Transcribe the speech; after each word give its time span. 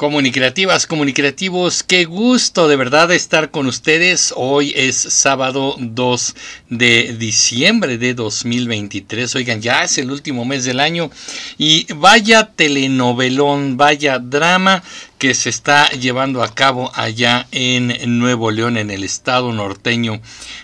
Comunicativas, 0.00 0.86
comunicativos, 0.86 1.82
qué 1.82 2.06
gusto 2.06 2.68
de 2.68 2.76
verdad 2.76 3.12
estar 3.12 3.50
con 3.50 3.66
ustedes. 3.66 4.32
Hoy 4.34 4.72
es 4.74 4.96
sábado 4.96 5.76
2 5.78 6.34
de 6.70 7.16
diciembre 7.18 7.98
de 7.98 8.14
2023. 8.14 9.34
Oigan, 9.34 9.60
ya 9.60 9.84
es 9.84 9.98
el 9.98 10.10
último 10.10 10.46
mes 10.46 10.64
del 10.64 10.80
año 10.80 11.10
y 11.58 11.84
vaya 11.92 12.46
telenovelón, 12.46 13.76
vaya 13.76 14.18
drama 14.18 14.82
que 15.20 15.34
se 15.34 15.50
está 15.50 15.90
llevando 15.90 16.42
a 16.42 16.54
cabo 16.54 16.90
allá 16.94 17.46
en 17.52 18.18
Nuevo 18.18 18.50
León, 18.50 18.78
en 18.78 18.90
el 18.90 19.04
estado 19.04 19.52
norteño 19.52 20.18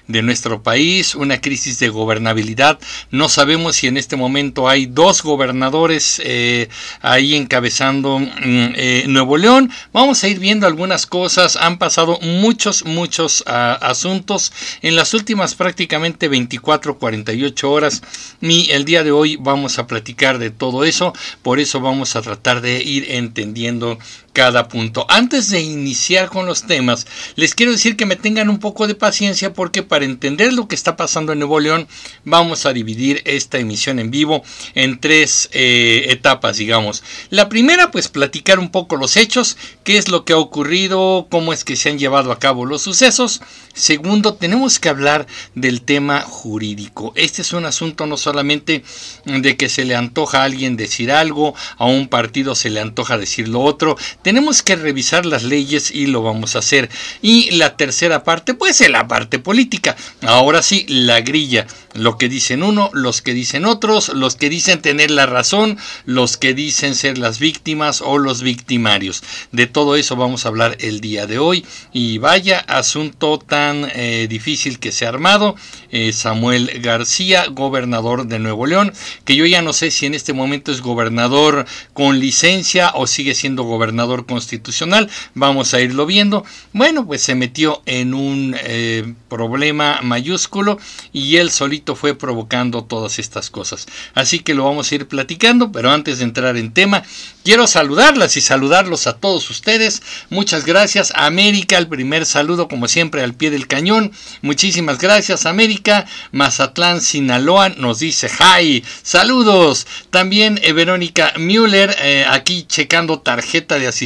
de 0.09 0.23
nuestro 0.23 0.62
país, 0.62 1.15
una 1.15 1.43
crisis 1.43 1.79
de 1.79 1.91
gobernabilidad. 1.91 2.79
No 3.11 3.29
sabemos 3.29 3.77
si 3.77 3.87
en 3.87 3.98
este 3.98 4.16
momento 4.16 4.66
hay 4.66 4.87
dos 4.87 5.23
gobernadores 5.23 6.23
eh, 6.25 6.71
ahí 7.03 7.34
encabezando 7.34 8.19
mm, 8.19 8.33
eh, 8.43 9.05
Nuevo 9.09 9.37
León. 9.37 9.71
Vamos 9.93 10.25
a 10.25 10.29
ir 10.29 10.39
viendo 10.39 10.66
algunas 10.66 11.07
cosas. 11.07 11.57
Han 11.57 11.77
pasado 11.77 12.19
muchos, 12.23 12.87
muchos 12.87 13.45
ah, 13.47 13.79
asuntos 13.83 14.55
en 14.80 14.97
las 14.97 15.12
últimas 15.12 15.55
prácticamente 15.55 16.29
24, 16.29 16.98
48 16.98 17.70
horas. 17.70 18.02
Y 18.41 18.70
el 18.70 18.87
día 18.87 19.05
de 19.05 19.12
hoy 19.12 19.37
vamos 19.37 19.79
a 19.79 19.87
platicar 19.87 20.38
de 20.38 20.48
todo 20.48 20.84
eso. 20.84 21.12
Por 21.43 21.61
eso 21.61 21.80
vamos 21.80 22.16
a 22.16 22.23
tratar 22.23 22.62
de 22.62 22.83
ir 22.83 23.11
entendiendo 23.11 23.98
cada 24.37 24.69
punto. 24.69 25.07
Antes 25.09 25.49
de 25.49 25.63
iniciar 25.63 26.29
con 26.29 26.45
los 26.45 26.65
temas, 26.65 27.07
les 27.37 27.55
quiero 27.55 27.73
decir 27.73 27.97
que 27.97 28.05
me 28.05 28.17
tengan 28.17 28.51
un 28.51 28.59
poco 28.59 28.87
de 28.87 28.95
paciencia 28.95 29.55
porque 29.55 29.83
para 29.83 30.05
entender 30.05 30.53
lo 30.53 30.69
que 30.69 30.75
está 30.75 30.95
pasando 30.95 31.33
en 31.33 31.39
Nuevo 31.39 31.59
León 31.59 31.89
vamos 32.23 32.67
a 32.67 32.75
dividir 32.75 33.23
esta 33.25 33.57
emisión 33.57 33.99
en 33.99 34.11
vivo 34.11 34.43
en 34.75 35.01
tres 35.01 35.49
eh, 35.55 36.09
etapas, 36.11 36.59
digamos. 36.59 37.03
La 37.31 37.49
primera, 37.49 37.91
pues 37.91 38.09
platicar 38.09 38.59
un 38.59 38.71
poco 38.71 38.97
los 38.97 39.17
hechos, 39.17 39.57
qué 39.85 39.97
es 39.97 40.09
lo 40.09 40.27
que 40.27 40.35
ha 40.35 40.39
ocurrido, 40.39 41.29
cómo 41.31 41.55
es 41.55 41.65
que 41.65 41.75
se 41.75 41.89
han 41.89 41.98
llevado 41.98 42.31
a 42.31 42.39
cabo 42.39 42.67
los 42.67 42.83
sucesos. 42.83 43.41
Segundo, 43.73 44.34
tenemos 44.34 44.78
que 44.78 44.91
hablar 44.91 45.27
del 45.55 45.81
tema 45.81 46.21
jurídico. 46.21 47.15
Este 47.17 47.41
es 47.41 47.55
un 47.55 47.65
asunto 47.65 48.05
no 48.05 48.19
solamente 48.19 48.84
de 49.25 49.56
que 49.56 49.71
se 49.71 49.87
le 49.87 49.97
antoja 49.97 50.43
a 50.43 50.45
alguien 50.45 50.77
decir 50.77 51.11
algo, 51.11 51.55
a 51.78 51.87
un 51.87 52.09
partido 52.09 52.55
se 52.55 52.69
le 52.69 52.81
antoja 52.81 53.17
decir 53.17 53.48
lo 53.48 53.61
otro, 53.61 53.97
tenemos 54.27 54.64
que 54.64 54.74
revisar 54.74 55.24
las 55.24 55.44
leyes 55.44 55.92
y 55.92 56.06
lo 56.06 56.20
vamos 56.20 56.56
a 56.56 56.58
hacer. 56.58 56.91
Y 57.22 57.52
la 57.52 57.77
tercera 57.77 58.24
parte, 58.24 58.55
pues 58.55 58.80
es 58.80 58.91
la 58.91 59.06
parte 59.06 59.38
política. 59.38 59.94
Ahora 60.22 60.64
sí, 60.64 60.84
la 60.88 61.20
grilla. 61.20 61.69
Lo 61.94 62.19
que 62.19 62.28
dicen 62.28 62.64
uno, 62.64 62.91
los 62.92 63.22
que 63.22 63.32
dicen 63.32 63.64
otros, 63.64 64.08
los 64.08 64.34
que 64.34 64.50
dicen 64.50 64.82
tener 64.82 65.12
la 65.12 65.27
razón, 65.27 65.78
los 66.06 66.36
que 66.36 66.54
dicen 66.54 66.97
ser 66.97 67.19
las 67.19 67.38
víctimas 67.38 68.02
o 68.02 68.19
los 68.19 68.42
victimarios. 68.42 69.22
De 69.52 69.69
todo 69.69 69.94
eso 69.94 70.16
vamos 70.16 70.44
a 70.44 70.48
hablar 70.48 70.77
el 70.80 71.00
día 71.00 71.28
de 71.28 71.38
hoy. 71.38 71.64
Y 71.92 72.19
vaya 72.19 72.58
asunto 72.58 73.38
tan 73.38 73.88
eh, 73.94 74.27
difícil 74.28 74.80
que 74.80 74.91
se 74.91 75.06
ha 75.06 75.10
armado. 75.10 75.54
Eh, 75.92 76.12
Samuel 76.12 76.80
García, 76.80 77.47
gobernador 77.48 78.27
de 78.27 78.41
Nuevo 78.41 78.66
León, 78.66 78.92
que 79.24 79.36
yo 79.36 79.47
ya 79.47 79.62
no 79.62 79.72
sé 79.72 79.92
si 79.92 80.04
en 80.04 80.14
este 80.14 80.32
momento 80.32 80.72
es 80.72 80.80
gobernador 80.80 81.64
con 81.92 82.19
licencia 82.19 82.91
o 82.97 83.06
sigue 83.06 83.36
siendo 83.36 83.62
gobernador 83.62 84.16
constitucional. 84.25 85.11
Vamos 85.34 85.75
a 85.75 85.81
irlo 85.81 86.06
viendo. 86.06 86.45
Bueno, 86.72 87.05
pues 87.05 87.22
se 87.22 87.34
metió 87.34 87.83
en 87.84 88.14
un 88.14 88.56
eh, 88.59 89.14
problema 89.28 90.00
mayúsculo 90.03 90.78
y 91.12 91.36
él 91.36 91.50
solito 91.50 91.95
fue 91.97 92.14
provocando 92.14 92.84
todas 92.84 93.19
estas 93.19 93.50
cosas. 93.50 93.87
Así 94.14 94.39
que 94.39 94.55
lo 94.55 94.64
vamos 94.64 94.91
a 94.91 94.94
ir 94.94 95.09
platicando, 95.09 95.72
pero 95.72 95.91
antes 95.91 96.19
de 96.19 96.25
entrar 96.25 96.56
en 96.56 96.72
tema, 96.72 97.03
quiero 97.44 97.67
saludarlas 97.67 98.37
y 98.37 98.41
saludarlos 98.41 99.06
a 99.06 99.19
todos 99.19 99.50
ustedes. 99.50 100.03
Muchas 100.31 100.64
gracias, 100.64 101.12
América. 101.14 101.77
El 101.77 101.89
primer 101.89 102.25
saludo, 102.25 102.69
como 102.69 102.89
siempre, 102.89 103.22
al 103.22 103.34
pie 103.34 103.50
del 103.50 103.67
cañón. 103.67 104.12
Muchísimas 104.42 104.98
gracias, 104.98 105.44
América. 105.44 106.06
Mazatlán, 106.33 107.00
Sinaloa, 107.00 107.71
nos 107.71 107.98
dice 107.98 108.28
hi. 108.28 108.83
Saludos. 109.03 109.87
También 110.10 110.59
eh, 110.62 110.72
Verónica 110.72 111.33
Müller, 111.37 111.94
eh, 112.00 112.25
aquí 112.28 112.65
checando 112.69 113.21
tarjeta 113.21 113.78
de 113.78 113.87
asistencia 113.88 114.06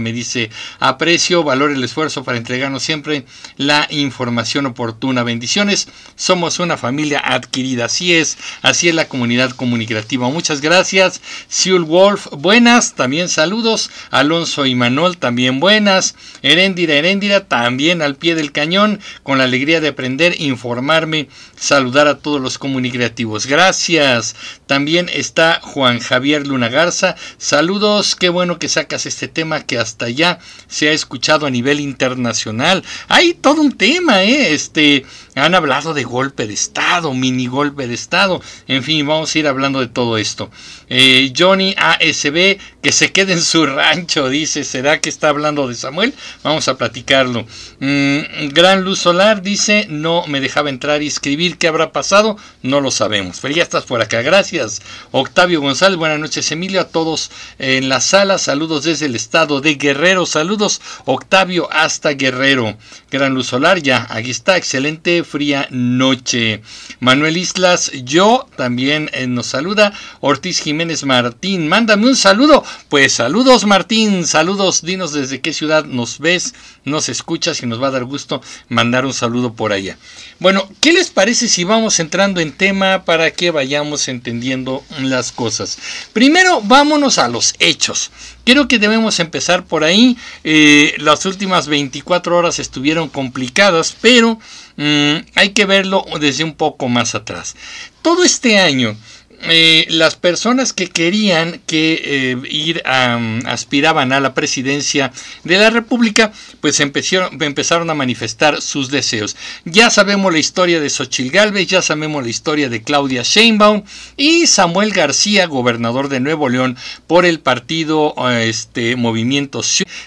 me 0.00 0.12
dice, 0.12 0.50
aprecio, 0.78 1.44
valor 1.44 1.70
el 1.70 1.84
esfuerzo 1.84 2.24
para 2.24 2.38
entregarnos 2.38 2.82
siempre 2.82 3.26
la 3.56 3.86
información 3.90 4.66
oportuna. 4.66 5.22
Bendiciones, 5.22 5.88
somos 6.16 6.58
una 6.58 6.76
familia 6.76 7.20
adquirida, 7.24 7.86
así 7.86 8.14
es, 8.14 8.38
así 8.62 8.88
es 8.88 8.94
la 8.94 9.08
comunidad 9.08 9.50
comunicativa. 9.50 10.28
Muchas 10.28 10.60
gracias, 10.60 11.20
Siul 11.48 11.84
Wolf, 11.84 12.26
buenas, 12.32 12.94
también 12.94 13.28
saludos, 13.28 13.90
Alonso 14.10 14.66
y 14.66 14.74
Manuel, 14.74 15.18
también 15.18 15.60
buenas, 15.60 16.14
Heréndira, 16.42 16.94
Heréndira, 16.94 17.46
también 17.46 18.02
al 18.02 18.16
pie 18.16 18.34
del 18.34 18.52
cañón, 18.52 19.00
con 19.22 19.38
la 19.38 19.44
alegría 19.44 19.80
de 19.80 19.88
aprender, 19.88 20.40
informarme, 20.40 21.28
saludar 21.56 22.08
a 22.08 22.18
todos 22.18 22.40
los 22.40 22.58
comunicativos. 22.58 23.46
Gracias. 23.46 24.34
También 24.66 25.08
está 25.12 25.60
Juan 25.62 26.00
Javier 26.00 26.46
Luna 26.46 26.68
Garza, 26.68 27.16
saludos, 27.38 28.16
qué 28.16 28.28
bueno 28.28 28.58
que 28.58 28.68
sacas 28.68 29.06
este 29.06 29.28
tema 29.36 29.60
que 29.60 29.76
hasta 29.78 30.08
ya 30.08 30.38
se 30.66 30.88
ha 30.88 30.92
escuchado 30.92 31.44
a 31.44 31.50
nivel 31.50 31.78
internacional. 31.78 32.82
Hay 33.06 33.34
todo 33.34 33.60
un 33.60 33.76
tema, 33.76 34.22
¿eh? 34.22 34.54
Este, 34.54 35.04
han 35.34 35.54
hablado 35.54 35.92
de 35.92 36.04
golpe 36.04 36.46
de 36.46 36.54
Estado, 36.54 37.12
mini 37.12 37.46
golpe 37.46 37.86
de 37.86 37.92
Estado. 37.92 38.40
En 38.66 38.82
fin, 38.82 39.06
vamos 39.06 39.34
a 39.34 39.38
ir 39.38 39.46
hablando 39.46 39.80
de 39.80 39.88
todo 39.88 40.16
esto. 40.16 40.50
Eh, 40.88 41.32
Johnny 41.36 41.74
ASB, 41.76 42.58
que 42.80 42.92
se 42.92 43.10
quede 43.10 43.32
en 43.32 43.42
su 43.42 43.66
rancho, 43.66 44.28
dice. 44.28 44.62
¿Será 44.62 45.00
que 45.00 45.08
está 45.08 45.30
hablando 45.30 45.66
de 45.66 45.74
Samuel? 45.74 46.14
Vamos 46.44 46.68
a 46.68 46.78
platicarlo. 46.78 47.44
Mm, 47.80 48.48
Gran 48.52 48.84
Luz 48.84 49.00
Solar 49.00 49.42
dice, 49.42 49.86
no 49.88 50.26
me 50.28 50.40
dejaba 50.40 50.70
entrar 50.70 51.02
y 51.02 51.08
escribir. 51.08 51.58
¿Qué 51.58 51.66
habrá 51.66 51.90
pasado? 51.90 52.36
No 52.62 52.80
lo 52.80 52.90
sabemos. 52.90 53.38
Pero 53.40 53.54
ya 53.54 53.64
estás 53.64 53.84
por 53.84 54.00
acá. 54.00 54.22
Gracias. 54.22 54.80
Octavio 55.10 55.60
González, 55.60 55.98
buenas 55.98 56.20
noches 56.20 56.50
Emilio. 56.52 56.80
A 56.80 56.88
todos 56.88 57.30
en 57.58 57.88
la 57.88 58.00
sala. 58.00 58.38
Saludos 58.38 58.84
desde 58.84 59.06
el 59.06 59.16
estado 59.16 59.60
de 59.60 59.74
Guerrero. 59.74 60.24
Saludos 60.24 60.80
Octavio 61.04 61.68
hasta 61.72 62.10
Guerrero. 62.10 62.76
Gran 63.10 63.34
Luz 63.34 63.48
Solar, 63.48 63.82
ya. 63.82 64.06
Aquí 64.10 64.30
está. 64.30 64.56
Excelente 64.56 65.24
fría 65.24 65.66
noche. 65.70 66.62
Manuel 67.00 67.36
Islas, 67.36 67.90
yo 68.04 68.46
también 68.56 69.10
eh, 69.12 69.26
nos 69.26 69.46
saluda. 69.46 69.92
Ortiz 70.20 70.60
Jiménez 70.60 70.75
Martín, 71.04 71.68
mándame 71.68 72.06
un 72.06 72.16
saludo. 72.16 72.62
Pues 72.88 73.14
saludos 73.14 73.64
Martín, 73.64 74.26
saludos, 74.26 74.82
dinos 74.82 75.12
desde 75.12 75.40
qué 75.40 75.54
ciudad 75.54 75.84
nos 75.84 76.18
ves, 76.18 76.54
nos 76.84 77.08
escuchas 77.08 77.62
y 77.62 77.66
nos 77.66 77.82
va 77.82 77.88
a 77.88 77.92
dar 77.92 78.04
gusto 78.04 78.42
mandar 78.68 79.06
un 79.06 79.14
saludo 79.14 79.54
por 79.54 79.72
allá. 79.72 79.96
Bueno, 80.38 80.68
¿qué 80.80 80.92
les 80.92 81.08
parece 81.08 81.48
si 81.48 81.64
vamos 81.64 81.98
entrando 81.98 82.40
en 82.40 82.52
tema 82.52 83.04
para 83.04 83.30
que 83.30 83.50
vayamos 83.50 84.08
entendiendo 84.08 84.84
las 85.00 85.32
cosas? 85.32 85.78
Primero, 86.12 86.60
vámonos 86.62 87.18
a 87.18 87.28
los 87.28 87.54
hechos. 87.58 88.10
Creo 88.44 88.68
que 88.68 88.78
debemos 88.78 89.18
empezar 89.18 89.64
por 89.64 89.82
ahí. 89.82 90.16
Eh, 90.44 90.94
las 90.98 91.24
últimas 91.24 91.68
24 91.68 92.36
horas 92.36 92.58
estuvieron 92.58 93.08
complicadas, 93.08 93.96
pero 94.00 94.38
mm, 94.76 95.16
hay 95.34 95.50
que 95.50 95.64
verlo 95.64 96.04
desde 96.20 96.44
un 96.44 96.54
poco 96.54 96.88
más 96.88 97.14
atrás. 97.14 97.56
Todo 98.02 98.22
este 98.22 98.58
año 98.58 98.96
eh, 99.42 99.86
las 99.88 100.16
personas 100.16 100.72
que 100.72 100.88
querían 100.88 101.60
que 101.66 102.00
eh, 102.04 102.36
ir 102.50 102.82
a, 102.84 103.18
aspiraban 103.46 104.12
a 104.12 104.20
la 104.20 104.34
presidencia 104.34 105.12
de 105.44 105.58
la 105.58 105.70
República, 105.70 106.32
pues 106.60 106.80
empezaron, 106.80 107.42
empezaron 107.42 107.90
a 107.90 107.94
manifestar 107.94 108.62
sus 108.62 108.90
deseos. 108.90 109.36
Ya 109.64 109.90
sabemos 109.90 110.32
la 110.32 110.38
historia 110.38 110.80
de 110.80 110.90
Xochil 110.90 111.30
Gálvez, 111.30 111.66
ya 111.66 111.82
sabemos 111.82 112.22
la 112.22 112.30
historia 112.30 112.68
de 112.68 112.82
Claudia 112.82 113.22
Sheinbaum 113.22 113.82
y 114.16 114.46
Samuel 114.46 114.92
García, 114.92 115.46
gobernador 115.46 116.08
de 116.08 116.20
Nuevo 116.20 116.48
León 116.48 116.76
por 117.06 117.24
el 117.26 117.40
partido 117.40 118.14
este 118.40 118.96
Movimiento 118.96 119.46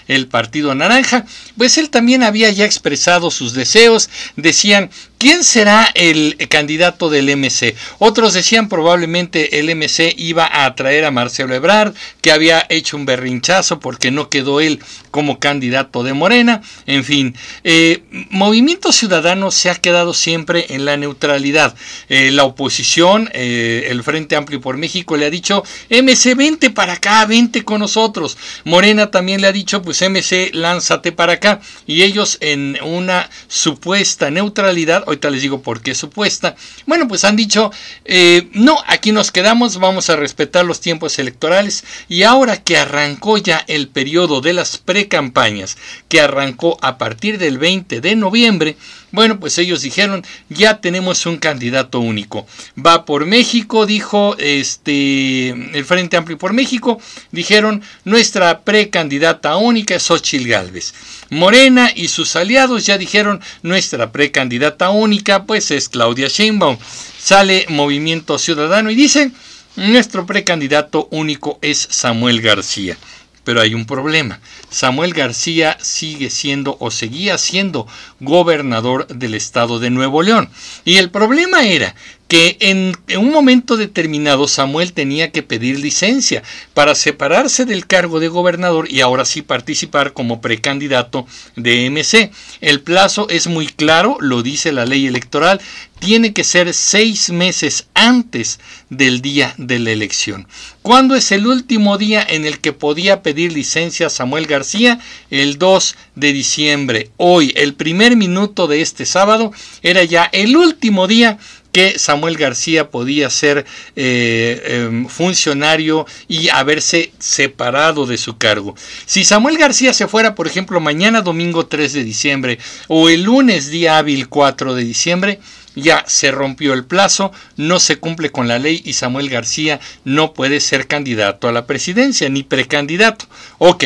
el 0.08 0.26
Partido 0.28 0.74
Naranja, 0.74 1.24
pues 1.56 1.78
él 1.78 1.90
también 1.90 2.22
había 2.22 2.50
ya 2.50 2.64
expresado 2.64 3.30
sus 3.30 3.54
deseos, 3.54 4.10
decían 4.36 4.90
¿Quién 5.20 5.44
será 5.44 5.86
el 5.92 6.38
candidato 6.48 7.10
del 7.10 7.36
MC? 7.36 7.76
Otros 7.98 8.32
decían 8.32 8.70
probablemente 8.70 9.58
el 9.58 9.68
MC 9.76 10.14
iba 10.16 10.46
a 10.46 10.64
atraer 10.64 11.04
a 11.04 11.10
Marcelo 11.10 11.54
Ebrard, 11.54 11.92
que 12.22 12.32
había 12.32 12.64
hecho 12.70 12.96
un 12.96 13.04
berrinchazo 13.04 13.80
porque 13.80 14.10
no 14.10 14.30
quedó 14.30 14.62
él 14.62 14.80
como 15.10 15.38
candidato 15.38 16.02
de 16.02 16.14
Morena. 16.14 16.62
En 16.86 17.04
fin, 17.04 17.36
eh, 17.64 18.02
Movimiento 18.30 18.92
Ciudadano 18.92 19.50
se 19.50 19.68
ha 19.68 19.74
quedado 19.74 20.14
siempre 20.14 20.64
en 20.70 20.86
la 20.86 20.96
neutralidad. 20.96 21.74
Eh, 22.08 22.30
la 22.30 22.44
oposición, 22.44 23.28
eh, 23.34 23.88
el 23.90 24.02
Frente 24.02 24.36
Amplio 24.36 24.62
por 24.62 24.78
México, 24.78 25.18
le 25.18 25.26
ha 25.26 25.30
dicho, 25.30 25.62
MC, 25.90 26.34
vente 26.34 26.70
para 26.70 26.94
acá, 26.94 27.26
vente 27.26 27.62
con 27.62 27.80
nosotros. 27.80 28.38
Morena 28.64 29.10
también 29.10 29.42
le 29.42 29.48
ha 29.48 29.52
dicho, 29.52 29.82
pues 29.82 30.00
MC, 30.00 30.50
lánzate 30.54 31.12
para 31.12 31.34
acá. 31.34 31.60
Y 31.86 32.04
ellos 32.04 32.38
en 32.40 32.78
una 32.82 33.28
supuesta 33.48 34.30
neutralidad, 34.30 35.04
ahorita 35.10 35.30
les 35.30 35.42
digo 35.42 35.62
por 35.62 35.82
qué 35.82 35.94
supuesta. 35.94 36.56
Bueno, 36.86 37.08
pues 37.08 37.24
han 37.24 37.36
dicho, 37.36 37.70
eh, 38.04 38.48
no, 38.52 38.78
aquí 38.86 39.12
nos 39.12 39.30
quedamos, 39.30 39.78
vamos 39.78 40.10
a 40.10 40.16
respetar 40.16 40.64
los 40.64 40.80
tiempos 40.80 41.18
electorales 41.18 41.84
y 42.08 42.22
ahora 42.22 42.62
que 42.62 42.78
arrancó 42.78 43.38
ya 43.38 43.64
el 43.66 43.88
periodo 43.88 44.40
de 44.40 44.52
las 44.52 44.78
precampañas, 44.78 45.76
que 46.08 46.20
arrancó 46.20 46.78
a 46.82 46.98
partir 46.98 47.38
del 47.38 47.58
20 47.58 48.00
de 48.00 48.16
noviembre, 48.16 48.76
bueno, 49.12 49.40
pues 49.40 49.58
ellos 49.58 49.82
dijeron, 49.82 50.24
ya 50.48 50.80
tenemos 50.80 51.26
un 51.26 51.38
candidato 51.38 52.00
único. 52.00 52.46
Va 52.78 53.04
por 53.04 53.26
México, 53.26 53.86
dijo 53.86 54.36
este 54.38 55.50
el 55.50 55.84
Frente 55.84 56.16
Amplio 56.16 56.38
por 56.38 56.52
México, 56.52 57.00
dijeron, 57.32 57.82
nuestra 58.04 58.60
precandidata 58.60 59.56
única 59.56 59.96
es 59.96 60.04
Xochil 60.04 60.46
Gálvez. 60.46 60.94
Morena 61.30 61.90
y 61.94 62.08
sus 62.08 62.36
aliados 62.36 62.86
ya 62.86 62.98
dijeron, 62.98 63.40
nuestra 63.62 64.12
precandidata 64.12 64.90
única 64.90 65.44
pues 65.44 65.70
es 65.70 65.88
Claudia 65.88 66.28
Sheinbaum. 66.28 66.78
Sale 67.18 67.66
Movimiento 67.68 68.38
Ciudadano 68.38 68.90
y 68.90 68.94
dice, 68.94 69.30
nuestro 69.76 70.26
precandidato 70.26 71.08
único 71.10 71.58
es 71.62 71.88
Samuel 71.90 72.40
García. 72.40 72.96
Pero 73.44 73.60
hay 73.60 73.74
un 73.74 73.86
problema. 73.86 74.40
Samuel 74.68 75.14
García 75.14 75.78
sigue 75.80 76.30
siendo 76.30 76.76
o 76.80 76.90
seguía 76.90 77.38
siendo 77.38 77.86
gobernador 78.20 79.06
del 79.08 79.34
estado 79.34 79.78
de 79.78 79.90
Nuevo 79.90 80.22
León. 80.22 80.50
Y 80.84 80.98
el 80.98 81.10
problema 81.10 81.62
era 81.62 81.94
que 82.30 82.56
en, 82.60 82.96
un 83.18 83.32
momento 83.32 83.76
determinado 83.76 84.46
Samuel 84.46 84.92
tenía 84.92 85.32
que 85.32 85.42
pedir 85.42 85.80
licencia 85.80 86.44
para 86.74 86.94
separarse 86.94 87.64
del 87.64 87.88
cargo 87.88 88.20
de 88.20 88.28
gobernador 88.28 88.86
y 88.88 89.00
ahora 89.00 89.24
sí 89.24 89.42
participar 89.42 90.12
como 90.12 90.40
precandidato 90.40 91.26
de 91.56 91.90
MC. 91.90 92.30
El 92.60 92.82
plazo 92.82 93.28
es 93.30 93.48
muy 93.48 93.66
claro, 93.66 94.16
lo 94.20 94.44
dice 94.44 94.70
la 94.70 94.86
ley 94.86 95.08
electoral, 95.08 95.60
tiene 95.98 96.32
que 96.32 96.44
ser 96.44 96.72
seis 96.72 97.30
meses 97.30 97.88
antes 97.94 98.60
del 98.88 99.20
día 99.22 99.52
de 99.58 99.80
la 99.80 99.90
elección. 99.90 100.46
¿Cuándo 100.82 101.14
es 101.14 101.30
el 101.30 101.46
último 101.46 101.98
día 101.98 102.24
en 102.26 102.46
el 102.46 102.60
que 102.60 102.72
podía 102.72 103.22
pedir 103.22 103.52
licencia 103.52 104.08
Samuel 104.08 104.46
García? 104.46 104.98
El 105.30 105.58
2 105.58 105.96
de 106.14 106.32
diciembre. 106.32 107.10
Hoy, 107.18 107.52
el 107.54 107.74
primer 107.74 108.16
minuto 108.16 108.66
de 108.66 108.80
este 108.80 109.04
sábado, 109.04 109.52
era 109.82 110.02
ya 110.04 110.24
el 110.32 110.56
último 110.56 111.06
día 111.06 111.38
que 111.72 111.98
Samuel 111.98 112.36
García 112.36 112.90
podía 112.90 113.30
ser 113.30 113.64
eh, 113.96 114.62
em, 114.64 115.06
funcionario 115.06 116.06
y 116.28 116.48
haberse 116.48 117.12
separado 117.18 118.06
de 118.06 118.18
su 118.18 118.36
cargo. 118.38 118.74
Si 119.06 119.24
Samuel 119.24 119.58
García 119.58 119.92
se 119.92 120.08
fuera, 120.08 120.34
por 120.34 120.46
ejemplo, 120.46 120.80
mañana 120.80 121.22
domingo 121.22 121.66
3 121.66 121.92
de 121.92 122.04
diciembre 122.04 122.58
o 122.88 123.08
el 123.08 123.22
lunes 123.22 123.70
día 123.70 123.98
hábil 123.98 124.28
4 124.28 124.74
de 124.74 124.84
diciembre, 124.84 125.40
ya 125.74 126.04
se 126.06 126.30
rompió 126.30 126.72
el 126.72 126.84
plazo, 126.84 127.32
no 127.56 127.78
se 127.78 127.96
cumple 127.96 128.30
con 128.30 128.48
la 128.48 128.58
ley 128.58 128.82
y 128.84 128.94
Samuel 128.94 129.28
García 129.28 129.80
no 130.04 130.34
puede 130.34 130.60
ser 130.60 130.86
candidato 130.86 131.48
a 131.48 131.52
la 131.52 131.66
presidencia 131.66 132.28
ni 132.28 132.42
precandidato. 132.42 133.26
Ok, 133.58 133.84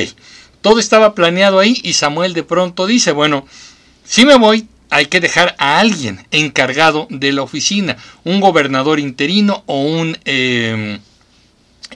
todo 0.63 0.79
estaba 0.79 1.15
planeado 1.15 1.59
ahí 1.59 1.79
y 1.83 1.93
Samuel 1.93 2.33
de 2.33 2.43
pronto 2.43 2.87
dice, 2.87 3.13
bueno, 3.13 3.47
si 4.05 4.25
me 4.25 4.37
voy, 4.37 4.67
hay 4.91 5.07
que 5.07 5.21
dejar 5.21 5.55
a 5.59 5.81
alguien 5.81 6.25
encargado 6.31 7.07
de 7.11 7.33
la 7.33 7.43
oficina, 7.43 7.97
un 8.25 8.41
gobernador 8.41 9.01
interino 9.01 9.63
o 9.67 9.81
un 9.83 10.17
em, 10.25 10.99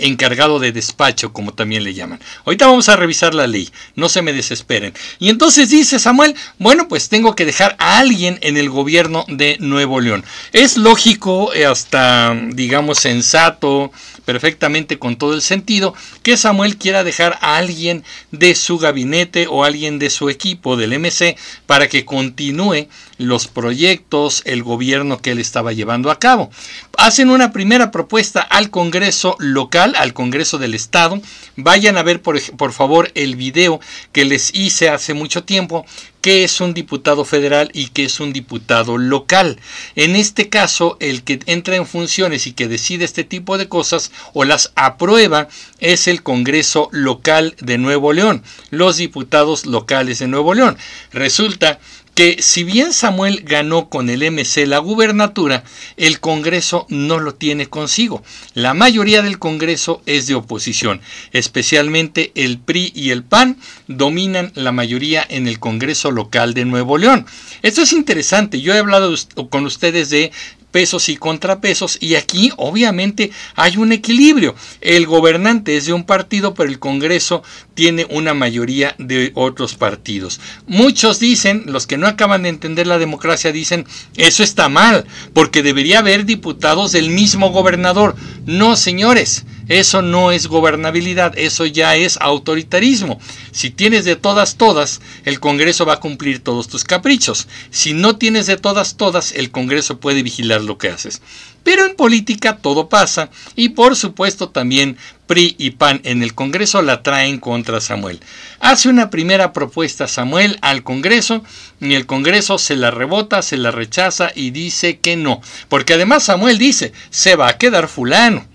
encargado 0.00 0.58
de 0.58 0.72
despacho, 0.72 1.32
como 1.32 1.52
también 1.52 1.84
le 1.84 1.94
llaman. 1.94 2.20
Ahorita 2.44 2.66
vamos 2.66 2.88
a 2.88 2.96
revisar 2.96 3.34
la 3.34 3.46
ley, 3.46 3.68
no 3.94 4.08
se 4.08 4.22
me 4.22 4.32
desesperen. 4.32 4.94
Y 5.18 5.28
entonces 5.28 5.70
dice 5.70 5.98
Samuel, 5.98 6.34
bueno, 6.58 6.88
pues 6.88 7.08
tengo 7.08 7.34
que 7.34 7.44
dejar 7.44 7.76
a 7.78 7.98
alguien 7.98 8.38
en 8.42 8.56
el 8.56 8.70
gobierno 8.70 9.24
de 9.28 9.56
Nuevo 9.60 10.00
León. 10.00 10.24
Es 10.52 10.76
lógico, 10.76 11.52
eh, 11.54 11.66
hasta 11.66 12.34
digamos 12.50 12.98
sensato, 12.98 13.90
perfectamente 14.28 14.98
con 14.98 15.16
todo 15.16 15.32
el 15.32 15.40
sentido 15.40 15.94
que 16.22 16.36
Samuel 16.36 16.76
quiera 16.76 17.02
dejar 17.02 17.38
a 17.40 17.56
alguien 17.56 18.04
de 18.30 18.54
su 18.54 18.76
gabinete 18.76 19.46
o 19.48 19.64
alguien 19.64 19.98
de 19.98 20.10
su 20.10 20.28
equipo 20.28 20.76
del 20.76 20.98
MC 20.98 21.36
para 21.64 21.88
que 21.88 22.04
continúe 22.04 22.88
los 23.16 23.48
proyectos, 23.48 24.42
el 24.44 24.62
gobierno 24.62 25.16
que 25.16 25.30
él 25.30 25.38
estaba 25.38 25.72
llevando 25.72 26.10
a 26.10 26.18
cabo. 26.18 26.50
Hacen 26.98 27.30
una 27.30 27.52
primera 27.52 27.90
propuesta 27.90 28.40
al 28.42 28.68
Congreso 28.68 29.34
local, 29.38 29.87
al 29.96 30.12
Congreso 30.12 30.58
del 30.58 30.74
Estado. 30.74 31.20
Vayan 31.56 31.96
a 31.96 32.02
ver 32.02 32.22
por, 32.22 32.40
favor 32.72 33.10
el 33.14 33.36
video 33.36 33.80
que 34.12 34.24
les 34.24 34.54
hice 34.54 34.88
hace 34.88 35.14
mucho 35.14 35.44
tiempo 35.44 35.84
qué 36.20 36.44
es 36.44 36.60
un 36.60 36.74
diputado 36.74 37.24
federal 37.24 37.70
y 37.72 37.88
qué 37.88 38.04
es 38.04 38.20
un 38.20 38.32
diputado 38.32 38.98
local. 38.98 39.58
En 39.94 40.16
este 40.16 40.48
caso, 40.48 40.96
el 41.00 41.22
que 41.22 41.40
entra 41.46 41.76
en 41.76 41.86
funciones 41.86 42.46
y 42.46 42.52
que 42.52 42.68
decide 42.68 43.04
este 43.04 43.24
tipo 43.24 43.56
de 43.56 43.68
cosas 43.68 44.10
o 44.34 44.44
las 44.44 44.72
aprueba 44.74 45.48
es 45.78 46.08
el 46.08 46.22
Congreso 46.22 46.88
local 46.92 47.54
de 47.60 47.78
Nuevo 47.78 48.12
León, 48.12 48.42
los 48.70 48.96
diputados 48.96 49.66
locales 49.66 50.18
de 50.18 50.28
Nuevo 50.28 50.54
León. 50.54 50.76
Resulta 51.12 51.78
que 52.18 52.42
si 52.42 52.64
bien 52.64 52.92
Samuel 52.92 53.44
ganó 53.44 53.88
con 53.88 54.10
el 54.10 54.28
MC 54.28 54.66
la 54.66 54.78
gubernatura, 54.78 55.62
el 55.96 56.18
Congreso 56.18 56.84
no 56.88 57.20
lo 57.20 57.36
tiene 57.36 57.68
consigo. 57.68 58.24
La 58.54 58.74
mayoría 58.74 59.22
del 59.22 59.38
Congreso 59.38 60.02
es 60.04 60.26
de 60.26 60.34
oposición, 60.34 61.00
especialmente 61.30 62.32
el 62.34 62.58
PRI 62.58 62.90
y 62.92 63.10
el 63.10 63.22
PAN 63.22 63.56
dominan 63.86 64.50
la 64.56 64.72
mayoría 64.72 65.24
en 65.28 65.46
el 65.46 65.60
Congreso 65.60 66.10
local 66.10 66.54
de 66.54 66.64
Nuevo 66.64 66.98
León. 66.98 67.24
Esto 67.62 67.82
es 67.82 67.92
interesante, 67.92 68.60
yo 68.60 68.74
he 68.74 68.78
hablado 68.78 69.14
con 69.48 69.64
ustedes 69.64 70.10
de 70.10 70.32
pesos 70.70 71.08
y 71.08 71.16
contrapesos 71.16 71.98
y 72.00 72.14
aquí 72.14 72.52
obviamente 72.56 73.30
hay 73.54 73.76
un 73.76 73.92
equilibrio. 73.92 74.54
El 74.80 75.06
gobernante 75.06 75.76
es 75.76 75.86
de 75.86 75.92
un 75.92 76.04
partido, 76.04 76.54
pero 76.54 76.68
el 76.68 76.78
Congreso 76.78 77.42
tiene 77.74 78.06
una 78.10 78.34
mayoría 78.34 78.94
de 78.98 79.32
otros 79.34 79.74
partidos. 79.74 80.40
Muchos 80.66 81.20
dicen, 81.20 81.64
los 81.66 81.86
que 81.86 81.98
no 81.98 82.06
acaban 82.06 82.42
de 82.42 82.48
entender 82.48 82.86
la 82.86 82.98
democracia 82.98 83.52
dicen, 83.52 83.86
eso 84.16 84.42
está 84.42 84.68
mal, 84.68 85.06
porque 85.32 85.62
debería 85.62 86.00
haber 86.00 86.24
diputados 86.24 86.92
del 86.92 87.10
mismo 87.10 87.50
gobernador. 87.50 88.16
No, 88.46 88.76
señores. 88.76 89.44
Eso 89.68 90.02
no 90.02 90.32
es 90.32 90.46
gobernabilidad, 90.46 91.38
eso 91.38 91.66
ya 91.66 91.94
es 91.96 92.16
autoritarismo. 92.20 93.20
Si 93.52 93.70
tienes 93.70 94.04
de 94.04 94.16
todas, 94.16 94.56
todas, 94.56 95.00
el 95.24 95.40
Congreso 95.40 95.86
va 95.86 95.94
a 95.94 96.00
cumplir 96.00 96.42
todos 96.42 96.68
tus 96.68 96.84
caprichos. 96.84 97.48
Si 97.70 97.92
no 97.92 98.16
tienes 98.16 98.46
de 98.46 98.56
todas, 98.56 98.96
todas, 98.96 99.32
el 99.32 99.50
Congreso 99.50 100.00
puede 100.00 100.22
vigilar 100.22 100.62
lo 100.62 100.78
que 100.78 100.88
haces. 100.88 101.20
Pero 101.62 101.84
en 101.84 101.96
política 101.96 102.56
todo 102.56 102.88
pasa 102.88 103.28
y 103.54 103.70
por 103.70 103.94
supuesto 103.94 104.48
también 104.48 104.96
PRI 105.26 105.54
y 105.58 105.72
PAN 105.72 106.00
en 106.04 106.22
el 106.22 106.34
Congreso 106.34 106.80
la 106.80 107.02
traen 107.02 107.38
contra 107.38 107.82
Samuel. 107.82 108.20
Hace 108.60 108.88
una 108.88 109.10
primera 109.10 109.52
propuesta 109.52 110.08
Samuel 110.08 110.56
al 110.62 110.82
Congreso 110.82 111.44
y 111.78 111.92
el 111.92 112.06
Congreso 112.06 112.56
se 112.56 112.74
la 112.74 112.90
rebota, 112.90 113.42
se 113.42 113.58
la 113.58 113.70
rechaza 113.70 114.30
y 114.34 114.50
dice 114.50 115.00
que 115.00 115.16
no. 115.16 115.42
Porque 115.68 115.92
además 115.92 116.24
Samuel 116.24 116.56
dice, 116.56 116.94
se 117.10 117.36
va 117.36 117.48
a 117.48 117.58
quedar 117.58 117.88
fulano. 117.88 118.46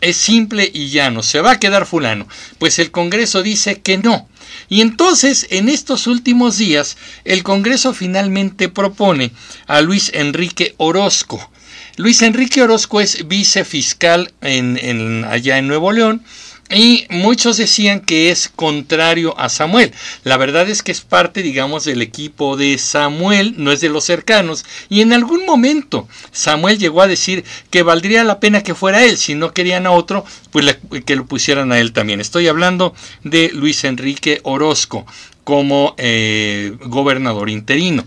Es 0.00 0.16
simple 0.16 0.70
y 0.72 0.88
llano, 0.88 1.22
se 1.22 1.40
va 1.40 1.52
a 1.52 1.60
quedar 1.60 1.86
fulano. 1.86 2.26
Pues 2.58 2.78
el 2.78 2.90
Congreso 2.90 3.42
dice 3.42 3.80
que 3.80 3.98
no. 3.98 4.28
Y 4.68 4.80
entonces, 4.80 5.46
en 5.50 5.68
estos 5.68 6.06
últimos 6.06 6.58
días, 6.58 6.96
el 7.24 7.42
Congreso 7.42 7.92
finalmente 7.92 8.68
propone 8.68 9.32
a 9.66 9.80
Luis 9.80 10.10
Enrique 10.14 10.74
Orozco. 10.78 11.50
Luis 11.96 12.22
Enrique 12.22 12.62
Orozco 12.62 13.00
es 13.00 13.28
vicefiscal 13.28 14.32
en, 14.40 15.24
allá 15.24 15.58
en 15.58 15.66
Nuevo 15.66 15.92
León 15.92 16.22
y 16.70 17.06
muchos 17.10 17.56
decían 17.56 18.00
que 18.00 18.30
es 18.30 18.48
contrario 18.48 19.38
a 19.38 19.48
Samuel. 19.48 19.92
La 20.22 20.36
verdad 20.36 20.68
es 20.68 20.82
que 20.82 20.92
es 20.92 21.00
parte, 21.00 21.42
digamos, 21.42 21.84
del 21.84 22.00
equipo 22.00 22.56
de 22.56 22.78
Samuel, 22.78 23.54
no 23.56 23.72
es 23.72 23.80
de 23.80 23.88
los 23.88 24.04
cercanos. 24.04 24.64
Y 24.88 25.00
en 25.00 25.12
algún 25.12 25.44
momento 25.44 26.08
Samuel 26.30 26.78
llegó 26.78 27.02
a 27.02 27.08
decir 27.08 27.44
que 27.70 27.82
valdría 27.82 28.22
la 28.22 28.38
pena 28.38 28.62
que 28.62 28.74
fuera 28.74 29.04
él. 29.04 29.18
Si 29.18 29.34
no 29.34 29.52
querían 29.52 29.86
a 29.86 29.90
otro, 29.90 30.24
pues 30.52 30.78
que 31.04 31.16
lo 31.16 31.26
pusieran 31.26 31.72
a 31.72 31.80
él 31.80 31.92
también. 31.92 32.20
Estoy 32.20 32.46
hablando 32.46 32.94
de 33.24 33.50
Luis 33.52 33.82
Enrique 33.84 34.40
Orozco 34.44 35.06
como 35.42 35.94
eh, 35.98 36.76
gobernador 36.82 37.50
interino. 37.50 38.04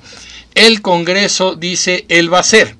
El 0.56 0.82
Congreso 0.82 1.56
dice 1.56 2.06
él 2.08 2.34
va 2.34 2.40
a 2.40 2.44
ser. 2.44 2.78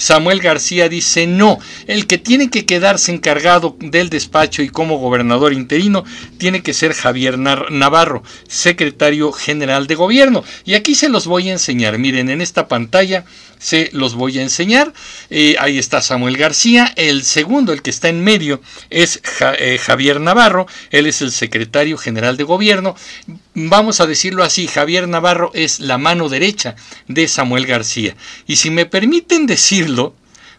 Samuel 0.00 0.40
García 0.40 0.88
dice 0.88 1.26
no, 1.26 1.58
el 1.86 2.06
que 2.06 2.16
tiene 2.16 2.48
que 2.48 2.64
quedarse 2.64 3.12
encargado 3.12 3.76
del 3.78 4.08
despacho 4.08 4.62
y 4.62 4.70
como 4.70 4.96
gobernador 4.96 5.52
interino 5.52 6.04
tiene 6.38 6.62
que 6.62 6.72
ser 6.72 6.94
Javier 6.94 7.38
Navarro, 7.38 8.22
secretario 8.48 9.30
general 9.30 9.86
de 9.86 9.96
gobierno. 9.96 10.42
Y 10.64 10.72
aquí 10.72 10.94
se 10.94 11.10
los 11.10 11.26
voy 11.26 11.50
a 11.50 11.52
enseñar, 11.52 11.98
miren, 11.98 12.30
en 12.30 12.40
esta 12.40 12.66
pantalla 12.66 13.26
se 13.60 13.90
los 13.92 14.16
voy 14.16 14.38
a 14.38 14.42
enseñar. 14.42 14.92
Eh, 15.28 15.54
ahí 15.60 15.78
está 15.78 16.02
Samuel 16.02 16.36
García. 16.36 16.92
El 16.96 17.22
segundo, 17.22 17.72
el 17.72 17.82
que 17.82 17.90
está 17.90 18.08
en 18.08 18.24
medio, 18.24 18.60
es 18.88 19.22
eh, 19.58 19.78
Javier 19.78 20.20
Navarro. 20.20 20.66
Él 20.90 21.06
es 21.06 21.22
el 21.22 21.30
secretario 21.30 21.96
general 21.96 22.36
de 22.36 22.44
gobierno. 22.44 22.96
vamos 23.54 24.00
a 24.00 24.06
decirlo 24.06 24.42
así, 24.42 24.66
Javier 24.66 25.06
Navarro 25.06 25.52
es 25.54 25.78
la 25.78 25.98
mano 25.98 26.28
derecha 26.28 26.74
de 27.06 27.28
Samuel 27.28 27.66
García. 27.66 28.16
Y 28.46 28.56
si 28.56 28.70
me 28.70 28.86
permiten 28.86 29.46
decirlo, 29.46 30.14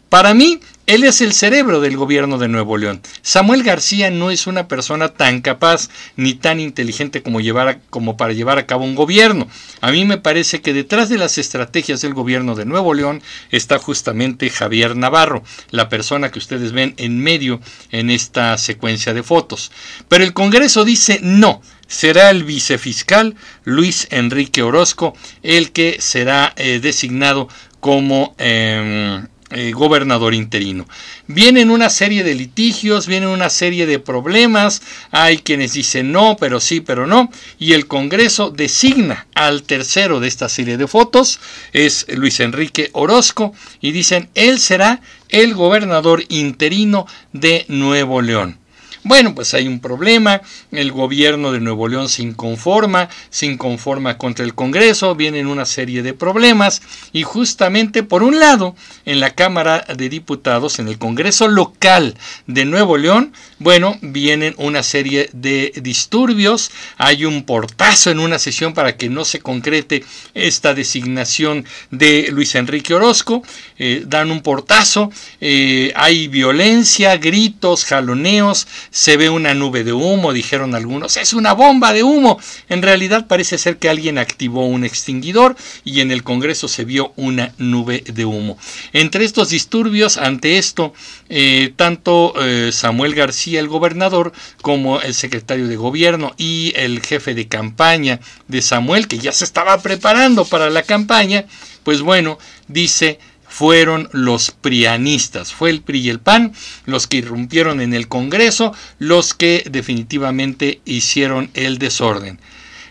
para 0.10 0.34
mí 0.34 0.60
él 0.88 1.04
es 1.04 1.22
el 1.22 1.34
cerebro 1.34 1.80
del 1.80 1.96
gobierno 1.96 2.38
de 2.38 2.48
Nuevo 2.48 2.78
León. 2.78 3.02
Samuel 3.22 3.64
García 3.64 4.12
no 4.12 4.32
es 4.32 4.48
una 4.48 4.68
persona 4.68 5.10
tan 5.10 5.42
capaz 5.42 5.90
ni 6.16 6.34
tan 6.34 6.60
inteligente 6.60 7.22
como, 7.22 7.40
llevar 7.40 7.82
como 7.90 8.18
para 8.18 8.34
llevar 8.34 8.58
a 8.58 8.66
cabo 8.66 8.84
un 8.84 8.96
gobierno. 8.96 9.48
A 9.82 9.92
mí 9.92 10.06
me 10.06 10.18
parece 10.18 10.62
que 10.62 10.74
detrás 10.74 11.10
de 11.10 11.18
las 11.18 11.38
estrategias 11.38 12.02
del 12.02 12.14
gobierno 12.14 12.56
de 12.56 12.66
Nuevo 12.66 12.94
León 12.94 13.22
está 13.52 13.78
justamente 13.78 14.50
Javier 14.50 14.96
Navarro, 14.96 15.44
la 15.70 15.90
persona 15.90 16.32
que 16.32 16.40
ustedes 16.40 16.72
ven 16.72 16.94
en 16.98 17.20
medio 17.20 17.62
en 17.92 18.10
esta 18.10 18.58
secuencia 18.58 19.14
de 19.14 19.24
fotos. 19.24 19.72
Pero 20.08 20.24
el 20.24 20.34
Congreso 20.34 20.84
dice 20.84 21.20
no, 21.22 21.62
será 21.88 22.30
el 22.30 22.44
vicefiscal 22.44 23.36
Luis 23.64 24.08
Enrique 24.12 24.64
Orozco 24.64 25.14
el 25.44 25.72
que 25.72 25.98
será 26.00 26.54
eh, 26.56 26.80
designado 26.82 27.50
como 27.80 28.36
em, 28.38 29.28
eh, 29.52 29.72
gobernador 29.72 30.34
interino. 30.34 30.88
Vienen 31.28 31.70
una 31.70 31.90
serie 31.90 32.24
de 32.24 32.36
litigios, 32.36 33.08
vienen 33.08 33.30
una 33.30 33.50
serie 33.50 33.86
de 33.86 34.00
problemas, 34.00 34.82
hay 35.12 35.40
quienes 35.40 35.74
dicen 35.74 36.12
no, 36.12 36.38
pero 36.40 36.60
sí, 36.60 36.82
pero 36.82 37.06
no, 37.08 37.30
y 37.60 37.74
el 37.74 37.88
Congreso 37.88 38.50
designa 38.50 39.28
al 39.36 39.64
tercero 39.64 40.20
de 40.20 40.28
esta 40.28 40.50
serie 40.50 40.78
de 40.78 40.88
fotos, 40.88 41.40
es 41.74 42.06
Luis 42.10 42.40
Enrique 42.40 42.90
Orozco, 42.94 43.54
y 43.82 43.92
dicen, 43.92 44.30
él 44.36 44.60
será 44.60 45.02
el 45.30 45.54
gobernador 45.54 46.24
interino 46.30 47.08
de 47.34 47.66
Nuevo 47.68 48.22
León. 48.22 48.61
Bueno, 49.04 49.34
pues 49.34 49.56
hay 49.56 49.68
un 49.68 49.80
problema, 49.80 50.42
el 50.72 50.92
gobierno 50.92 51.52
de 51.52 51.60
Nuevo 51.60 51.88
León 51.88 52.08
se 52.08 52.22
inconforma, 52.22 53.10
se 53.32 53.48
inconforma 53.48 54.20
contra 54.20 54.46
el 54.46 54.54
Congreso, 54.54 55.16
vienen 55.16 55.48
una 55.48 55.66
serie 55.66 56.04
de 56.04 56.14
problemas. 56.14 56.84
Y 57.12 57.24
justamente 57.24 58.04
por 58.04 58.22
un 58.22 58.40
lado, 58.40 58.76
en 59.06 59.20
la 59.20 59.32
Cámara 59.32 59.84
de 59.98 60.08
Diputados, 60.08 60.78
en 60.78 60.88
el 60.88 61.00
Congreso 61.00 61.48
local 61.48 62.16
de 62.46 62.66
Nuevo 62.66 62.96
León, 62.98 63.34
bueno, 63.62 64.00
vienen 64.02 64.56
una 64.58 64.82
serie 64.82 65.30
de 65.34 65.72
disturbios, 65.84 66.72
hay 66.98 67.26
un 67.26 67.44
portazo 67.44 68.10
en 68.10 68.20
una 68.20 68.40
sesión 68.40 68.74
para 68.74 68.98
que 68.98 69.08
no 69.08 69.24
se 69.24 69.40
concrete 69.40 70.04
esta 70.34 70.74
designación 70.74 71.66
de 71.92 72.30
Luis 72.32 72.56
Enrique 72.56 72.96
Orozco, 72.96 73.44
eh, 73.78 74.04
dan 74.08 74.32
un 74.32 74.42
portazo, 74.42 75.12
eh, 75.42 75.94
hay 75.96 76.28
violencia, 76.28 77.18
gritos, 77.18 77.86
jaloneos, 77.86 78.68
se 78.90 79.16
ve 79.16 79.30
una 79.30 79.54
nube 79.54 79.84
de 79.84 79.94
humo, 79.94 80.34
dijeron 80.34 80.74
algunos, 80.74 81.18
es 81.18 81.34
una 81.34 81.54
bomba 81.54 81.94
de 81.94 82.02
humo. 82.02 82.40
En 82.68 82.82
realidad 82.82 83.28
parece 83.28 83.60
ser 83.60 83.78
que 83.78 83.90
alguien 83.90 84.18
activó 84.18 84.66
un 84.66 84.86
extinguidor 84.86 85.56
y 85.86 86.00
en 86.00 86.10
el 86.10 86.24
Congreso 86.24 86.68
se 86.68 86.84
vio 86.84 87.14
una 87.16 87.54
nube 87.60 88.04
de 88.12 88.26
humo. 88.26 88.58
Entre 88.92 89.24
estos 89.24 89.50
disturbios, 89.50 90.18
ante 90.18 90.58
esto, 90.58 90.96
eh, 91.30 91.74
tanto 91.76 92.34
Samuel 92.72 93.14
García, 93.14 93.51
el 93.58 93.68
gobernador, 93.68 94.32
como 94.62 95.02
el 95.02 95.14
secretario 95.14 95.68
de 95.68 95.76
gobierno 95.76 96.34
y 96.38 96.74
el 96.76 97.02
jefe 97.02 97.34
de 97.34 97.48
campaña 97.48 98.20
de 98.48 98.62
Samuel, 98.62 99.08
que 99.08 99.20
ya 99.20 99.32
se 99.32 99.44
estaba 99.44 99.82
preparando 99.82 100.46
para 100.46 100.70
la 100.70 100.84
campaña, 100.84 101.46
pues 101.84 102.02
bueno, 102.02 102.38
dice 102.68 103.20
fueron 103.52 104.08
los 104.14 104.52
prianistas, 104.52 105.52
fue 105.54 105.72
el 105.72 105.82
PRI 105.82 106.00
y 106.00 106.10
el 106.10 106.22
PAN 106.22 106.54
los 106.86 107.06
que 107.06 107.18
irrumpieron 107.18 107.82
en 107.82 107.94
el 107.94 108.08
Congreso, 108.08 108.74
los 108.98 109.34
que 109.34 109.66
definitivamente 109.70 110.80
hicieron 110.86 111.52
el 111.54 111.78
desorden. 111.78 112.40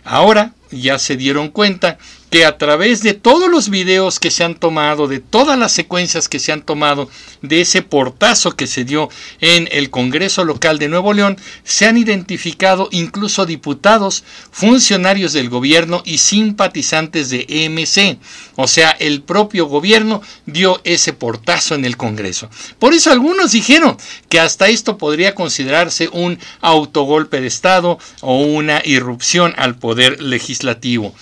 Ahora 0.05 0.53
ya 0.71 0.99
se 0.99 1.17
dieron 1.17 1.49
cuenta 1.49 1.99
que 2.31 2.45
a 2.45 2.57
través 2.59 3.03
de 3.03 3.15
todos 3.15 3.51
los 3.51 3.69
videos 3.69 4.21
que 4.21 4.31
se 4.31 4.45
han 4.45 4.55
tomado, 4.55 5.09
de 5.09 5.19
todas 5.19 5.59
las 5.59 5.73
secuencias 5.73 6.29
que 6.29 6.39
se 6.39 6.53
han 6.53 6.63
tomado 6.63 7.11
de 7.43 7.61
ese 7.61 7.83
portazo 7.83 8.53
que 8.53 8.69
se 8.69 8.85
dio 8.85 9.09
en 9.41 9.69
el 9.73 9.91
Congreso 9.91 10.45
local 10.45 10.79
de 10.79 10.89
Nuevo 10.89 11.13
León, 11.13 11.37
se 11.65 11.87
han 11.87 11.97
identificado 11.97 12.89
incluso 12.93 13.47
diputados, 13.47 14.23
funcionarios 14.53 15.33
del 15.33 15.49
gobierno 15.49 16.03
y 16.05 16.19
simpatizantes 16.19 17.31
de 17.31 17.47
EMC. 17.49 18.19
O 18.55 18.69
sea, 18.69 18.91
el 18.91 19.23
propio 19.23 19.67
gobierno 19.67 20.23
dio 20.47 20.81
ese 20.85 21.13
portazo 21.13 21.75
en 21.75 21.85
el 21.85 21.97
Congreso. 21.97 22.49
Por 22.79 22.95
eso 22.95 23.11
algunos 23.11 23.53
dijeron 23.53 23.97
que 24.29 24.39
hasta 24.39 24.69
esto 24.69 24.99
podría 24.99 25.35
considerarse 25.35 26.09
un 26.13 26.39
autogolpe 26.61 27.41
de 27.41 27.49
Estado 27.49 27.99
o 28.21 28.41
una 28.41 28.83
irrupción 28.85 29.53
al 29.57 29.77
poder 29.77 30.23
legislativo. 30.23 31.15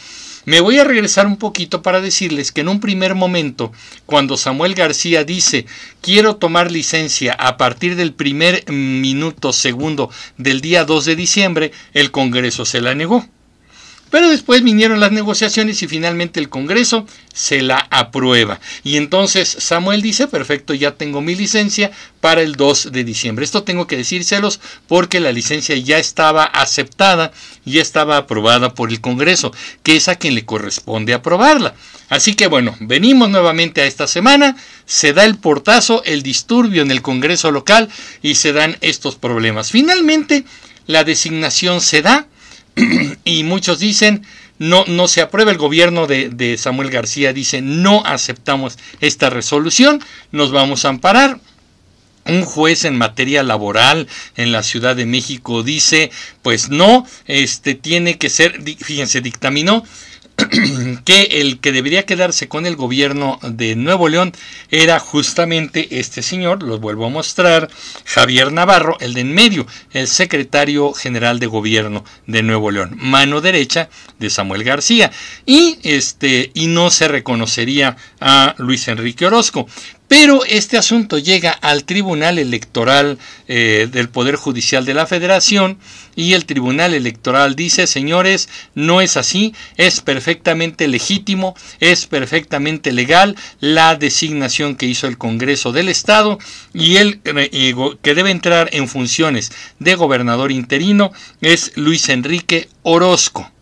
Me 0.49 0.61
voy 0.61 0.79
a 0.79 0.85
regresar 0.85 1.27
un 1.27 1.37
poquito 1.37 1.83
para 1.83 2.01
decirles 2.01 2.53
que 2.53 2.63
en 2.63 2.69
un 2.69 2.81
primer 2.81 3.15
momento, 3.15 3.71
cuando 4.07 4.39
Samuel 4.39 4.75
García 4.75 5.23
dice 5.23 5.67
quiero 6.01 6.37
tomar 6.37 6.73
licencia 6.73 7.35
a 7.35 7.59
partir 7.59 7.97
del 7.97 8.15
primer 8.15 8.65
minuto 8.73 9.53
segundo 9.53 10.09
del 10.39 10.63
día 10.63 10.87
2 10.87 11.05
de 11.05 11.17
diciembre, 11.17 11.73
el 11.93 12.11
Congreso 12.13 12.65
se 12.65 12.81
la 12.81 12.95
negó. 12.95 13.27
Pero 14.11 14.29
después 14.29 14.63
vinieron 14.63 15.01
las 15.01 15.13
negociaciones 15.13 15.83
y 15.83 15.89
finalmente 15.89 16.41
el 16.41 16.49
Congreso 16.49 17.07
se 17.33 17.63
la 17.63 17.87
aprueba. 17.91 18.61
Y 18.85 18.97
entonces 18.97 19.49
Samuel 19.59 20.03
dice, 20.03 20.27
perfecto, 20.27 20.75
ya 20.75 20.93
tengo 20.93 21.21
mi 21.21 21.35
licencia 21.35 21.91
para 22.21 22.43
el 22.43 22.57
2 22.57 22.93
de 22.93 23.05
diciembre. 23.05 23.45
Esto 23.45 23.63
tengo 23.63 23.87
que 23.87 23.97
decírselos 23.97 24.61
porque 24.87 25.21
la 25.21 25.33
licencia 25.33 25.77
ya 25.77 25.99
estaba 25.99 26.45
aceptada, 26.45 27.33
ya 27.65 27.83
estaba 27.83 28.17
aprobada 28.17 28.75
por 28.75 28.91
el 28.91 29.01
Congreso, 29.01 29.53
que 29.83 29.97
es 29.97 30.09
a 30.09 30.17
quien 30.17 30.35
le 30.35 30.45
corresponde 30.45 31.15
aprobarla. 31.15 31.75
Así 32.09 32.35
que 32.35 32.47
bueno, 32.47 32.75
venimos 32.81 33.29
nuevamente 33.29 33.83
a 33.83 33.87
esta 33.87 34.07
semana, 34.07 34.57
se 34.87 35.13
da 35.13 35.25
el 35.25 35.37
portazo, 35.37 36.03
el 36.05 36.23
disturbio 36.23 36.83
en 36.83 36.91
el 36.91 37.03
Congreso 37.03 37.51
local 37.51 37.89
y 38.23 38.37
se 38.37 38.53
dan 38.53 38.77
estos 38.81 39.17
problemas. 39.17 39.71
Finalmente, 39.71 40.45
la 40.87 41.05
designación 41.05 41.83
se 41.83 42.01
da 42.01 42.27
y 43.25 43.45
muchos 43.45 43.79
dicen, 43.79 44.25
no, 44.59 44.85
no 44.87 45.09
se 45.09 45.21
aprueba 45.21 45.51
el 45.51 45.59
gobierno 45.59 46.07
de, 46.07 46.29
de, 46.29 46.59
Samuel 46.59 46.91
García, 46.91 47.33
dice, 47.33 47.63
no 47.63 48.03
aceptamos 48.05 48.79
esta 49.01 49.31
resolución, 49.31 50.03
nos 50.33 50.53
vamos 50.53 50.85
a 50.85 50.89
amparar. 50.89 51.41
Un 52.25 52.45
juez 52.45 52.85
en 52.85 52.99
materia 52.99 53.43
laboral 53.43 54.07
en 54.37 54.53
la 54.53 54.63
Ciudad 54.63 54.95
de 54.95 55.07
México 55.07 55.63
dice, 55.63 56.11
pues 56.43 56.69
no, 56.69 57.07
este 57.27 57.75
tiene 57.75 58.19
que 58.19 58.29
ser, 58.29 58.61
fíjense, 58.63 59.23
dictaminó 59.23 59.83
que 61.05 61.23
el 61.41 61.59
que 61.61 61.73
debería 61.73 62.07
quedarse 62.07 62.49
con 62.49 62.67
el 62.67 62.77
gobierno 62.77 63.39
de 63.43 63.75
Nuevo 63.77 64.09
León 64.09 64.33
era 64.71 64.99
justamente 65.01 65.99
este 65.99 66.23
señor, 66.23 66.63
lo 66.63 66.79
vuelvo 66.79 67.07
a 67.07 67.11
mostrar, 67.11 67.69
Javier 68.05 68.53
Navarro, 68.53 68.97
el 69.01 69.15
de 69.15 69.23
en 69.23 69.35
medio, 69.35 69.67
el 69.93 70.07
secretario 70.07 70.93
general 70.93 71.41
de 71.41 71.47
gobierno 71.47 72.05
de 72.27 72.43
Nuevo 72.43 72.71
León, 72.71 72.97
mano 73.01 73.41
derecha 73.41 73.89
de 74.19 74.31
Samuel 74.31 74.65
García, 74.65 75.11
y 75.45 75.79
este 75.83 76.51
y 76.55 76.69
no 76.69 76.91
se 76.91 77.09
reconocería 77.09 77.97
a 78.21 78.55
Luis 78.59 78.87
Enrique 78.89 79.27
Orozco. 79.27 79.67
Pero 80.09 80.43
este 80.47 80.79
asunto 80.79 81.19
llega 81.19 81.53
al 81.53 81.85
Tribunal 81.85 82.39
Electoral 82.39 83.19
eh, 83.47 83.89
del 83.93 84.09
Poder 84.09 84.37
Judicial 84.37 84.87
de 84.87 84.95
la 84.95 85.07
Federación 85.07 85.79
y 86.17 86.33
el 86.33 86.47
Tribunal 86.47 86.95
Electoral 86.95 87.55
dice, 87.55 87.87
señores, 87.87 88.49
no 88.75 89.03
es 89.03 89.19
así, 89.19 89.55
es 89.77 90.01
perfectamente 90.01 90.89
legítimo, 90.89 91.55
es 91.79 92.07
perfectamente 92.07 92.91
legal 92.91 93.37
la 93.61 93.97
designación 93.97 94.77
que 94.77 94.87
hizo 94.87 95.07
el 95.07 95.19
Congreso 95.19 95.73
del 95.73 95.91
Estado 95.91 96.39
y 96.73 96.97
el 96.97 97.21
eh, 97.25 97.75
que 98.03 98.15
debe 98.15 98.31
entrar 98.31 98.71
en 98.73 98.89
funciones 98.89 99.53
de 99.79 99.95
gobernador 99.95 100.51
interino 100.51 101.13
es 101.43 101.73
Luis 101.77 102.09
Enrique 102.09 102.71
Orozco. 102.83 103.53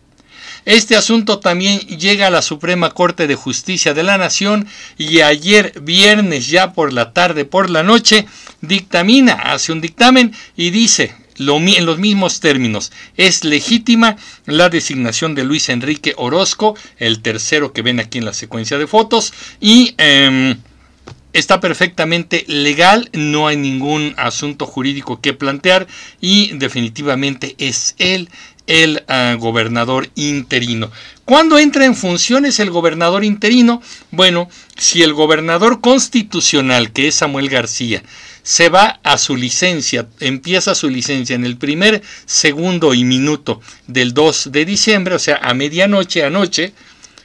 Este 0.67 0.97
asunto 0.97 1.39
también 1.39 1.79
llega 1.79 2.27
a 2.27 2.29
la 2.29 2.41
Suprema 2.41 2.89
Corte 2.89 3.25
de 3.25 3.35
Justicia 3.35 3.93
de 3.93 4.03
la 4.03 4.17
Nación 4.17 4.67
y 4.97 5.21
ayer 5.21 5.71
viernes 5.81 6.47
ya 6.47 6.73
por 6.73 6.91
la 6.91 7.13
tarde, 7.13 7.45
por 7.45 7.69
la 7.69 7.83
noche, 7.83 8.25
dictamina, 8.59 9.31
hace 9.31 9.71
un 9.71 9.79
dictamen 9.79 10.33
y 10.57 10.71
dice, 10.71 11.15
en 11.37 11.85
los 11.85 11.99
mismos 11.99 12.41
términos. 12.41 12.91
Es 13.15 13.45
legítima 13.45 14.17
la 14.45 14.67
designación 14.67 15.35
de 15.35 15.45
Luis 15.45 15.69
Enrique 15.69 16.13
Orozco, 16.17 16.75
el 16.97 17.21
tercero 17.21 17.71
que 17.71 17.81
ven 17.81 18.01
aquí 18.01 18.17
en 18.17 18.25
la 18.25 18.33
secuencia 18.33 18.77
de 18.77 18.87
fotos, 18.87 19.33
y 19.61 19.95
em, 19.97 20.57
está 21.33 21.59
perfectamente 21.59 22.45
legal, 22.47 23.09
no 23.13 23.47
hay 23.47 23.57
ningún 23.57 24.13
asunto 24.17 24.65
jurídico 24.65 25.21
que 25.21 25.33
plantear 25.33 25.87
y 26.19 26.57
definitivamente 26.57 27.55
es 27.57 27.95
él 27.97 28.29
el 28.67 29.03
ah, 29.07 29.35
gobernador 29.39 30.09
interino. 30.15 30.91
¿Cuándo 31.25 31.57
entra 31.57 31.85
en 31.85 31.95
funciones 31.95 32.59
el 32.59 32.69
gobernador 32.69 33.23
interino? 33.23 33.81
Bueno, 34.11 34.49
si 34.77 35.03
el 35.03 35.13
gobernador 35.13 35.81
constitucional, 35.81 36.91
que 36.91 37.07
es 37.07 37.15
Samuel 37.15 37.49
García, 37.49 38.03
se 38.43 38.69
va 38.69 38.99
a 39.03 39.17
su 39.17 39.35
licencia, 39.35 40.07
empieza 40.19 40.75
su 40.75 40.89
licencia 40.89 41.35
en 41.35 41.45
el 41.45 41.57
primer 41.57 42.01
segundo 42.25 42.93
y 42.93 43.03
minuto 43.03 43.61
del 43.87 44.13
2 44.13 44.51
de 44.51 44.65
diciembre, 44.65 45.15
o 45.15 45.19
sea, 45.19 45.37
a 45.41 45.53
medianoche, 45.53 46.23
anoche. 46.23 46.73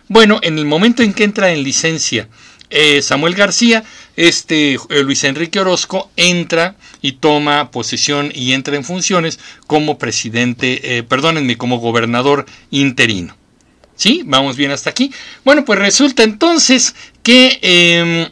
Bueno, 0.09 0.40
en 0.42 0.59
el 0.59 0.64
momento 0.64 1.02
en 1.02 1.12
que 1.12 1.25
entra 1.25 1.52
en 1.52 1.62
licencia 1.62 2.28
eh, 2.73 3.02
Samuel 3.02 3.35
García, 3.35 3.85
este 4.17 4.75
eh, 4.75 5.02
Luis 5.02 5.25
Enrique 5.25 5.61
Orozco 5.61 6.11
entra 6.17 6.76
y 7.00 7.12
toma 7.12 7.71
posesión 7.71 8.33
y 8.35 8.52
entra 8.52 8.76
en 8.76 8.85
funciones 8.85 9.38
como 9.67 9.99
presidente, 9.99 10.99
eh, 10.99 11.02
perdónenme, 11.02 11.57
como 11.59 11.79
gobernador 11.79 12.47
interino. 12.71 13.37
¿Sí? 13.95 14.23
Vamos 14.25 14.57
bien 14.57 14.71
hasta 14.71 14.91
aquí. 14.91 15.12
Bueno, 15.45 15.64
pues 15.64 15.79
resulta 15.79 16.23
entonces 16.23 16.95
que 17.23 17.59
em, 17.62 18.29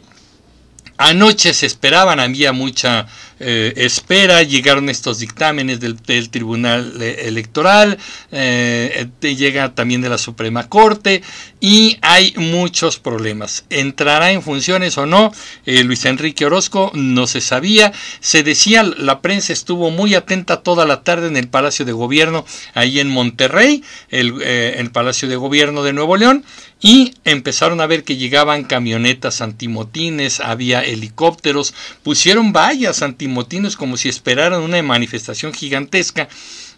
anoche 0.97 1.53
se 1.53 1.67
esperaban, 1.67 2.19
había 2.19 2.51
mucha 2.51 3.07
eh, 3.43 3.73
espera, 3.77 4.43
llegaron 4.43 4.87
estos 4.87 5.17
dictámenes 5.17 5.79
del, 5.79 5.99
Tribunal 6.29 7.01
Electoral, 7.01 7.97
eh, 8.31 9.07
llega 9.19 9.73
también 9.73 10.01
de 10.01 10.09
la 10.09 10.19
Suprema 10.19 10.69
Corte 10.69 11.23
y 11.59 11.97
hay 12.01 12.35
muchos 12.37 12.99
problemas. 12.99 13.65
¿Entrará 13.71 14.31
en 14.31 14.43
funciones 14.43 14.95
o 14.99 15.07
no? 15.07 15.31
Eh, 15.65 15.83
Luis 15.83 16.05
Enrique 16.05 16.45
Orozco 16.45 16.91
no 16.93 17.25
se 17.25 17.41
sabía, 17.41 17.91
se 18.19 18.43
decía, 18.43 18.83
la 18.83 19.21
prensa 19.21 19.53
estuvo 19.53 19.89
muy 19.89 20.13
atenta 20.13 20.61
toda 20.61 20.85
la 20.85 21.03
tarde 21.03 21.27
en 21.27 21.37
el 21.37 21.47
Palacio 21.47 21.83
de 21.83 21.93
Gobierno, 21.93 22.45
ahí 22.75 22.99
en 22.99 23.09
Monterrey, 23.09 23.83
el, 24.09 24.39
el 24.43 24.91
Palacio 24.91 25.27
de 25.27 25.35
Gobierno 25.35 25.81
de 25.81 25.93
Nuevo 25.93 26.15
León, 26.15 26.45
y 26.79 27.13
empezaron 27.25 27.81
a 27.81 27.87
ver 27.87 28.03
que 28.03 28.17
llegaban 28.17 28.63
camionetas 28.63 29.41
antimotines, 29.41 30.39
había 30.39 30.83
helicópteros, 30.83 31.73
pusieron 32.03 32.53
vallas 32.53 33.01
antimotines 33.01 33.30
como 33.77 33.97
si 33.97 34.09
esperaran 34.09 34.61
una 34.61 34.81
manifestación 34.81 35.53
gigantesca 35.53 36.27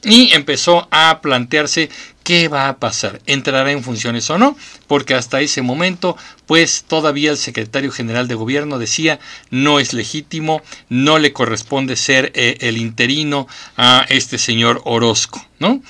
y 0.04 0.34
empezó 0.34 0.88
a 0.92 1.22
plantearse 1.22 1.90
qué 2.24 2.48
va 2.48 2.68
a 2.68 2.78
pasar, 2.78 3.22
entrará 3.26 3.72
en 3.72 3.84
funciones 3.84 4.30
o 4.30 4.38
no, 4.38 4.58
porque 4.88 5.14
hasta 5.14 5.42
ese 5.42 5.62
momento 5.62 6.18
pues 6.46 6.84
todavía 6.88 7.32
el 7.32 7.38
secretario 7.38 7.92
general 7.92 8.28
de 8.28 8.36
gobierno 8.36 8.80
decía 8.80 9.20
no 9.50 9.80
es 9.80 9.94
legítimo, 9.94 10.62
no 10.90 11.20
le 11.20 11.34
corresponde 11.34 11.96
ser 11.96 12.32
eh, 12.36 12.58
el 12.62 12.78
interino 12.78 13.48
a 13.78 14.06
este 14.10 14.38
señor 14.38 14.82
Orozco, 14.86 15.46
¿no? 15.60 15.82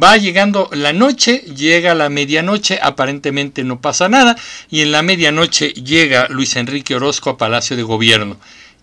Va 0.00 0.18
llegando 0.18 0.68
la 0.72 0.92
noche, 0.92 1.38
llega 1.38 1.94
la 1.94 2.10
medianoche, 2.10 2.78
aparentemente 2.82 3.64
no 3.64 3.80
pasa 3.80 4.10
nada, 4.10 4.36
y 4.70 4.82
en 4.82 4.92
la 4.92 5.00
medianoche 5.00 5.70
llega 5.70 6.28
Luis 6.28 6.56
Enrique 6.56 6.94
Orozco 6.94 7.30
a 7.30 7.38
Palacio 7.38 7.76
de 7.76 7.82
Gobierno. 7.82 8.36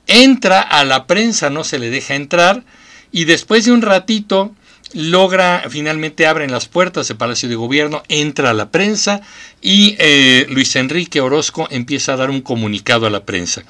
Entra 0.07 0.61
a 0.61 0.83
la 0.83 1.07
prensa, 1.07 1.49
no 1.49 1.63
se 1.63 1.79
le 1.79 1.89
deja 1.89 2.15
entrar, 2.15 2.63
y 3.11 3.25
después 3.25 3.65
de 3.65 3.71
un 3.71 3.81
ratito 3.81 4.53
logra, 4.93 5.63
finalmente 5.69 6.25
abren 6.25 6.51
las 6.51 6.67
puertas 6.67 7.07
del 7.07 7.17
Palacio 7.17 7.49
de 7.49 7.55
Gobierno, 7.55 8.03
entra 8.07 8.51
a 8.51 8.53
la 8.53 8.69
prensa 8.69 9.21
y 9.61 9.95
eh, 9.99 10.45
Luis 10.49 10.75
Enrique 10.75 11.21
Orozco 11.21 11.67
empieza 11.71 12.13
a 12.13 12.17
dar 12.17 12.29
un 12.29 12.41
comunicado 12.41 13.05
a 13.05 13.09
la 13.09 13.23
prensa. 13.23 13.63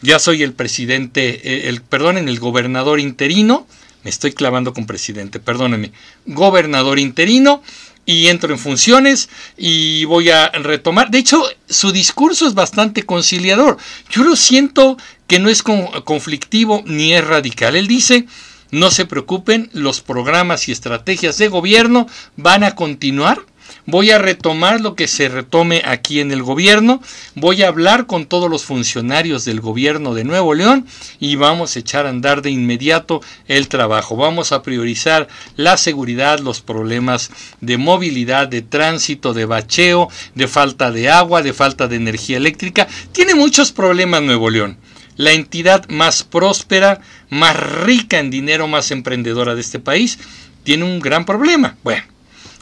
Ya 0.00 0.18
soy 0.18 0.42
el 0.42 0.52
presidente, 0.52 1.40
eh, 1.44 1.68
el, 1.68 1.82
perdonen, 1.82 2.28
el 2.28 2.40
gobernador 2.40 3.00
interino, 3.00 3.66
me 4.02 4.10
estoy 4.10 4.32
clavando 4.32 4.72
con 4.72 4.86
presidente, 4.86 5.38
perdónenme, 5.38 5.92
gobernador 6.26 6.98
interino 6.98 7.62
y 8.04 8.28
entro 8.28 8.52
en 8.52 8.58
funciones 8.58 9.28
y 9.56 10.04
voy 10.06 10.30
a 10.30 10.48
retomar. 10.50 11.10
De 11.10 11.18
hecho, 11.18 11.42
su 11.68 11.92
discurso 11.92 12.46
es 12.46 12.54
bastante 12.54 13.04
conciliador. 13.04 13.76
Yo 14.10 14.24
lo 14.24 14.36
siento 14.36 14.96
que 15.26 15.38
no 15.38 15.48
es 15.48 15.62
conflictivo 15.62 16.82
ni 16.84 17.14
es 17.14 17.24
radical. 17.24 17.76
Él 17.76 17.86
dice, 17.86 18.26
no 18.70 18.90
se 18.90 19.06
preocupen, 19.06 19.70
los 19.72 20.00
programas 20.00 20.68
y 20.68 20.72
estrategias 20.72 21.38
de 21.38 21.48
gobierno 21.48 22.06
van 22.36 22.64
a 22.64 22.74
continuar 22.74 23.44
Voy 23.84 24.12
a 24.12 24.18
retomar 24.18 24.80
lo 24.80 24.94
que 24.94 25.08
se 25.08 25.28
retome 25.28 25.82
aquí 25.84 26.20
en 26.20 26.30
el 26.30 26.42
gobierno. 26.42 27.02
Voy 27.34 27.62
a 27.62 27.68
hablar 27.68 28.06
con 28.06 28.26
todos 28.26 28.48
los 28.48 28.64
funcionarios 28.64 29.44
del 29.44 29.60
gobierno 29.60 30.14
de 30.14 30.22
Nuevo 30.22 30.54
León 30.54 30.86
y 31.18 31.34
vamos 31.34 31.74
a 31.74 31.80
echar 31.80 32.06
a 32.06 32.10
andar 32.10 32.42
de 32.42 32.50
inmediato 32.50 33.20
el 33.48 33.66
trabajo. 33.66 34.16
Vamos 34.16 34.52
a 34.52 34.62
priorizar 34.62 35.26
la 35.56 35.76
seguridad, 35.76 36.38
los 36.38 36.60
problemas 36.60 37.30
de 37.60 37.76
movilidad, 37.76 38.46
de 38.46 38.62
tránsito, 38.62 39.34
de 39.34 39.46
bacheo, 39.46 40.08
de 40.36 40.46
falta 40.46 40.92
de 40.92 41.10
agua, 41.10 41.42
de 41.42 41.52
falta 41.52 41.88
de 41.88 41.96
energía 41.96 42.36
eléctrica. 42.36 42.86
Tiene 43.10 43.34
muchos 43.34 43.72
problemas 43.72 44.22
Nuevo 44.22 44.48
León 44.48 44.78
la 45.16 45.32
entidad 45.32 45.88
más 45.88 46.24
próspera, 46.24 47.00
más 47.28 47.54
rica 47.56 48.18
en 48.18 48.30
dinero, 48.30 48.66
más 48.66 48.90
emprendedora 48.90 49.54
de 49.54 49.60
este 49.60 49.78
país, 49.78 50.18
tiene 50.64 50.84
un 50.84 51.00
gran 51.00 51.24
problema. 51.24 51.76
Bueno, 51.82 52.02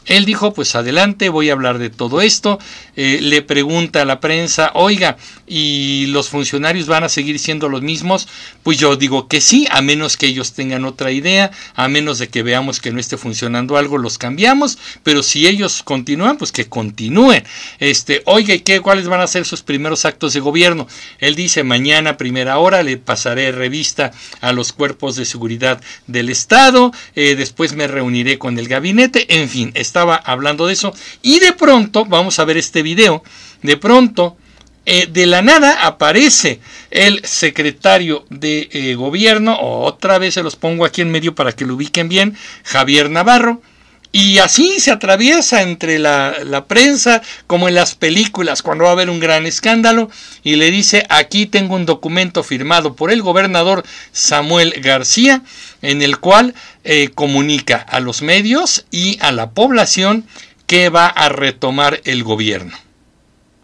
él 0.05 0.25
dijo, 0.25 0.53
pues 0.53 0.75
adelante, 0.75 1.29
voy 1.29 1.49
a 1.49 1.53
hablar 1.53 1.77
de 1.77 1.89
todo 1.89 2.21
esto. 2.21 2.59
Eh, 2.95 3.19
le 3.21 3.41
pregunta 3.41 4.01
a 4.01 4.05
la 4.05 4.19
prensa, 4.19 4.71
oiga, 4.73 5.17
¿y 5.47 6.07
los 6.07 6.29
funcionarios 6.29 6.87
van 6.87 7.03
a 7.03 7.09
seguir 7.09 7.37
siendo 7.37 7.69
los 7.69 7.81
mismos? 7.81 8.27
Pues 8.63 8.77
yo 8.79 8.95
digo 8.95 9.27
que 9.27 9.41
sí, 9.41 9.67
a 9.69 9.81
menos 9.81 10.17
que 10.17 10.25
ellos 10.25 10.53
tengan 10.53 10.85
otra 10.85 11.11
idea, 11.11 11.51
a 11.75 11.87
menos 11.87 12.17
de 12.17 12.29
que 12.29 12.41
veamos 12.41 12.79
que 12.79 12.91
no 12.91 12.99
esté 12.99 13.15
funcionando 13.17 13.77
algo, 13.77 13.97
los 13.99 14.17
cambiamos, 14.17 14.79
pero 15.03 15.21
si 15.21 15.47
ellos 15.47 15.83
continúan, 15.83 16.37
pues 16.37 16.51
que 16.51 16.67
continúen. 16.67 17.43
Este, 17.79 18.23
oiga, 18.25 18.55
¿y 18.55 18.61
qué, 18.61 18.81
cuáles 18.81 19.07
van 19.07 19.21
a 19.21 19.27
ser 19.27 19.45
sus 19.45 19.61
primeros 19.61 20.05
actos 20.05 20.33
de 20.33 20.39
gobierno? 20.39 20.87
Él 21.19 21.35
dice, 21.35 21.63
mañana, 21.63 22.17
primera 22.17 22.57
hora, 22.57 22.81
le 22.81 22.97
pasaré 22.97 23.51
revista 23.51 24.11
a 24.41 24.51
los 24.51 24.73
cuerpos 24.73 25.15
de 25.15 25.25
seguridad 25.25 25.79
del 26.07 26.29
Estado, 26.29 26.91
eh, 27.15 27.35
después 27.35 27.73
me 27.73 27.87
reuniré 27.87 28.39
con 28.39 28.57
el 28.57 28.67
gabinete, 28.67 29.39
en 29.39 29.47
fin, 29.47 29.71
estaba 29.91 30.15
hablando 30.15 30.67
de 30.67 30.73
eso. 30.73 30.93
Y 31.21 31.39
de 31.39 31.51
pronto, 31.51 32.05
vamos 32.05 32.39
a 32.39 32.45
ver 32.45 32.55
este 32.55 32.81
video, 32.81 33.23
de 33.61 33.75
pronto 33.75 34.37
eh, 34.85 35.07
de 35.07 35.25
la 35.25 35.41
nada 35.41 35.85
aparece 35.85 36.61
el 36.89 37.23
secretario 37.25 38.25
de 38.29 38.69
eh, 38.71 38.95
gobierno, 38.95 39.59
otra 39.59 40.17
vez 40.17 40.35
se 40.35 40.43
los 40.43 40.55
pongo 40.55 40.85
aquí 40.85 41.01
en 41.01 41.11
medio 41.11 41.35
para 41.35 41.51
que 41.51 41.65
lo 41.65 41.75
ubiquen 41.75 42.07
bien, 42.07 42.37
Javier 42.63 43.09
Navarro, 43.09 43.61
y 44.11 44.39
así 44.39 44.79
se 44.79 44.91
atraviesa 44.91 45.61
entre 45.61 45.97
la, 45.97 46.35
la, 46.43 46.65
prensa 46.65 47.21
como 47.47 47.69
en 47.69 47.75
las 47.75 47.95
películas 47.95 48.61
cuando 48.61 48.83
va 48.83 48.89
a 48.89 48.93
haber 48.93 49.09
un 49.09 49.19
gran 49.19 49.45
escándalo 49.45 50.09
y 50.43 50.55
le 50.55 50.69
dice 50.69 51.05
aquí 51.09 51.45
tengo 51.45 51.75
un 51.75 51.85
documento 51.85 52.43
firmado 52.43 52.95
por 52.95 53.11
el 53.11 53.21
gobernador 53.21 53.83
Samuel 54.11 54.73
García 54.81 55.43
en 55.81 56.01
el 56.01 56.19
cual 56.19 56.53
eh, 56.83 57.09
comunica 57.15 57.77
a 57.77 57.99
los 58.01 58.21
medios 58.21 58.85
y 58.91 59.17
a 59.21 59.31
la 59.31 59.51
población 59.51 60.25
que 60.67 60.89
va 60.89 61.07
a 61.07 61.29
retomar 61.29 62.01
el 62.05 62.23
gobierno. 62.23 62.77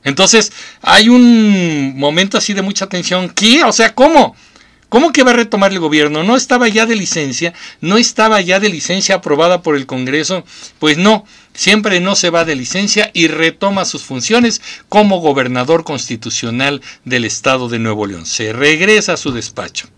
Entonces 0.03 0.53
hay 0.81 1.09
un 1.09 1.97
momento 1.97 2.37
así 2.37 2.53
de 2.53 2.61
mucha 2.61 2.87
tensión. 2.87 3.29
¿Qué? 3.29 3.63
O 3.63 3.73
sea, 3.73 3.93
¿cómo? 3.93 4.35
¿Cómo 4.89 5.11
que 5.11 5.23
va 5.23 5.31
a 5.31 5.35
retomar 5.35 5.73
el 5.73 5.79
gobierno? 5.79 6.23
¿No 6.23 6.37
estaba 6.37 6.69
ya 6.69 6.85
de 6.85 6.95
licencia? 6.95 7.53
¿No 7.81 7.97
estaba 7.97 8.39
ya 8.39 8.61
de 8.61 8.69
licencia 8.69 9.15
aprobada 9.15 9.61
por 9.61 9.75
el 9.75 9.85
Congreso? 9.85 10.45
Pues 10.79 10.97
no, 10.97 11.25
siempre 11.53 11.99
no 11.99 12.15
se 12.15 12.29
va 12.29 12.45
de 12.45 12.55
licencia 12.55 13.11
y 13.13 13.27
retoma 13.27 13.83
sus 13.83 14.03
funciones 14.03 14.61
como 14.87 15.19
gobernador 15.19 15.83
constitucional 15.83 16.81
del 17.03 17.25
estado 17.25 17.67
de 17.67 17.79
Nuevo 17.79 18.05
León. 18.05 18.25
Se 18.25 18.53
regresa 18.53 19.13
a 19.13 19.17
su 19.17 19.31
despacho. 19.31 19.89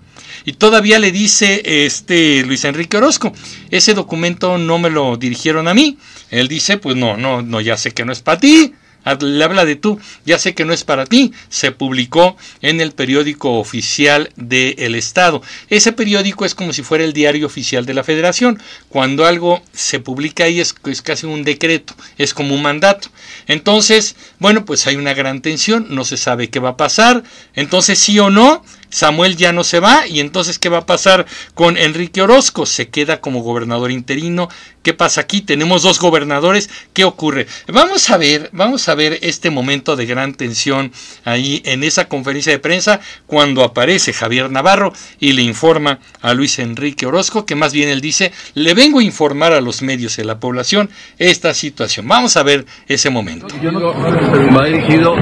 Y 0.44 0.54
todavía 0.54 0.98
le 0.98 1.12
dice 1.12 1.86
este 1.86 2.44
Luis 2.44 2.66
Enrique 2.66 2.98
Orozco, 2.98 3.32
ese 3.70 3.94
documento 3.94 4.58
no 4.58 4.80
me 4.80 4.90
lo 4.90 5.18
dirigieron 5.18 5.68
a 5.68 5.76
mí. 5.76 6.00
Él 6.32 6.48
dice, 6.48 6.78
pues 6.78 6.96
no, 6.96 7.16
no, 7.16 7.44
no, 7.44 7.62
ya 7.62 7.78
sé 7.78 7.92
que 7.92 8.06
no 8.06 8.12
es 8.12 8.22
para 8.22 8.40
ti 8.40 8.74
le 9.22 9.44
habla 9.44 9.66
de 9.66 9.76
tú, 9.76 10.00
ya 10.26 10.38
sé 10.40 10.54
que 10.54 10.66
no 10.66 10.74
es 10.74 10.84
para 10.84 11.06
ti, 11.06 11.34
se 11.50 11.72
publicó 11.72 12.38
en 12.62 12.82
el 12.82 12.92
periódico 12.92 13.60
oficial 13.60 14.32
del 14.36 14.96
Estado. 14.96 15.42
Ese 15.70 15.92
periódico 15.94 16.46
es 16.46 16.56
como 16.56 16.74
si 16.74 16.84
fuera 16.84 17.04
el 17.04 17.14
diario 17.14 17.48
oficial 17.48 17.86
de 17.86 17.94
la 17.94 18.04
Federación. 18.04 18.62
Cuando 18.90 19.26
algo 19.26 19.62
se 19.74 20.00
publica 20.00 20.44
ahí 20.44 20.60
es, 20.60 20.76
es 20.86 21.02
casi 21.02 21.26
un 21.26 21.44
decreto, 21.44 21.96
es 22.18 22.34
como 22.34 22.56
un 22.56 22.62
mandato. 22.62 23.10
Entonces, 23.48 24.16
bueno, 24.40 24.66
pues 24.66 24.86
hay 24.88 24.96
una 24.96 25.14
gran 25.14 25.42
tensión, 25.42 25.88
no 25.90 26.06
se 26.06 26.18
sabe 26.18 26.50
qué 26.50 26.60
va 26.60 26.70
a 26.70 26.78
pasar. 26.78 27.24
Entonces, 27.56 28.00
sí 28.00 28.20
o 28.20 28.30
no, 28.30 28.64
Samuel 28.90 29.36
ya 29.36 29.52
no 29.52 29.64
se 29.64 29.80
va 29.80 30.08
y 30.08 30.20
entonces 30.20 30.60
¿qué 30.60 30.70
va 30.70 30.80
a 30.80 30.86
pasar 30.86 31.26
con 31.54 31.78
Enrique 31.78 32.22
Orozco? 32.22 32.66
Se 32.66 32.90
queda 32.90 33.22
como 33.22 33.42
gobernador 33.42 33.92
interino. 33.92 34.50
¿Qué 34.84 34.94
pasa 34.94 35.22
aquí? 35.22 35.42
Tenemos 35.42 35.84
dos 35.84 36.00
gobernadores. 36.00 36.70
¿Qué 36.94 37.04
ocurre? 37.04 37.48
Vamos 37.68 38.10
a 38.10 38.18
ver, 38.18 38.50
vamos 38.54 38.88
a 38.90 38.96
ver 38.96 39.20
este 39.22 39.50
momento 39.50 39.96
de 39.96 40.06
gran 40.06 40.34
tensión 40.34 40.92
ahí 41.26 41.62
en 41.66 41.84
esa 41.84 42.06
conferencia 42.06 42.52
de 42.52 42.60
prensa 42.60 43.00
cuando 43.28 43.64
aparece 43.64 44.14
Javier 44.14 44.50
Navarro 44.50 44.94
y 45.20 45.34
le 45.34 45.42
informa 45.42 46.00
a 46.22 46.34
Luis 46.34 46.60
Enrique 46.60 47.06
Orozco 47.06 47.46
que 47.46 47.56
más 47.56 47.74
bien 47.74 47.90
él 47.90 48.02
dice, 48.02 48.32
le 48.54 48.74
vengo 48.74 49.00
a 49.00 49.04
informar 49.04 49.54
a 49.54 49.62
los 49.62 49.82
medios 49.82 50.16
de 50.16 50.26
la 50.26 50.40
población 50.40 50.90
esta 51.18 51.54
situación. 51.54 52.08
Vamos 52.08 52.38
a 52.38 52.44
ver 52.44 52.66
ese 52.88 53.10
momento. 53.10 53.48
Va 53.48 54.66
dirigido 54.66 55.16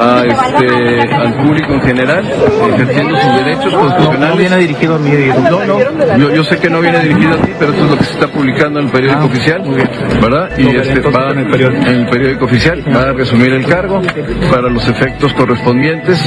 a 0.00 0.24
este, 0.24 1.14
al 1.14 1.34
público 1.34 1.74
en 1.74 1.82
general, 1.82 2.24
ejerciendo 2.74 3.16
sus 3.16 3.34
derechos 3.36 3.74
constitucionales. 3.74 4.30
No, 4.30 4.36
viene 4.36 4.56
dirigido 4.56 4.94
a 4.94 4.98
mí. 4.98 5.10
No, 5.50 5.64
no, 5.66 6.16
yo, 6.16 6.34
yo, 6.34 6.44
sé 6.44 6.58
que 6.58 6.70
no 6.70 6.80
viene 6.80 7.00
dirigido 7.00 7.34
a 7.34 7.42
ti, 7.42 7.52
pero 7.58 7.72
eso 7.72 7.84
es 7.84 7.90
lo 7.90 7.96
que 7.98 8.04
se 8.04 8.12
está 8.14 8.28
publicando 8.28 8.80
en 8.80 8.86
el 8.86 8.92
periódico 8.92 9.20
ah, 9.22 9.26
oficial, 9.26 9.62
¿verdad? 10.22 10.50
Y 10.56 10.76
este, 10.76 11.00
va 11.00 11.30
en 11.32 11.38
el, 11.40 11.50
periódico. 11.50 11.86
en 11.86 11.94
el 11.94 12.06
periódico 12.08 12.44
oficial, 12.46 12.84
va 12.94 13.00
a 13.02 13.12
resumir 13.12 13.52
el 13.52 13.66
cargo 13.66 14.00
para 14.50 14.68
los 14.70 14.88
efectos 14.88 15.32
correspondientes. 15.34 16.18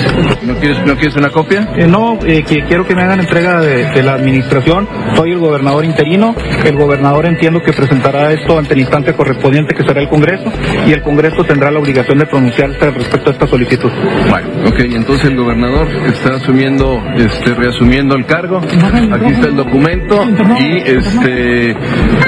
¿No 0.43 0.55
quieres, 0.55 0.85
no 0.85 0.95
quieres 0.95 1.15
una 1.15 1.29
copia? 1.29 1.67
Eh, 1.75 1.87
no, 1.87 2.19
eh, 2.25 2.43
que 2.43 2.63
quiero 2.67 2.85
que 2.85 2.95
me 2.95 3.01
hagan 3.01 3.21
entrega 3.21 3.59
de, 3.59 3.89
de 3.89 4.03
la 4.03 4.13
administración. 4.13 4.87
Soy 5.15 5.31
el 5.31 5.39
gobernador 5.39 5.83
interino. 5.83 6.35
El 6.63 6.77
gobernador 6.77 7.25
entiendo 7.25 7.61
que 7.61 7.73
presentará 7.73 8.31
esto 8.31 8.57
ante 8.57 8.73
el 8.73 8.81
instante 8.81 9.13
correspondiente 9.13 9.73
que 9.73 9.83
será 9.83 10.01
el 10.01 10.09
Congreso 10.09 10.51
y 10.85 10.91
el 10.91 11.01
Congreso 11.01 11.43
tendrá 11.43 11.71
la 11.71 11.79
obligación 11.79 12.19
de 12.19 12.25
pronunciarse 12.25 12.91
respecto 12.91 13.29
a 13.29 13.33
esta 13.33 13.47
solicitud. 13.47 13.62
Bueno, 14.29 14.47
ok, 14.67 14.79
entonces 14.79 15.29
el 15.29 15.37
gobernador 15.37 15.87
está 16.07 16.35
asumiendo, 16.35 17.03
este, 17.15 17.53
reasumiendo 17.53 18.15
el 18.15 18.25
cargo. 18.25 18.57
Aquí 18.57 19.31
está 19.31 19.47
el 19.47 19.55
documento 19.55 20.23
y 20.59 20.77
este 20.85 21.75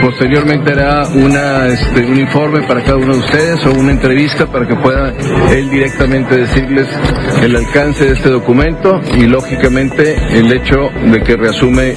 posteriormente 0.01 0.71
hará 0.71 1.07
una, 1.09 1.67
este, 1.67 2.05
un 2.05 2.19
informe 2.19 2.61
para 2.63 2.81
cada 2.83 2.97
uno 2.97 3.13
de 3.13 3.19
ustedes 3.19 3.65
o 3.65 3.71
una 3.73 3.91
entrevista 3.91 4.45
para 4.45 4.67
que 4.67 4.75
pueda 4.75 5.13
él 5.51 5.69
directamente 5.69 6.37
decirles 6.37 6.87
el 7.41 7.55
alcance 7.55 8.05
de 8.05 8.13
este 8.13 8.29
documento 8.29 9.01
y 9.17 9.25
lógicamente 9.25 10.15
el 10.31 10.51
hecho 10.51 10.89
de 11.11 11.21
que 11.21 11.35
reasume 11.35 11.93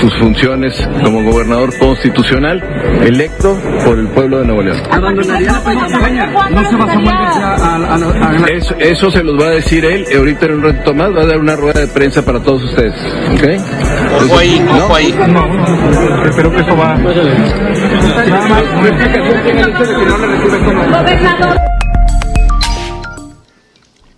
sus 0.00 0.14
funciones 0.18 0.88
como 1.02 1.22
gobernador 1.22 1.76
constitucional 1.78 2.62
electo 3.02 3.58
por 3.84 3.98
el 3.98 4.08
pueblo 4.08 4.38
de 4.40 4.46
Nuevo 4.46 4.62
León. 4.62 4.78
¿No 6.50 6.64
se 6.64 6.76
va 6.76 6.84
a, 6.84 8.46
eso, 8.52 8.73
eso 8.78 9.10
se 9.10 9.22
los 9.22 9.40
va 9.40 9.48
a 9.48 9.50
decir 9.50 9.84
él. 9.84 10.06
Ahorita 10.16 10.46
en 10.46 10.54
un 10.54 10.62
rato 10.62 10.94
más 10.94 11.14
va 11.14 11.22
a 11.22 11.26
dar 11.26 11.38
una 11.38 11.56
rueda 11.56 11.80
de 11.80 11.88
prensa 11.88 12.24
para 12.24 12.40
todos 12.42 12.62
ustedes. 12.64 12.94
¿Ok? 13.32 14.24
Ojo 14.24 14.38
ahí, 14.38 14.66
ojo 14.68 14.94
ahí. 14.94 15.12
No, 15.12 15.46
no, 15.46 16.24
espero 16.26 16.50
que 16.50 16.60
eso 16.60 16.76
va. 16.76 16.96
Nada 16.96 18.48
más. 18.48 18.64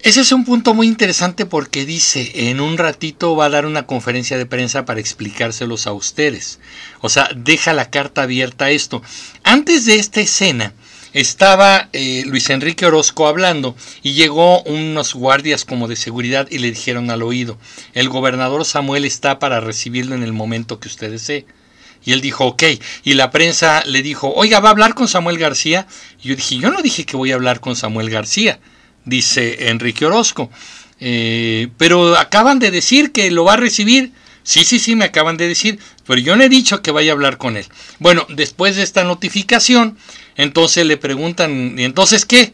Ese 0.06 0.20
es 0.20 0.30
un 0.30 0.44
punto 0.44 0.72
muy 0.72 0.86
interesante 0.86 1.46
porque 1.46 1.84
dice, 1.84 2.30
en 2.48 2.60
un 2.60 2.78
ratito 2.78 3.34
va 3.34 3.46
a 3.46 3.50
dar 3.50 3.66
una 3.66 3.86
conferencia 3.86 4.38
de 4.38 4.46
prensa 4.46 4.84
para 4.84 5.00
explicárselos 5.00 5.88
a 5.88 5.92
ustedes. 5.92 6.60
O 7.00 7.08
sea, 7.08 7.28
deja 7.34 7.72
la 7.72 7.90
carta 7.90 8.22
abierta 8.22 8.66
a 8.66 8.70
esto. 8.70 9.02
Antes 9.42 9.84
de 9.84 9.96
esta 9.96 10.20
escena, 10.20 10.74
estaba 11.20 11.88
eh, 11.92 12.24
Luis 12.26 12.50
Enrique 12.50 12.86
Orozco 12.86 13.26
hablando 13.26 13.76
y 14.02 14.12
llegó 14.12 14.62
unos 14.62 15.14
guardias 15.14 15.64
como 15.64 15.88
de 15.88 15.96
seguridad 15.96 16.46
y 16.50 16.58
le 16.58 16.70
dijeron 16.70 17.10
al 17.10 17.22
oído, 17.22 17.58
el 17.94 18.08
gobernador 18.08 18.64
Samuel 18.64 19.04
está 19.04 19.38
para 19.38 19.60
recibirlo 19.60 20.14
en 20.14 20.22
el 20.22 20.32
momento 20.32 20.80
que 20.80 20.88
usted 20.88 21.10
desee. 21.10 21.46
Y 22.04 22.12
él 22.12 22.20
dijo, 22.20 22.44
ok. 22.46 22.62
Y 23.02 23.14
la 23.14 23.30
prensa 23.32 23.82
le 23.84 24.02
dijo, 24.02 24.32
oiga, 24.32 24.60
¿va 24.60 24.68
a 24.68 24.72
hablar 24.72 24.94
con 24.94 25.08
Samuel 25.08 25.38
García? 25.38 25.88
Y 26.22 26.28
yo 26.28 26.36
dije, 26.36 26.56
yo 26.58 26.70
no 26.70 26.80
dije 26.80 27.04
que 27.04 27.16
voy 27.16 27.32
a 27.32 27.34
hablar 27.34 27.58
con 27.58 27.74
Samuel 27.74 28.10
García 28.10 28.60
dice 29.06 29.70
Enrique 29.70 30.04
Orozco. 30.04 30.50
Eh, 31.00 31.68
pero 31.78 32.16
acaban 32.18 32.58
de 32.58 32.70
decir 32.70 33.12
que 33.12 33.30
lo 33.30 33.44
va 33.44 33.54
a 33.54 33.56
recibir. 33.56 34.12
Sí, 34.46 34.62
sí, 34.62 34.78
sí, 34.78 34.94
me 34.94 35.06
acaban 35.06 35.36
de 35.36 35.48
decir, 35.48 35.80
pero 36.06 36.20
yo 36.20 36.36
no 36.36 36.44
he 36.44 36.48
dicho 36.48 36.80
que 36.80 36.92
vaya 36.92 37.10
a 37.10 37.14
hablar 37.14 37.36
con 37.36 37.56
él. 37.56 37.66
Bueno, 37.98 38.24
después 38.28 38.76
de 38.76 38.84
esta 38.84 39.02
notificación, 39.02 39.98
entonces 40.36 40.86
le 40.86 40.96
preguntan, 40.96 41.76
¿y 41.76 41.82
entonces 41.82 42.24
qué? 42.24 42.52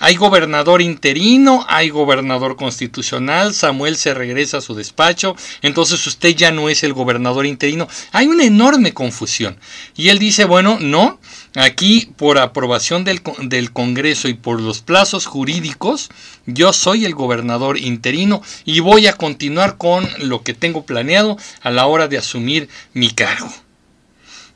Hay 0.00 0.16
gobernador 0.16 0.80
interino, 0.80 1.64
hay 1.68 1.90
gobernador 1.90 2.56
constitucional, 2.56 3.54
Samuel 3.54 3.96
se 3.96 4.14
regresa 4.14 4.58
a 4.58 4.60
su 4.60 4.74
despacho, 4.74 5.34
entonces 5.62 6.06
usted 6.06 6.36
ya 6.36 6.52
no 6.52 6.68
es 6.68 6.84
el 6.84 6.92
gobernador 6.92 7.46
interino. 7.46 7.88
Hay 8.12 8.26
una 8.26 8.44
enorme 8.44 8.94
confusión. 8.94 9.58
Y 9.96 10.10
él 10.10 10.18
dice, 10.18 10.44
bueno, 10.44 10.78
no, 10.80 11.18
aquí 11.56 12.12
por 12.16 12.38
aprobación 12.38 13.04
del, 13.04 13.22
del 13.42 13.72
Congreso 13.72 14.28
y 14.28 14.34
por 14.34 14.60
los 14.60 14.80
plazos 14.80 15.26
jurídicos, 15.26 16.10
yo 16.46 16.72
soy 16.72 17.04
el 17.04 17.14
gobernador 17.14 17.78
interino 17.78 18.42
y 18.64 18.80
voy 18.80 19.06
a 19.06 19.14
continuar 19.14 19.78
con 19.78 20.08
lo 20.18 20.42
que 20.42 20.54
tengo 20.54 20.84
planeado 20.84 21.36
a 21.62 21.70
la 21.70 21.86
hora 21.86 22.08
de 22.08 22.18
asumir 22.18 22.68
mi 22.94 23.10
cargo. 23.10 23.52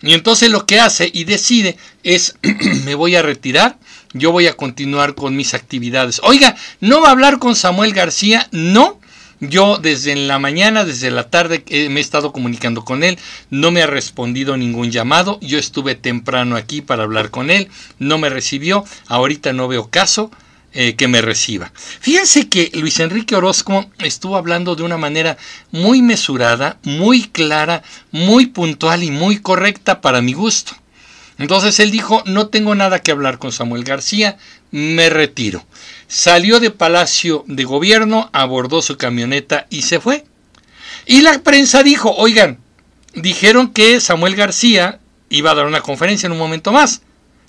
Y 0.03 0.15
entonces 0.15 0.51
lo 0.51 0.67
que 0.67 0.81
hace 0.81 1.09
y 1.13 1.25
decide 1.25 1.77
es, 2.03 2.37
me 2.85 2.95
voy 2.95 3.15
a 3.15 3.23
retirar, 3.23 3.79
yo 4.13 4.33
voy 4.33 4.47
a 4.47 4.55
continuar 4.55 5.15
con 5.15 5.37
mis 5.37 5.55
actividades. 5.55 6.21
Oiga, 6.25 6.57
¿no 6.81 7.01
va 7.01 7.09
a 7.09 7.13
hablar 7.13 7.39
con 7.39 7.57
Samuel 7.57 7.93
García? 7.93 8.49
No. 8.53 9.01
Yo 9.41 9.79
desde 9.79 10.15
la 10.15 10.39
mañana, 10.39 10.85
desde 10.85 11.11
la 11.11 11.29
tarde 11.29 11.65
eh, 11.67 11.89
me 11.89 11.99
he 11.99 12.03
estado 12.03 12.33
comunicando 12.33 12.85
con 12.85 13.03
él, 13.03 13.19
no 13.51 13.73
me 13.73 13.83
ha 13.83 13.89
respondido 13.89 14.57
ningún 14.57 14.93
llamado, 14.93 15.41
yo 15.43 15.59
estuve 15.59 15.97
temprano 15.97 16.55
aquí 16.55 16.81
para 16.81 17.03
hablar 17.03 17.31
con 17.31 17.51
él, 17.51 17.69
no 17.99 18.19
me 18.19 18.29
recibió, 18.29 18.85
ahorita 19.09 19.53
no 19.53 19.67
veo 19.67 19.91
caso, 19.91 20.31
eh, 20.75 20.95
que 20.95 21.09
me 21.09 21.21
reciba. 21.21 21.73
Fíjense 21.75 22.49
que 22.49 22.71
Luis 22.75 23.01
Enrique 23.01 23.35
Orozco 23.35 23.91
estuvo 23.99 24.37
hablando 24.37 24.77
de 24.77 24.85
una 24.85 24.97
manera 24.97 25.37
muy 25.73 26.03
mesurada, 26.03 26.79
muy 26.85 27.25
clara, 27.25 27.83
muy 28.13 28.47
puntual 28.47 29.03
y 29.03 29.11
muy 29.11 29.39
correcta 29.41 30.01
para 30.01 30.23
mi 30.23 30.35
gusto. 30.35 30.73
Entonces 31.43 31.81
él 31.81 31.91
dijo, 31.91 32.23
no 32.25 32.47
tengo 32.47 32.77
nada 32.77 33.01
que 33.01 33.11
hablar 33.11 33.39
con 33.41 33.51
Samuel 33.51 33.83
García, 33.83 34.39
me 34.71 35.11
retiro. 35.11 35.67
Salió 36.07 36.61
de 36.61 36.71
Palacio 36.71 37.43
de 37.49 37.65
Gobierno, 37.65 38.31
abordó 38.33 38.81
su 38.81 38.97
camioneta 38.97 39.67
y 39.69 39.83
se 39.83 39.99
fue. 39.99 40.25
Y 41.05 41.23
la 41.23 41.41
prensa 41.41 41.83
dijo, 41.83 42.15
oigan, 42.15 42.61
dijeron 43.15 43.73
que 43.73 43.99
Samuel 43.99 44.37
García 44.37 45.01
iba 45.31 45.51
a 45.51 45.57
dar 45.57 45.67
una 45.67 45.81
conferencia 45.81 46.29
en 46.29 46.33
un 46.33 46.39
momento 46.39 46.71
más. 46.71 47.03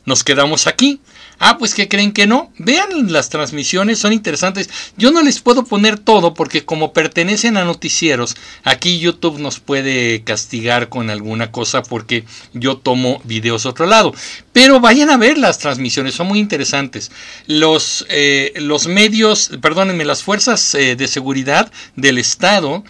Nos 0.06 0.24
quedamos 0.24 0.66
aquí. 0.66 1.00
Ah, 1.40 1.58
pues 1.58 1.74
que 1.74 1.88
creen 1.88 2.12
que 2.12 2.28
no. 2.28 2.52
Vean 2.58 3.12
las 3.12 3.30
transmisiones, 3.30 4.00
son 4.00 4.14
interesantes. 4.14 4.70
Yo 4.98 5.12
no 5.12 5.22
les 5.22 5.42
puedo 5.42 5.66
poner 5.66 6.00
todo 6.00 6.34
porque 6.34 6.66
como 6.66 6.94
pertenecen 6.94 7.58
a 7.58 7.66
noticieros, 7.66 8.36
aquí 8.64 9.00
YouTube 9.00 9.40
nos 9.40 9.60
puede 9.60 10.24
castigar 10.24 10.90
con 10.90 11.10
alguna 11.10 11.52
cosa 11.52 11.84
porque 11.84 12.26
yo 12.54 12.78
tomo 12.78 13.22
videos 13.24 13.66
otro 13.66 13.86
lado. 13.86 14.14
Pero 14.52 14.80
vayan 14.80 15.10
a 15.10 15.18
ver 15.18 15.38
las 15.38 15.58
transmisiones, 15.58 16.16
son 16.16 16.28
muy 16.28 16.40
interesantes. 16.40 17.12
Los, 17.48 18.06
eh, 18.10 18.54
los 18.58 18.88
medios, 18.88 19.52
perdónenme, 19.62 20.06
las 20.06 20.24
fuerzas 20.24 20.76
eh, 20.76 20.96
de 20.96 21.08
seguridad 21.08 21.72
del 21.96 22.18
Estado 22.18 22.84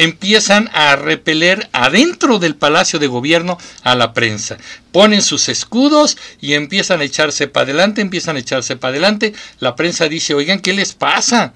empiezan 0.00 0.70
a 0.72 0.96
repeler 0.96 1.68
adentro 1.72 2.38
del 2.38 2.56
Palacio 2.56 2.98
de 2.98 3.06
Gobierno 3.06 3.58
a 3.82 3.94
la 3.94 4.14
prensa. 4.14 4.56
Ponen 4.92 5.20
sus 5.20 5.50
escudos 5.50 6.16
y 6.40 6.54
empiezan 6.54 7.02
a 7.02 7.04
echarse 7.04 7.48
para 7.48 7.64
adelante, 7.64 8.00
empiezan 8.00 8.36
a 8.36 8.38
echarse 8.38 8.76
para 8.76 8.92
adelante. 8.92 9.34
La 9.58 9.76
prensa 9.76 10.08
dice, 10.08 10.32
oigan, 10.32 10.60
¿qué 10.60 10.72
les 10.72 10.94
pasa? 10.94 11.52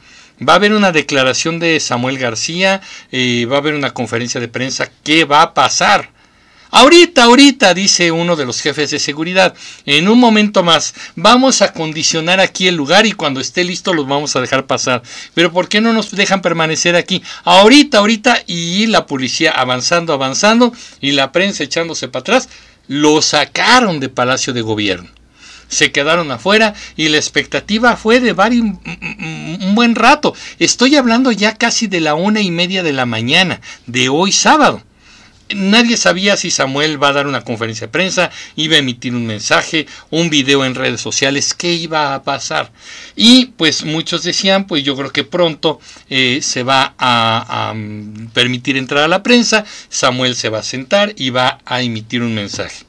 Va 0.46 0.52
a 0.52 0.56
haber 0.56 0.74
una 0.74 0.92
declaración 0.92 1.58
de 1.58 1.80
Samuel 1.80 2.18
García, 2.18 2.82
eh, 3.12 3.46
va 3.50 3.56
a 3.56 3.60
haber 3.60 3.74
una 3.74 3.94
conferencia 3.94 4.42
de 4.42 4.48
prensa, 4.48 4.90
¿qué 5.02 5.24
va 5.24 5.40
a 5.40 5.54
pasar? 5.54 6.10
Ahorita, 6.76 7.22
ahorita, 7.22 7.72
dice 7.72 8.10
uno 8.10 8.34
de 8.34 8.44
los 8.44 8.60
jefes 8.60 8.90
de 8.90 8.98
seguridad, 8.98 9.54
en 9.86 10.08
un 10.08 10.18
momento 10.18 10.64
más, 10.64 10.92
vamos 11.14 11.62
a 11.62 11.72
condicionar 11.72 12.40
aquí 12.40 12.66
el 12.66 12.74
lugar 12.74 13.06
y 13.06 13.12
cuando 13.12 13.38
esté 13.38 13.62
listo 13.62 13.94
los 13.94 14.08
vamos 14.08 14.34
a 14.34 14.40
dejar 14.40 14.66
pasar. 14.66 15.00
Pero 15.34 15.52
¿por 15.52 15.68
qué 15.68 15.80
no 15.80 15.92
nos 15.92 16.10
dejan 16.10 16.42
permanecer 16.42 16.96
aquí? 16.96 17.22
Ahorita, 17.44 17.98
ahorita, 17.98 18.42
y 18.48 18.86
la 18.88 19.06
policía 19.06 19.52
avanzando, 19.52 20.12
avanzando, 20.12 20.72
y 21.00 21.12
la 21.12 21.30
prensa 21.30 21.62
echándose 21.62 22.08
para 22.08 22.22
atrás, 22.22 22.48
lo 22.88 23.22
sacaron 23.22 24.00
de 24.00 24.08
Palacio 24.08 24.52
de 24.52 24.62
Gobierno 24.62 25.08
se 25.68 25.92
quedaron 25.92 26.30
afuera 26.30 26.74
y 26.94 27.08
la 27.08 27.16
expectativa 27.16 27.96
fue 27.96 28.20
de 28.20 28.32
varios, 28.32 28.64
un 28.64 29.72
buen 29.74 29.94
rato. 29.94 30.34
Estoy 30.58 30.94
hablando 30.94 31.32
ya 31.32 31.56
casi 31.56 31.86
de 31.86 32.00
la 32.00 32.14
una 32.14 32.40
y 32.40 32.50
media 32.50 32.82
de 32.82 32.92
la 32.92 33.06
mañana 33.06 33.60
de 33.86 34.08
hoy 34.08 34.30
sábado. 34.30 34.82
Nadie 35.54 35.96
sabía 35.96 36.36
si 36.36 36.50
Samuel 36.50 37.02
va 37.02 37.08
a 37.08 37.12
dar 37.12 37.26
una 37.26 37.42
conferencia 37.42 37.86
de 37.86 37.92
prensa, 37.92 38.30
iba 38.56 38.76
a 38.76 38.80
emitir 38.80 39.14
un 39.14 39.26
mensaje, 39.26 39.86
un 40.10 40.28
video 40.30 40.64
en 40.64 40.74
redes 40.74 41.00
sociales, 41.00 41.54
qué 41.54 41.72
iba 41.72 42.14
a 42.14 42.22
pasar. 42.22 42.70
Y 43.16 43.46
pues 43.56 43.84
muchos 43.84 44.22
decían, 44.24 44.66
pues 44.66 44.82
yo 44.82 44.96
creo 44.96 45.10
que 45.10 45.24
pronto 45.24 45.80
eh, 46.10 46.40
se 46.42 46.62
va 46.62 46.94
a, 46.98 47.72
mm, 47.74 48.28
permitir 48.32 48.76
entrar 48.76 49.04
a 49.04 49.08
la 49.08 49.22
prensa, 49.22 49.64
Samuel 49.88 50.34
se 50.34 50.48
va 50.48 50.58
a 50.58 50.62
sentar 50.62 51.14
y 51.16 51.30
va 51.30 51.58
a 51.64 51.82
emitir 51.82 52.22
un 52.22 52.34
mensaje. 52.34 52.84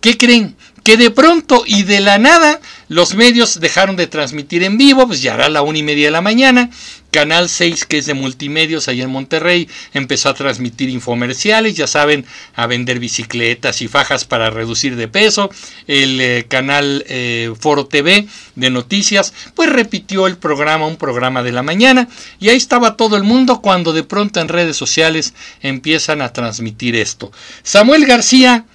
¿Qué 0.00 0.16
creen? 0.16 0.56
Que 0.82 0.96
de 0.96 1.10
pronto 1.10 1.62
y 1.66 1.82
de 1.82 2.00
la 2.00 2.18
nada 2.18 2.60
Los 2.88 3.14
medios 3.14 3.60
dejaron 3.60 3.96
de 3.96 4.06
transmitir 4.06 4.62
en 4.62 4.78
vivo, 4.78 5.06
pues 5.06 5.22
ya 5.22 5.34
era 5.34 5.48
la 5.48 5.62
una 5.62 5.78
y 5.78 5.82
media 5.82 6.06
de 6.06 6.10
la 6.10 6.20
mañana. 6.20 6.70
Canal 7.10 7.48
6, 7.48 7.86
que 7.86 7.98
es 7.98 8.06
de 8.06 8.14
multimedios 8.14 8.86
allá 8.88 9.04
en 9.04 9.10
Monterrey, 9.10 9.68
empezó 9.92 10.28
a 10.28 10.34
transmitir 10.34 10.88
infomerciales, 10.88 11.74
ya 11.74 11.86
saben, 11.86 12.24
a 12.54 12.66
vender 12.66 13.00
bicicletas 13.00 13.82
y 13.82 13.88
fajas 13.88 14.24
para 14.24 14.50
reducir 14.50 14.94
de 14.94 15.08
peso. 15.08 15.50
El 15.88 16.20
eh, 16.20 16.46
canal 16.48 17.04
eh, 17.08 17.52
Foro 17.58 17.86
TV 17.86 18.26
de 18.54 18.70
noticias, 18.70 19.34
pues 19.54 19.70
repitió 19.70 20.28
el 20.28 20.36
programa, 20.36 20.86
un 20.86 20.96
programa 20.96 21.42
de 21.42 21.52
la 21.52 21.62
mañana, 21.62 22.08
y 22.38 22.48
ahí 22.48 22.56
estaba 22.56 22.96
todo 22.96 23.16
el 23.16 23.24
mundo 23.24 23.60
cuando 23.60 23.92
de 23.92 24.04
pronto 24.04 24.40
en 24.40 24.48
redes 24.48 24.76
sociales 24.76 25.34
empiezan 25.62 26.22
a 26.22 26.32
transmitir 26.32 26.94
esto. 26.94 27.32
Samuel 27.64 28.06
García 28.06 28.66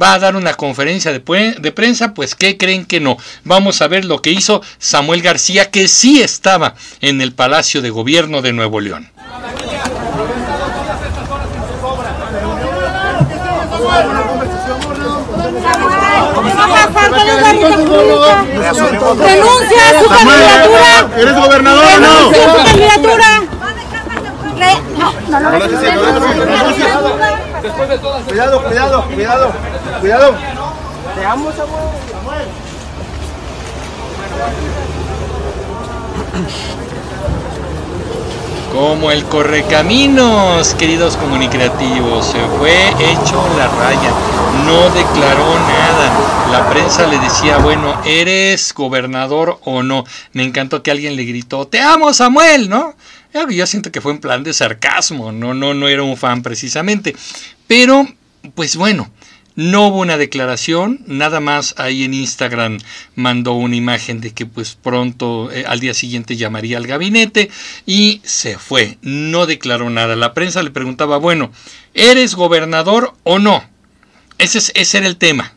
va 0.00 0.14
a 0.14 0.18
dar 0.18 0.36
una 0.36 0.54
conferencia 0.54 1.12
de, 1.12 1.54
de, 1.58 1.72
prensa, 1.72 2.14
pues 2.14 2.34
¿qué 2.34 2.56
creen 2.56 2.84
que 2.84 3.00
no? 3.00 3.16
Vamos 3.44 3.82
a 3.82 3.88
ver 3.88 4.04
lo 4.04 4.22
que 4.22 4.30
hizo 4.30 4.62
Samuel 4.78 5.22
García, 5.22 5.70
que 5.70 5.88
sí 5.88 6.22
estaba 6.22 6.74
en 7.00 7.20
el 7.20 7.32
Palacio 7.32 7.82
de 7.82 7.90
Gobierno 7.90 8.42
de 8.42 8.52
Nuevo 8.52 8.80
León. 8.80 9.10
Renuncia 19.18 19.88
a 19.88 20.00
su 20.00 20.08
candidatura. 20.08 21.10
¿Eres 21.16 21.34
gobernador 21.34 21.84
o 21.84 22.00
no? 22.00 23.51
Renuncia 25.60 25.92
a 25.92 25.98
su 25.98 26.30
candidatura. 26.62 27.40
No, 27.62 27.68
no, 27.68 28.20
no. 28.20 28.26
Cuidado, 28.26 28.62
cuidado, 28.64 29.04
cuidado, 29.04 29.52
cuidado. 30.00 30.34
Te 31.14 31.24
amo, 31.24 31.52
Samuel. 31.52 32.48
Como 38.72 39.10
el 39.10 39.24
correcaminos, 39.26 40.74
queridos 40.74 41.18
comunicativos, 41.18 42.24
se 42.24 42.40
fue 42.58 42.88
hecho 42.98 43.46
la 43.58 43.68
raya, 43.68 44.10
no 44.64 44.88
declaró 44.94 45.58
nada. 45.58 46.10
La 46.50 46.70
prensa 46.70 47.06
le 47.06 47.18
decía, 47.18 47.58
bueno, 47.58 47.94
¿eres 48.06 48.72
gobernador 48.72 49.58
o 49.64 49.82
no? 49.82 50.04
Me 50.32 50.42
encantó 50.42 50.82
que 50.82 50.90
alguien 50.90 51.16
le 51.16 51.24
gritó, 51.24 51.66
te 51.66 51.82
amo 51.82 52.14
Samuel, 52.14 52.70
¿no? 52.70 52.94
Yo 53.50 53.66
siento 53.66 53.90
que 53.90 54.00
fue 54.00 54.12
en 54.12 54.18
plan 54.18 54.44
de 54.44 54.52
sarcasmo, 54.52 55.32
no, 55.32 55.54
no, 55.54 55.74
no 55.74 55.88
era 55.88 56.02
un 56.02 56.16
fan 56.16 56.42
precisamente. 56.42 57.16
Pero, 57.66 58.06
pues 58.54 58.76
bueno, 58.76 59.10
no 59.54 59.88
hubo 59.88 60.00
una 60.00 60.16
declaración, 60.16 61.00
nada 61.06 61.40
más 61.40 61.74
ahí 61.76 62.04
en 62.04 62.14
Instagram 62.14 62.78
mandó 63.14 63.52
una 63.52 63.76
imagen 63.76 64.20
de 64.20 64.32
que 64.32 64.46
pues 64.46 64.74
pronto 64.74 65.50
eh, 65.52 65.64
al 65.66 65.80
día 65.80 65.92
siguiente 65.92 66.36
llamaría 66.36 66.78
al 66.78 66.86
gabinete 66.86 67.50
y 67.84 68.22
se 68.24 68.56
fue, 68.58 68.96
no 69.02 69.44
declaró 69.44 69.90
nada. 69.90 70.16
La 70.16 70.32
prensa 70.32 70.62
le 70.62 70.70
preguntaba, 70.70 71.18
bueno, 71.18 71.52
¿eres 71.92 72.34
gobernador 72.34 73.14
o 73.24 73.38
no? 73.38 73.62
Ese, 74.38 74.58
ese 74.74 74.98
era 74.98 75.06
el 75.06 75.18
tema. 75.18 75.52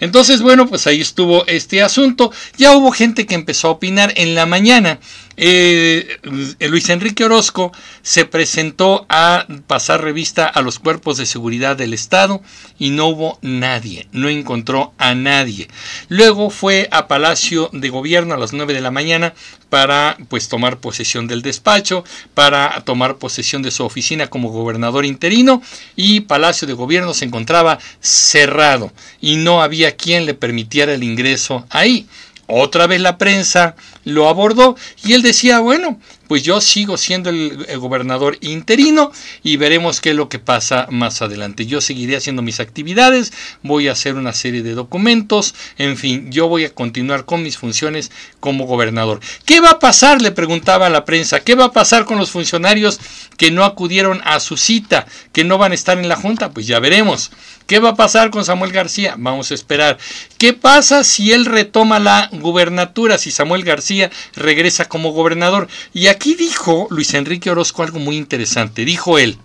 Entonces, 0.00 0.42
bueno, 0.42 0.68
pues 0.68 0.86
ahí 0.86 1.00
estuvo 1.00 1.46
este 1.46 1.82
asunto. 1.82 2.32
Ya 2.56 2.76
hubo 2.76 2.92
gente 2.92 3.26
que 3.26 3.34
empezó 3.34 3.68
a 3.68 3.72
opinar 3.72 4.12
en 4.16 4.34
la 4.34 4.46
mañana. 4.46 5.00
Eh, 5.42 6.18
Luis 6.60 6.90
Enrique 6.90 7.24
Orozco 7.24 7.72
se 8.02 8.26
presentó 8.26 9.06
a 9.08 9.46
pasar 9.66 10.02
revista 10.02 10.44
a 10.44 10.60
los 10.60 10.78
cuerpos 10.78 11.16
de 11.16 11.24
seguridad 11.24 11.76
del 11.76 11.94
Estado 11.94 12.42
y 12.78 12.90
no 12.90 13.06
hubo 13.06 13.38
nadie, 13.40 14.06
no 14.12 14.28
encontró 14.28 14.92
a 14.98 15.14
nadie. 15.14 15.68
Luego 16.08 16.50
fue 16.50 16.88
a 16.90 17.08
Palacio 17.08 17.70
de 17.72 17.88
Gobierno 17.88 18.34
a 18.34 18.36
las 18.36 18.52
9 18.52 18.74
de 18.74 18.82
la 18.82 18.90
mañana 18.90 19.32
para 19.70 20.18
pues 20.28 20.48
tomar 20.48 20.78
posesión 20.78 21.26
del 21.26 21.40
despacho, 21.40 22.04
para 22.34 22.82
tomar 22.82 23.16
posesión 23.16 23.62
de 23.62 23.70
su 23.70 23.82
oficina 23.84 24.26
como 24.26 24.50
gobernador 24.50 25.06
interino 25.06 25.62
y 25.96 26.20
Palacio 26.20 26.68
de 26.68 26.74
Gobierno 26.74 27.14
se 27.14 27.24
encontraba 27.24 27.78
cerrado 28.00 28.92
y 29.22 29.29
no 29.36 29.62
había 29.62 29.96
quien 29.96 30.26
le 30.26 30.34
permitiera 30.34 30.94
el 30.94 31.02
ingreso 31.02 31.66
ahí. 31.70 32.06
Otra 32.46 32.86
vez 32.86 33.00
la 33.00 33.16
prensa 33.16 33.76
lo 34.04 34.28
abordó 34.28 34.76
y 35.04 35.12
él 35.12 35.22
decía, 35.22 35.60
bueno, 35.60 35.98
pues 36.30 36.44
yo 36.44 36.60
sigo 36.60 36.96
siendo 36.96 37.28
el, 37.28 37.66
gobernador 37.78 38.38
interino 38.40 39.10
y 39.42 39.56
veremos 39.56 40.00
qué 40.00 40.10
es 40.10 40.16
lo 40.16 40.28
que 40.28 40.38
pasa 40.38 40.86
más 40.88 41.22
adelante. 41.22 41.66
Yo 41.66 41.80
seguiré 41.80 42.16
haciendo 42.16 42.40
mis 42.40 42.60
actividades, 42.60 43.32
voy 43.64 43.88
a 43.88 43.92
hacer 43.92 44.14
una 44.14 44.32
serie 44.32 44.62
de 44.62 44.74
documentos, 44.74 45.56
en 45.76 45.96
fin, 45.96 46.30
yo 46.30 46.46
voy 46.46 46.66
a 46.66 46.72
continuar 46.72 47.24
con 47.24 47.42
mis 47.42 47.58
funciones 47.58 48.12
como 48.38 48.66
gobernador. 48.66 49.18
¿Qué 49.44 49.60
va 49.60 49.70
a 49.70 49.78
pasar? 49.80 50.22
Le 50.22 50.30
preguntaba 50.30 50.86
a 50.86 50.90
la 50.90 51.04
prensa, 51.04 51.40
¿qué 51.40 51.56
va 51.56 51.64
a 51.64 51.72
pasar 51.72 52.04
con 52.04 52.18
los 52.18 52.30
funcionarios 52.30 53.00
que 53.36 53.50
no 53.50 53.64
acudieron 53.64 54.20
a 54.24 54.38
su 54.38 54.56
cita, 54.56 55.06
que 55.32 55.42
no 55.42 55.58
van 55.58 55.72
a 55.72 55.74
estar 55.74 55.98
en 55.98 56.08
la 56.08 56.14
Junta? 56.14 56.50
Pues 56.50 56.68
ya 56.68 56.78
veremos. 56.78 57.32
¿Qué 57.66 57.78
va 57.78 57.90
a 57.90 57.96
pasar 57.96 58.30
con 58.30 58.44
Samuel 58.44 58.72
García? 58.72 59.14
Vamos 59.16 59.50
a 59.50 59.54
esperar. 59.54 59.96
¿Qué 60.38 60.52
pasa 60.52 61.04
si 61.04 61.32
él 61.32 61.46
retoma 61.46 62.00
la 62.00 62.28
gubernatura, 62.32 63.16
si 63.16 63.30
Samuel 63.30 63.62
García 63.62 63.89
regresa 64.34 64.86
como 64.86 65.12
gobernador? 65.12 65.68
Y 65.92 66.08
aquí 66.08 66.34
dijo 66.34 66.86
Luis 66.90 67.14
Enrique 67.14 67.50
Orozco 67.50 67.82
algo 67.82 67.98
muy 67.98 68.16
interesante. 68.16 68.84
Dijo 68.84 69.18
él, 69.18 69.38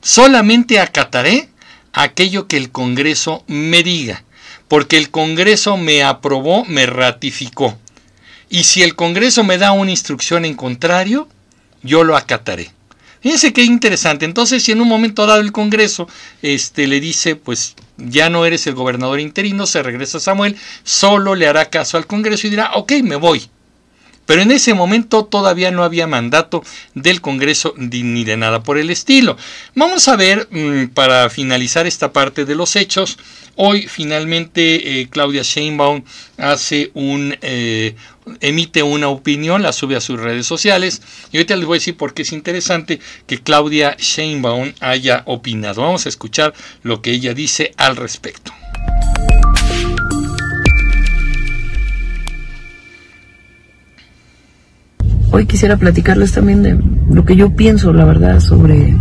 solamente 0.00 0.80
acataré 0.80 1.48
aquello 1.92 2.48
que 2.48 2.56
el 2.56 2.70
Congreso 2.70 3.44
me 3.46 3.82
diga, 3.82 4.24
porque 4.68 4.96
el 4.98 5.10
Congreso 5.10 5.76
me 5.76 6.02
aprobó, 6.02 6.64
me 6.64 6.86
ratificó. 6.86 7.78
Y 8.50 8.64
si 8.64 8.82
el 8.82 8.94
Congreso 8.94 9.44
me 9.44 9.58
da 9.58 9.72
una 9.72 9.90
instrucción 9.90 10.44
en 10.44 10.54
contrario, 10.54 11.28
yo 11.82 12.04
lo 12.04 12.16
acataré. 12.16 12.70
Fíjense 13.24 13.54
qué 13.54 13.62
interesante. 13.62 14.26
Entonces, 14.26 14.62
si 14.62 14.72
en 14.72 14.82
un 14.82 14.88
momento 14.88 15.24
dado 15.24 15.40
el 15.40 15.50
Congreso 15.50 16.06
este, 16.42 16.86
le 16.86 17.00
dice, 17.00 17.36
pues 17.36 17.74
ya 17.96 18.28
no 18.28 18.44
eres 18.44 18.66
el 18.66 18.74
gobernador 18.74 19.18
interino, 19.18 19.66
se 19.66 19.82
regresa 19.82 20.20
Samuel, 20.20 20.58
solo 20.82 21.34
le 21.34 21.46
hará 21.46 21.70
caso 21.70 21.96
al 21.96 22.06
Congreso 22.06 22.46
y 22.46 22.50
dirá, 22.50 22.72
ok, 22.74 22.92
me 23.02 23.16
voy. 23.16 23.48
Pero 24.26 24.42
en 24.42 24.50
ese 24.50 24.74
momento 24.74 25.24
todavía 25.24 25.70
no 25.70 25.84
había 25.84 26.06
mandato 26.06 26.62
del 26.94 27.20
Congreso 27.20 27.74
ni 27.76 28.24
de 28.24 28.36
nada 28.36 28.62
por 28.62 28.78
el 28.78 28.90
estilo. 28.90 29.36
Vamos 29.74 30.08
a 30.08 30.16
ver, 30.16 30.48
mm, 30.50 30.88
para 30.88 31.28
finalizar 31.30 31.86
esta 31.86 32.12
parte 32.12 32.44
de 32.44 32.54
los 32.54 32.76
hechos, 32.76 33.18
hoy 33.56 33.86
finalmente 33.86 35.00
eh, 35.00 35.08
Claudia 35.08 35.42
Sheinbaum 35.42 36.02
hace 36.38 36.90
un, 36.94 37.36
eh, 37.42 37.94
emite 38.40 38.82
una 38.82 39.08
opinión, 39.08 39.62
la 39.62 39.72
sube 39.72 39.96
a 39.96 40.00
sus 40.00 40.18
redes 40.18 40.46
sociales 40.46 41.02
y 41.30 41.36
ahorita 41.36 41.56
les 41.56 41.66
voy 41.66 41.76
a 41.76 41.80
decir 41.80 41.96
por 41.96 42.14
qué 42.14 42.22
es 42.22 42.32
interesante 42.32 43.00
que 43.26 43.40
Claudia 43.40 43.96
Sheinbaum 43.98 44.72
haya 44.80 45.22
opinado. 45.26 45.82
Vamos 45.82 46.06
a 46.06 46.08
escuchar 46.08 46.54
lo 46.82 47.02
que 47.02 47.10
ella 47.10 47.34
dice 47.34 47.72
al 47.76 47.96
respecto. 47.96 48.52
Hoy 55.34 55.46
quisiera 55.46 55.76
platicarles 55.76 56.30
también 56.30 56.62
de 56.62 56.78
lo 57.12 57.24
que 57.24 57.34
yo 57.34 57.56
pienso, 57.56 57.92
la 57.92 58.04
verdad, 58.04 58.38
sobre 58.38 58.96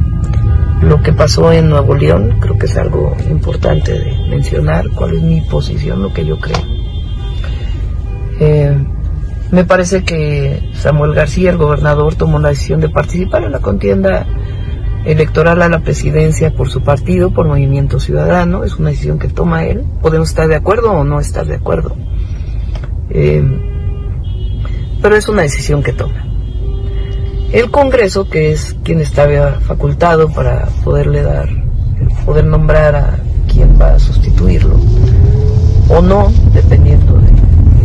lo 0.81 0.99
que 1.03 1.13
pasó 1.13 1.51
en 1.51 1.69
Nuevo 1.69 1.93
León. 1.93 2.39
Creo 2.39 2.57
que 2.57 2.65
es 2.65 2.75
algo 2.75 3.15
importante 3.29 3.91
de 3.91 4.29
mencionar, 4.31 4.89
cuál 4.95 5.13
es 5.13 5.21
mi 5.21 5.41
posición, 5.41 6.01
lo 6.01 6.11
que 6.11 6.25
yo 6.25 6.39
creo. 6.39 6.57
Eh, 8.39 8.75
me 9.51 9.63
parece 9.63 10.03
que 10.03 10.71
Samuel 10.73 11.13
García, 11.13 11.51
el 11.51 11.57
gobernador, 11.57 12.15
tomó 12.15 12.39
la 12.39 12.49
decisión 12.49 12.79
de 12.79 12.89
participar 12.89 13.43
en 13.43 13.51
la 13.51 13.59
contienda 13.59 14.25
electoral 15.05 15.61
a 15.61 15.69
la 15.69 15.81
presidencia 15.81 16.49
por 16.49 16.67
su 16.67 16.81
partido, 16.81 17.29
por 17.29 17.45
Movimiento 17.45 17.99
Ciudadano. 17.99 18.63
Es 18.63 18.77
una 18.77 18.89
decisión 18.89 19.19
que 19.19 19.27
toma 19.27 19.65
él. 19.65 19.83
Podemos 20.01 20.29
estar 20.29 20.47
de 20.47 20.55
acuerdo 20.55 20.93
o 20.93 21.03
no 21.03 21.19
estar 21.19 21.45
de 21.45 21.57
acuerdo. 21.57 21.95
Eh, 23.11 23.69
pero 25.03 25.17
es 25.17 25.27
una 25.27 25.41
decisión 25.41 25.83
que 25.83 25.91
toma. 25.91 26.25
El 27.51 27.69
Congreso, 27.69 28.29
que 28.29 28.53
es 28.53 28.75
quien 28.83 29.01
está 29.01 29.27
facultado 29.59 30.29
para 30.29 30.65
poderle 30.83 31.21
dar, 31.21 31.49
poder 32.25 32.45
nombrar 32.45 32.95
a 32.95 33.19
quien 33.51 33.77
va 33.79 33.95
a 33.95 33.99
sustituirlo, 33.99 34.77
o 35.89 36.01
no, 36.01 36.31
dependiendo 36.53 37.15
de 37.15 37.29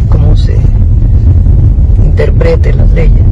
cómo 0.08 0.36
se 0.36 0.56
interprete 2.04 2.72
las 2.72 2.90
leyes. 2.92 3.24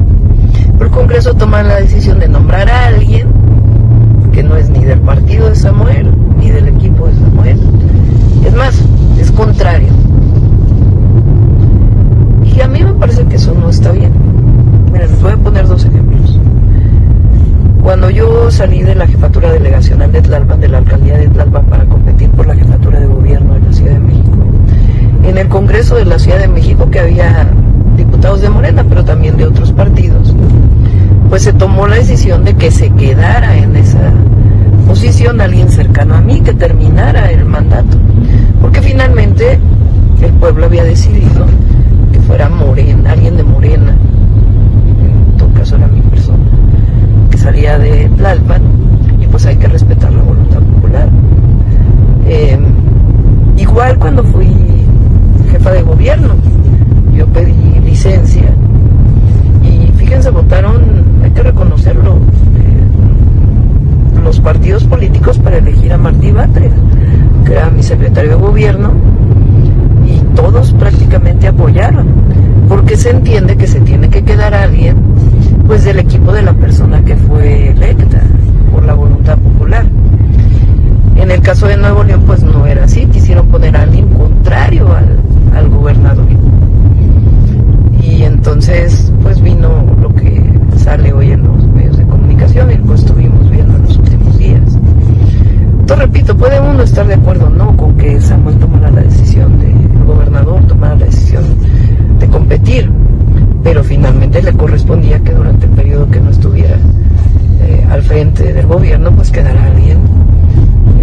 Pero 0.73 0.87
el 0.87 0.91
Congreso 0.91 1.35
toma 1.35 1.63
la 1.63 1.77
decisión 1.77 2.19
de 2.19 2.29
nombrar 2.29 2.69
a 2.69 2.89
alguien 2.89 3.29
que 4.33 4.43
no 4.43 4.57
es 4.57 4.69
ni 4.69 4.85
del 4.85 4.99
partido 4.99 5.49
de 5.49 5.55
Samuel, 5.55 6.13
ni 6.37 6.51
del 6.51 6.69
equipo 6.69 7.07
de 7.07 7.15
Samuel. 7.15 7.61
Es 8.45 8.53
más, 8.53 8.83
es 9.19 9.31
contrario. 9.31 10.06
Parece 12.99 13.25
que 13.25 13.37
eso 13.37 13.55
no 13.55 13.69
está 13.69 13.93
bien. 13.93 14.13
Miren, 14.93 15.11
les 15.11 15.23
voy 15.23 15.33
a 15.33 15.37
poner 15.37 15.67
dos 15.67 15.85
ejemplos. 15.85 16.39
Cuando 17.83 18.11
yo 18.11 18.51
salí 18.51 18.83
de 18.83 18.95
la 18.95 19.07
jefatura 19.07 19.53
delegacional 19.53 20.11
de 20.11 20.23
Tlalpan, 20.23 20.61
de 20.61 20.69
la 20.69 20.79
alcaldía 20.79 21.19
de 21.19 21.29
Tlalpan, 21.29 21.67
para 21.67 21.85
competir 21.85 22.31
por 22.31 22.47
la 22.47 22.55
jefatura 22.55 22.99
de 22.99 23.07
gobierno 23.07 23.55
de 23.55 23.61
la 23.61 23.73
Ciudad 23.73 23.93
de 23.93 24.01
México, 24.01 24.39
en 25.23 25.39
el 25.39 25.49
Congreso 25.49 25.97
de 25.97 26.05
la 26.05 26.19
Ciudad 26.19 26.39
de 26.39 26.49
México, 26.49 26.91
que 26.91 26.99
había 26.99 27.47
diputados 27.97 28.41
de 28.41 28.51
Morena, 28.51 28.85
pero 28.89 29.05
también 29.05 29.37
de 29.37 29.45
otros 29.45 29.73
partidos, 29.73 30.35
pues 31.29 31.43
se 31.43 31.53
tomó 31.53 31.87
la 31.87 31.97
decisión 31.97 32.45
de 32.45 32.55
que 32.55 32.71
se 32.71 32.91
quedara 32.91 33.57
en 33.57 33.77
esa 33.77 34.13
posición 34.87 35.41
alguien 35.41 35.69
cercano 35.69 36.15
a 36.15 36.21
mí, 36.21 36.41
que 36.41 36.55
terminara 36.55 37.31
el 37.31 37.45
mandato. 37.45 37.99
Porque 38.61 38.81
finalmente 38.81 39.59
el 40.23 40.33
pueblo 40.33 40.67
había 40.67 40.85
decidido 40.85 41.47
fuera 42.21 42.49
Morena, 42.49 43.13
alguien 43.13 43.37
de 43.37 43.45
Morena, 43.45 43.97
en 45.01 45.37
todo 45.37 45.53
caso 45.53 45.77
era 45.77 45.87
mi 45.89 46.01
persona, 46.03 46.45
que 47.31 47.39
salía 47.39 47.79
de 47.79 48.09
Tlalpan, 48.17 48.63
y 49.21 49.27
pues 49.27 49.47
hay 49.47 49.57
que 49.57 49.69
respetar 49.69 50.13
la 50.13 50.23
voluntad 50.23 50.61
popular. 50.61 51.09
Eh, 52.27 52.59
igual 53.57 53.99
cuando 53.99 54.23
fui 54.25 54.49
jefa 55.51 55.73
de 55.73 55.83
gobierno, 55.83 56.35
yo 57.15 57.27
pedí 57.29 57.81
licencia 57.85 58.51
y 59.63 59.91
fíjense, 59.97 60.31
votaron, 60.31 60.83
hay 61.23 61.31
que 61.31 61.43
reconocerlo, 61.43 62.17
eh, 62.17 64.21
los 64.23 64.41
partidos 64.41 64.85
políticos 64.85 65.39
para 65.39 65.59
elegir 65.59 65.93
a 65.93 65.99
Martí 65.99 66.33
Batres, 66.33 66.73
que 67.45 67.53
era 67.53 67.71
mi 67.71 67.83
secretario 67.83 68.31
de 68.31 68.37
gobierno, 68.37 68.93
todos 70.37 70.73
prácticamente 70.75 71.49
apoyaron, 71.49 72.07
porque 72.69 72.97
se 72.97 73.11
entiende 73.11 73.57
que 73.57 73.67
se 73.67 73.81
tiene 73.81 74.09
que 74.09 74.23
quedar 74.23 74.55
alguien 74.55 74.97
pues 75.67 75.85
del 75.85 75.99
equipo 75.99 76.33
de 76.33 76.43
la 76.43 76.53
persona 76.53 77.03
que 77.05 77.17
fue 77.17 77.71
electa 77.71 78.21
por 78.73 78.85
la 78.85 78.95
voluntad 78.95 79.37
popular. 79.39 79.85
En 81.17 81.31
el 81.31 81.41
caso 81.41 81.67
de 81.67 81.77
Nuevo 81.77 82.05
León, 82.05 82.23
pues 82.27 82.43
no 82.45 82.67
era 82.67 82.85
así, 82.85 83.07
quisieron 83.07 83.49
poner 83.49 83.77
a 83.77 83.83
alguien 83.83 84.09
contrario 84.11 84.87
al, 84.95 85.19
al 85.57 85.69
gobernador. 85.71 86.27
Y 88.01 88.23
entonces, 88.23 89.13
pues 89.23 89.41
vino 89.41 89.85
lo 90.01 90.15
que 90.15 90.41
sale 90.77 91.13
hoy 91.13 91.33
en 91.33 91.43
los 91.43 91.67
medios 91.69 91.97
de 91.97 92.05
comunicación 92.05 92.71
y 92.71 92.77
pues 92.77 93.01
estuvimos 93.01 93.51
viendo 93.51 93.75
en 93.77 93.83
los 93.83 93.97
últimos 93.97 94.39
días. 94.39 94.79
Entonces, 95.81 96.07
repito, 96.07 96.37
puede 96.37 96.61
uno 96.61 96.83
estar 96.83 97.07
de 97.07 97.15
acuerdo 97.15 97.47
o 97.47 97.51
no 97.51 97.77
con 97.77 97.97
que 97.97 98.21
Samuel 98.21 98.57
tomara 98.59 98.91
la 98.91 99.01
decisión 99.01 99.59
de, 99.59 99.86
gobernador 100.07 100.67
tomara 100.67 100.97
la 100.97 101.07
decisión 101.07 101.45
de 102.19 102.29
competir, 102.29 102.91
pero 103.63 103.85
finalmente 103.85 104.43
le 104.43 104.53
correspondía 104.53 105.19
que 105.21 105.33
durante 105.33 105.67
el 105.67 105.73
periodo 105.73 106.11
que 106.11 106.21
no 106.21 106.31
estuviera 106.31 106.79
eh, 107.63 107.87
al 107.91 108.03
frente 108.03 108.53
del 108.53 108.67
gobierno, 108.67 109.15
pues 109.15 109.31
quedara 109.31 109.67
alguien 109.67 109.99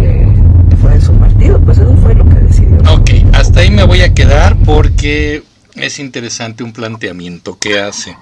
eh, 0.00 0.34
que 0.70 0.76
fuera 0.76 0.96
de 0.96 1.02
su 1.02 1.12
partido, 1.12 1.60
pues 1.60 1.78
eso 1.78 1.94
fue 2.02 2.14
lo 2.14 2.28
que 2.28 2.36
decidió. 2.36 2.78
Ok, 2.90 3.10
hasta 3.32 3.60
ahí 3.60 3.70
me 3.70 3.84
voy 3.84 4.00
a 4.02 4.14
quedar 4.14 4.56
porque 4.64 5.42
es 5.74 5.98
interesante 5.98 6.64
un 6.64 6.72
planteamiento 6.72 7.58
que 7.58 7.80
hace. 7.80 8.16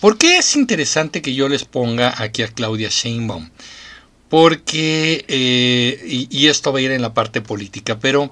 ¿Por 0.00 0.18
qué 0.18 0.38
es 0.38 0.56
interesante 0.56 1.22
que 1.22 1.32
yo 1.32 1.48
les 1.48 1.64
ponga 1.64 2.12
aquí 2.20 2.42
a 2.42 2.48
Claudia 2.48 2.88
Sheinbaum? 2.90 3.50
Porque, 4.28 5.24
eh, 5.28 6.26
y, 6.30 6.46
esto 6.48 6.72
va 6.72 6.80
a 6.80 6.82
ir 6.82 6.90
en 6.90 7.02
la 7.02 7.14
parte 7.14 7.40
política, 7.40 7.98
pero 8.00 8.30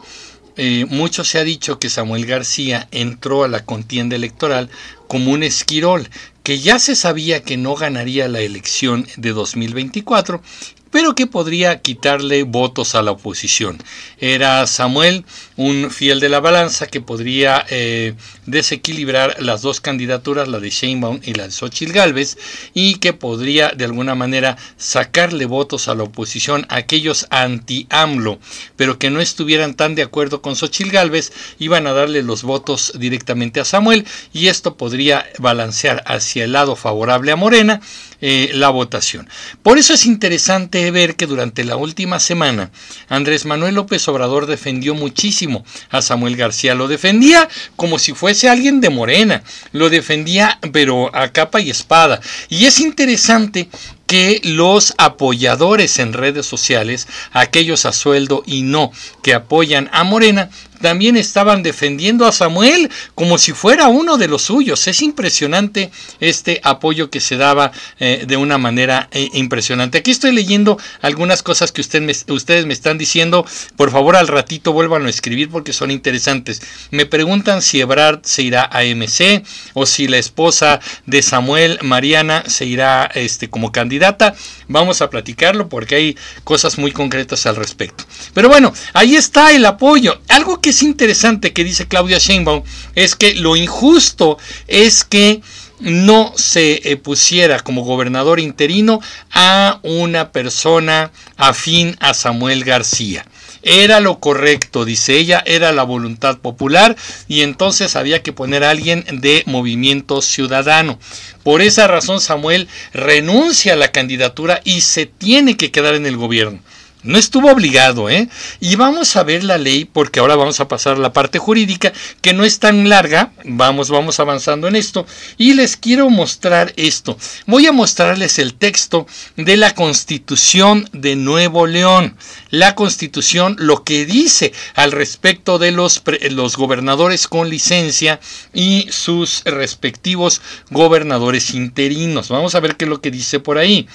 eh, 0.56 0.86
mucho 0.88 1.24
se 1.24 1.38
ha 1.38 1.44
dicho 1.44 1.78
que 1.78 1.90
Samuel 1.90 2.26
García 2.26 2.88
entró 2.90 3.44
a 3.44 3.48
la 3.48 3.64
contienda 3.64 4.16
electoral 4.16 4.68
como 5.06 5.32
un 5.32 5.42
esquirol, 5.42 6.08
que 6.42 6.58
ya 6.58 6.78
se 6.78 6.96
sabía 6.96 7.42
que 7.42 7.56
no 7.56 7.74
ganaría 7.74 8.28
la 8.28 8.40
elección 8.40 9.06
de 9.16 9.30
2024 9.30 10.42
pero 10.90 11.14
que 11.14 11.26
podría 11.26 11.80
quitarle 11.80 12.42
votos 12.42 12.94
a 12.94 13.02
la 13.02 13.12
oposición. 13.12 13.78
Era 14.18 14.66
Samuel, 14.66 15.24
un 15.56 15.90
fiel 15.90 16.20
de 16.20 16.28
la 16.28 16.40
balanza 16.40 16.86
que 16.86 17.00
podría 17.00 17.64
eh, 17.70 18.14
desequilibrar 18.46 19.42
las 19.42 19.62
dos 19.62 19.80
candidaturas, 19.80 20.48
la 20.48 20.58
de 20.58 20.70
Sheinbaum 20.70 21.20
y 21.22 21.34
la 21.34 21.44
de 21.44 21.52
Xochitl 21.52 21.92
Galvez, 21.92 22.36
y 22.74 22.96
que 22.96 23.12
podría 23.12 23.70
de 23.70 23.84
alguna 23.84 24.14
manera 24.14 24.56
sacarle 24.76 25.46
votos 25.46 25.88
a 25.88 25.94
la 25.94 26.04
oposición, 26.04 26.66
aquellos 26.68 27.26
anti-AMLO, 27.30 28.38
pero 28.76 28.98
que 28.98 29.10
no 29.10 29.20
estuvieran 29.20 29.74
tan 29.74 29.94
de 29.94 30.02
acuerdo 30.02 30.42
con 30.42 30.56
Xochitl 30.56 30.90
Galvez, 30.90 31.32
iban 31.58 31.86
a 31.86 31.92
darle 31.92 32.22
los 32.22 32.42
votos 32.42 32.92
directamente 32.98 33.60
a 33.60 33.64
Samuel, 33.64 34.06
y 34.32 34.48
esto 34.48 34.76
podría 34.76 35.26
balancear 35.38 36.02
hacia 36.06 36.44
el 36.44 36.52
lado 36.52 36.76
favorable 36.76 37.32
a 37.32 37.36
Morena 37.36 37.80
eh, 38.20 38.50
la 38.54 38.68
votación. 38.70 39.28
Por 39.62 39.78
eso 39.78 39.94
es 39.94 40.06
interesante 40.06 40.90
ver 40.90 41.16
que 41.16 41.26
durante 41.26 41.64
la 41.64 41.76
última 41.76 42.20
semana 42.20 42.70
Andrés 43.08 43.44
Manuel 43.44 43.74
López 43.74 44.06
Obrador 44.08 44.46
defendió 44.46 44.94
muchísimo 44.94 45.64
a 45.90 46.02
Samuel 46.02 46.36
García. 46.36 46.74
Lo 46.74 46.88
defendía 46.88 47.48
como 47.76 47.98
si 47.98 48.12
fuese 48.12 48.48
alguien 48.48 48.80
de 48.80 48.90
Morena. 48.90 49.42
Lo 49.72 49.90
defendía 49.90 50.58
pero 50.72 51.14
a 51.14 51.32
capa 51.32 51.60
y 51.60 51.70
espada. 51.70 52.20
Y 52.48 52.66
es 52.66 52.80
interesante 52.80 53.68
que 54.10 54.40
los 54.42 54.92
apoyadores 54.98 56.00
en 56.00 56.12
redes 56.12 56.44
sociales, 56.44 57.06
aquellos 57.30 57.86
a 57.86 57.92
sueldo 57.92 58.42
y 58.44 58.62
no, 58.62 58.90
que 59.22 59.34
apoyan 59.34 59.88
a 59.92 60.02
Morena, 60.02 60.50
también 60.80 61.16
estaban 61.16 61.62
defendiendo 61.62 62.26
a 62.26 62.32
Samuel 62.32 62.90
como 63.14 63.38
si 63.38 63.52
fuera 63.52 63.88
uno 63.88 64.16
de 64.16 64.28
los 64.28 64.42
suyos. 64.42 64.86
Es 64.86 65.02
impresionante 65.02 65.90
este 66.20 66.60
apoyo 66.64 67.10
que 67.10 67.20
se 67.20 67.36
daba 67.36 67.72
eh, 67.98 68.24
de 68.26 68.36
una 68.36 68.58
manera 68.58 69.08
eh, 69.12 69.28
impresionante. 69.34 69.98
Aquí 69.98 70.10
estoy 70.10 70.32
leyendo 70.32 70.78
algunas 71.02 71.42
cosas 71.42 71.72
que 71.72 71.80
ustedes 71.80 72.66
me 72.66 72.72
están 72.72 72.98
diciendo. 72.98 73.46
Por 73.76 73.90
favor, 73.90 74.16
al 74.16 74.28
ratito 74.28 74.72
vuelvan 74.72 75.06
a 75.06 75.10
escribir 75.10 75.50
porque 75.50 75.72
son 75.72 75.90
interesantes. 75.90 76.62
Me 76.90 77.06
preguntan 77.06 77.62
si 77.62 77.80
Ebrard 77.80 78.20
se 78.24 78.42
irá 78.42 78.68
a 78.70 78.82
MC 78.82 79.42
o 79.74 79.86
si 79.86 80.08
la 80.08 80.18
esposa 80.18 80.80
de 81.06 81.22
Samuel, 81.22 81.78
Mariana, 81.82 82.44
se 82.46 82.64
irá 82.66 83.10
este, 83.14 83.50
como 83.50 83.72
candidata. 83.72 84.34
Vamos 84.68 85.02
a 85.02 85.10
platicarlo 85.10 85.68
porque 85.68 85.94
hay 85.94 86.18
cosas 86.44 86.78
muy 86.78 86.92
concretas 86.92 87.46
al 87.46 87.56
respecto. 87.56 88.04
Pero 88.34 88.48
bueno, 88.48 88.72
ahí 88.92 89.16
está 89.16 89.52
el 89.52 89.66
apoyo. 89.66 90.20
Algo 90.28 90.60
que 90.60 90.69
es 90.70 90.82
interesante 90.82 91.52
que 91.52 91.64
dice 91.64 91.88
Claudia 91.88 92.18
Sheinbaum 92.18 92.62
es 92.94 93.14
que 93.16 93.34
lo 93.34 93.56
injusto 93.56 94.38
es 94.68 95.04
que 95.04 95.42
no 95.80 96.32
se 96.36 96.80
eh, 96.84 96.96
pusiera 96.96 97.60
como 97.60 97.82
gobernador 97.82 98.38
interino 98.38 99.00
a 99.32 99.80
una 99.82 100.30
persona 100.30 101.10
afín 101.36 101.96
a 102.00 102.14
Samuel 102.14 102.64
García. 102.64 103.26
Era 103.62 104.00
lo 104.00 104.20
correcto, 104.20 104.84
dice 104.84 105.16
ella, 105.16 105.42
era 105.44 105.72
la 105.72 105.82
voluntad 105.82 106.38
popular 106.38 106.96
y 107.28 107.42
entonces 107.42 107.96
había 107.96 108.22
que 108.22 108.32
poner 108.32 108.64
a 108.64 108.70
alguien 108.70 109.04
de 109.12 109.42
movimiento 109.46 110.22
ciudadano. 110.22 110.98
Por 111.42 111.60
esa 111.60 111.86
razón 111.86 112.20
Samuel 112.20 112.68
renuncia 112.92 113.74
a 113.74 113.76
la 113.76 113.88
candidatura 113.88 114.60
y 114.64 114.82
se 114.82 115.06
tiene 115.06 115.56
que 115.56 115.70
quedar 115.70 115.94
en 115.94 116.06
el 116.06 116.16
gobierno. 116.16 116.60
No 117.02 117.18
estuvo 117.18 117.50
obligado, 117.50 118.10
¿eh? 118.10 118.28
Y 118.60 118.76
vamos 118.76 119.16
a 119.16 119.22
ver 119.22 119.42
la 119.42 119.56
ley, 119.56 119.86
porque 119.86 120.20
ahora 120.20 120.36
vamos 120.36 120.60
a 120.60 120.68
pasar 120.68 120.96
a 120.96 121.00
la 121.00 121.12
parte 121.12 121.38
jurídica, 121.38 121.92
que 122.20 122.34
no 122.34 122.44
es 122.44 122.58
tan 122.58 122.88
larga. 122.88 123.32
Vamos, 123.44 123.88
vamos 123.90 124.20
avanzando 124.20 124.68
en 124.68 124.76
esto. 124.76 125.06
Y 125.38 125.54
les 125.54 125.76
quiero 125.76 126.10
mostrar 126.10 126.74
esto. 126.76 127.16
Voy 127.46 127.66
a 127.66 127.72
mostrarles 127.72 128.38
el 128.38 128.54
texto 128.54 129.06
de 129.36 129.56
la 129.56 129.74
Constitución 129.74 130.88
de 130.92 131.16
Nuevo 131.16 131.66
León. 131.66 132.16
La 132.50 132.74
Constitución, 132.74 133.56
lo 133.58 133.82
que 133.84 134.04
dice 134.04 134.52
al 134.74 134.92
respecto 134.92 135.58
de 135.58 135.72
los, 135.72 136.02
los 136.30 136.56
gobernadores 136.56 137.28
con 137.28 137.48
licencia 137.48 138.20
y 138.52 138.86
sus 138.90 139.42
respectivos 139.44 140.42
gobernadores 140.70 141.54
interinos. 141.54 142.28
Vamos 142.28 142.54
a 142.54 142.60
ver 142.60 142.76
qué 142.76 142.84
es 142.84 142.88
lo 142.90 143.00
que 143.00 143.10
dice 143.10 143.40
por 143.40 143.56
ahí. 143.56 143.88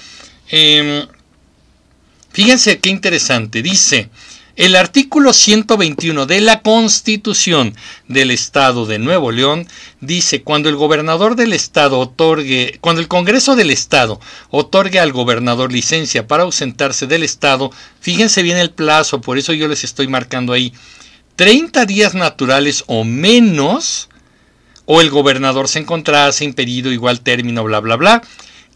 Eh, 0.50 1.06
Fíjense 2.36 2.80
qué 2.80 2.90
interesante. 2.90 3.62
Dice, 3.62 4.10
el 4.56 4.76
artículo 4.76 5.32
121 5.32 6.26
de 6.26 6.42
la 6.42 6.60
Constitución 6.60 7.74
del 8.08 8.30
Estado 8.30 8.84
de 8.84 8.98
Nuevo 8.98 9.32
León 9.32 9.66
dice, 10.02 10.42
cuando 10.42 10.68
el 10.68 10.76
gobernador 10.76 11.34
del 11.34 11.54
Estado 11.54 11.98
otorgue, 11.98 12.76
cuando 12.82 13.00
el 13.00 13.08
Congreso 13.08 13.56
del 13.56 13.70
Estado 13.70 14.20
otorgue 14.50 15.00
al 15.00 15.12
gobernador 15.12 15.72
licencia 15.72 16.26
para 16.26 16.42
ausentarse 16.42 17.06
del 17.06 17.22
Estado, 17.22 17.70
fíjense 18.02 18.42
bien 18.42 18.58
el 18.58 18.70
plazo, 18.70 19.22
por 19.22 19.38
eso 19.38 19.54
yo 19.54 19.66
les 19.66 19.82
estoy 19.82 20.06
marcando 20.06 20.52
ahí, 20.52 20.74
30 21.36 21.86
días 21.86 22.12
naturales 22.12 22.84
o 22.86 23.02
menos, 23.04 24.10
o 24.84 25.00
el 25.00 25.08
gobernador 25.08 25.68
se 25.68 25.78
encontrase 25.78 26.44
impedido 26.44 26.92
igual 26.92 27.22
término, 27.22 27.64
bla, 27.64 27.80
bla, 27.80 27.96
bla, 27.96 28.22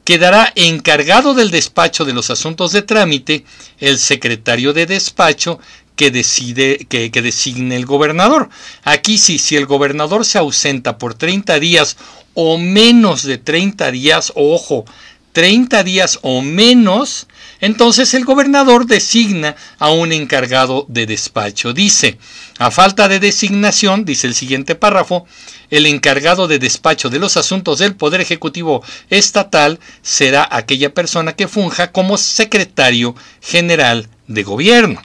quedará 0.05 0.53
encargado 0.57 1.35
del 1.35 1.51
despacho 1.51 2.05
de 2.05 2.13
los 2.13 2.31
asuntos 2.31 2.73
de 2.73 2.83
trámite 2.83 3.45
el 3.79 3.99
secretario 3.99 4.73
de 4.73 4.87
despacho 4.87 5.59
que, 5.97 6.11
decide, 6.11 6.87
que, 6.89 7.11
designe 7.11 7.77
el 7.77 7.85
gobernador. 7.85 8.49
Aquí 8.85 9.19
sí, 9.19 9.39
si 9.39 9.57
el 9.57 9.67
gobernador 9.67 10.25
se 10.25 10.39
ausenta 10.39 10.97
por 10.97 11.15
30 11.15 11.61
días 11.61 11.99
o 12.35 12.57
menos 12.57 13.23
de 13.23 13.37
30 13.37 13.91
días, 13.91 14.33
ojo, 14.35 14.87
30 15.33 15.83
días 15.85 16.19
o 16.23 16.41
menos, 16.41 17.27
Entonces 17.61 18.15
el 18.15 18.25
gobernador 18.25 18.87
designa 18.87 19.57
a 19.79 19.91
un 19.91 20.13
encargado 20.13 20.87
de 20.89 21.07
despacho. 21.07 21.73
Dice, 21.73 22.19
a 22.59 22.71
falta 22.71 23.09
de 23.09 23.21
designación, 23.21 24.05
dice 24.05 24.27
el 24.27 24.35
siguiente 24.35 24.75
párrafo, 24.75 25.27
el 25.71 25.87
encargado 25.87 26.49
de 26.49 26.59
despacho 26.59 27.11
de 27.11 27.19
los 27.19 27.37
asuntos 27.37 27.79
del 27.79 27.95
Poder 27.95 28.21
Ejecutivo 28.21 28.83
Estatal 29.09 29.79
será 30.03 30.49
aquella 30.51 30.93
persona 30.95 31.35
que 31.35 31.49
funja 31.49 31.93
como 31.93 32.17
secretario 32.17 33.15
general 33.41 34.09
de 34.27 34.43
gobierno. 34.43 35.03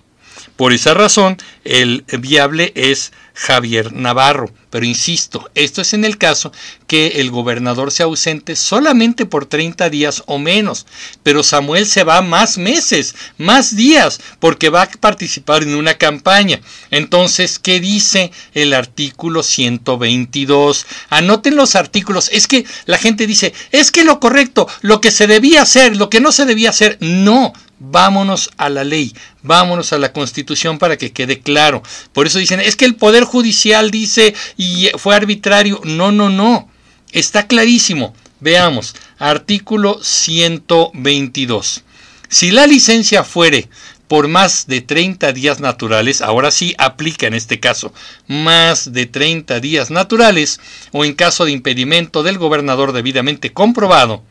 Por 0.55 0.71
esa 0.71 0.93
razón, 0.93 1.37
el 1.65 2.05
viable 2.19 2.71
es 2.75 3.11
Javier 3.35 3.93
Navarro. 3.93 4.51
Pero 4.69 4.85
insisto, 4.85 5.49
esto 5.55 5.81
es 5.81 5.93
en 5.93 6.03
el 6.03 6.17
caso 6.17 6.51
que 6.87 7.19
el 7.21 7.31
gobernador 7.31 7.91
se 7.91 8.03
ausente 8.03 8.55
solamente 8.55 9.25
por 9.25 9.45
30 9.45 9.89
días 9.89 10.23
o 10.25 10.39
menos. 10.39 10.85
Pero 11.23 11.43
Samuel 11.43 11.85
se 11.85 12.03
va 12.03 12.21
más 12.21 12.57
meses, 12.57 13.15
más 13.37 13.75
días, 13.75 14.19
porque 14.39 14.69
va 14.69 14.83
a 14.83 14.89
participar 14.89 15.63
en 15.63 15.75
una 15.75 15.93
campaña. 15.95 16.59
Entonces, 16.91 17.59
¿qué 17.59 17.79
dice 17.79 18.31
el 18.53 18.73
artículo 18.73 19.43
122? 19.43 20.85
Anoten 21.09 21.55
los 21.55 21.75
artículos. 21.75 22.29
Es 22.31 22.47
que 22.47 22.65
la 22.85 22.97
gente 22.97 23.27
dice, 23.27 23.53
es 23.71 23.91
que 23.91 24.03
lo 24.03 24.19
correcto, 24.19 24.67
lo 24.81 25.01
que 25.01 25.11
se 25.11 25.27
debía 25.27 25.61
hacer, 25.61 25.95
lo 25.95 26.09
que 26.09 26.21
no 26.21 26.31
se 26.31 26.45
debía 26.45 26.69
hacer. 26.69 26.97
No, 26.99 27.53
vámonos 27.79 28.49
a 28.57 28.69
la 28.69 28.83
ley, 28.83 29.13
vámonos 29.43 29.93
a 29.93 29.97
la 29.97 30.13
constitución 30.13 30.77
para 30.77 30.97
que 30.97 31.11
quede 31.11 31.39
claro. 31.39 31.83
Por 32.13 32.27
eso 32.27 32.39
dicen, 32.39 32.59
es 32.59 32.75
que 32.75 32.85
el 32.85 32.95
Poder 32.95 33.23
Judicial 33.23 33.91
dice 33.91 34.33
y 34.57 34.89
fue 34.97 35.15
arbitrario. 35.15 35.81
No, 35.83 36.11
no, 36.11 36.29
no. 36.29 36.69
Está 37.11 37.47
clarísimo. 37.47 38.13
Veamos, 38.39 38.95
artículo 39.17 39.99
122. 40.03 41.83
Si 42.27 42.51
la 42.51 42.67
licencia 42.67 43.23
fuere 43.23 43.69
por 44.07 44.27
más 44.27 44.67
de 44.67 44.81
30 44.81 45.31
días 45.31 45.59
naturales, 45.59 46.21
ahora 46.21 46.51
sí 46.51 46.75
aplica 46.77 47.27
en 47.27 47.33
este 47.33 47.59
caso, 47.59 47.93
más 48.27 48.93
de 48.93 49.05
30 49.05 49.59
días 49.59 49.89
naturales, 49.89 50.59
o 50.91 51.05
en 51.05 51.13
caso 51.13 51.45
de 51.45 51.51
impedimento 51.51 52.21
del 52.21 52.37
gobernador 52.37 52.91
debidamente 52.91 53.51
comprobado, 53.51 54.23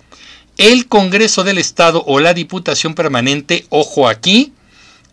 el 0.59 0.87
Congreso 0.87 1.45
del 1.45 1.59
Estado 1.59 2.05
o 2.07 2.21
la 2.21 2.35
Diputación 2.35 2.95
Permanente, 2.95 3.67
ojo 3.71 4.09
aquí, 4.09 4.53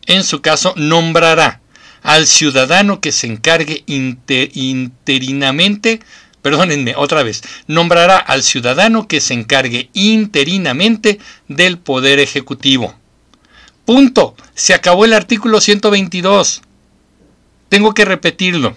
en 0.06 0.24
su 0.24 0.42
caso, 0.42 0.74
nombrará 0.76 1.62
al 2.04 2.28
ciudadano 2.28 3.02
que 3.02 3.12
se 3.12 3.28
encargue 3.28 3.84
interinamente, 3.86 6.00
perdónenme 6.42 6.96
otra 6.96 7.24
vez, 7.24 7.44
nombrará 7.68 8.18
al 8.18 8.44
ciudadano 8.44 9.08
que 9.08 9.22
se 9.22 9.34
encargue 9.34 9.90
interinamente 9.94 11.20
del 11.48 11.78
Poder 11.78 12.20
Ejecutivo. 12.20 12.96
Punto. 13.86 14.36
Se 14.54 14.74
acabó 14.74 15.06
el 15.06 15.14
artículo 15.14 15.60
122. 15.60 16.62
Tengo 17.70 17.94
que 17.94 18.06
repetirlo. 18.06 18.76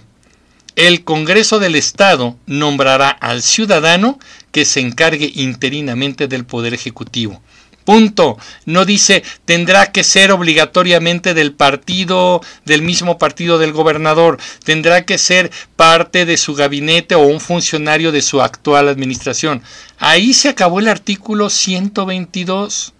El 0.75 1.05
Congreso 1.05 1.59
del 1.59 1.75
Estado 1.75 2.35
nombrará 2.47 3.09
al 3.09 3.41
ciudadano 3.41 4.19
que 4.51 4.65
se 4.65 4.81
encargue 4.81 5.31
interinamente 5.33 6.27
del 6.27 6.45
Poder 6.45 6.73
Ejecutivo. 6.73 7.41
Punto. 7.85 8.37
No 8.65 8.83
dice 8.83 9.23
tendrá 9.45 9.91
que 9.91 10.03
ser 10.03 10.31
obligatoriamente 10.31 11.33
del 11.33 11.53
partido, 11.53 12.41
del 12.65 12.81
mismo 12.81 13.17
partido 13.17 13.57
del 13.57 13.71
gobernador. 13.71 14.37
Tendrá 14.65 15.05
que 15.05 15.17
ser 15.17 15.49
parte 15.77 16.25
de 16.25 16.35
su 16.35 16.55
gabinete 16.55 17.15
o 17.15 17.21
un 17.21 17.39
funcionario 17.39 18.11
de 18.11 18.21
su 18.21 18.41
actual 18.41 18.89
administración. 18.89 19.61
Ahí 19.97 20.33
se 20.33 20.49
acabó 20.49 20.79
el 20.79 20.89
artículo 20.89 21.49
122. 21.49 22.93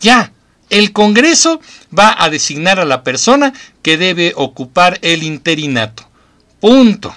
Ya. 0.00 0.32
El 0.70 0.92
Congreso 0.92 1.60
va 1.96 2.14
a 2.16 2.30
designar 2.30 2.78
a 2.78 2.84
la 2.84 3.02
persona 3.02 3.52
que 3.82 3.98
debe 3.98 4.32
ocupar 4.36 5.00
el 5.02 5.24
interinato. 5.24 6.09
Punto. 6.60 7.14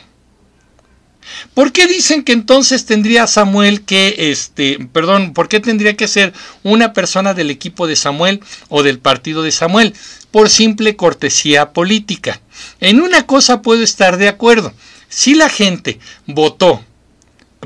¿Por 1.54 1.72
qué 1.72 1.88
dicen 1.88 2.24
que 2.24 2.34
entonces 2.34 2.86
tendría 2.86 3.28
Samuel 3.28 3.84
que, 3.84 4.16
este, 4.18 4.80
perdón, 4.92 5.34
por 5.34 5.50
qué 5.50 5.60
tendría 5.60 5.96
que 5.96 6.08
ser 6.08 6.34
una 6.64 6.94
persona 6.94 7.34
del 7.34 7.52
equipo 7.52 7.88
de 7.88 7.96
Samuel 7.96 8.42
o 8.70 8.84
del 8.84 9.00
partido 9.00 9.44
de 9.44 9.52
Samuel? 9.52 9.94
Por 10.32 10.50
simple 10.50 10.96
cortesía 10.96 11.72
política. 11.72 12.42
En 12.80 13.02
una 13.02 13.26
cosa 13.26 13.62
puedo 13.62 13.84
estar 13.84 14.18
de 14.18 14.28
acuerdo. 14.28 14.74
Si 15.10 15.36
la 15.36 15.50
gente 15.50 16.00
votó 16.26 16.84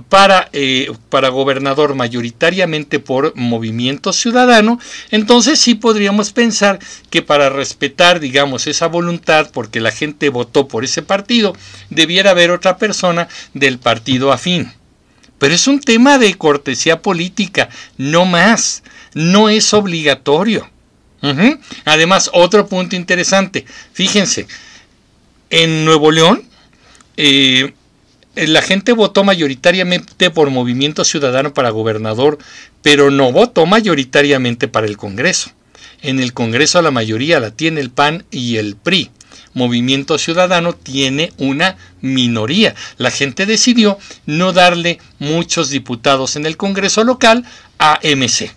para, 0.10 0.50
eh, 0.54 0.92
para 1.10 1.30
gobernador 1.30 1.96
mayoritariamente 1.96 3.00
por 3.00 3.36
movimiento 3.36 4.14
ciudadano, 4.14 4.80
entonces 5.12 5.60
sí 5.60 5.76
podríamos 5.76 6.32
pensar 6.32 6.80
que 7.10 7.22
para 7.22 7.50
respetar, 7.50 8.20
digamos, 8.20 8.68
esa 8.68 8.88
voluntad, 8.88 9.50
porque 9.52 9.80
la 9.80 9.92
gente 9.92 10.30
votó 10.30 10.68
por 10.68 10.84
ese 10.84 11.02
partido, 11.02 11.56
debiera 11.90 12.32
haber 12.32 12.52
otra 12.52 12.78
persona 12.78 13.28
del 13.54 13.80
partido 13.80 14.32
afín. 14.32 14.72
Pero 15.40 15.54
es 15.54 15.68
un 15.68 15.80
tema 15.80 16.18
de 16.18 16.34
cortesía 16.36 17.02
política, 17.02 17.70
no 17.98 18.26
más, 18.26 18.84
no 19.14 19.50
es 19.50 19.74
obligatorio. 19.74 20.70
Además, 21.86 22.30
otro 22.34 22.68
punto 22.68 22.96
interesante, 22.96 23.66
fíjense, 23.92 24.48
en 25.50 25.84
Nuevo 25.84 26.12
León, 26.12 26.44
eh, 27.18 27.74
la 28.46 28.62
gente 28.62 28.92
votó 28.92 29.24
mayoritariamente 29.24 30.30
por 30.30 30.52
Movimiento 30.52 31.04
Ciudadano 31.04 31.54
para 31.54 31.72
gobernador, 31.72 32.38
pero 32.84 33.10
no 33.10 33.32
votó 33.32 33.66
mayoritariamente 33.66 34.68
para 34.68 34.86
el 34.86 34.98
Congreso. 34.98 35.52
En 36.02 36.20
el 36.20 36.34
Congreso 36.34 36.82
la 36.82 36.92
mayoría 36.92 37.40
la 37.40 37.52
tiene 37.52 37.82
el 37.82 37.90
PAN 37.90 38.26
y 38.30 38.58
el 38.58 38.76
PRI. 38.76 39.10
Movimiento 39.54 40.20
Ciudadano 40.20 40.74
tiene 40.74 41.34
una 41.38 41.78
minoría. 42.02 42.76
La 42.98 43.10
gente 43.10 43.48
decidió 43.48 43.98
no 44.28 44.54
darle 44.54 45.00
muchos 45.18 45.72
diputados 45.72 46.36
en 46.36 46.46
el 46.46 46.58
Congreso 46.58 47.04
local 47.04 47.44
a 47.80 48.00
MC. 48.04 48.52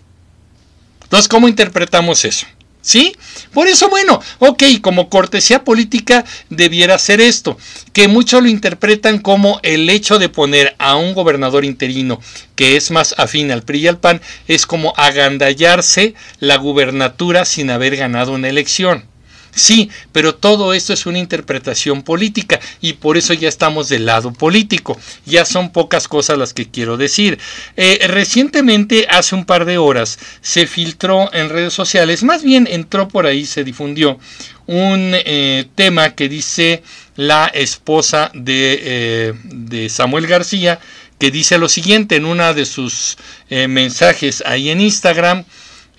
Entonces, 1.03 1.27
¿cómo 1.27 1.47
interpretamos 1.47 2.23
eso? 2.23 2.45
¿Sí? 2.81 3.15
Por 3.53 3.67
eso, 3.67 3.89
bueno, 3.89 4.21
ok, 4.39 4.63
como 4.81 5.09
cortesía 5.09 5.63
política 5.63 6.23
debiera 6.49 6.97
ser 6.97 7.19
esto, 7.19 7.57
que 7.93 8.07
muchos 8.07 8.41
lo 8.41 8.47
interpretan 8.47 9.19
como 9.19 9.59
el 9.63 9.89
hecho 9.89 10.19
de 10.19 10.29
poner 10.29 10.75
a 10.79 10.95
un 10.95 11.13
gobernador 11.13 11.65
interino 11.65 12.21
que 12.55 12.77
es 12.77 12.91
más 12.91 13.15
afín 13.17 13.51
al 13.51 13.63
PRI 13.63 13.79
y 13.79 13.87
al 13.87 13.99
PAN, 13.99 14.21
es 14.47 14.65
como 14.65 14.93
agandallarse 14.95 16.13
la 16.39 16.57
gubernatura 16.57 17.43
sin 17.45 17.69
haber 17.71 17.97
ganado 17.97 18.33
una 18.33 18.49
elección. 18.49 19.10
Sí, 19.53 19.89
pero 20.11 20.35
todo 20.35 20.73
esto 20.73 20.93
es 20.93 21.05
una 21.05 21.19
interpretación 21.19 22.03
política 22.03 22.59
y 22.79 22.93
por 22.93 23.17
eso 23.17 23.33
ya 23.33 23.49
estamos 23.49 23.89
del 23.89 24.05
lado 24.05 24.31
político. 24.31 24.99
Ya 25.25 25.45
son 25.45 25.71
pocas 25.71 26.07
cosas 26.07 26.37
las 26.37 26.53
que 26.53 26.69
quiero 26.69 26.97
decir. 26.97 27.37
Eh, 27.75 27.99
recientemente, 28.07 29.07
hace 29.09 29.35
un 29.35 29.45
par 29.45 29.65
de 29.65 29.77
horas, 29.77 30.19
se 30.41 30.67
filtró 30.67 31.33
en 31.33 31.49
redes 31.49 31.73
sociales, 31.73 32.23
más 32.23 32.43
bien 32.43 32.67
entró 32.69 33.07
por 33.07 33.25
ahí, 33.25 33.45
se 33.45 33.63
difundió 33.63 34.19
un 34.67 35.11
eh, 35.13 35.65
tema 35.75 36.15
que 36.15 36.29
dice 36.29 36.81
la 37.17 37.47
esposa 37.47 38.31
de, 38.33 38.79
eh, 38.81 39.33
de 39.43 39.89
Samuel 39.89 40.27
García, 40.27 40.79
que 41.19 41.29
dice 41.29 41.57
lo 41.57 41.67
siguiente 41.69 42.15
en 42.15 42.25
una 42.25 42.53
de 42.53 42.65
sus 42.65 43.17
mensajes 43.49 44.41
ahí 44.43 44.71
en 44.71 44.81
Instagram. 44.81 45.45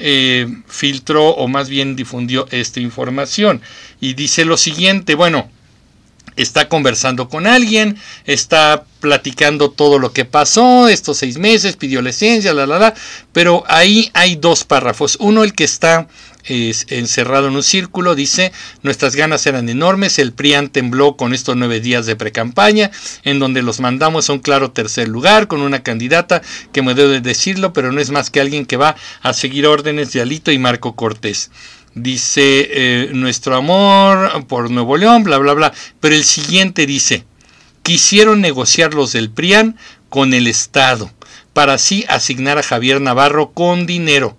Eh, 0.05 0.49
filtró 0.67 1.29
o 1.29 1.47
más 1.47 1.69
bien 1.69 1.95
difundió 1.95 2.49
esta 2.51 2.81
información. 2.81 3.61
Y 4.01 4.15
dice 4.15 4.45
lo 4.45 4.57
siguiente, 4.57 5.15
bueno, 5.15 5.49
está 6.37 6.69
conversando 6.69 7.29
con 7.29 7.47
alguien, 7.47 7.99
está 8.25 8.85
platicando 9.01 9.71
todo 9.71 9.99
lo 9.99 10.13
que 10.13 10.25
pasó 10.25 10.89
estos 10.89 11.19
seis 11.19 11.39
meses, 11.39 11.77
pidió 11.77 12.03
licencia, 12.03 12.55
la, 12.55 12.67
la, 12.67 12.79
la, 12.79 12.95
pero 13.33 13.65
ahí 13.67 14.11
hay 14.15 14.37
dos 14.37 14.65
párrafos. 14.65 15.17
Uno, 15.21 15.45
el 15.45 15.55
que 15.55 15.65
está 15.65 16.09
es 16.45 16.87
encerrado 16.89 17.49
en 17.49 17.55
un 17.55 17.63
círculo, 17.63 18.15
dice, 18.15 18.53
nuestras 18.83 19.15
ganas 19.15 19.47
eran 19.47 19.69
enormes, 19.69 20.19
el 20.19 20.33
PRIAN 20.33 20.71
tembló 20.71 21.17
con 21.17 21.35
estos 21.35 21.57
nueve 21.57 21.81
días 21.81 22.07
de 22.07 22.17
precampaña, 22.17 22.91
en 23.23 23.39
donde 23.39 23.63
los 23.63 23.81
mandamos 23.81 24.29
a 24.29 24.33
un 24.33 24.41
claro 24.41 24.73
tercer 24.73 25.09
lugar, 25.09 25.47
con 25.47 25.63
una 25.63 25.83
candidata 25.83 26.43
que 26.73 26.83
me 26.83 26.95
debe 26.95 27.21
decirlo, 27.21 27.73
pero 27.73 27.93
no 27.93 28.01
es 28.01 28.11
más 28.11 28.31
que 28.31 28.41
alguien 28.41 28.67
que 28.67 28.77
va 28.77 28.97
a 29.23 29.33
seguir 29.33 29.67
órdenes 29.67 30.13
de 30.13 30.21
Alito 30.21 30.51
y 30.51 30.59
Marco 30.59 30.97
Cortés. 30.97 31.51
Dice, 31.95 32.69
eh, 32.71 33.11
nuestro 33.13 33.57
amor 33.57 34.47
por 34.47 34.71
Nuevo 34.71 34.97
León, 34.97 35.25
bla, 35.25 35.39
bla, 35.39 35.53
bla. 35.53 35.73
Pero 36.01 36.15
el 36.15 36.25
siguiente 36.25 36.87
dice, 36.87 37.25
quisieron 37.83 38.41
negociar 38.41 38.95
los 38.95 39.13
del 39.13 39.31
PRIAN 39.31 39.77
con 40.09 40.35
el 40.35 40.47
Estado, 40.47 41.11
para 41.53 41.75
así 41.75 42.05
asignar 42.09 42.59
a 42.59 42.63
Javier 42.63 43.01
Navarro 43.01 43.53
con 43.53 43.87
dinero 43.87 44.37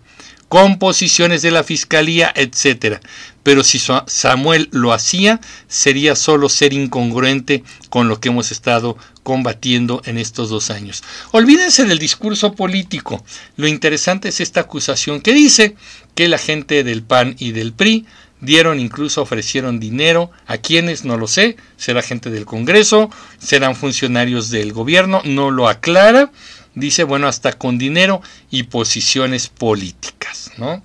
composiciones 0.50 1.41
de 1.41 1.52
la 1.52 1.64
fiscalía, 1.64 2.32
etcétera. 2.36 3.02
Pero 3.44 3.64
si 3.64 3.80
Samuel 4.08 4.70
lo 4.72 4.94
hacía, 4.94 5.41
sería 5.68 6.16
solo 6.16 6.48
ser 6.48 6.74
incongruente 6.74 7.64
con 7.89 8.08
lo 8.08 8.20
que 8.20 8.30
hemos 8.30 8.52
estado 8.52 8.98
combatiendo 9.24 10.02
en 10.06 10.18
estos 10.18 10.50
dos 10.50 10.70
años. 10.70 11.04
Olvídense 11.32 11.86
del 11.86 12.00
discurso 12.00 12.54
político. 12.54 13.24
Lo 13.58 13.68
interesante 13.68 14.30
es 14.30 14.39
esta 14.39 14.62
acusación 14.62 15.22
que 15.22 15.34
dice 15.34 15.76
que 16.16 16.28
la 16.28 16.38
gente 16.38 16.84
del 16.84 17.04
PAN 17.04 17.36
y 17.39 17.52
del 17.52 17.74
PRI 17.74 18.06
dieron, 18.39 18.80
incluso 18.80 19.22
ofrecieron 19.22 19.80
dinero 19.80 20.30
a 20.46 20.58
quienes, 20.58 21.06
no 21.06 21.18
lo 21.18 21.28
sé, 21.28 21.58
será 21.78 22.02
gente 22.02 22.30
del 22.30 22.46
Congreso, 22.46 23.10
serán 23.39 23.76
funcionarios 23.76 24.50
del 24.50 24.74
gobierno, 24.74 25.22
no 25.26 25.50
lo 25.50 25.68
aclara 25.68 26.32
dice, 26.76 27.03
bueno, 27.03 27.28
hasta 27.28 27.53
con 27.53 27.78
dinero 27.78 28.21
y 28.49 28.63
posiciones 28.63 29.47
políticas, 29.47 30.51
¿no? 30.57 30.84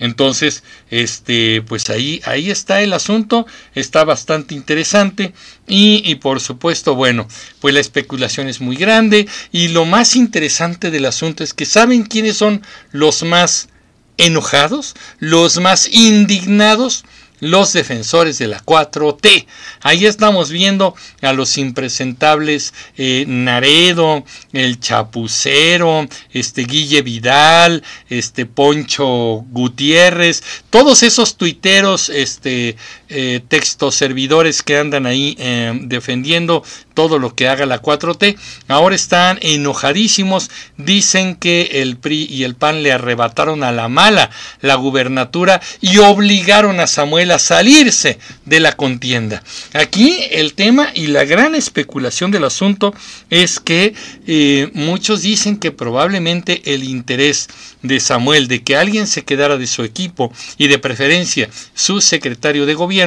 Entonces, 0.00 0.64
este, 0.88 1.60
pues 1.60 1.90
ahí, 1.90 2.22
ahí 2.24 2.50
está 2.50 2.80
el 2.80 2.94
asunto, 2.94 3.46
está 3.74 4.02
bastante 4.04 4.54
interesante 4.54 5.34
y, 5.68 6.02
y, 6.10 6.14
por 6.14 6.40
supuesto, 6.40 6.94
bueno, 6.94 7.28
pues 7.60 7.74
la 7.74 7.80
especulación 7.80 8.48
es 8.48 8.62
muy 8.62 8.76
grande 8.76 9.28
y 9.52 9.68
lo 9.68 9.84
más 9.84 10.16
interesante 10.16 10.90
del 10.90 11.04
asunto 11.04 11.44
es 11.44 11.52
que 11.52 11.66
saben 11.66 12.04
quiénes 12.04 12.38
son 12.38 12.62
los 12.92 13.22
más 13.24 13.68
enojados, 14.16 14.94
los 15.18 15.60
más 15.60 15.88
indignados, 15.92 17.04
los 17.40 17.72
defensores 17.72 18.38
de 18.38 18.46
la 18.46 18.60
4T. 18.62 19.46
Ahí 19.82 20.06
estamos 20.06 20.50
viendo 20.50 20.94
a 21.22 21.32
los 21.32 21.58
impresentables 21.58 22.72
eh, 22.96 23.24
Naredo, 23.26 24.24
el 24.52 24.78
Chapucero, 24.78 26.06
este 26.32 26.62
Guille 26.64 27.02
Vidal, 27.02 27.82
este 28.08 28.46
Poncho 28.46 29.44
Gutiérrez, 29.50 30.42
todos 30.70 31.02
esos 31.02 31.36
tuiteros, 31.36 32.08
este 32.08 32.76
eh, 33.12 33.40
textos 33.48 33.96
servidores 33.96 34.62
que 34.62 34.78
andan 34.78 35.04
ahí 35.04 35.34
eh, 35.40 35.76
defendiendo 35.82 36.62
todo 36.94 37.18
lo 37.18 37.34
que 37.34 37.48
haga 37.48 37.66
la 37.66 37.82
4T, 37.82 38.36
ahora 38.68 38.94
están 38.94 39.40
enojadísimos, 39.42 40.48
dicen 40.76 41.34
que 41.34 41.82
el 41.82 41.96
PRI 41.96 42.28
y 42.30 42.44
el 42.44 42.54
PAN 42.54 42.84
le 42.84 42.92
arrebataron 42.92 43.64
a 43.64 43.72
la 43.72 43.88
mala 43.88 44.30
la 44.60 44.76
gubernatura 44.76 45.60
y 45.80 45.98
obligaron 45.98 46.78
a 46.78 46.86
Samuel 46.86 47.32
a 47.32 47.40
salirse 47.40 48.20
de 48.44 48.60
la 48.60 48.72
contienda. 48.72 49.42
Aquí 49.72 50.16
el 50.30 50.54
tema 50.54 50.90
y 50.94 51.08
la 51.08 51.24
gran 51.24 51.56
especulación 51.56 52.30
del 52.30 52.44
asunto 52.44 52.94
es 53.28 53.58
que 53.58 53.94
eh, 54.28 54.70
muchos 54.74 55.22
dicen 55.22 55.56
que 55.56 55.72
probablemente 55.72 56.62
el 56.72 56.84
interés 56.84 57.48
de 57.82 57.98
Samuel 57.98 58.46
de 58.46 58.62
que 58.62 58.76
alguien 58.76 59.08
se 59.08 59.24
quedara 59.24 59.56
de 59.56 59.66
su 59.66 59.82
equipo 59.82 60.32
y 60.58 60.68
de 60.68 60.78
preferencia 60.78 61.50
su 61.74 62.00
secretario 62.00 62.66
de 62.66 62.74
gobierno 62.74 62.99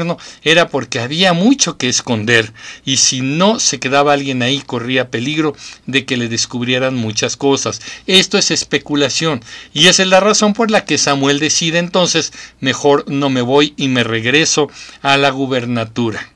era 0.43 0.69
porque 0.69 0.99
había 0.99 1.33
mucho 1.33 1.77
que 1.77 1.89
esconder 1.89 2.53
y 2.85 2.97
si 2.97 3.21
no 3.21 3.59
se 3.59 3.79
quedaba 3.79 4.13
alguien 4.13 4.41
ahí 4.41 4.61
corría 4.61 5.09
peligro 5.09 5.55
de 5.85 6.05
que 6.05 6.17
le 6.17 6.29
descubrieran 6.29 6.95
muchas 6.95 7.37
cosas. 7.37 7.81
Esto 8.07 8.37
es 8.37 8.51
especulación 8.51 9.41
y 9.73 9.87
esa 9.87 10.03
es 10.03 10.09
la 10.09 10.19
razón 10.19 10.53
por 10.53 10.71
la 10.71 10.85
que 10.85 10.97
Samuel 10.97 11.39
decide 11.39 11.79
entonces 11.79 12.33
mejor 12.59 13.05
no 13.07 13.29
me 13.29 13.41
voy 13.41 13.73
y 13.77 13.87
me 13.87 14.03
regreso 14.03 14.69
a 15.01 15.17
la 15.17 15.29
gubernatura. 15.29 16.33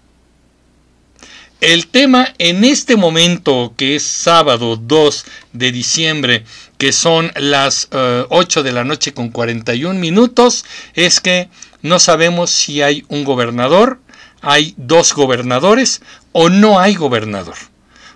El 1.59 1.87
tema 1.87 2.35
en 2.37 2.63
este 2.63 2.95
momento, 2.95 3.73
que 3.75 3.95
es 3.95 4.03
sábado 4.03 4.75
2 4.75 5.25
de 5.53 5.71
diciembre, 5.71 6.43
que 6.77 6.91
son 6.91 7.31
las 7.35 7.87
8 7.91 8.59
eh, 8.59 8.63
de 8.63 8.71
la 8.71 8.83
noche 8.83 9.11
con 9.11 9.29
41 9.29 9.99
minutos, 9.99 10.65
es 10.93 11.19
que 11.19 11.49
no 11.81 11.99
sabemos 11.99 12.51
si 12.51 12.81
hay 12.81 13.05
un 13.07 13.23
gobernador, 13.23 13.99
hay 14.41 14.73
dos 14.77 15.13
gobernadores 15.13 16.01
o 16.31 16.49
no 16.49 16.79
hay 16.79 16.95
gobernador. 16.95 17.55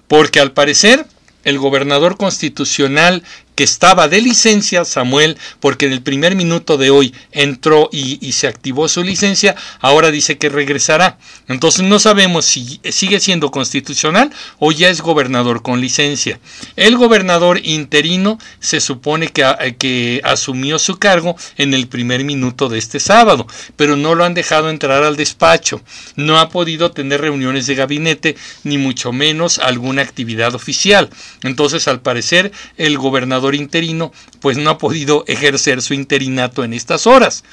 Porque 0.07 0.39
al 0.39 0.51
parecer 0.51 1.05
el 1.43 1.57
gobernador 1.57 2.17
constitucional 2.17 3.23
que 3.55 3.63
estaba 3.63 4.07
de 4.07 4.21
licencia, 4.21 4.85
Samuel, 4.85 5.37
porque 5.59 5.85
en 5.85 5.93
el 5.93 6.01
primer 6.01 6.35
minuto 6.35 6.77
de 6.77 6.89
hoy 6.89 7.13
entró 7.31 7.89
y, 7.91 8.31
se 8.31 8.47
activó 8.47 8.87
su 8.87 9.03
licencia, 9.03 9.55
ahora 9.81 10.09
dice 10.09 10.37
que 10.37 10.49
regresará. 10.49 11.17
Entonces 11.47 11.83
no 11.83 11.99
sabemos 11.99 12.45
si 12.45 12.79
sigue 12.89 13.19
siendo 13.19 13.51
constitucional 13.51 14.31
o 14.57 14.71
ya 14.71 14.89
es 14.89 15.01
gobernador 15.01 15.61
con 15.61 15.81
licencia. 15.81 16.39
El 16.75 16.97
gobernador 16.97 17.59
interino 17.63 18.39
se 18.59 18.79
supone 18.79 19.27
que, 19.27 19.75
que 19.77 20.21
asumió 20.23 20.79
su 20.79 20.97
cargo 20.97 21.35
en 21.57 21.73
el 21.73 21.87
primer 21.87 22.23
minuto 22.23 22.69
de 22.69 22.77
este 22.77 22.99
sábado, 22.99 23.47
pero 23.75 23.97
no 23.97 24.15
lo 24.15 24.23
han 24.23 24.33
dejado 24.33 24.69
entrar 24.69 25.03
al 25.03 25.17
despacho. 25.17 25.81
No 26.15 26.39
ha 26.39 26.49
podido 26.49 26.91
tener 26.91 27.21
reuniones 27.21 27.67
de 27.67 27.75
gabinete, 27.75 28.35
ni 28.63 28.77
mucho 28.77 29.11
menos 29.11 29.59
alguna 29.59 30.01
actividad 30.01 30.55
oficial. 30.55 31.09
Entonces, 31.43 31.87
al 31.87 32.01
parecer, 32.01 32.51
el 32.77 32.97
gobernador 32.97 33.50
interino, 33.55 34.11
pues 34.39 34.57
no 34.57 34.69
ha 34.69 34.77
podido 34.77 35.23
ejercer 35.27 35.81
su 35.81 35.93
interinato 35.93 36.63
en 36.63 36.73
estas 36.73 37.07
horas. 37.07 37.43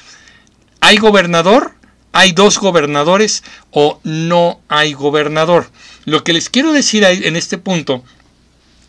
¿Hay 0.81 0.97
gobernador? 0.97 1.73
¿Hay 2.11 2.31
dos 2.31 2.57
gobernadores 2.59 3.43
o 3.71 3.99
no 4.03 4.61
hay 4.67 4.93
gobernador? 4.93 5.69
Lo 6.05 6.23
que 6.23 6.33
les 6.33 6.49
quiero 6.49 6.73
decir 6.73 7.03
en 7.03 7.35
este 7.35 7.57
punto 7.57 8.03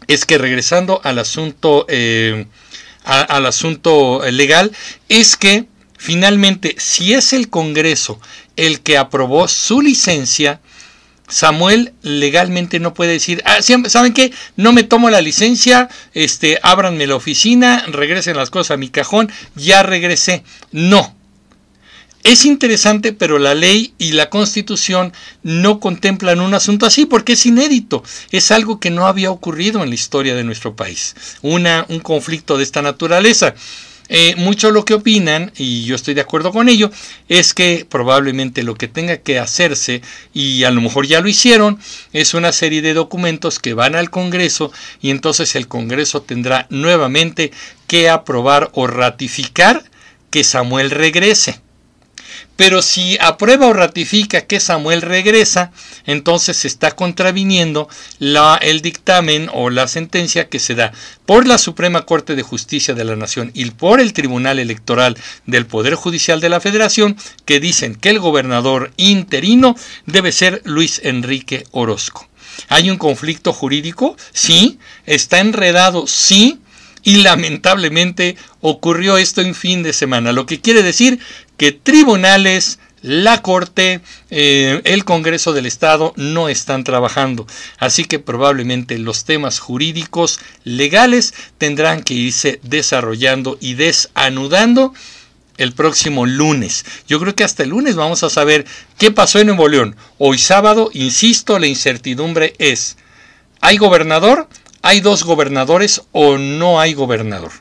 es 0.07 0.25
que 0.25 0.39
regresando 0.39 1.01
al 1.05 1.19
asunto, 1.19 1.87
eh, 1.89 2.47
al 3.05 3.47
asunto 3.47 4.23
legal, 4.31 4.73
es 5.09 5.37
que 5.37 5.67
finalmente 5.99 6.75
si 6.79 7.13
es 7.13 7.33
el 7.33 7.51
Congreso 7.51 8.21
el 8.57 8.81
que 8.81 8.97
aprobó 8.97 9.49
su 9.49 9.81
licencia, 9.83 10.61
Samuel 11.31 11.95
legalmente 12.03 12.81
no 12.81 12.93
puede 12.93 13.12
decir, 13.12 13.43
ah, 13.47 13.59
¿saben 13.62 14.12
qué? 14.12 14.33
No 14.57 14.72
me 14.72 14.83
tomo 14.83 15.11
la 15.11 15.20
licencia, 15.20 15.89
este, 16.12 16.59
ábranme 16.62 17.07
la 17.07 17.16
oficina, 17.16 17.85
regresen 17.89 18.37
las 18.37 18.51
cosas 18.51 18.72
a 18.72 18.76
mi 18.76 18.91
cajón, 18.91 19.31
ya 19.55 19.83
regresé. 19.83 20.45
No. 20.72 21.16
Es 22.22 22.45
interesante, 22.45 23.14
pero 23.14 23.39
la 23.39 23.55
ley 23.55 23.95
y 23.97 24.12
la 24.12 24.28
constitución 24.28 25.12
no 25.43 25.81
contemplan 25.81 26.41
un 26.41 26.53
asunto 26.53 26.85
así 26.85 27.07
porque 27.07 27.33
es 27.33 27.47
inédito. 27.47 28.03
Es 28.31 28.51
algo 28.51 28.78
que 28.78 28.91
no 28.91 29.07
había 29.07 29.31
ocurrido 29.31 29.83
en 29.83 29.89
la 29.89 29.95
historia 29.95 30.35
de 30.35 30.45
nuestro 30.45 30.76
país. 30.76 31.16
Una, 31.41 31.87
un 31.89 32.01
conflicto 32.01 32.59
de 32.59 32.64
esta 32.64 32.83
naturaleza. 32.83 33.55
Eh, 34.13 34.35
mucho 34.37 34.73
lo 34.73 34.85
que 34.85 34.95
opinan, 34.95 35.53
y 35.57 35.85
yo 35.85 35.95
estoy 35.95 36.15
de 36.15 36.21
acuerdo 36.21 36.51
con 36.51 36.69
ello, 36.69 36.91
es 37.29 37.55
que 37.55 37.87
probablemente 37.89 38.65
lo 38.65 38.75
que 38.75 38.89
tenga 38.89 39.19
que 39.19 39.39
hacerse, 39.39 40.03
y 40.35 40.65
a 40.65 40.73
lo 40.73 40.81
mejor 40.81 41.07
ya 41.07 41.21
lo 41.21 41.29
hicieron, 41.29 41.79
es 42.13 42.35
una 42.35 42.51
serie 42.51 42.83
de 42.83 42.93
documentos 42.93 43.61
que 43.61 43.73
van 43.73 43.95
al 43.95 44.11
Congreso 44.11 44.73
y 45.01 45.11
entonces 45.11 45.55
el 45.55 45.69
Congreso 45.69 46.23
tendrá 46.23 46.67
nuevamente 46.71 47.53
que 47.87 48.11
aprobar 48.11 48.71
o 48.75 48.89
ratificar 48.89 49.85
que 50.31 50.43
Samuel 50.43 50.91
regrese. 50.91 51.61
Pero 52.61 52.83
si 52.83 53.17
aprueba 53.23 53.69
o 53.69 53.73
ratifica 53.73 54.43
que 54.43 54.61
Samuel 54.61 55.01
regresa, 55.01 55.73
entonces 56.05 56.59
se 56.59 56.69
está 56.69 56.91
contraviniendo 56.91 57.89
la, 58.19 58.59
el 58.61 58.83
dictamen 58.83 59.49
o 59.55 59.71
la 59.71 59.89
sentencia 59.89 60.51
que 60.51 60.59
se 60.59 60.75
da 60.75 60.93
por 61.25 61.47
la 61.47 61.57
Suprema 61.57 62.05
Corte 62.05 62.37
de 62.37 62.43
Justicia 62.43 62.93
de 62.93 63.05
la 63.05 63.17
Nación 63.17 63.51
y 63.55 63.71
por 63.71 63.99
el 63.99 64.13
Tribunal 64.13 64.59
Electoral 64.59 65.17
del 65.47 65.65
Poder 65.65 65.95
Judicial 65.95 66.43
de 66.43 66.51
la 66.51 66.61
Federación, 66.61 67.17
que 67.47 67.61
dicen 67.61 67.95
que 67.95 68.11
el 68.11 68.19
gobernador 68.19 68.93
interino 68.99 69.75
debe 70.05 70.31
ser 70.31 70.61
Luis 70.67 71.01
Enrique 71.03 71.65
Orozco. 71.71 72.29
¿Hay 72.69 72.91
un 72.91 72.99
conflicto 72.99 73.55
jurídico? 73.55 74.19
Sí. 74.35 74.79
¿Está 75.07 75.41
enredado? 75.41 76.07
Sí 76.07 76.61
y 77.03 77.16
lamentablemente 77.16 78.36
ocurrió 78.61 79.16
esto 79.16 79.40
en 79.40 79.55
fin 79.55 79.82
de 79.82 79.92
semana, 79.92 80.32
lo 80.32 80.46
que 80.46 80.61
quiere 80.61 80.82
decir 80.82 81.18
que 81.57 81.72
tribunales, 81.72 82.78
la 83.03 83.40
Corte, 83.42 84.01
eh, 84.30 84.80
el 84.84 85.05
Congreso 85.05 85.53
del 85.53 85.66
Estado 85.66 86.12
no 86.16 86.48
están 86.48 86.84
trabajando. 86.84 87.46
Así 87.78 88.05
que 88.05 88.18
probablemente 88.18 88.98
los 88.98 89.24
temas 89.24 89.59
jurídicos 89.59 90.38
legales 90.64 91.34
tendrán 91.59 92.03
que 92.03 92.14
irse 92.14 92.61
desarrollando 92.62 93.57
y 93.61 93.74
desanudando 93.74 94.92
el 95.61 95.72
próximo 95.72 96.24
lunes. 96.24 96.84
Yo 97.07 97.20
creo 97.20 97.34
que 97.34 97.44
hasta 97.44 97.62
el 97.62 97.70
lunes 97.70 97.94
vamos 97.94 98.22
a 98.22 98.30
saber 98.30 98.64
qué 98.98 99.11
pasó 99.11 99.38
en 99.38 99.48
Nuevo 99.48 99.68
León. 99.68 99.96
Hoy 100.16 100.38
sábado, 100.38 100.90
insisto, 100.94 101.59
la 101.59 101.66
incertidumbre 101.66 102.55
es, 102.59 102.96
¿hay 103.61 103.76
gobernador? 103.76 104.48
¿Hay 104.83 105.01
dos 105.03 105.24
gobernadores 105.24 106.01
o 106.12 106.39
no 106.39 106.81
hay 106.81 106.95
gobernador? 106.95 107.53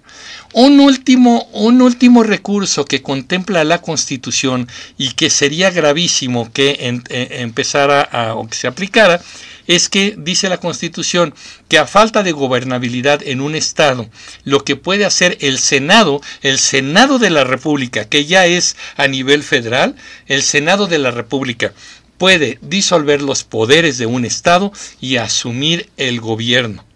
Un 0.53 0.79
último, 0.79 1.49
un 1.51 1.81
último 1.81 2.23
recurso 2.23 2.85
que 2.85 3.01
contempla 3.01 3.65
la 3.65 3.81
Constitución 3.81 4.69
y 4.97 5.11
que 5.11 5.29
sería 5.29 5.69
gravísimo 5.69 6.49
que 6.53 6.77
eh, 6.79 7.27
empezara 7.41 8.01
a, 8.01 8.35
o 8.35 8.47
que 8.47 8.55
se 8.55 8.67
aplicara 8.67 9.21
es 9.67 9.89
que 9.89 10.15
dice 10.17 10.47
la 10.47 10.59
Constitución 10.59 11.35
que 11.67 11.77
a 11.77 11.85
falta 11.85 12.23
de 12.23 12.31
gobernabilidad 12.31 13.21
en 13.21 13.41
un 13.41 13.53
Estado, 13.53 14.09
lo 14.45 14.63
que 14.63 14.77
puede 14.77 15.03
hacer 15.03 15.37
el 15.41 15.59
Senado, 15.59 16.21
el 16.41 16.57
Senado 16.57 17.19
de 17.19 17.31
la 17.31 17.43
República, 17.43 18.05
que 18.05 18.25
ya 18.25 18.45
es 18.45 18.77
a 18.95 19.07
nivel 19.07 19.43
federal, 19.43 19.95
el 20.27 20.41
Senado 20.41 20.87
de 20.87 20.99
la 20.99 21.11
República 21.11 21.73
puede 22.17 22.59
disolver 22.61 23.21
los 23.21 23.43
poderes 23.43 23.97
de 23.97 24.05
un 24.05 24.23
Estado 24.23 24.71
y 25.01 25.17
asumir 25.17 25.89
el 25.97 26.21
gobierno 26.21 26.88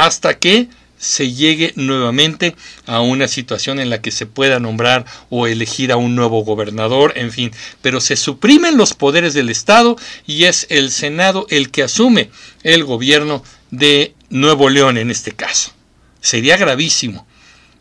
hasta 0.00 0.38
que 0.38 0.68
se 0.98 1.32
llegue 1.32 1.72
nuevamente 1.76 2.54
a 2.86 3.00
una 3.00 3.28
situación 3.28 3.80
en 3.80 3.90
la 3.90 4.00
que 4.00 4.10
se 4.10 4.26
pueda 4.26 4.60
nombrar 4.60 5.04
o 5.28 5.46
elegir 5.46 5.92
a 5.92 5.96
un 5.96 6.14
nuevo 6.14 6.44
gobernador, 6.44 7.12
en 7.16 7.32
fin, 7.32 7.50
pero 7.82 8.00
se 8.00 8.16
suprimen 8.16 8.76
los 8.76 8.94
poderes 8.94 9.34
del 9.34 9.50
Estado 9.50 9.96
y 10.26 10.44
es 10.44 10.66
el 10.70 10.90
Senado 10.90 11.46
el 11.50 11.70
que 11.70 11.82
asume 11.82 12.30
el 12.62 12.84
gobierno 12.84 13.42
de 13.70 14.14
Nuevo 14.30 14.68
León 14.70 14.96
en 14.98 15.10
este 15.10 15.32
caso. 15.32 15.72
Sería 16.20 16.56
gravísimo, 16.56 17.26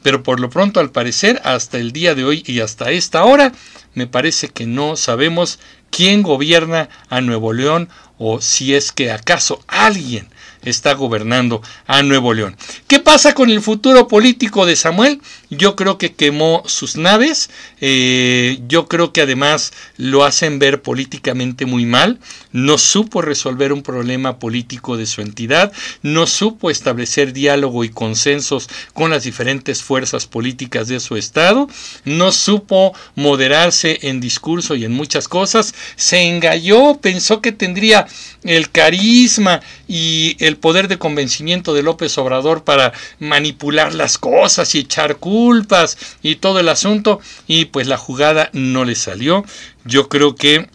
pero 0.01 0.24
por 0.24 0.39
lo 0.39 0.49
pronto 0.49 0.80
al 0.80 0.91
parecer 0.91 1.41
hasta 1.43 1.78
el 1.78 1.91
día 1.91 2.15
de 2.15 2.24
hoy 2.26 2.43
y 2.45 2.59
hasta 2.59 2.91
esta 2.91 3.24
hora 3.24 3.53
me 3.93 4.07
parece 4.07 4.49
que 4.49 4.65
no 4.65 4.95
sabemos 4.95 5.59
quién 5.89 6.22
gobierna 6.22 6.89
a 7.09 7.22
Nuevo 7.22 7.53
León 7.53 7.89
o 8.17 8.41
si 8.41 8.76
es 8.76 8.91
que 8.91 9.11
acaso 9.11 9.63
alguien 9.67 10.30
está 10.64 10.93
gobernando 10.93 11.62
a 11.88 12.03
Nuevo 12.03 12.34
León. 12.34 12.55
¿Qué 12.88 12.99
pasa 12.99 13.34
con 13.34 13.49
el 13.49 13.62
futuro 13.62 14.07
político 14.07 14.66
de 14.66 14.76
Samuel? 14.76 15.22
Yo 15.50 15.76
creo 15.76 15.97
que 15.97 16.14
quemó 16.14 16.62
sus 16.68 16.95
naves, 16.95 17.50
eh, 17.82 18.60
yo 18.68 18.88
creo 18.88 19.12
que 19.14 19.22
además 19.22 19.74
lo 19.97 20.24
hacen 20.24 20.60
ver 20.60 20.84
políticamente 20.84 21.66
muy 21.66 21.88
mal, 21.88 22.20
no 22.52 22.78
supo 22.78 23.24
resolver 23.24 23.74
un 23.74 23.82
problema 23.82 24.38
político 24.38 24.95
de 24.95 25.08
su 25.08 25.22
entidad, 25.22 25.72
no 26.04 26.28
supo 26.28 26.70
establecer 26.70 27.34
diálogo 27.34 27.84
y 27.84 27.89
consensos 27.89 28.70
con 28.93 29.10
las 29.10 29.24
diferentes 29.24 29.82
fuerzas 29.82 30.28
políticas 30.28 30.88
de 30.88 31.00
su 31.00 31.16
estado, 31.16 31.68
no 32.06 32.32
supo 32.32 32.93
moderarse 33.16 33.97
en 34.04 34.20
discurso 34.20 34.76
y 34.76 34.86
en 34.86 34.91
muchas 34.91 35.28
cosas, 35.28 35.74
se 35.95 36.22
engalló, 36.22 37.00
pensó 37.02 37.41
que 37.41 37.52
tendría 37.52 38.06
el 38.43 38.70
carisma 38.70 39.62
y 39.88 40.36
el 40.39 40.58
poder 40.58 40.88
de 40.88 41.00
convencimiento 41.00 41.74
de 41.74 41.84
López 41.84 42.18
Obrador 42.20 42.64
para 42.64 42.93
manipular 43.20 43.95
las 43.95 44.18
cosas 44.18 44.76
y 44.76 44.80
echar 44.80 45.18
culpas 45.40 45.98
y 46.22 46.36
todo 46.36 46.60
el 46.60 46.68
asunto 46.68 47.22
y 47.48 47.66
pues 47.66 47.88
la 47.88 47.98
jugada 47.98 48.50
no 48.52 48.84
le 48.84 48.96
salió. 48.96 49.46
Yo 49.86 50.10
creo 50.10 50.36
que 50.36 50.68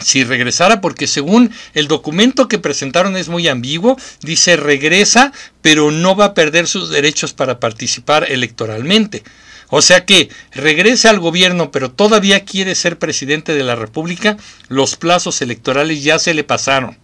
si 0.00 0.22
regresara, 0.22 0.80
porque 0.80 1.08
según 1.08 1.50
el 1.74 1.88
documento 1.88 2.46
que 2.46 2.60
presentaron 2.60 3.16
es 3.16 3.28
muy 3.28 3.48
ambiguo, 3.48 3.96
dice 4.20 4.56
regresa, 4.56 5.32
pero 5.62 5.90
no 5.90 6.14
va 6.14 6.26
a 6.26 6.34
perder 6.34 6.68
sus 6.68 6.90
derechos 6.90 7.32
para 7.32 7.58
participar 7.58 8.30
electoralmente. 8.30 9.24
O 9.68 9.82
sea 9.82 10.04
que 10.04 10.28
regrese 10.52 11.08
al 11.08 11.18
gobierno, 11.18 11.72
pero 11.72 11.90
todavía 11.90 12.44
quiere 12.44 12.74
ser 12.74 12.98
presidente 12.98 13.52
de 13.52 13.64
la 13.64 13.74
República, 13.74 14.36
los 14.68 14.94
plazos 14.94 15.42
electorales 15.42 16.04
ya 16.04 16.18
se 16.18 16.34
le 16.34 16.44
pasaron. 16.44 16.98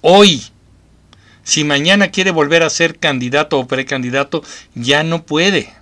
Hoy, 0.00 0.42
si 1.44 1.64
mañana 1.64 2.10
quiere 2.10 2.30
volver 2.30 2.62
a 2.62 2.70
ser 2.70 2.98
candidato 2.98 3.58
o 3.58 3.66
precandidato, 3.66 4.42
ya 4.74 5.02
no 5.02 5.24
puede. 5.24 5.72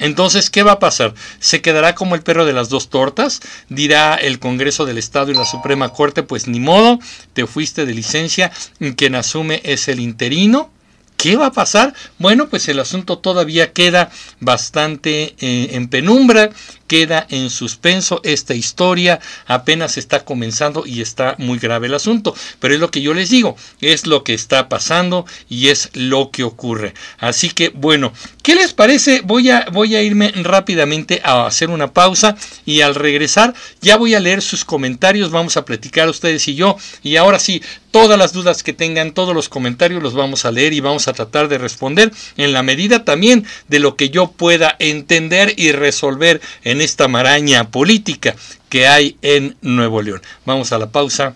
Entonces, 0.00 0.50
¿qué 0.50 0.64
va 0.64 0.72
a 0.72 0.78
pasar? 0.80 1.14
¿Se 1.38 1.60
quedará 1.62 1.94
como 1.94 2.16
el 2.16 2.22
perro 2.22 2.44
de 2.44 2.52
las 2.52 2.68
dos 2.68 2.90
tortas? 2.90 3.40
Dirá 3.68 4.16
el 4.16 4.40
Congreso 4.40 4.86
del 4.86 4.98
Estado 4.98 5.30
y 5.30 5.34
la 5.34 5.46
Suprema 5.46 5.90
Corte, 5.90 6.22
pues 6.24 6.48
ni 6.48 6.58
modo, 6.58 6.98
te 7.34 7.46
fuiste 7.46 7.86
de 7.86 7.94
licencia, 7.94 8.50
quien 8.96 9.14
asume 9.14 9.60
es 9.64 9.86
el 9.88 10.00
interino. 10.00 10.70
¿Qué 11.16 11.36
va 11.36 11.46
a 11.46 11.52
pasar? 11.52 11.92
Bueno, 12.18 12.48
pues 12.48 12.66
el 12.68 12.78
asunto 12.78 13.18
todavía 13.18 13.74
queda 13.74 14.10
bastante 14.40 15.34
eh, 15.38 15.68
en 15.72 15.88
penumbra 15.88 16.48
queda 16.90 17.24
en 17.30 17.50
suspenso 17.50 18.20
esta 18.24 18.52
historia, 18.52 19.20
apenas 19.46 19.96
está 19.96 20.24
comenzando 20.24 20.82
y 20.84 21.02
está 21.02 21.36
muy 21.38 21.60
grave 21.60 21.86
el 21.86 21.94
asunto. 21.94 22.34
Pero 22.58 22.74
es 22.74 22.80
lo 22.80 22.90
que 22.90 23.00
yo 23.00 23.14
les 23.14 23.30
digo, 23.30 23.54
es 23.80 24.08
lo 24.08 24.24
que 24.24 24.34
está 24.34 24.68
pasando 24.68 25.24
y 25.48 25.68
es 25.68 25.90
lo 25.92 26.32
que 26.32 26.42
ocurre. 26.42 26.94
Así 27.18 27.50
que 27.50 27.68
bueno, 27.68 28.12
¿qué 28.42 28.56
les 28.56 28.72
parece? 28.72 29.20
Voy 29.20 29.50
a, 29.50 29.66
voy 29.70 29.94
a 29.94 30.02
irme 30.02 30.32
rápidamente 30.42 31.20
a 31.22 31.46
hacer 31.46 31.70
una 31.70 31.92
pausa 31.92 32.36
y 32.66 32.80
al 32.80 32.96
regresar 32.96 33.54
ya 33.80 33.96
voy 33.96 34.14
a 34.14 34.20
leer 34.20 34.42
sus 34.42 34.64
comentarios, 34.64 35.30
vamos 35.30 35.56
a 35.56 35.64
platicar 35.64 36.08
ustedes 36.08 36.48
y 36.48 36.56
yo. 36.56 36.76
Y 37.04 37.14
ahora 37.14 37.38
sí, 37.38 37.62
todas 37.92 38.18
las 38.18 38.32
dudas 38.32 38.64
que 38.64 38.72
tengan, 38.72 39.12
todos 39.12 39.32
los 39.32 39.48
comentarios 39.48 40.02
los 40.02 40.14
vamos 40.14 40.44
a 40.44 40.50
leer 40.50 40.72
y 40.72 40.80
vamos 40.80 41.06
a 41.06 41.12
tratar 41.12 41.46
de 41.46 41.58
responder 41.58 42.10
en 42.36 42.52
la 42.52 42.64
medida 42.64 43.04
también 43.04 43.46
de 43.68 43.78
lo 43.78 43.94
que 43.94 44.10
yo 44.10 44.32
pueda 44.32 44.74
entender 44.80 45.54
y 45.56 45.70
resolver 45.70 46.40
en 46.64 46.79
esta 46.80 47.08
maraña 47.08 47.70
política 47.70 48.34
que 48.68 48.86
hay 48.86 49.16
en 49.22 49.56
Nuevo 49.62 50.02
León. 50.02 50.22
Vamos 50.44 50.72
a 50.72 50.78
la 50.78 50.90
pausa, 50.90 51.34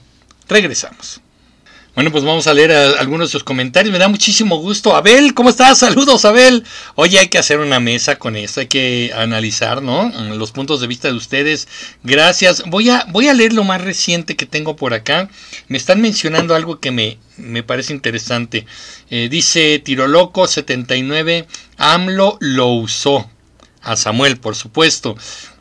regresamos. 0.49 1.21
Bueno, 1.95 2.11
pues 2.11 2.25
vamos 2.25 2.49
a 2.49 2.55
leer 2.55 2.73
algunos 2.73 3.29
de 3.29 3.33
sus 3.33 3.45
comentarios. 3.45 3.93
Me 3.93 4.01
da 4.01 4.09
muchísimo 4.09 4.57
gusto. 4.57 4.97
Abel, 4.97 5.33
¿cómo 5.33 5.49
estás? 5.49 5.79
Saludos, 5.79 6.25
Abel. 6.25 6.65
Oye, 6.97 7.21
hay 7.21 7.29
que 7.29 7.39
hacer 7.39 7.61
una 7.61 7.79
mesa 7.79 8.17
con 8.17 8.35
esto, 8.35 8.59
hay 8.59 8.67
que 8.67 9.13
analizar, 9.17 9.81
¿no? 9.81 10.11
Los 10.35 10.51
puntos 10.51 10.81
de 10.81 10.89
vista 10.89 11.07
de 11.07 11.15
ustedes. 11.15 11.69
Gracias. 12.03 12.65
Voy 12.67 12.91
a, 12.91 13.07
voy 13.11 13.29
a 13.29 13.35
leer 13.35 13.53
lo 13.53 13.63
más 13.63 13.81
reciente 13.81 14.35
que 14.35 14.45
tengo 14.45 14.75
por 14.75 14.93
acá. 14.93 15.29
Me 15.69 15.79
están 15.79 16.01
mencionando 16.01 16.57
algo 16.57 16.81
que 16.81 16.91
me, 16.91 17.19
me 17.37 17.63
parece 17.63 17.93
interesante. 17.93 18.67
Eh, 19.11 19.29
dice 19.31 19.79
Tiroloco 19.79 20.49
79, 20.49 21.47
AMLO 21.77 22.39
lo 22.41 22.71
usó 22.71 23.31
a 23.85 23.97
Samuel, 23.97 24.39
por 24.39 24.57
supuesto. 24.57 25.17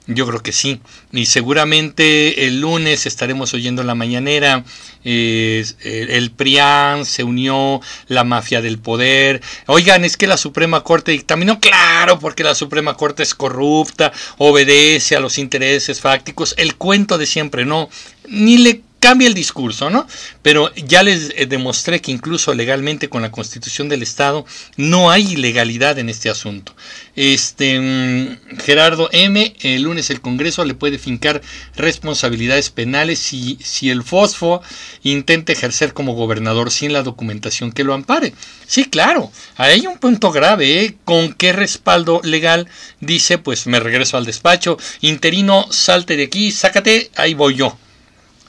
Yo 0.06 0.28
creo 0.28 0.44
que 0.44 0.52
sí. 0.52 0.82
Y 1.14 1.28
seguramente 1.28 2.46
el 2.46 2.60
lunes 2.60 3.06
estaremos 3.06 3.54
oyendo 3.54 3.84
la 3.84 3.96
mañanera. 3.96 4.66
el 5.04 6.32
PRIAN 6.36 7.06
se 7.06 7.24
unió, 7.24 7.80
la 8.08 8.26
mafia 8.26 8.62
del 8.62 8.80
poder. 8.80 9.42
Oigan, 9.68 10.04
es 10.04 10.18
que 10.18 10.28
la 10.28 10.38
Suprema 10.38 10.84
Corte 10.84 11.12
dictaminó. 11.12 11.60
Claro, 11.62 12.20
porque 12.20 12.44
la 12.44 12.56
Suprema 12.56 12.96
Corte 12.96 13.24
es 13.24 13.34
corrupta, 13.34 14.12
obedece 14.38 15.16
a 15.16 15.22
los 15.22 15.38
intereses 15.38 16.02
fácticos. 16.02 16.54
El 16.58 16.76
cuento 16.76 17.18
de 17.18 17.26
siempre, 17.26 17.64
no. 17.64 17.90
Ni 18.28 18.58
le 18.58 18.82
cambia 19.04 19.28
el 19.28 19.34
discurso, 19.34 19.90
¿no? 19.90 20.08
Pero 20.42 20.74
ya 20.76 21.04
les 21.04 21.34
eh, 21.36 21.46
demostré 21.46 22.00
que 22.00 22.14
incluso 22.14 22.54
legalmente 22.54 23.10
con 23.10 23.22
la 23.22 23.32
Constitución 23.32 23.90
del 23.90 24.02
Estado 24.02 24.46
no 24.78 25.12
hay 25.12 25.34
ilegalidad 25.34 26.00
en 26.00 26.08
este 26.08 26.30
asunto. 26.30 26.74
Este 27.14 27.82
mm, 27.82 28.60
Gerardo 28.62 29.10
M, 29.12 29.56
el 29.62 29.82
lunes 29.82 30.10
el 30.10 30.22
Congreso 30.22 30.64
le 30.64 30.74
puede 30.74 31.00
fincar 31.00 31.42
responsabilidades 31.76 32.70
penales 32.70 33.20
si, 33.20 33.60
si 33.62 33.90
el 33.90 34.04
Fosfo 34.04 34.62
intenta 35.04 35.52
ejercer 35.52 35.92
como 35.92 36.14
gobernador 36.14 36.72
sin 36.72 36.94
la 36.94 37.04
documentación 37.04 37.74
que 37.74 37.84
lo 37.84 37.94
ampare. 37.94 38.34
Sí, 38.66 38.86
claro, 38.86 39.34
hay 39.58 39.86
un 39.86 39.98
punto 39.98 40.32
grave, 40.32 40.80
¿eh? 40.80 40.96
¿Con 41.04 41.34
qué 41.34 41.52
respaldo 41.52 42.22
legal? 42.24 42.70
Dice, 43.02 43.38
pues 43.38 43.68
me 43.68 43.82
regreso 43.82 44.16
al 44.16 44.24
despacho, 44.24 44.78
interino, 45.02 45.68
salte 45.72 46.16
de 46.16 46.24
aquí, 46.24 46.54
sácate, 46.54 47.12
ahí 47.18 47.34
voy 47.34 47.56
yo. 47.56 47.78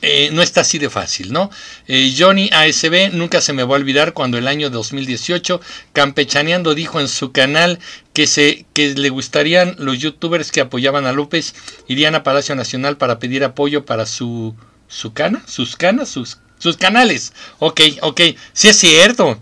Eh, 0.07 0.29
no 0.33 0.43
está 0.43 0.61
así 0.61 0.79
de 0.79 0.91
fácil, 0.91 1.33
¿no? 1.33 1.51
Eh, 1.87 2.15
Johnny 2.17 2.51
ASB 2.53 3.11
nunca 3.13 3.41
se 3.41 3.55
me 3.55 3.65
va 3.65 3.75
a 3.75 3.79
olvidar 3.79 4.13
cuando 4.13 4.37
el 4.37 4.47
año 4.49 4.69
2018 4.69 5.63
Campechaneando 5.95 6.75
dijo 6.75 7.01
en 7.01 7.09
su 7.09 7.33
canal 7.33 7.79
que, 8.13 8.27
se, 8.27 8.67
que 8.75 8.95
le 8.95 9.09
gustarían 9.09 9.77
los 9.79 9.99
youtubers 9.99 10.53
que 10.53 10.61
apoyaban 10.61 11.07
a 11.07 11.13
López 11.13 11.55
irían 11.89 12.15
a 12.15 12.23
Palacio 12.23 12.55
Nacional 12.55 12.99
para 12.99 13.19
pedir 13.19 13.45
apoyo 13.45 13.87
para 13.87 14.05
su, 14.05 14.55
su 14.89 15.15
cana, 15.15 15.43
sus 15.47 15.75
canas, 15.75 16.11
sus, 16.11 16.37
sus 16.59 16.77
canales. 16.77 17.33
Ok, 17.59 17.81
ok, 18.03 18.21
sí 18.53 18.69
es 18.69 18.77
cierto. 18.77 19.41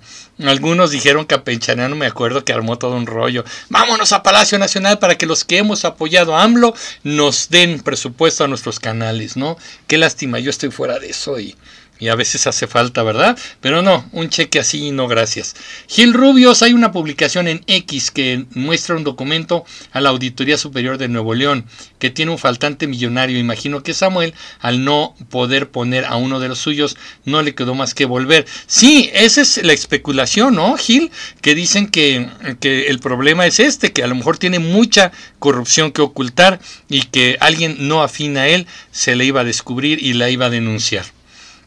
Algunos 0.49 0.90
dijeron 0.90 1.26
que 1.26 1.34
a 1.34 1.43
no 1.88 1.97
me 1.97 2.07
acuerdo 2.07 2.45
que 2.45 2.53
armó 2.53 2.78
todo 2.78 2.97
un 2.97 3.07
rollo. 3.07 3.45
Vámonos 3.68 4.12
a 4.12 4.22
Palacio 4.22 4.59
Nacional 4.59 4.99
para 4.99 5.16
que 5.16 5.26
los 5.26 5.45
que 5.45 5.59
hemos 5.59 5.84
apoyado 5.84 6.36
a 6.36 6.43
AMLO 6.43 6.74
nos 7.03 7.49
den 7.49 7.80
presupuesto 7.80 8.45
a 8.45 8.49
nuestros 8.49 8.80
canales, 8.80 9.36
¿no? 9.36 9.57
Qué 9.86 9.99
lástima, 9.99 10.38
yo 10.38 10.51
estoy 10.51 10.70
fuera 10.70 10.99
de 10.99 11.11
eso 11.11 11.38
y 11.38 11.57
y 12.03 12.09
a 12.09 12.16
veces 12.16 12.48
hace 12.48 12.66
falta, 12.66 13.05
¿verdad? 13.05 13.38
Pero 13.61 13.80
no, 13.80 14.05
un 14.11 14.28
cheque 14.28 14.59
así 14.59 14.90
no 14.90 15.07
gracias. 15.07 15.55
Gil 15.86 16.12
Rubios, 16.12 16.61
hay 16.64 16.72
una 16.72 16.90
publicación 16.90 17.46
en 17.46 17.62
X 17.68 18.11
que 18.11 18.44
muestra 18.55 18.96
un 18.96 19.05
documento 19.05 19.64
a 19.92 20.00
la 20.00 20.09
Auditoría 20.09 20.59
Superior 20.59 20.98
de 20.98 21.07
Nuevo 21.07 21.32
León 21.32 21.64
que 22.00 22.11
tiene 22.11 22.32
un 22.32 22.38
faltante 22.38 22.88
millonario. 22.88 23.38
Imagino 23.38 23.84
que 23.84 23.94
Samuel, 23.94 24.34
al 24.59 24.84
no 24.84 25.14
poder 25.30 25.70
poner 25.70 26.05
a 26.05 26.16
uno 26.16 26.40
de 26.40 26.48
los 26.48 26.59
suyos, 26.59 26.96
no 27.24 27.40
le 27.40 27.55
quedó 27.55 27.76
más 27.76 27.94
que 27.94 28.05
volver. 28.05 28.46
Sí, 28.66 29.09
esa 29.14 29.40
es 29.40 29.62
la 29.62 29.72
especulación, 29.72 30.57
¿no, 30.57 30.76
Gil? 30.76 31.12
Que 31.40 31.55
dicen 31.55 31.86
que, 31.86 32.28
que 32.59 32.88
el 32.88 32.98
problema 32.98 33.46
es 33.46 33.61
este, 33.61 33.92
que 33.92 34.03
a 34.03 34.09
lo 34.09 34.16
mejor 34.16 34.38
tiene 34.38 34.59
mucha 34.59 35.12
corrupción 35.38 35.92
que 35.92 36.03
ocultar 36.03 36.59
y 36.88 37.03
que 37.03 37.36
alguien 37.38 37.76
no 37.86 38.03
afín 38.03 38.36
a 38.38 38.48
él 38.48 38.66
se 38.90 39.14
le 39.14 39.24
iba 39.24 39.42
a 39.42 39.44
descubrir 39.44 40.03
y 40.03 40.14
la 40.14 40.30
iba 40.30 40.46
a 40.46 40.50
denunciar. 40.50 41.05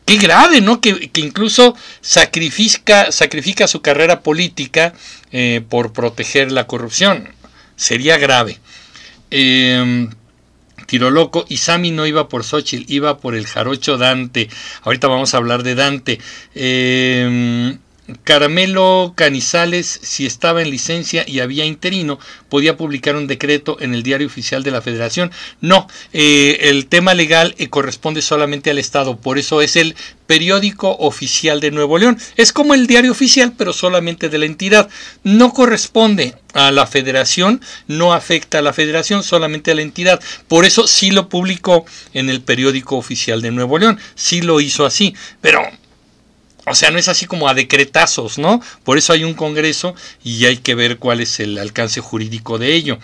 Qué 0.05 0.17
grave, 0.17 0.61
¿no? 0.61 0.79
Que, 0.81 1.11
incluso 1.15 1.75
sacrifica, 2.01 3.11
sacrifica 3.11 3.67
su 3.67 3.81
carrera 3.81 4.21
política 4.21 4.93
eh, 5.31 5.61
por 5.67 5.93
proteger 5.93 6.51
la 6.51 6.67
corrupción. 6.67 7.29
Sería 7.75 8.17
grave. 8.17 8.59
Eh, 9.31 10.07
tiro 10.85 11.09
loco 11.09 11.45
y 11.49 11.57
Sammy 11.57 11.91
no 11.91 12.05
iba 12.05 12.29
por 12.29 12.43
Xochitl, 12.43 12.91
iba 12.91 13.17
por 13.17 13.35
el 13.35 13.47
jarocho 13.47 13.97
Dante. 13.97 14.49
Ahorita 14.83 15.07
vamos 15.07 15.33
a 15.33 15.37
hablar 15.37 15.63
de 15.63 15.75
Dante. 15.75 16.19
Eh, 16.53 17.77
Caramelo 18.23 19.13
Canizales, 19.15 19.99
si 20.03 20.25
estaba 20.25 20.61
en 20.61 20.69
licencia 20.69 21.23
y 21.27 21.39
había 21.39 21.65
interino, 21.65 22.19
podía 22.49 22.77
publicar 22.77 23.15
un 23.15 23.27
decreto 23.27 23.77
en 23.79 23.95
el 23.95 24.03
diario 24.03 24.27
oficial 24.27 24.63
de 24.63 24.71
la 24.71 24.81
Federación. 24.81 25.31
No, 25.61 25.87
eh, 26.13 26.57
el 26.61 26.85
tema 26.85 27.13
legal 27.13 27.55
eh, 27.57 27.69
corresponde 27.69 28.21
solamente 28.21 28.69
al 28.69 28.77
Estado, 28.77 29.17
por 29.17 29.39
eso 29.39 29.61
es 29.61 29.75
el 29.75 29.95
periódico 30.27 30.91
oficial 30.99 31.59
de 31.59 31.71
Nuevo 31.71 31.97
León. 31.97 32.19
Es 32.35 32.51
como 32.51 32.73
el 32.73 32.87
diario 32.87 33.11
oficial, 33.11 33.53
pero 33.57 33.73
solamente 33.73 34.29
de 34.29 34.37
la 34.37 34.45
entidad. 34.45 34.89
No 35.23 35.53
corresponde 35.53 36.35
a 36.53 36.71
la 36.71 36.87
federación, 36.87 37.61
no 37.87 38.13
afecta 38.13 38.59
a 38.59 38.61
la 38.61 38.73
federación, 38.73 39.23
solamente 39.23 39.71
a 39.71 39.75
la 39.75 39.81
entidad. 39.81 40.19
Por 40.47 40.65
eso 40.65 40.87
sí 40.87 41.11
lo 41.11 41.29
publicó 41.29 41.85
en 42.13 42.29
el 42.29 42.41
periódico 42.41 42.97
oficial 42.97 43.41
de 43.41 43.51
Nuevo 43.51 43.77
León, 43.77 43.99
sí 44.15 44.41
lo 44.41 44.61
hizo 44.61 44.85
así, 44.85 45.15
pero 45.41 45.61
o 46.65 46.75
sea, 46.75 46.91
no 46.91 46.97
es 46.97 47.07
así 47.07 47.25
como 47.25 47.47
a 47.47 47.53
decretazos, 47.53 48.37
¿no? 48.37 48.61
Por 48.83 48.97
eso 48.97 49.13
hay 49.13 49.23
un 49.23 49.33
Congreso 49.33 49.95
y 50.23 50.45
hay 50.45 50.57
que 50.57 50.75
ver 50.75 50.97
cuál 50.97 51.21
es 51.21 51.39
el 51.39 51.57
alcance 51.57 52.01
jurídico 52.01 52.57
de 52.57 52.73
ello. 52.73 52.99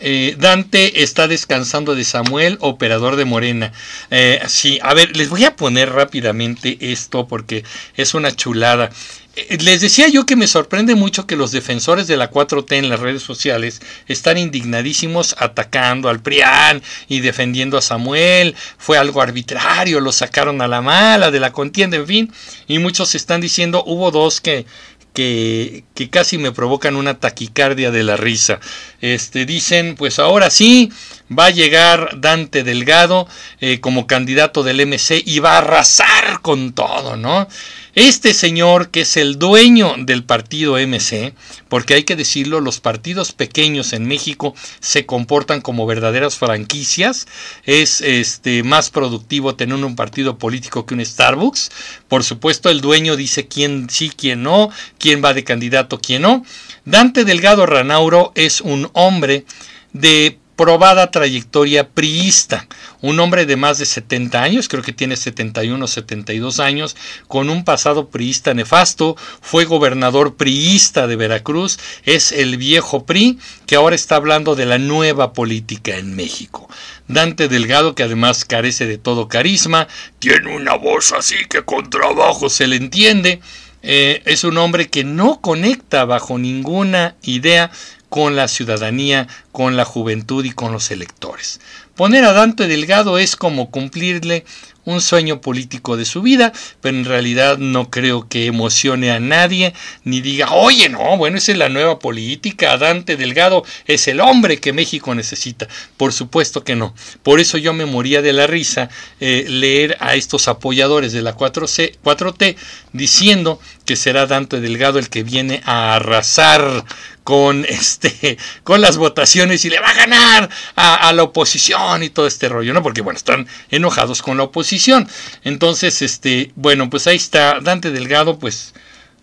Eh, 0.00 0.36
Dante 0.38 1.02
está 1.02 1.28
descansando 1.28 1.94
de 1.94 2.04
Samuel, 2.04 2.58
operador 2.60 3.16
de 3.16 3.24
Morena. 3.24 3.72
Eh, 4.10 4.40
sí, 4.48 4.78
a 4.82 4.92
ver, 4.92 5.16
les 5.16 5.28
voy 5.28 5.44
a 5.44 5.56
poner 5.56 5.90
rápidamente 5.90 6.76
esto 6.80 7.28
porque 7.28 7.64
es 7.96 8.14
una 8.14 8.34
chulada. 8.34 8.90
Eh, 9.36 9.58
les 9.60 9.80
decía 9.80 10.08
yo 10.08 10.26
que 10.26 10.36
me 10.36 10.46
sorprende 10.46 10.94
mucho 10.94 11.26
que 11.26 11.36
los 11.36 11.50
defensores 11.50 12.06
de 12.06 12.16
la 12.16 12.30
4T 12.30 12.76
en 12.76 12.88
las 12.88 13.00
redes 13.00 13.22
sociales 13.22 13.80
están 14.06 14.38
indignadísimos 14.38 15.34
atacando 15.38 16.08
al 16.08 16.20
PRIAN 16.20 16.82
y 17.08 17.20
defendiendo 17.20 17.76
a 17.78 17.82
Samuel. 17.82 18.54
Fue 18.78 18.98
algo 18.98 19.22
arbitrario, 19.22 20.00
lo 20.00 20.12
sacaron 20.12 20.60
a 20.60 20.68
la 20.68 20.82
mala 20.82 21.30
de 21.30 21.40
la 21.40 21.52
contienda, 21.52 21.96
en 21.96 22.06
fin. 22.06 22.32
Y 22.68 22.78
muchos 22.78 23.14
están 23.14 23.40
diciendo, 23.40 23.82
hubo 23.86 24.10
dos 24.10 24.40
que, 24.40 24.66
que, 25.14 25.84
que, 25.94 26.10
casi 26.10 26.38
me 26.38 26.52
provocan 26.52 26.96
una 26.96 27.18
taquicardia 27.18 27.90
de 27.90 28.02
la 28.02 28.16
risa. 28.16 28.60
Este, 29.04 29.44
dicen, 29.44 29.96
pues 29.96 30.18
ahora 30.18 30.48
sí, 30.48 30.90
va 31.30 31.46
a 31.46 31.50
llegar 31.50 32.22
Dante 32.22 32.64
Delgado 32.64 33.28
eh, 33.60 33.78
como 33.78 34.06
candidato 34.06 34.62
del 34.62 34.86
MC 34.86 35.22
y 35.26 35.40
va 35.40 35.56
a 35.56 35.58
arrasar 35.58 36.40
con 36.40 36.72
todo, 36.72 37.14
¿no? 37.14 37.46
Este 37.94 38.34
señor, 38.34 38.90
que 38.90 39.02
es 39.02 39.16
el 39.16 39.38
dueño 39.38 39.94
del 39.98 40.24
partido 40.24 40.78
MC, 40.78 41.32
porque 41.68 41.94
hay 41.94 42.02
que 42.02 42.16
decirlo, 42.16 42.60
los 42.60 42.80
partidos 42.80 43.30
pequeños 43.30 43.92
en 43.92 44.06
México 44.06 44.54
se 44.80 45.06
comportan 45.06 45.60
como 45.60 45.86
verdaderas 45.86 46.36
franquicias, 46.36 47.28
es 47.64 48.00
este, 48.00 48.64
más 48.64 48.90
productivo 48.90 49.54
tener 49.54 49.76
un 49.76 49.94
partido 49.94 50.38
político 50.38 50.86
que 50.86 50.94
un 50.94 51.04
Starbucks. 51.04 51.70
Por 52.08 52.24
supuesto, 52.24 52.68
el 52.68 52.80
dueño 52.80 53.14
dice 53.14 53.46
quién 53.46 53.88
sí, 53.88 54.10
quién 54.10 54.42
no, 54.42 54.70
quién 54.98 55.22
va 55.24 55.32
de 55.32 55.44
candidato, 55.44 56.00
quién 56.00 56.22
no. 56.22 56.44
Dante 56.84 57.24
Delgado 57.24 57.64
Ranauro 57.64 58.32
es 58.34 58.60
un 58.60 58.90
hombre 58.94 59.44
de 59.92 60.38
probada 60.56 61.10
trayectoria 61.10 61.88
priista, 61.88 62.66
un 63.00 63.18
hombre 63.18 63.44
de 63.44 63.56
más 63.56 63.78
de 63.78 63.86
70 63.86 64.42
años, 64.42 64.68
creo 64.68 64.82
que 64.82 64.92
tiene 64.92 65.16
71 65.16 65.84
o 65.84 65.88
72 65.88 66.60
años, 66.60 66.96
con 67.26 67.50
un 67.50 67.64
pasado 67.64 68.08
priista 68.08 68.54
nefasto, 68.54 69.16
fue 69.40 69.64
gobernador 69.64 70.36
priista 70.36 71.06
de 71.06 71.16
Veracruz, 71.16 71.78
es 72.04 72.30
el 72.30 72.56
viejo 72.56 73.04
PRI 73.04 73.38
que 73.66 73.76
ahora 73.76 73.96
está 73.96 74.16
hablando 74.16 74.54
de 74.54 74.66
la 74.66 74.78
nueva 74.78 75.32
política 75.32 75.96
en 75.96 76.14
México. 76.14 76.68
Dante 77.08 77.48
Delgado, 77.48 77.94
que 77.94 78.04
además 78.04 78.44
carece 78.44 78.86
de 78.86 78.98
todo 78.98 79.28
carisma, 79.28 79.88
tiene 80.20 80.54
una 80.54 80.74
voz 80.74 81.12
así 81.12 81.36
que 81.50 81.62
con 81.62 81.90
trabajo 81.90 82.48
se 82.48 82.66
le 82.66 82.76
entiende, 82.76 83.40
eh, 83.86 84.22
es 84.24 84.44
un 84.44 84.56
hombre 84.56 84.88
que 84.88 85.04
no 85.04 85.42
conecta 85.42 86.06
bajo 86.06 86.38
ninguna 86.38 87.16
idea 87.22 87.70
con 88.14 88.36
la 88.36 88.46
ciudadanía, 88.46 89.26
con 89.50 89.76
la 89.76 89.84
juventud 89.84 90.44
y 90.44 90.52
con 90.52 90.70
los 90.70 90.92
electores. 90.92 91.60
Poner 91.96 92.24
a 92.24 92.32
Dante 92.32 92.66
Delgado 92.66 93.18
es 93.18 93.36
como 93.36 93.70
cumplirle 93.70 94.44
un 94.84 95.00
sueño 95.00 95.40
político 95.40 95.96
de 95.96 96.04
su 96.04 96.22
vida, 96.22 96.52
pero 96.80 96.96
en 96.96 97.04
realidad 97.04 97.58
no 97.58 97.90
creo 97.90 98.28
que 98.28 98.46
emocione 98.46 99.10
a 99.10 99.20
nadie, 99.20 99.72
ni 100.04 100.20
diga, 100.20 100.52
oye, 100.52 100.88
no, 100.88 101.16
bueno, 101.16 101.38
esa 101.38 101.52
es 101.52 101.58
la 101.58 101.68
nueva 101.68 101.98
política, 101.98 102.76
Dante 102.76 103.16
Delgado 103.16 103.64
es 103.86 104.08
el 104.08 104.20
hombre 104.20 104.58
que 104.58 104.72
México 104.72 105.14
necesita. 105.14 105.68
Por 105.96 106.12
supuesto 106.12 106.64
que 106.64 106.76
no. 106.76 106.94
Por 107.22 107.40
eso 107.40 107.58
yo 107.58 107.72
me 107.72 107.86
moría 107.86 108.22
de 108.22 108.32
la 108.32 108.46
risa 108.46 108.90
eh, 109.20 109.46
leer 109.48 109.96
a 110.00 110.14
estos 110.14 110.48
apoyadores 110.48 111.12
de 111.12 111.22
la 111.22 111.36
4C, 111.36 111.98
4T 112.02 112.56
diciendo 112.92 113.60
que 113.84 113.96
será 113.96 114.26
Dante 114.26 114.60
Delgado 114.60 114.98
el 114.98 115.10
que 115.10 115.22
viene 115.22 115.62
a 115.64 115.94
arrasar 115.94 116.84
con 117.24 117.64
este 117.68 118.38
con 118.62 118.80
las 118.80 118.98
votaciones 118.98 119.64
y 119.64 119.70
le 119.70 119.80
va 119.80 119.88
a 119.88 119.94
ganar 119.94 120.48
a, 120.76 121.08
a, 121.08 121.12
la 121.12 121.24
oposición 121.24 121.80
y 122.02 122.10
todo 122.10 122.26
este 122.26 122.48
rollo, 122.48 122.72
¿no? 122.72 122.82
Porque 122.82 123.02
bueno, 123.02 123.16
están 123.16 123.46
enojados 123.70 124.22
con 124.22 124.36
la 124.36 124.44
oposición. 124.44 125.08
Entonces, 125.42 126.02
este, 126.02 126.52
bueno, 126.56 126.90
pues 126.90 127.06
ahí 127.06 127.16
está 127.16 127.60
Dante 127.60 127.90
Delgado, 127.90 128.38
pues 128.38 128.74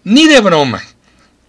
ni 0.03 0.28
de 0.28 0.41
broma. 0.41 0.82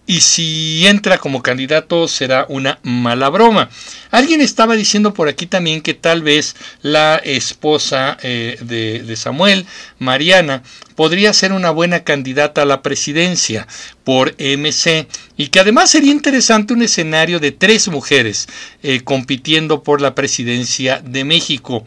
Y 0.05 0.19
si 0.19 0.85
entra 0.85 1.17
como 1.17 1.41
candidato 1.41 2.09
será 2.09 2.45
una 2.49 2.77
mala 2.83 3.29
broma. 3.29 3.69
Alguien 4.11 4.41
estaba 4.41 4.75
diciendo 4.75 5.13
por 5.13 5.29
aquí 5.29 5.45
también 5.45 5.81
que 5.81 5.93
tal 5.93 6.21
vez 6.21 6.55
la 6.81 7.15
esposa 7.15 8.17
eh, 8.21 8.57
de, 8.59 9.15
Samuel, 9.15 9.65
Mariana, 9.99 10.61
podría 10.95 11.31
ser 11.31 11.53
una 11.53 11.71
buena 11.71 12.03
candidata 12.03 12.63
a 12.63 12.65
la 12.65 12.81
presidencia 12.81 13.65
por 14.03 14.35
MC 14.37 15.07
y 15.37 15.47
que 15.47 15.61
además 15.61 15.89
sería 15.91 16.11
interesante 16.11 16.73
un 16.73 16.81
escenario 16.81 17.39
de 17.39 17.53
tres 17.53 17.87
mujeres 17.87 18.47
eh, 18.83 19.01
compitiendo 19.05 19.83
por 19.83 20.01
la 20.01 20.15
presidencia 20.15 20.99
de 20.99 21.23
México. 21.23 21.85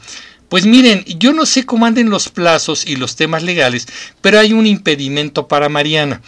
Pues 0.48 0.64
miren, 0.64 1.04
yo 1.04 1.32
no 1.32 1.44
sé 1.44 1.66
cómo 1.66 1.84
anden 1.84 2.08
los 2.08 2.30
plazos 2.30 2.86
y 2.86 2.96
los 2.96 3.16
temas 3.16 3.42
legales, 3.42 3.86
pero 4.22 4.38
hay 4.38 4.52
un 4.54 4.66
impedimento 4.66 5.48
para 5.48 5.68
Mariana. 5.68 6.22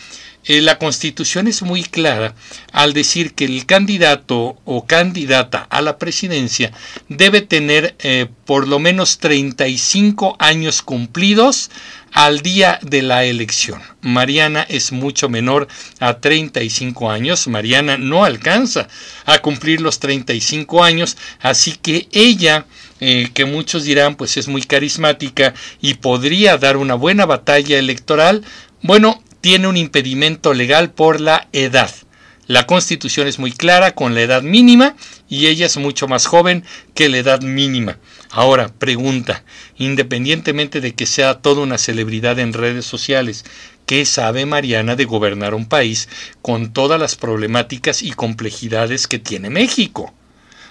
Eh, 0.49 0.63
la 0.63 0.79
Constitución 0.79 1.47
es 1.47 1.61
muy 1.61 1.83
clara 1.83 2.35
al 2.73 2.95
decir 2.95 3.35
que 3.35 3.45
el 3.45 3.67
candidato 3.67 4.57
o 4.65 4.87
candidata 4.87 5.67
a 5.69 5.83
la 5.83 5.99
presidencia 5.99 6.73
debe 7.11 7.43
tener 7.43 7.95
eh, 7.99 8.29
por 8.47 8.67
lo 8.67 8.79
menos 8.79 9.19
35 9.19 10.37
años 10.39 10.81
cumplidos 10.81 11.71
al 12.13 12.41
día 12.41 12.79
de 12.81 13.03
la 13.03 13.25
elección. 13.25 13.83
Mariana 14.01 14.63
es 14.63 14.91
mucho 14.91 15.29
menor 15.29 15.69
a 16.01 16.19
35 16.19 17.11
años. 17.11 17.47
Mariana 17.47 17.99
no 17.99 18.25
alcanza 18.25 18.89
a 19.27 19.41
cumplir 19.41 19.83
los 19.83 20.01
35 20.01 20.83
años, 20.83 21.19
así 21.41 21.73
que 21.73 22.09
ella, 22.11 22.65
eh, 23.01 23.29
que 23.35 23.45
muchos 23.45 23.85
dirán 23.85 24.15
pues 24.17 24.39
es 24.39 24.49
muy 24.49 24.63
carismática 24.63 25.53
y 25.83 25.95
podría 25.95 26.57
dar 26.57 26.79
una 26.79 26.95
buena 26.95 27.27
batalla 27.27 27.79
electoral, 27.79 28.43
bueno, 28.81 29.23
tiene 29.49 29.67
un 29.67 29.79
impedimento 29.79 30.53
legal 30.53 30.91
por 30.91 31.23
la 31.23 31.49
edad. 31.55 31.91
La 32.47 32.67
constitución 32.67 33.27
es 33.27 33.39
muy 33.39 33.51
clara 33.51 33.93
con 33.93 34.15
la 34.15 34.21
edad 34.21 34.43
mínima 34.43 34.95
y 35.27 35.47
ella 35.47 35.65
es 35.65 35.79
mucho 35.79 36.07
más 36.07 36.27
joven 36.27 36.65
que 36.93 37.09
la 37.09 37.17
edad 37.17 37.41
mínima. 37.41 37.97
Ahora, 38.31 38.69
pregunta, 38.69 39.45
independientemente 39.79 40.83
de 40.83 40.95
que 40.95 41.07
sea 41.07 41.41
toda 41.41 41.63
una 41.63 41.79
celebridad 41.79 42.39
en 42.39 42.53
redes 42.53 42.85
sociales, 42.85 43.47
¿qué 43.87 44.05
sabe 44.05 44.45
Mariana 44.45 44.97
de 44.97 45.07
gobernar 45.07 45.55
un 45.55 45.65
país 45.65 46.11
con 46.43 46.75
todas 46.75 47.01
las 47.01 47.17
problemáticas 47.17 48.03
y 48.03 48.11
complejidades 48.11 49.07
que 49.07 49.19
tiene 49.19 49.49
México? 49.49 50.13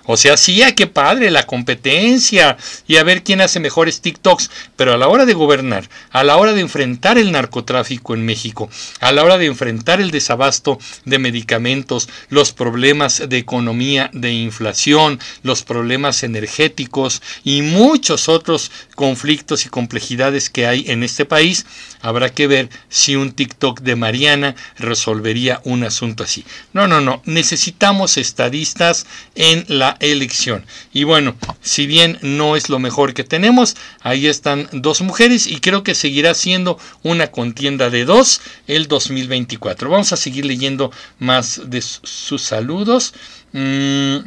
O 0.10 0.16
sea, 0.16 0.38
sí, 0.38 0.64
a 0.64 0.74
qué 0.74 0.88
padre, 0.88 1.30
la 1.32 1.46
competencia 1.46 2.56
y 2.88 2.96
a 2.96 3.04
ver 3.04 3.24
quién 3.24 3.42
hace 3.42 3.60
mejores 3.60 4.00
TikToks, 4.00 4.50
pero 4.78 4.94
a 4.94 4.98
la 4.98 5.10
hora 5.10 5.26
de 5.26 5.34
gobernar, 5.34 5.90
a 6.12 6.24
la 6.24 6.38
hora 6.38 6.54
de 6.54 6.62
enfrentar 6.62 7.18
el 7.18 7.34
narcotráfico 7.34 8.14
en 8.14 8.26
México, 8.26 8.70
a 9.02 9.12
la 9.12 9.26
hora 9.26 9.38
de 9.38 9.48
enfrentar 9.48 10.00
el 10.00 10.12
desabasto 10.12 10.80
de 11.04 11.20
medicamentos, 11.20 12.08
los 12.30 12.54
problemas 12.54 13.28
de 13.28 13.38
economía, 13.38 14.10
de 14.14 14.32
inflación, 14.32 15.20
los 15.44 15.64
problemas 15.64 16.24
energéticos 16.24 17.22
y 17.44 17.62
muchos 17.62 18.30
otros 18.30 18.72
conflictos 18.96 19.66
y 19.66 19.70
complejidades 19.70 20.50
que 20.50 20.68
hay 20.68 20.86
en 20.88 21.04
este 21.04 21.26
país, 21.26 21.66
habrá 22.02 22.30
que 22.30 22.48
ver 22.48 22.70
si 22.88 23.18
un 23.18 23.34
TikTok 23.34 23.82
de 23.82 23.98
Mariana 23.98 24.56
resolvería 24.78 25.60
un 25.66 25.84
asunto 25.84 26.24
así. 26.24 26.46
No, 26.72 26.88
no, 26.88 27.02
no, 27.02 27.22
necesitamos 27.26 28.18
estadistas 28.18 29.06
en 29.36 29.66
la 29.68 29.97
elección. 30.00 30.66
Y 30.94 31.04
bueno, 31.04 31.36
si 31.62 31.88
bien 31.88 32.18
no 32.22 32.56
es 32.56 32.70
lo 32.70 32.80
mejor 32.80 33.14
que 33.14 33.24
tenemos, 33.24 33.76
ahí 34.02 34.28
están 34.28 34.70
dos 34.72 35.02
mujeres 35.02 35.48
y 35.48 35.60
creo 35.60 35.84
que 35.84 35.96
seguirá 35.96 36.34
siendo 36.34 36.80
una 37.04 37.28
contienda 37.28 37.90
de 37.90 38.06
dos 38.06 38.42
el 38.68 38.88
2024. 38.88 39.90
Vamos 39.90 40.14
a 40.14 40.18
seguir 40.18 40.46
leyendo 40.46 40.92
más 41.20 41.62
de 41.66 41.82
sus 41.82 42.42
saludos. 42.42 43.14
Mm, 43.54 44.18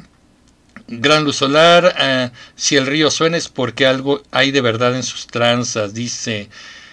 Gran 0.92 1.22
luz 1.22 1.36
solar, 1.36 1.94
eh, 2.00 2.30
si 2.56 2.74
el 2.74 2.84
río 2.84 3.12
suena 3.12 3.36
es 3.36 3.48
porque 3.48 3.86
algo 3.86 4.24
hay 4.32 4.50
de 4.50 4.60
verdad 4.60 4.96
en 4.96 5.04
sus 5.04 5.28
tranzas, 5.28 5.94
dice. 5.94 6.48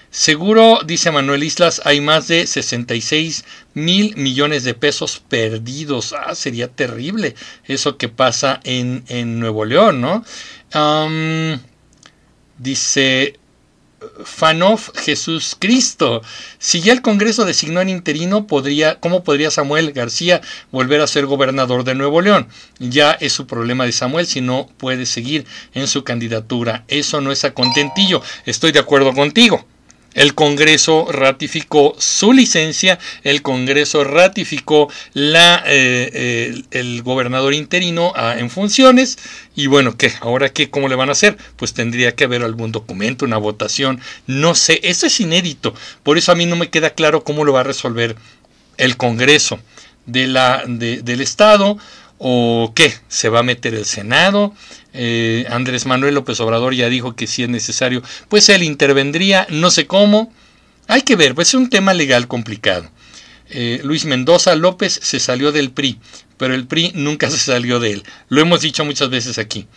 Seguro, 0.10 0.80
dice 0.86 1.12
Manuel 1.12 1.44
Islas, 1.44 1.82
hay 1.84 2.02
más 2.02 2.28
de 2.28 2.48
66 2.48 3.44
mil 3.74 4.16
millones 4.16 4.64
de 4.64 4.74
pesos 4.74 5.22
perdidos. 5.28 6.14
Ah, 6.14 6.34
sería 6.34 6.70
terrible 6.70 7.36
eso 7.66 7.98
que 7.98 8.10
pasa 8.10 8.60
en, 8.64 9.40
Nuevo 9.40 9.66
León, 9.66 10.02
¿no? 10.02 10.24
dice 12.58 13.38
Fanof 14.24 14.90
Jesús 14.96 15.56
Cristo. 15.60 16.22
Si 16.60 16.82
ya 16.82 16.94
el 16.94 17.02
Congreso 17.02 17.46
designó 17.46 17.82
en 17.82 17.90
interino, 17.90 18.48
podría, 18.48 19.00
¿cómo 19.00 19.24
podría 19.24 19.52
Samuel 19.52 19.92
García 19.92 20.42
volver 20.72 21.02
a 21.02 21.08
ser 21.08 21.26
gobernador 21.26 21.84
de 21.84 21.96
Nuevo 21.96 22.22
León? 22.22 22.48
Ya 22.80 23.12
es 23.12 23.34
su 23.34 23.48
problema 23.48 23.86
de 23.86 23.92
Samuel 23.92 24.26
si 24.26 24.42
no 24.42 24.70
puede 24.78 25.06
seguir 25.06 25.46
en 25.74 25.88
su 25.88 26.04
candidatura. 26.04 26.86
Eso 26.88 27.22
no 27.22 27.32
es 27.32 27.44
a 27.44 27.54
contentillo. 27.54 28.22
Estoy 28.46 28.72
de 28.72 28.80
acuerdo 28.80 29.14
contigo. 29.14 29.66
El 30.14 30.34
Congreso 30.34 31.08
ratificó 31.12 31.96
su 32.00 32.34
licencia, 32.34 32.98
el 33.24 33.42
Congreso 33.42 34.04
ratificó 34.04 34.92
la, 35.14 35.64
eh, 35.68 36.64
el 36.72 37.04
gobernador 37.04 37.54
interino 37.54 38.14
ah, 38.16 38.36
en 38.38 38.50
funciones 38.50 39.20
y 39.56 39.68
bueno, 39.68 39.96
¿qué? 39.96 40.14
¿Ahora 40.22 40.50
qué? 40.50 40.70
¿Cómo 40.70 40.90
le 40.90 40.96
van 40.96 41.10
a 41.10 41.12
hacer? 41.12 41.38
Pues 41.56 41.74
tendría 41.74 42.16
que 42.16 42.24
haber 42.24 42.44
algún 42.44 42.72
documento, 42.72 43.26
una 43.26 43.38
votación, 43.38 44.00
no 44.26 44.56
sé, 44.56 44.80
eso 44.84 45.06
es 45.06 45.20
inédito, 45.20 45.76
por 46.04 46.18
eso 46.18 46.32
a 46.32 46.36
mí 46.36 46.46
no 46.46 46.56
me 46.56 46.70
queda 46.70 46.92
claro 46.92 47.24
cómo 47.24 47.46
lo 47.46 47.54
va 47.54 47.60
a 47.60 47.64
resolver 47.64 48.16
el 48.78 48.98
Congreso 48.98 49.60
de 50.08 50.28
la, 50.28 50.64
del 50.66 51.22
Estado 51.22 51.78
o 52.18 52.74
qué, 52.76 52.94
se 53.08 53.30
va 53.30 53.40
a 53.40 53.44
meter 53.44 53.76
el 53.76 53.86
Senado, 53.86 54.54
eh, 54.94 55.46
Andrés 55.50 55.86
Manuel 55.86 56.16
López 56.16 56.40
Obrador 56.40 56.74
ya 56.74 56.90
dijo 56.90 57.16
que 57.16 57.28
si 57.28 57.44
es 57.44 57.50
necesario, 57.50 58.02
pues 58.30 58.50
él 58.50 58.64
intervendría, 58.64 59.46
no 59.50 59.70
sé 59.70 59.86
cómo. 59.86 60.34
Hay 60.88 61.02
que 61.02 61.16
ver, 61.16 61.36
pues 61.36 61.50
es 61.50 61.54
un 61.54 61.70
tema 61.70 61.94
legal 61.94 62.28
complicado. 62.28 62.90
Eh, 63.50 63.80
Luis 63.84 64.06
Mendoza 64.06 64.56
López 64.56 65.00
se 65.02 65.20
salió 65.20 65.52
del 65.52 65.72
PRI, 65.72 66.00
pero 66.38 66.54
el 66.54 66.66
PRI 66.68 66.92
nunca 66.96 67.30
se 67.30 67.38
salió 67.38 67.80
de 67.80 67.94
él. 67.94 68.04
Lo 68.30 68.42
hemos 68.42 68.62
dicho 68.62 68.84
muchas 68.84 69.10
veces 69.10 69.38
aquí. 69.38 69.68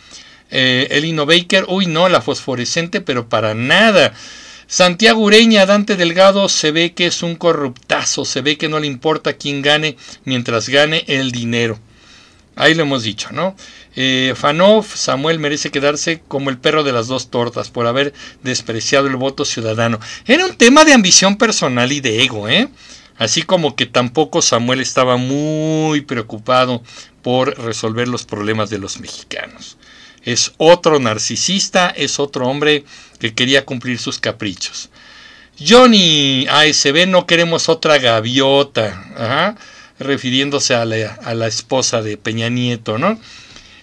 Eh, 0.49 0.87
Elino 0.91 1.25
Baker, 1.25 1.65
uy 1.67 1.85
no, 1.85 2.09
la 2.09 2.21
fosforescente, 2.21 3.01
pero 3.01 3.29
para 3.29 3.53
nada. 3.53 4.13
Santiago 4.67 5.21
Ureña, 5.21 5.65
Dante 5.65 5.97
Delgado, 5.97 6.49
se 6.49 6.71
ve 6.71 6.93
que 6.93 7.05
es 7.05 7.23
un 7.23 7.35
corruptazo, 7.35 8.25
se 8.25 8.41
ve 8.41 8.57
que 8.57 8.69
no 8.69 8.79
le 8.79 8.87
importa 8.87 9.33
quién 9.33 9.61
gane 9.61 9.97
mientras 10.23 10.69
gane 10.69 11.03
el 11.07 11.31
dinero. 11.31 11.79
Ahí 12.55 12.73
lo 12.73 12.83
hemos 12.83 13.03
dicho, 13.03 13.29
¿no? 13.31 13.55
Eh, 13.95 14.33
Fanov, 14.35 14.85
Samuel 14.85 15.39
merece 15.39 15.71
quedarse 15.71 16.21
como 16.27 16.49
el 16.49 16.57
perro 16.57 16.83
de 16.83 16.91
las 16.91 17.07
dos 17.07 17.29
tortas 17.29 17.69
por 17.69 17.87
haber 17.87 18.13
despreciado 18.43 19.07
el 19.07 19.15
voto 19.15 19.45
ciudadano. 19.45 19.99
Era 20.25 20.45
un 20.45 20.55
tema 20.55 20.83
de 20.83 20.93
ambición 20.93 21.37
personal 21.37 21.91
y 21.91 22.01
de 22.01 22.23
ego, 22.23 22.49
¿eh? 22.49 22.67
Así 23.17 23.43
como 23.43 23.75
que 23.75 23.85
tampoco 23.85 24.41
Samuel 24.41 24.81
estaba 24.81 25.15
muy 25.15 26.01
preocupado 26.01 26.83
por 27.21 27.57
resolver 27.57 28.07
los 28.07 28.25
problemas 28.25 28.69
de 28.69 28.79
los 28.79 28.99
mexicanos. 28.99 29.77
Es 30.23 30.53
otro 30.57 30.99
narcisista, 30.99 31.89
es 31.89 32.19
otro 32.19 32.47
hombre 32.47 32.83
que 33.19 33.33
quería 33.33 33.65
cumplir 33.65 33.97
sus 33.97 34.19
caprichos. 34.19 34.89
Johnny 35.59 36.47
ASB, 36.49 37.07
no 37.07 37.25
queremos 37.25 37.69
otra 37.69 37.97
gaviota. 37.97 39.05
Ajá 39.15 39.55
refiriéndose 40.01 40.75
a 40.75 40.85
la, 40.85 41.13
a 41.23 41.33
la, 41.33 41.47
esposa 41.47 42.01
de 42.01 42.17
Peña 42.17 42.49
Nieto, 42.49 42.97
¿no? 42.97 43.19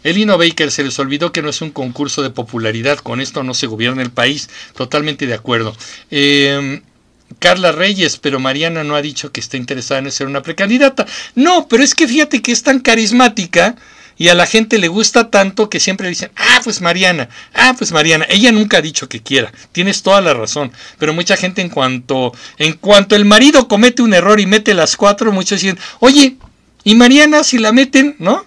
Elino 0.05 0.39
Baker 0.39 0.71
se 0.71 0.85
les 0.85 0.99
olvidó 0.99 1.33
que 1.33 1.43
no 1.43 1.51
es 1.51 1.61
un 1.61 1.71
concurso 1.71 2.23
de 2.23 2.31
popularidad, 2.31 2.99
con 2.99 3.21
esto 3.21 3.43
no 3.43 3.55
se 3.55 3.67
gobierna 3.67 4.03
el 4.03 4.11
país, 4.11 4.49
totalmente 4.77 5.27
de 5.27 5.35
acuerdo. 5.35 5.77
Em, 6.11 6.83
Carla 7.39 7.73
Reyes, 7.73 8.17
pero 8.17 8.41
Mariana 8.41 8.85
no 8.85 8.97
ha 8.97 9.03
dicho 9.03 9.33
que 9.33 9.41
está 9.41 9.57
interesada 9.57 10.01
en 10.01 10.11
ser 10.13 10.27
una 10.27 10.43
precandidata. 10.43 11.07
No, 11.35 11.69
pero 11.69 11.83
es 11.83 11.95
que 11.95 12.09
fíjate 12.09 12.43
que 12.43 12.53
es 12.53 12.63
tan 12.63 12.81
carismática 12.81 13.77
y 14.19 14.29
a 14.29 14.35
la 14.35 14.47
gente 14.47 14.79
le 14.79 14.89
gusta 14.89 15.31
tanto 15.31 15.71
que 15.71 15.81
siempre 15.81 16.09
dicen, 16.09 16.31
ah, 16.37 16.61
pues 16.65 16.81
Mariana, 16.81 17.29
ah, 17.55 17.75
pues 17.79 17.93
Mariana. 17.93 18.27
Ella 18.29 18.51
nunca 18.53 18.79
ha 18.79 18.83
dicho 18.83 19.09
que 19.09 19.23
quiera, 19.23 19.53
tienes 19.73 20.03
toda 20.03 20.21
la 20.21 20.35
razón, 20.35 20.73
pero 20.99 21.15
mucha 21.15 21.37
gente 21.37 21.63
en 21.63 21.69
cuanto, 21.69 22.33
en 22.59 22.75
cuanto 22.75 23.15
el 23.15 23.25
marido 23.25 23.69
comete 23.69 24.03
un 24.03 24.13
error 24.13 24.41
y 24.41 24.47
mete 24.47 24.75
las 24.75 24.97
cuatro, 24.97 25.33
muchos 25.33 25.61
dicen, 25.61 25.79
oye, 26.01 26.37
¿y 26.83 26.95
Mariana 26.97 27.45
si 27.45 27.59
la 27.59 27.73
meten, 27.73 28.17
no? 28.19 28.45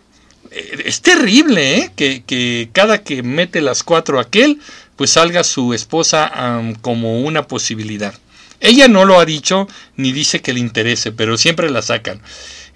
Eh, 0.52 0.84
es 0.86 1.02
terrible, 1.02 1.78
¿eh? 1.78 1.92
Que, 1.96 2.24
que 2.28 2.70
cada 2.74 3.02
que 3.02 3.24
mete 3.24 3.62
las 3.62 3.84
cuatro 3.84 4.20
aquel, 4.20 4.60
pues 4.98 5.12
salga 5.12 5.44
su 5.44 5.74
esposa 5.74 6.32
como 6.82 7.22
una 7.22 7.48
posibilidad. 7.48 8.14
Ella 8.60 8.88
no 8.88 9.06
lo 9.06 9.20
ha 9.20 9.26
dicho 9.26 9.68
ni 9.96 10.12
dice 10.12 10.42
que 10.42 10.54
le 10.54 10.60
interese, 10.60 11.12
pero 11.12 11.38
siempre 11.38 11.72
la 11.72 11.82
sacan. 11.82 12.22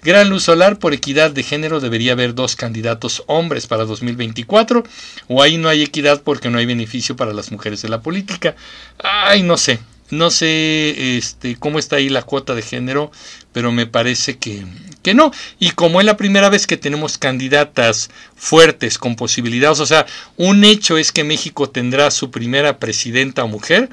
Gran 0.06 0.30
Luz 0.30 0.44
Solar, 0.44 0.78
por 0.78 0.94
equidad 0.94 1.32
de 1.32 1.42
género 1.42 1.80
debería 1.80 2.12
haber 2.12 2.32
dos 2.32 2.54
candidatos 2.54 3.24
hombres 3.26 3.66
para 3.66 3.84
2024, 3.84 4.84
o 5.26 5.42
ahí 5.42 5.58
no 5.58 5.68
hay 5.68 5.82
equidad 5.82 6.22
porque 6.22 6.48
no 6.48 6.58
hay 6.58 6.64
beneficio 6.64 7.16
para 7.16 7.32
las 7.32 7.50
mujeres 7.50 7.82
de 7.82 7.88
la 7.88 8.02
política. 8.02 8.54
Ay, 9.02 9.42
no 9.42 9.56
sé, 9.56 9.80
no 10.10 10.30
sé 10.30 11.16
este, 11.16 11.56
cómo 11.56 11.80
está 11.80 11.96
ahí 11.96 12.08
la 12.08 12.22
cuota 12.22 12.54
de 12.54 12.62
género, 12.62 13.10
pero 13.52 13.72
me 13.72 13.86
parece 13.86 14.38
que, 14.38 14.64
que 15.02 15.12
no. 15.12 15.32
Y 15.58 15.72
como 15.72 15.98
es 15.98 16.06
la 16.06 16.16
primera 16.16 16.50
vez 16.50 16.68
que 16.68 16.76
tenemos 16.76 17.18
candidatas 17.18 18.08
fuertes 18.36 18.98
con 18.98 19.16
posibilidades, 19.16 19.80
o 19.80 19.86
sea, 19.86 20.06
un 20.36 20.62
hecho 20.62 20.98
es 20.98 21.10
que 21.10 21.24
México 21.24 21.68
tendrá 21.68 22.12
su 22.12 22.30
primera 22.30 22.78
presidenta 22.78 23.44
mujer, 23.46 23.90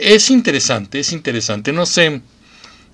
es 0.00 0.30
interesante, 0.30 1.00
es 1.00 1.10
interesante. 1.10 1.72
No 1.72 1.86
sé 1.86 2.22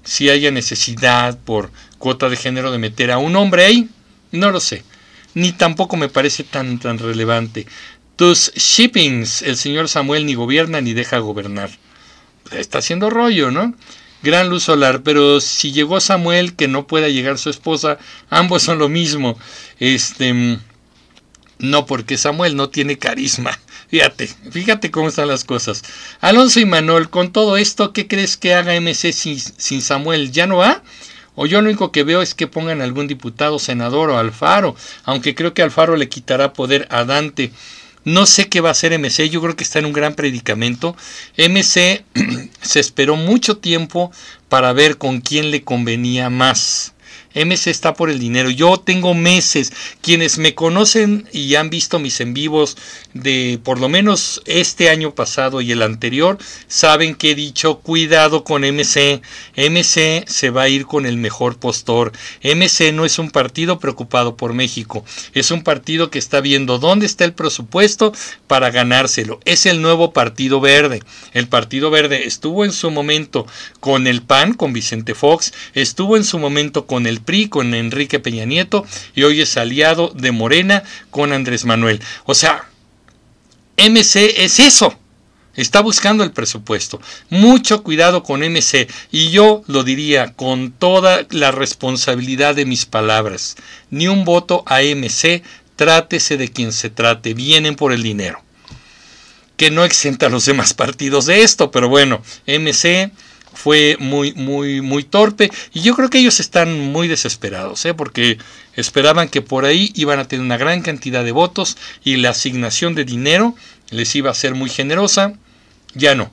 si 0.04 0.30
haya 0.30 0.50
necesidad 0.50 1.38
por 1.38 1.70
cuota 1.98 2.28
de 2.28 2.36
género 2.36 2.72
de 2.72 2.78
meter 2.78 3.10
a 3.10 3.18
un 3.18 3.36
hombre 3.36 3.64
ahí, 3.64 3.88
no 4.32 4.50
lo 4.50 4.60
sé. 4.60 4.84
Ni 5.34 5.52
tampoco 5.52 5.96
me 5.96 6.08
parece 6.08 6.44
tan, 6.44 6.78
tan 6.78 6.98
relevante. 6.98 7.66
Tus 8.16 8.52
shippings, 8.54 9.42
el 9.42 9.56
señor 9.56 9.88
Samuel 9.88 10.26
ni 10.26 10.34
gobierna 10.34 10.80
ni 10.80 10.92
deja 10.92 11.18
gobernar. 11.18 11.70
Está 12.52 12.78
haciendo 12.78 13.10
rollo, 13.10 13.50
¿no? 13.50 13.74
Gran 14.22 14.50
luz 14.50 14.64
solar, 14.64 15.02
pero 15.02 15.40
si 15.40 15.72
llegó 15.72 16.00
Samuel, 16.00 16.54
que 16.54 16.68
no 16.68 16.86
pueda 16.86 17.08
llegar 17.08 17.38
su 17.38 17.48
esposa, 17.48 17.98
ambos 18.28 18.62
son 18.62 18.78
lo 18.78 18.88
mismo. 18.88 19.38
Este. 19.78 20.58
No, 21.60 21.84
porque 21.84 22.16
Samuel 22.16 22.56
no 22.56 22.70
tiene 22.70 22.98
carisma. 22.98 23.58
Fíjate, 23.88 24.28
fíjate 24.50 24.90
cómo 24.90 25.08
están 25.08 25.28
las 25.28 25.44
cosas. 25.44 25.82
Alonso 26.20 26.58
y 26.58 26.64
Manuel, 26.64 27.10
con 27.10 27.32
todo 27.32 27.56
esto, 27.58 27.92
¿qué 27.92 28.06
crees 28.06 28.36
que 28.36 28.54
haga 28.54 28.80
MC 28.80 29.12
sin, 29.12 29.38
sin 29.38 29.82
Samuel? 29.82 30.32
¿Ya 30.32 30.46
no 30.46 30.58
va? 30.58 30.82
O 31.34 31.46
yo 31.46 31.60
lo 31.60 31.68
único 31.68 31.92
que 31.92 32.02
veo 32.02 32.22
es 32.22 32.34
que 32.34 32.46
pongan 32.46 32.80
algún 32.80 33.06
diputado, 33.06 33.58
senador 33.58 34.10
o 34.10 34.18
Alfaro, 34.18 34.74
aunque 35.04 35.34
creo 35.34 35.54
que 35.54 35.62
Alfaro 35.62 35.96
le 35.96 36.08
quitará 36.08 36.52
poder 36.52 36.86
a 36.90 37.04
Dante. 37.04 37.52
No 38.04 38.24
sé 38.24 38.48
qué 38.48 38.62
va 38.62 38.70
a 38.70 38.72
hacer 38.72 38.98
MC, 38.98 39.28
yo 39.28 39.42
creo 39.42 39.56
que 39.56 39.64
está 39.64 39.78
en 39.78 39.84
un 39.84 39.92
gran 39.92 40.14
predicamento. 40.14 40.96
MC 41.36 42.04
se 42.62 42.80
esperó 42.80 43.16
mucho 43.16 43.58
tiempo 43.58 44.10
para 44.48 44.72
ver 44.72 44.96
con 44.96 45.20
quién 45.20 45.50
le 45.50 45.62
convenía 45.62 46.30
más. 46.30 46.94
MC 47.34 47.68
está 47.68 47.94
por 47.94 48.10
el 48.10 48.18
dinero. 48.18 48.50
Yo 48.50 48.78
tengo 48.78 49.14
meses. 49.14 49.72
Quienes 50.02 50.38
me 50.38 50.54
conocen 50.54 51.28
y 51.32 51.54
han 51.54 51.70
visto 51.70 51.98
mis 51.98 52.20
en 52.20 52.34
vivos 52.34 52.76
de 53.14 53.60
por 53.62 53.78
lo 53.80 53.88
menos 53.88 54.42
este 54.46 54.90
año 54.90 55.14
pasado 55.14 55.60
y 55.60 55.72
el 55.72 55.82
anterior, 55.82 56.38
saben 56.68 57.14
que 57.14 57.30
he 57.30 57.34
dicho 57.34 57.78
cuidado 57.78 58.44
con 58.44 58.62
MC. 58.62 59.22
MC 59.56 60.24
se 60.26 60.50
va 60.50 60.62
a 60.62 60.68
ir 60.68 60.86
con 60.86 61.06
el 61.06 61.16
mejor 61.16 61.58
postor. 61.58 62.12
MC 62.42 62.92
no 62.92 63.04
es 63.04 63.18
un 63.18 63.30
partido 63.30 63.78
preocupado 63.78 64.36
por 64.36 64.52
México. 64.52 65.04
Es 65.34 65.50
un 65.50 65.62
partido 65.62 66.10
que 66.10 66.18
está 66.18 66.40
viendo 66.40 66.78
dónde 66.78 67.06
está 67.06 67.24
el 67.24 67.32
presupuesto 67.32 68.12
para 68.46 68.70
ganárselo. 68.70 69.40
Es 69.44 69.66
el 69.66 69.82
nuevo 69.82 70.12
Partido 70.12 70.60
Verde. 70.60 71.02
El 71.32 71.48
Partido 71.48 71.90
Verde 71.90 72.26
estuvo 72.26 72.64
en 72.64 72.72
su 72.72 72.90
momento 72.90 73.46
con 73.78 74.06
el 74.06 74.22
PAN, 74.22 74.54
con 74.54 74.72
Vicente 74.72 75.14
Fox, 75.14 75.52
estuvo 75.74 76.16
en 76.16 76.24
su 76.24 76.38
momento 76.38 76.86
con 76.86 77.06
el 77.06 77.19
PRI 77.20 77.48
con 77.48 77.74
Enrique 77.74 78.20
Peña 78.20 78.44
Nieto 78.44 78.84
y 79.14 79.22
hoy 79.22 79.40
es 79.40 79.56
aliado 79.56 80.08
de 80.08 80.32
Morena 80.32 80.82
con 81.10 81.32
Andrés 81.32 81.64
Manuel. 81.64 82.00
O 82.24 82.34
sea, 82.34 82.64
MC 83.76 84.34
es 84.44 84.58
eso. 84.58 84.96
Está 85.56 85.80
buscando 85.80 86.22
el 86.22 86.32
presupuesto. 86.32 87.00
Mucho 87.28 87.82
cuidado 87.82 88.22
con 88.22 88.40
MC. 88.40 88.88
Y 89.10 89.30
yo 89.30 89.62
lo 89.66 89.82
diría 89.82 90.32
con 90.34 90.70
toda 90.72 91.26
la 91.30 91.50
responsabilidad 91.50 92.54
de 92.54 92.66
mis 92.66 92.86
palabras. 92.86 93.56
Ni 93.90 94.06
un 94.06 94.24
voto 94.24 94.62
a 94.66 94.80
MC 94.80 95.42
trátese 95.76 96.36
de 96.36 96.48
quien 96.48 96.72
se 96.72 96.90
trate, 96.90 97.34
vienen 97.34 97.74
por 97.74 97.92
el 97.92 98.02
dinero. 98.02 98.42
Que 99.56 99.70
no 99.70 99.84
exenta 99.84 100.26
a 100.26 100.30
los 100.30 100.46
demás 100.46 100.72
partidos 100.72 101.26
de 101.26 101.42
esto, 101.42 101.70
pero 101.70 101.88
bueno, 101.88 102.22
MC 102.46 103.10
fue 103.52 103.96
muy, 103.98 104.32
muy, 104.34 104.80
muy 104.80 105.04
torpe. 105.04 105.50
Y 105.72 105.80
yo 105.80 105.94
creo 105.94 106.10
que 106.10 106.18
ellos 106.18 106.40
están 106.40 106.92
muy 106.92 107.08
desesperados, 107.08 107.84
¿eh? 107.84 107.94
porque 107.94 108.38
esperaban 108.74 109.28
que 109.28 109.42
por 109.42 109.64
ahí 109.64 109.92
iban 109.94 110.18
a 110.18 110.26
tener 110.26 110.44
una 110.44 110.56
gran 110.56 110.82
cantidad 110.82 111.24
de 111.24 111.32
votos 111.32 111.76
y 112.04 112.16
la 112.16 112.30
asignación 112.30 112.94
de 112.94 113.04
dinero 113.04 113.54
les 113.90 114.14
iba 114.14 114.30
a 114.30 114.34
ser 114.34 114.54
muy 114.54 114.70
generosa. 114.70 115.34
Ya 115.94 116.14
no. 116.14 116.30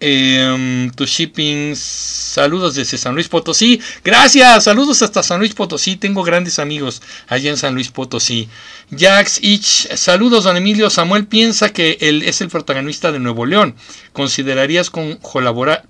Eh, 0.00 0.90
tu 0.94 1.06
shipping, 1.06 1.74
saludos 1.74 2.76
desde 2.76 2.98
San 2.98 3.14
Luis 3.14 3.28
Potosí. 3.28 3.80
Gracias, 4.04 4.64
saludos 4.64 5.02
hasta 5.02 5.22
San 5.22 5.40
Luis 5.40 5.54
Potosí. 5.54 5.96
Tengo 5.96 6.22
grandes 6.22 6.58
amigos 6.58 7.02
allá 7.26 7.50
en 7.50 7.56
San 7.56 7.74
Luis 7.74 7.88
Potosí. 7.88 8.48
Jax 8.96 9.40
Ich, 9.42 9.88
saludos, 9.96 10.44
don 10.44 10.56
Emilio. 10.56 10.88
Samuel 10.88 11.26
piensa 11.26 11.72
que 11.72 11.98
él 12.00 12.22
es 12.22 12.40
el 12.40 12.48
protagonista 12.48 13.10
de 13.10 13.18
Nuevo 13.18 13.44
León. 13.44 13.74
¿Considerarías 14.12 14.90
con 14.90 15.16
colaborar? 15.16 15.84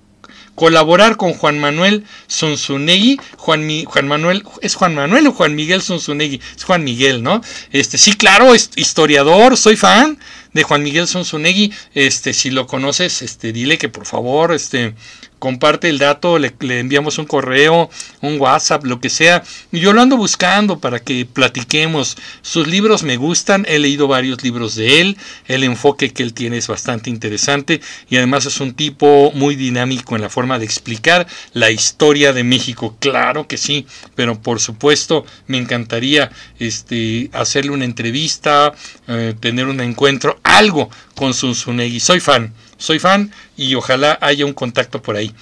Colaborar 0.59 1.16
con 1.16 1.34
Juan 1.34 1.59
Manuel 1.59 2.04
Sonsunegui. 2.26 3.20
Juan, 3.36 3.66
Juan 3.84 4.09
Manuel, 4.09 4.42
¿es 4.61 4.74
Juan 4.74 4.94
Manuel 4.94 5.28
o 5.28 5.32
Juan 5.32 5.54
Miguel 5.54 5.80
Sonsunegui? 5.80 6.40
Es 6.56 6.64
Juan 6.64 6.82
Miguel, 6.82 7.22
¿no? 7.22 7.40
Este, 7.70 7.96
sí, 7.96 8.14
claro, 8.14 8.54
historiador, 8.54 9.56
soy 9.56 9.76
fan 9.76 10.18
de 10.53 10.62
Juan 10.62 10.82
Miguel 10.82 11.07
Sonsunegui. 11.07 11.72
Este, 11.94 12.32
si 12.32 12.51
lo 12.51 12.66
conoces, 12.66 13.22
este, 13.22 13.53
dile 13.53 13.78
que 13.78 13.88
por 13.88 14.07
favor, 14.07 14.53
este, 14.53 14.94
comparte 15.38 15.88
el 15.88 15.99
dato, 15.99 16.38
le, 16.38 16.53
enviamos 16.61 17.18
un 17.18 17.26
correo, 17.26 17.90
un 18.20 18.40
WhatsApp, 18.40 18.84
lo 18.84 19.01
que 19.01 19.09
sea. 19.09 19.42
Yo 19.72 19.92
lo 19.92 20.03
ando 20.03 20.16
buscando 20.16 20.78
para 20.78 21.01
que 21.01 21.26
platiquemos. 21.26 22.16
Sus 22.42 22.66
libros 22.66 23.03
me 23.03 23.16
gustan, 23.16 23.64
he 23.68 23.78
leído 23.78 24.09
varios 24.09 24.42
libros 24.42 24.74
de 24.74 25.01
él, 25.01 25.16
el 25.46 25.64
enfoque 25.64 26.12
que 26.12 26.22
él 26.22 26.34
tiene 26.34 26.59
es 26.59 26.66
bastante 26.66 27.11
interesante 27.11 27.80
y 28.09 28.16
además 28.16 28.46
es 28.46 28.61
un 28.61 28.74
tipo 28.74 29.32
muy 29.34 29.57
dinámico 29.57 30.16
en 30.16 30.22
la 30.22 30.28
forma 30.28 30.59
de 30.59 30.64
explicar 30.64 31.26
la 31.53 31.70
historia 31.70 32.32
de 32.32 32.44
México. 32.44 32.96
Claro 32.99 33.46
que 33.46 33.57
sí, 33.57 33.86
pero 34.14 34.40
por 34.40 34.61
supuesto 34.61 35.24
me 35.46 35.59
encantaría 35.59 36.30
este, 36.59 37.30
hacerle 37.32 37.70
una 37.70 37.84
entrevista, 37.84 38.72
eh, 39.07 39.34
tener 39.38 39.66
un 39.66 39.80
encuentro, 39.80 40.38
algo 40.43 40.89
con 41.14 41.34
Sunsunegui. 41.34 42.01
Soy 42.01 42.20
fan 42.20 42.55
soy 42.78 42.99
fan 43.01 43.32
y 43.57 43.74
ojalá 43.74 44.18
haya 44.22 44.47
un 44.47 44.55
contacto 44.55 45.03
por 45.03 45.16
ahí. 45.16 45.34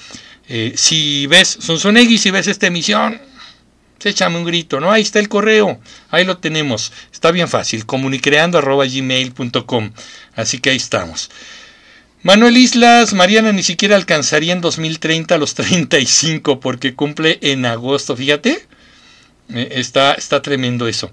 Eh, 0.49 0.73
si 0.75 1.27
ves 1.27 1.59
Sonsonegui, 1.61 2.17
si 2.19 2.31
ves 2.31 2.47
esta 2.49 2.67
emisión, 2.67 3.21
échame 4.03 4.39
un 4.39 4.45
grito, 4.45 4.81
¿no? 4.81 4.91
Ahí 4.91 5.03
está 5.03 5.19
el 5.19 5.29
correo, 5.29 5.79
ahí 6.11 6.25
lo 6.25 6.39
tenemos. 6.39 6.93
Está 7.13 7.31
bien 7.31 7.49
fácil, 7.49 7.85
comunicreando.gmail.com. 7.87 9.91
Así 10.35 10.59
que 10.59 10.71
ahí 10.71 10.77
estamos. 10.77 11.31
Manuel 12.23 12.57
Islas, 12.57 13.13
Mariana 13.15 13.53
ni 13.53 13.63
siquiera 13.63 13.97
alcanzaría 13.97 14.53
en 14.53 14.61
2030 14.61 15.39
los 15.39 15.55
35 15.55 16.61
porque 16.61 16.95
cumple 16.95 17.39
en 17.43 17.67
agosto, 17.67 18.17
fíjate. 18.17 18.67
Eh, 19.51 19.69
está, 19.73 20.15
está 20.15 20.43
tremendo 20.43 20.89
eso. 20.89 21.13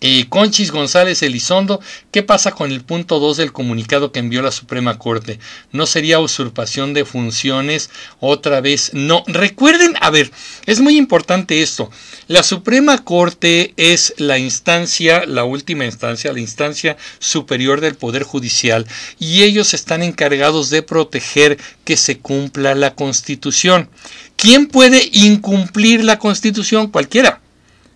Eh, 0.00 0.26
Conchis 0.28 0.70
González 0.70 1.22
Elizondo, 1.22 1.80
¿qué 2.12 2.22
pasa 2.22 2.52
con 2.52 2.70
el 2.70 2.82
punto 2.82 3.18
2 3.18 3.36
del 3.36 3.52
comunicado 3.52 4.12
que 4.12 4.20
envió 4.20 4.42
la 4.42 4.52
Suprema 4.52 4.96
Corte? 4.96 5.40
¿No 5.72 5.86
sería 5.86 6.20
usurpación 6.20 6.94
de 6.94 7.04
funciones 7.04 7.90
otra 8.20 8.60
vez? 8.60 8.92
No, 8.94 9.24
recuerden, 9.26 9.94
a 10.00 10.10
ver, 10.10 10.30
es 10.66 10.80
muy 10.80 10.96
importante 10.96 11.62
esto. 11.62 11.90
La 12.28 12.44
Suprema 12.44 13.04
Corte 13.04 13.74
es 13.76 14.14
la 14.18 14.38
instancia, 14.38 15.26
la 15.26 15.42
última 15.42 15.84
instancia, 15.84 16.32
la 16.32 16.40
instancia 16.40 16.96
superior 17.18 17.80
del 17.80 17.96
Poder 17.96 18.22
Judicial 18.22 18.86
y 19.18 19.42
ellos 19.42 19.74
están 19.74 20.04
encargados 20.04 20.70
de 20.70 20.82
proteger 20.82 21.58
que 21.84 21.96
se 21.96 22.18
cumpla 22.18 22.76
la 22.76 22.94
Constitución. 22.94 23.90
¿Quién 24.36 24.68
puede 24.68 25.08
incumplir 25.12 26.04
la 26.04 26.20
Constitución? 26.20 26.88
Cualquiera. 26.92 27.40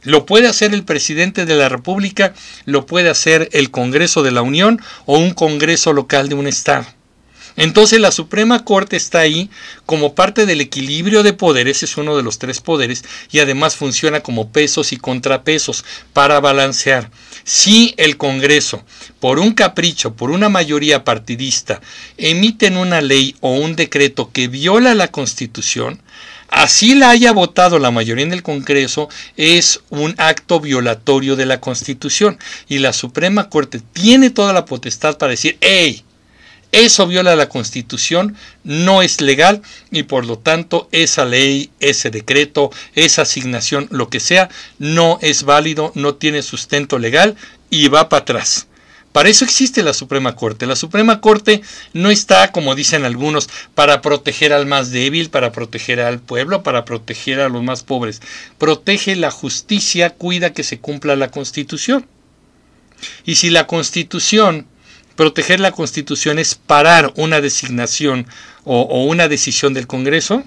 Lo 0.02 0.26
puede 0.26 0.48
hacer 0.48 0.74
el 0.74 0.84
presidente 0.84 1.46
de 1.46 1.54
la 1.54 1.68
República, 1.68 2.34
lo 2.64 2.86
puede 2.86 3.08
hacer 3.08 3.48
el 3.52 3.70
Congreso 3.70 4.22
de 4.22 4.32
la 4.32 4.42
Unión 4.42 4.80
o 5.06 5.18
un 5.18 5.32
Congreso 5.32 5.92
local 5.92 6.28
de 6.28 6.34
un 6.34 6.46
Estado. 6.46 6.86
Entonces 7.56 8.00
la 8.00 8.12
Suprema 8.12 8.64
Corte 8.64 8.96
está 8.96 9.20
ahí 9.20 9.50
como 9.84 10.14
parte 10.14 10.46
del 10.46 10.60
equilibrio 10.60 11.22
de 11.22 11.34
poderes, 11.34 11.82
es 11.82 11.96
uno 11.96 12.16
de 12.16 12.22
los 12.22 12.38
tres 12.38 12.60
poderes, 12.60 13.04
y 13.30 13.40
además 13.40 13.76
funciona 13.76 14.20
como 14.20 14.50
pesos 14.50 14.92
y 14.92 14.96
contrapesos 14.96 15.84
para 16.12 16.40
balancear. 16.40 17.10
Si 17.44 17.94
el 17.98 18.16
Congreso, 18.16 18.82
por 19.20 19.38
un 19.38 19.52
capricho, 19.52 20.14
por 20.14 20.30
una 20.30 20.48
mayoría 20.48 21.04
partidista, 21.04 21.80
emiten 22.16 22.76
una 22.76 23.00
ley 23.00 23.36
o 23.40 23.52
un 23.52 23.76
decreto 23.76 24.30
que 24.32 24.48
viola 24.48 24.94
la 24.94 25.08
Constitución, 25.08 26.00
así 26.52 26.94
la 26.94 27.10
haya 27.10 27.32
votado 27.32 27.78
la 27.78 27.90
mayoría 27.90 28.24
en 28.24 28.32
el 28.32 28.42
Congreso, 28.42 29.08
es 29.36 29.80
un 29.90 30.14
acto 30.18 30.60
violatorio 30.60 31.34
de 31.34 31.46
la 31.46 31.60
Constitución. 31.60 32.38
Y 32.68 32.78
la 32.78 32.92
Suprema 32.92 33.48
Corte 33.48 33.80
tiene 33.92 34.30
toda 34.30 34.52
la 34.52 34.64
potestad 34.64 35.18
para 35.18 35.30
decir, 35.30 35.56
hey, 35.60 36.04
eso 36.72 37.06
viola 37.06 37.36
la 37.36 37.50
Constitución, 37.50 38.34
no 38.64 39.02
es 39.02 39.20
legal 39.20 39.60
y 39.90 40.04
por 40.04 40.24
lo 40.24 40.38
tanto 40.38 40.88
esa 40.90 41.26
ley, 41.26 41.70
ese 41.80 42.10
decreto, 42.10 42.70
esa 42.94 43.22
asignación, 43.22 43.88
lo 43.90 44.08
que 44.08 44.20
sea, 44.20 44.48
no 44.78 45.18
es 45.20 45.42
válido, 45.42 45.92
no 45.94 46.14
tiene 46.14 46.40
sustento 46.40 46.98
legal 46.98 47.36
y 47.68 47.88
va 47.88 48.08
para 48.08 48.22
atrás. 48.22 48.68
Para 49.12 49.28
eso 49.28 49.44
existe 49.44 49.82
la 49.82 49.92
Suprema 49.92 50.34
Corte. 50.34 50.66
La 50.66 50.76
Suprema 50.76 51.20
Corte 51.20 51.60
no 51.92 52.10
está, 52.10 52.50
como 52.50 52.74
dicen 52.74 53.04
algunos, 53.04 53.48
para 53.74 54.00
proteger 54.00 54.52
al 54.52 54.66
más 54.66 54.90
débil, 54.90 55.28
para 55.28 55.52
proteger 55.52 56.00
al 56.00 56.18
pueblo, 56.18 56.62
para 56.62 56.84
proteger 56.84 57.40
a 57.40 57.50
los 57.50 57.62
más 57.62 57.82
pobres. 57.82 58.22
Protege 58.58 59.14
la 59.16 59.30
justicia, 59.30 60.10
cuida 60.10 60.52
que 60.52 60.62
se 60.62 60.80
cumpla 60.80 61.14
la 61.14 61.30
Constitución. 61.30 62.06
Y 63.24 63.34
si 63.34 63.50
la 63.50 63.66
Constitución, 63.66 64.66
proteger 65.16 65.60
la 65.60 65.72
Constitución 65.72 66.38
es 66.38 66.54
parar 66.54 67.12
una 67.16 67.40
designación 67.40 68.26
o, 68.64 69.04
una 69.04 69.28
decisión 69.28 69.74
del 69.74 69.86
Congreso, 69.86 70.44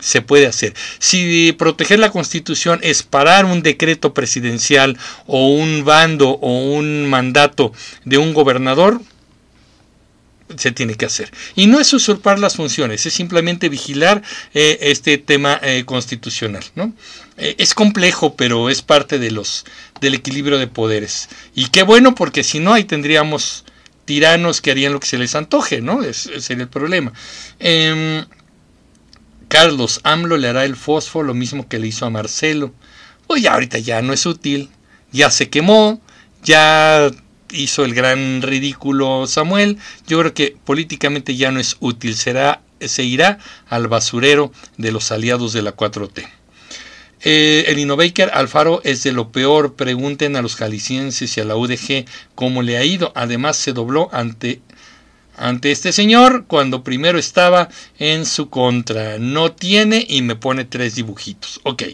se 0.00 0.22
puede 0.22 0.46
hacer. 0.46 0.74
Si 0.98 1.52
proteger 1.52 1.98
la 1.98 2.10
constitución 2.10 2.80
es 2.82 3.02
parar 3.02 3.44
un 3.44 3.62
decreto 3.62 4.14
presidencial 4.14 4.96
o 5.26 5.48
un 5.48 5.84
bando 5.84 6.30
o 6.30 6.72
un 6.72 7.08
mandato 7.08 7.72
de 8.04 8.18
un 8.18 8.34
gobernador, 8.34 9.00
se 10.56 10.72
tiene 10.72 10.94
que 10.94 11.06
hacer. 11.06 11.30
Y 11.56 11.66
no 11.66 11.80
es 11.80 11.92
usurpar 11.92 12.38
las 12.38 12.56
funciones, 12.56 13.04
es 13.04 13.12
simplemente 13.12 13.68
vigilar 13.68 14.22
eh, 14.54 14.78
este 14.82 15.18
tema 15.18 15.60
eh, 15.62 15.84
constitucional. 15.84 16.64
¿no? 16.74 16.94
Eh, 17.36 17.56
es 17.58 17.74
complejo, 17.74 18.34
pero 18.34 18.70
es 18.70 18.82
parte 18.82 19.18
de 19.18 19.30
los, 19.30 19.64
del 20.00 20.14
equilibrio 20.14 20.58
de 20.58 20.66
poderes. 20.66 21.28
Y 21.54 21.66
qué 21.66 21.82
bueno, 21.82 22.14
porque 22.14 22.44
si 22.44 22.60
no, 22.60 22.72
ahí 22.72 22.84
tendríamos 22.84 23.64
tiranos 24.04 24.62
que 24.62 24.70
harían 24.70 24.94
lo 24.94 25.00
que 25.00 25.06
se 25.06 25.18
les 25.18 25.34
antoje, 25.34 25.82
¿no? 25.82 26.02
Ese 26.02 26.40
sería 26.40 26.62
el 26.62 26.70
problema. 26.70 27.12
Carlos 29.48 30.00
AMLO 30.04 30.36
le 30.36 30.48
hará 30.48 30.64
el 30.64 30.76
fósforo 30.76 31.26
lo 31.26 31.34
mismo 31.34 31.68
que 31.68 31.78
le 31.78 31.88
hizo 31.88 32.06
a 32.06 32.10
Marcelo. 32.10 32.72
Pues 33.26 33.42
ya 33.42 33.54
ahorita 33.54 33.78
ya 33.78 34.00
no 34.02 34.12
es 34.12 34.24
útil, 34.26 34.70
ya 35.12 35.30
se 35.30 35.48
quemó, 35.48 36.00
ya 36.44 37.10
hizo 37.50 37.84
el 37.84 37.94
gran 37.94 38.42
ridículo 38.42 39.26
Samuel. 39.26 39.78
Yo 40.06 40.18
creo 40.20 40.34
que 40.34 40.56
políticamente 40.64 41.36
ya 41.36 41.50
no 41.50 41.60
es 41.60 41.76
útil, 41.80 42.14
será, 42.14 42.60
se 42.80 43.04
irá 43.04 43.38
al 43.68 43.88
basurero 43.88 44.52
de 44.76 44.92
los 44.92 45.10
aliados 45.12 45.52
de 45.52 45.62
la 45.62 45.74
4T. 45.74 46.28
Eh, 47.20 47.64
el 47.66 47.80
Innovaker 47.80 48.30
Alfaro 48.32 48.80
es 48.84 49.02
de 49.02 49.12
lo 49.12 49.32
peor. 49.32 49.74
Pregunten 49.74 50.36
a 50.36 50.42
los 50.42 50.56
jaliscienses 50.56 51.36
y 51.36 51.40
a 51.40 51.44
la 51.44 51.56
UDG 51.56 52.04
cómo 52.34 52.62
le 52.62 52.76
ha 52.78 52.84
ido. 52.84 53.12
Además, 53.14 53.56
se 53.56 53.72
dobló 53.72 54.08
ante 54.12 54.60
ante 55.38 55.70
este 55.70 55.92
señor 55.92 56.44
cuando 56.46 56.82
primero 56.82 57.18
estaba 57.18 57.68
en 57.98 58.26
su 58.26 58.50
contra. 58.50 59.18
No 59.18 59.52
tiene 59.52 60.04
y 60.08 60.22
me 60.22 60.36
pone 60.36 60.64
tres 60.64 60.94
dibujitos. 60.96 61.60
Ok. 61.62 61.84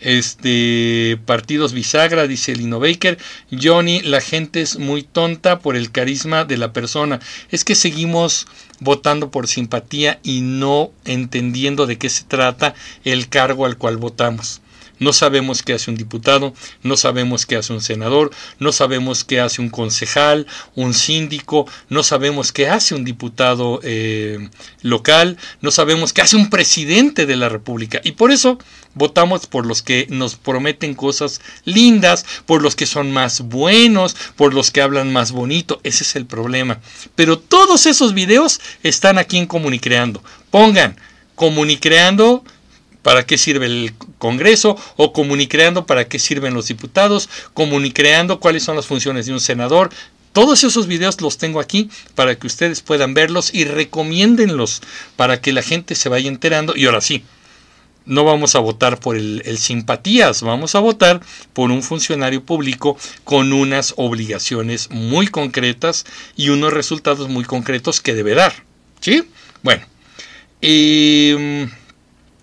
Este 0.00 1.20
partidos 1.26 1.74
bisagra, 1.74 2.26
dice 2.26 2.56
Lino 2.56 2.80
Baker. 2.80 3.18
Johnny, 3.50 4.00
la 4.00 4.22
gente 4.22 4.62
es 4.62 4.78
muy 4.78 5.02
tonta 5.02 5.58
por 5.58 5.76
el 5.76 5.90
carisma 5.90 6.44
de 6.44 6.56
la 6.56 6.72
persona. 6.72 7.20
Es 7.50 7.64
que 7.64 7.74
seguimos 7.74 8.46
votando 8.80 9.30
por 9.30 9.46
simpatía 9.46 10.18
y 10.22 10.40
no 10.40 10.90
entendiendo 11.04 11.86
de 11.86 11.98
qué 11.98 12.08
se 12.08 12.24
trata 12.24 12.74
el 13.04 13.28
cargo 13.28 13.66
al 13.66 13.76
cual 13.76 13.98
votamos. 13.98 14.62
No 15.00 15.12
sabemos 15.12 15.62
qué 15.62 15.72
hace 15.72 15.90
un 15.90 15.96
diputado, 15.96 16.54
no 16.82 16.96
sabemos 16.96 17.46
qué 17.46 17.56
hace 17.56 17.72
un 17.72 17.80
senador, 17.80 18.30
no 18.58 18.70
sabemos 18.70 19.24
qué 19.24 19.40
hace 19.40 19.60
un 19.60 19.70
concejal, 19.70 20.46
un 20.76 20.94
síndico, 20.94 21.66
no 21.88 22.02
sabemos 22.02 22.52
qué 22.52 22.68
hace 22.68 22.94
un 22.94 23.04
diputado 23.04 23.80
eh, 23.82 24.50
local, 24.82 25.38
no 25.60 25.70
sabemos 25.70 26.12
qué 26.12 26.20
hace 26.20 26.36
un 26.36 26.50
presidente 26.50 27.26
de 27.26 27.36
la 27.36 27.48
República. 27.48 28.00
Y 28.04 28.12
por 28.12 28.30
eso 28.30 28.58
votamos 28.94 29.46
por 29.46 29.66
los 29.66 29.82
que 29.82 30.06
nos 30.10 30.36
prometen 30.36 30.94
cosas 30.94 31.40
lindas, 31.64 32.26
por 32.46 32.62
los 32.62 32.76
que 32.76 32.86
son 32.86 33.10
más 33.10 33.40
buenos, 33.40 34.14
por 34.36 34.52
los 34.54 34.70
que 34.70 34.82
hablan 34.82 35.12
más 35.12 35.32
bonito. 35.32 35.80
Ese 35.82 36.04
es 36.04 36.14
el 36.16 36.26
problema. 36.26 36.80
Pero 37.14 37.38
todos 37.38 37.86
esos 37.86 38.14
videos 38.14 38.60
están 38.82 39.18
aquí 39.18 39.38
en 39.38 39.46
Comunicreando. 39.46 40.22
Pongan 40.50 40.96
Comunicreando 41.34 42.44
para 43.02 43.24
qué 43.24 43.38
sirve 43.38 43.66
el 43.66 43.94
Congreso 44.18 44.76
o 44.96 45.12
comunicreando 45.12 45.86
para 45.86 46.08
qué 46.08 46.18
sirven 46.18 46.54
los 46.54 46.68
diputados, 46.68 47.28
comunicreando 47.54 48.40
cuáles 48.40 48.62
son 48.62 48.76
las 48.76 48.86
funciones 48.86 49.26
de 49.26 49.32
un 49.32 49.40
senador. 49.40 49.90
Todos 50.32 50.62
esos 50.62 50.86
videos 50.86 51.20
los 51.20 51.38
tengo 51.38 51.58
aquí 51.58 51.90
para 52.14 52.38
que 52.38 52.46
ustedes 52.46 52.82
puedan 52.82 53.14
verlos 53.14 53.52
y 53.52 53.64
recomiéndenlos 53.64 54.80
para 55.16 55.40
que 55.40 55.52
la 55.52 55.62
gente 55.62 55.94
se 55.94 56.08
vaya 56.08 56.28
enterando. 56.28 56.76
Y 56.76 56.86
ahora 56.86 57.00
sí, 57.00 57.24
no 58.06 58.24
vamos 58.24 58.54
a 58.54 58.60
votar 58.60 59.00
por 59.00 59.16
el, 59.16 59.42
simpatías, 59.58 60.42
vamos 60.42 60.74
a 60.74 60.80
votar 60.80 61.20
por 61.52 61.70
un 61.70 61.82
funcionario 61.82 62.44
público 62.44 62.96
con 63.24 63.52
unas 63.52 63.94
obligaciones 63.96 64.88
muy 64.90 65.26
concretas 65.26 66.04
y 66.36 66.50
unos 66.50 66.72
resultados 66.72 67.28
muy 67.28 67.44
concretos 67.44 68.00
que 68.00 68.14
debe 68.14 68.34
dar. 68.34 68.52
¿Sí? 69.00 69.24
Bueno. 69.62 69.84
Eh, 70.62 71.68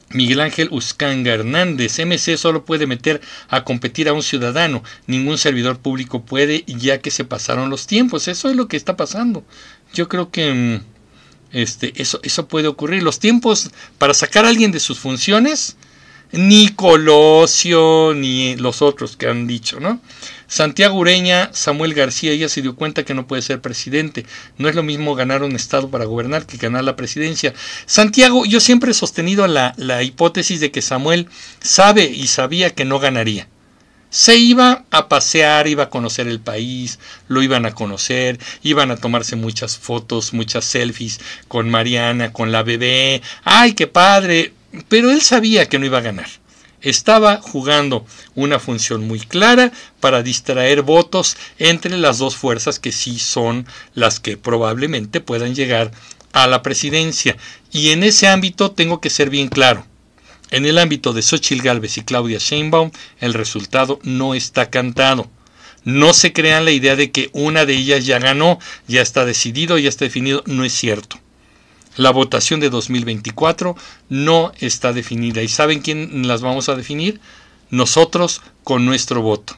Miguel 0.10 0.40
Ángel 0.40 0.70
Uscanga 0.72 1.34
Hernández, 1.34 2.00
MC 2.00 2.38
solo 2.38 2.64
puede 2.64 2.88
meter 2.88 3.22
a 3.50 3.64
competir 3.64 4.08
a 4.08 4.14
un 4.14 4.24
ciudadano, 4.24 4.84
ningún 5.06 5.38
servidor 5.38 5.80
público 5.80 6.24
puede, 6.24 6.64
ya 6.66 7.00
que 7.00 7.12
se 7.12 7.26
pasaron 7.26 7.70
los 7.70 7.88
tiempos. 7.88 8.28
Eso 8.28 8.50
es 8.50 8.56
lo 8.56 8.68
que 8.68 8.78
está 8.78 8.96
pasando. 8.96 9.44
Yo 9.94 10.08
creo 10.08 10.32
que 10.32 10.54
mm, 10.54 10.82
este, 11.52 11.94
eso, 12.02 12.20
eso 12.24 12.48
puede 12.48 12.68
ocurrir. 12.68 13.04
Los 13.04 13.20
tiempos 13.20 13.72
para 13.98 14.14
sacar 14.14 14.46
a 14.46 14.50
alguien 14.50 14.72
de 14.72 14.80
sus 14.80 15.00
funciones, 15.00 15.76
ni 16.32 16.70
Colosio, 16.70 18.14
ni 18.14 18.56
los 18.56 18.82
otros 18.82 19.18
que 19.18 19.28
han 19.28 19.48
dicho, 19.48 19.80
¿no? 19.80 20.00
Santiago 20.48 20.98
Ureña, 20.98 21.50
Samuel 21.54 21.94
García 21.94 22.34
ya 22.34 22.48
se 22.48 22.62
dio 22.62 22.76
cuenta 22.76 23.04
que 23.04 23.14
no 23.14 23.28
puede 23.28 23.42
ser 23.42 23.62
presidente. 23.62 24.26
No 24.58 24.70
es 24.70 24.76
lo 24.76 24.84
mismo 24.84 25.14
ganar 25.14 25.44
un 25.44 25.56
estado 25.56 25.90
para 25.90 26.06
gobernar 26.06 26.46
que 26.46 26.58
ganar 26.58 26.86
la 26.86 26.96
presidencia. 26.96 27.54
Santiago, 27.86 28.46
yo 28.46 28.62
siempre 28.62 28.92
he 28.92 28.94
sostenido 28.94 29.46
la, 29.48 29.74
la 29.78 30.04
hipótesis 30.04 30.62
de 30.62 30.72
que 30.72 30.82
Samuel 30.82 31.28
sabe 31.60 32.06
y 32.06 32.28
sabía 32.28 32.74
que 32.74 32.86
no 32.86 33.00
ganaría. 33.00 33.50
Se 34.10 34.38
iba 34.38 34.86
a 34.90 35.10
pasear, 35.10 35.68
iba 35.68 35.84
a 35.84 35.90
conocer 35.90 36.30
el 36.30 36.40
país, 36.40 36.98
lo 37.28 37.44
iban 37.44 37.66
a 37.66 37.76
conocer, 37.76 38.40
iban 38.64 38.90
a 38.90 38.96
tomarse 38.96 39.36
muchas 39.36 39.78
fotos, 39.78 40.34
muchas 40.34 40.64
selfies 40.64 41.20
con 41.50 41.70
Mariana, 41.70 42.32
con 42.32 42.54
la 42.54 42.64
bebé. 42.64 43.22
¡Ay, 43.44 43.74
qué 43.74 43.86
padre! 43.86 44.54
Pero 44.88 45.12
él 45.12 45.22
sabía 45.22 45.68
que 45.68 45.80
no 45.80 45.86
iba 45.86 46.00
a 46.00 46.02
ganar 46.02 46.28
estaba 46.82 47.42
jugando 47.42 48.06
una 48.36 48.60
función 48.60 49.08
muy 49.08 49.20
clara 49.20 49.72
para 50.00 50.24
distraer 50.24 50.84
votos 50.84 51.38
entre 51.58 51.98
las 51.98 52.20
dos 52.20 52.36
fuerzas 52.36 52.80
que 52.80 52.92
sí 52.92 53.20
son 53.20 53.66
las 53.94 54.20
que 54.20 54.38
probablemente 54.38 55.20
puedan 55.22 55.56
llegar 55.56 55.92
a 56.34 56.48
la 56.48 56.62
presidencia. 56.62 57.38
Y 57.72 57.90
en 57.90 58.04
ese 58.04 58.28
ámbito 58.28 58.72
tengo 58.72 59.02
que 59.02 59.10
ser 59.10 59.30
bien 59.30 59.50
claro. 59.50 59.86
En 60.50 60.66
el 60.66 60.78
ámbito 60.78 61.12
de 61.14 61.22
Xochitl 61.22 61.64
Gálvez 61.64 61.98
y 61.98 62.04
Claudia 62.04 62.38
Sheinbaum, 62.40 62.92
el 63.20 63.34
resultado 63.34 64.00
no 64.04 64.34
está 64.34 64.70
cantado. 64.70 65.30
No 65.84 66.14
se 66.14 66.32
crean 66.32 66.66
la 66.66 66.72
idea 66.72 66.96
de 66.96 67.12
que 67.12 67.30
una 67.34 67.66
de 67.66 67.74
ellas 67.74 68.06
ya 68.06 68.20
ganó, 68.20 68.60
ya 68.88 69.02
está 69.02 69.26
decidido, 69.26 69.78
ya 69.78 69.90
está 69.90 70.06
definido. 70.06 70.44
No 70.46 70.64
es 70.64 70.74
cierto. 70.74 71.20
La 71.98 72.12
votación 72.12 72.60
de 72.60 72.70
2024 72.70 73.76
no 74.10 74.52
está 74.60 74.94
definida. 74.94 75.42
¿Y 75.42 75.48
saben 75.48 75.82
quién 75.82 76.28
las 76.28 76.42
vamos 76.42 76.70
a 76.70 76.76
definir? 76.76 77.20
Nosotros 77.72 78.42
con 78.64 78.86
nuestro 78.86 79.22
voto. 79.22 79.58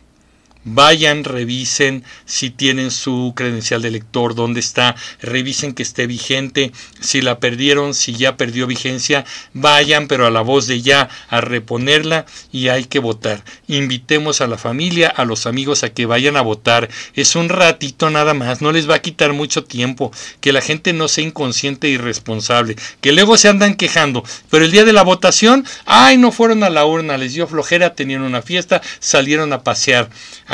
Vayan, 0.65 1.23
revisen 1.23 2.03
si 2.25 2.49
tienen 2.49 2.91
su 2.91 3.31
credencial 3.33 3.81
de 3.81 3.91
lector, 3.91 4.35
dónde 4.35 4.59
está, 4.59 4.93
revisen 5.21 5.73
que 5.73 5.83
esté 5.83 6.05
vigente, 6.05 6.73
si 6.99 7.21
la 7.21 7.39
perdieron, 7.39 7.93
si 7.93 8.13
ya 8.13 8.35
perdió 8.35 8.67
vigencia, 8.67 9.23
vayan, 9.53 10.09
pero 10.09 10.27
a 10.27 10.29
la 10.29 10.41
voz 10.41 10.67
de 10.67 10.81
ya, 10.81 11.07
a 11.29 11.39
reponerla 11.39 12.25
y 12.51 12.67
hay 12.67 12.83
que 12.83 12.99
votar. 12.99 13.41
Invitemos 13.67 14.41
a 14.41 14.47
la 14.47 14.57
familia, 14.57 15.07
a 15.07 15.23
los 15.23 15.45
amigos 15.45 15.83
a 15.83 15.93
que 15.93 16.05
vayan 16.05 16.35
a 16.35 16.41
votar. 16.41 16.89
Es 17.13 17.37
un 17.37 17.47
ratito 17.47 18.09
nada 18.09 18.33
más, 18.33 18.61
no 18.61 18.73
les 18.73 18.89
va 18.89 18.95
a 18.95 19.01
quitar 19.01 19.31
mucho 19.31 19.63
tiempo, 19.63 20.11
que 20.41 20.51
la 20.51 20.59
gente 20.59 20.91
no 20.91 21.07
sea 21.07 21.23
inconsciente 21.23 21.87
e 21.87 21.91
irresponsable, 21.91 22.75
que 22.99 23.13
luego 23.13 23.37
se 23.37 23.47
andan 23.47 23.75
quejando, 23.75 24.25
pero 24.49 24.65
el 24.65 24.71
día 24.71 24.83
de 24.83 24.91
la 24.91 25.03
votación, 25.03 25.65
ay, 25.85 26.17
no 26.17 26.33
fueron 26.33 26.65
a 26.65 26.69
la 26.69 26.85
urna, 26.85 27.17
les 27.17 27.33
dio 27.33 27.47
flojera, 27.47 27.95
tenían 27.95 28.23
una 28.23 28.41
fiesta, 28.41 28.81
salieron 28.99 29.53
a 29.53 29.63
pasear 29.63 30.09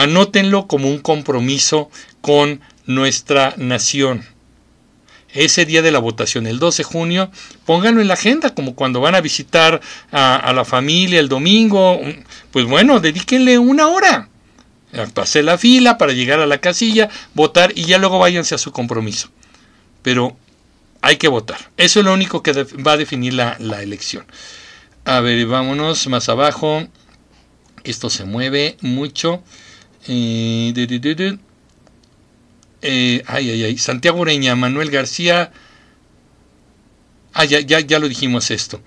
Anótenlo 0.06 0.68
como 0.68 0.88
un 0.88 1.00
compromiso 1.00 1.90
con 2.22 2.62
nuestra 2.86 3.56
nación. 3.58 4.24
Ese 5.34 5.66
día 5.66 5.82
de 5.82 5.92
la 5.92 5.98
votación, 5.98 6.46
el 6.46 6.60
12 6.60 6.84
de 6.84 6.84
junio, 6.84 7.32
pónganlo 7.66 8.02
en 8.02 8.08
la 8.08 8.14
agenda, 8.14 8.54
como 8.54 8.76
cuando 8.76 9.02
van 9.02 9.16
a 9.16 9.22
visitar 9.22 9.82
a, 10.12 10.54
la 10.54 10.64
familia 10.64 11.20
el 11.20 11.28
domingo. 11.28 12.00
Pues 12.52 12.66
bueno, 12.66 13.00
dedíquenle 13.00 13.58
una 13.58 13.88
hora. 13.88 14.30
Pasé 15.16 15.42
la 15.42 15.58
fila 15.58 15.98
para 15.98 16.14
llegar 16.14 16.40
a 16.40 16.46
la 16.46 16.60
casilla, 16.60 17.10
votar 17.34 17.74
y 17.76 17.86
ya 17.86 17.98
luego 17.98 18.20
váyanse 18.20 18.54
a 18.54 18.60
su 18.60 18.72
compromiso. 18.72 19.30
Pero 20.04 20.38
hay 21.02 21.18
que 21.18 21.30
votar. 21.30 21.58
Eso 21.78 22.00
es 22.00 22.06
lo 22.06 22.14
único 22.14 22.44
que 22.44 22.54
va 22.54 22.92
a 22.92 22.98
definir 22.98 23.34
la, 23.34 23.58
la 23.60 23.82
elección. 23.82 24.24
A 25.04 25.20
ver, 25.20 25.48
vámonos 25.48 26.08
más 26.10 26.30
abajo. 26.30 26.88
Esto 27.84 28.12
se 28.12 28.24
mueve 28.24 28.78
mucho. 28.82 29.44
Eh, 30.08 30.74
eh, 32.82 33.24
ay, 33.26 33.50
ay, 33.50 33.64
ay. 33.64 33.78
Santiago 33.78 34.20
Ureña, 34.20 34.56
Manuel 34.56 34.92
García. 34.92 35.52
Ah, 37.34 37.46
ya, 37.46 37.60
ya, 37.60 37.80
ya 37.80 38.00
lo 38.00 38.08
dijimos 38.08 38.52
esto. 38.52 38.82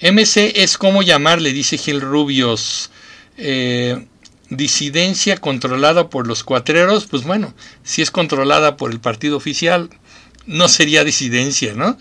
MC 0.00 0.52
es 0.56 0.76
como 0.78 1.02
llamarle, 1.02 1.52
dice 1.52 1.78
Gil 1.78 2.00
Rubios. 2.00 2.90
Eh, 3.38 4.06
disidencia 4.50 5.38
controlada 5.38 6.10
por 6.10 6.26
los 6.26 6.44
cuatreros, 6.44 7.06
pues 7.06 7.22
bueno, 7.22 7.54
si 7.82 8.02
es 8.02 8.10
controlada 8.10 8.76
por 8.76 8.90
el 8.90 9.00
partido 9.00 9.38
oficial, 9.38 9.88
no 10.44 10.68
sería 10.68 11.04
disidencia, 11.04 11.72
¿no? 11.72 11.96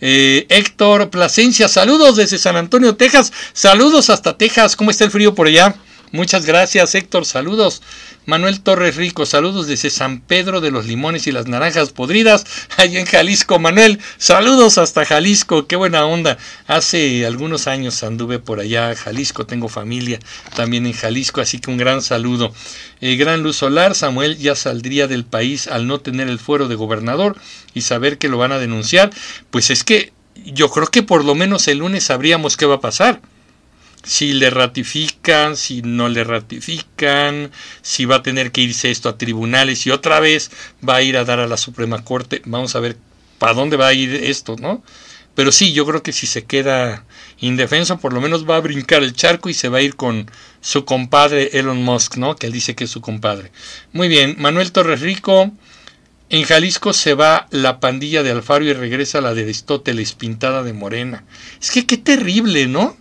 Héctor 0.00 1.08
Plasencia, 1.08 1.66
saludos 1.66 2.16
desde 2.16 2.36
San 2.36 2.56
Antonio, 2.56 2.94
Texas, 2.94 3.32
saludos 3.54 4.10
hasta 4.10 4.36
Texas, 4.36 4.76
¿cómo 4.76 4.90
está 4.90 5.04
el 5.04 5.10
frío 5.10 5.34
por 5.34 5.46
allá? 5.46 5.76
Muchas 6.12 6.46
gracias, 6.46 6.94
Héctor. 6.94 7.24
Saludos. 7.24 7.82
Manuel 8.26 8.62
Torres 8.62 8.96
Rico, 8.96 9.26
saludos 9.26 9.66
desde 9.66 9.90
San 9.90 10.20
Pedro 10.20 10.62
de 10.62 10.70
los 10.70 10.86
Limones 10.86 11.26
y 11.26 11.32
las 11.32 11.46
Naranjas 11.46 11.90
Podridas, 11.90 12.46
allá 12.78 12.98
en 12.98 13.04
Jalisco. 13.04 13.58
Manuel, 13.58 14.00
saludos 14.16 14.78
hasta 14.78 15.04
Jalisco, 15.04 15.66
qué 15.66 15.76
buena 15.76 16.06
onda. 16.06 16.38
Hace 16.66 17.26
algunos 17.26 17.66
años 17.66 18.02
anduve 18.02 18.38
por 18.38 18.60
allá, 18.60 18.94
Jalisco, 18.94 19.44
tengo 19.44 19.68
familia 19.68 20.20
también 20.56 20.86
en 20.86 20.94
Jalisco, 20.94 21.42
así 21.42 21.58
que 21.58 21.70
un 21.70 21.76
gran 21.76 22.00
saludo. 22.00 22.54
Eh, 23.02 23.16
gran 23.16 23.42
luz 23.42 23.56
solar, 23.56 23.94
Samuel 23.94 24.38
ya 24.38 24.54
saldría 24.54 25.06
del 25.06 25.26
país 25.26 25.68
al 25.68 25.86
no 25.86 26.00
tener 26.00 26.28
el 26.28 26.38
fuero 26.38 26.66
de 26.66 26.76
gobernador 26.76 27.36
y 27.74 27.82
saber 27.82 28.16
que 28.16 28.30
lo 28.30 28.38
van 28.38 28.52
a 28.52 28.58
denunciar. 28.58 29.10
Pues 29.50 29.68
es 29.68 29.84
que 29.84 30.14
yo 30.46 30.70
creo 30.70 30.86
que 30.86 31.02
por 31.02 31.26
lo 31.26 31.34
menos 31.34 31.68
el 31.68 31.78
lunes 31.78 32.04
sabríamos 32.04 32.56
qué 32.56 32.64
va 32.64 32.76
a 32.76 32.80
pasar 32.80 33.20
si 34.04 34.34
le 34.34 34.50
ratifican, 34.50 35.56
si 35.56 35.82
no 35.82 36.08
le 36.08 36.24
ratifican, 36.24 37.50
si 37.82 38.04
va 38.04 38.16
a 38.16 38.22
tener 38.22 38.52
que 38.52 38.60
irse 38.60 38.90
esto 38.90 39.08
a 39.08 39.18
tribunales 39.18 39.86
y 39.86 39.90
otra 39.90 40.20
vez 40.20 40.50
va 40.86 40.96
a 40.96 41.02
ir 41.02 41.16
a 41.16 41.24
dar 41.24 41.40
a 41.40 41.48
la 41.48 41.56
Suprema 41.56 42.04
Corte. 42.04 42.42
Vamos 42.44 42.76
a 42.76 42.80
ver 42.80 42.96
para 43.38 43.54
dónde 43.54 43.76
va 43.76 43.88
a 43.88 43.92
ir 43.94 44.14
esto, 44.14 44.56
¿no? 44.60 44.82
Pero 45.34 45.50
sí, 45.50 45.72
yo 45.72 45.84
creo 45.84 46.02
que 46.02 46.12
si 46.12 46.26
se 46.26 46.44
queda 46.44 47.04
indefenso, 47.40 47.98
por 47.98 48.12
lo 48.12 48.20
menos 48.20 48.48
va 48.48 48.56
a 48.56 48.60
brincar 48.60 49.02
el 49.02 49.14
charco 49.14 49.48
y 49.48 49.54
se 49.54 49.68
va 49.68 49.78
a 49.78 49.82
ir 49.82 49.96
con 49.96 50.30
su 50.60 50.84
compadre 50.84 51.58
Elon 51.58 51.82
Musk, 51.82 52.16
¿no? 52.16 52.36
Que 52.36 52.46
él 52.46 52.52
dice 52.52 52.76
que 52.76 52.84
es 52.84 52.90
su 52.90 53.00
compadre. 53.00 53.50
Muy 53.92 54.08
bien, 54.08 54.36
Manuel 54.38 54.70
Torres 54.70 55.00
Rico. 55.00 55.50
En 56.30 56.44
Jalisco 56.44 56.92
se 56.92 57.14
va 57.14 57.48
la 57.50 57.80
pandilla 57.80 58.22
de 58.22 58.30
Alfaro 58.30 58.64
y 58.64 58.72
regresa 58.72 59.20
la 59.20 59.34
de 59.34 59.42
Aristóteles 59.42 60.14
pintada 60.14 60.62
de 60.62 60.72
morena. 60.72 61.24
Es 61.60 61.70
que 61.70 61.86
qué 61.86 61.96
terrible, 61.96 62.66
¿no? 62.66 62.96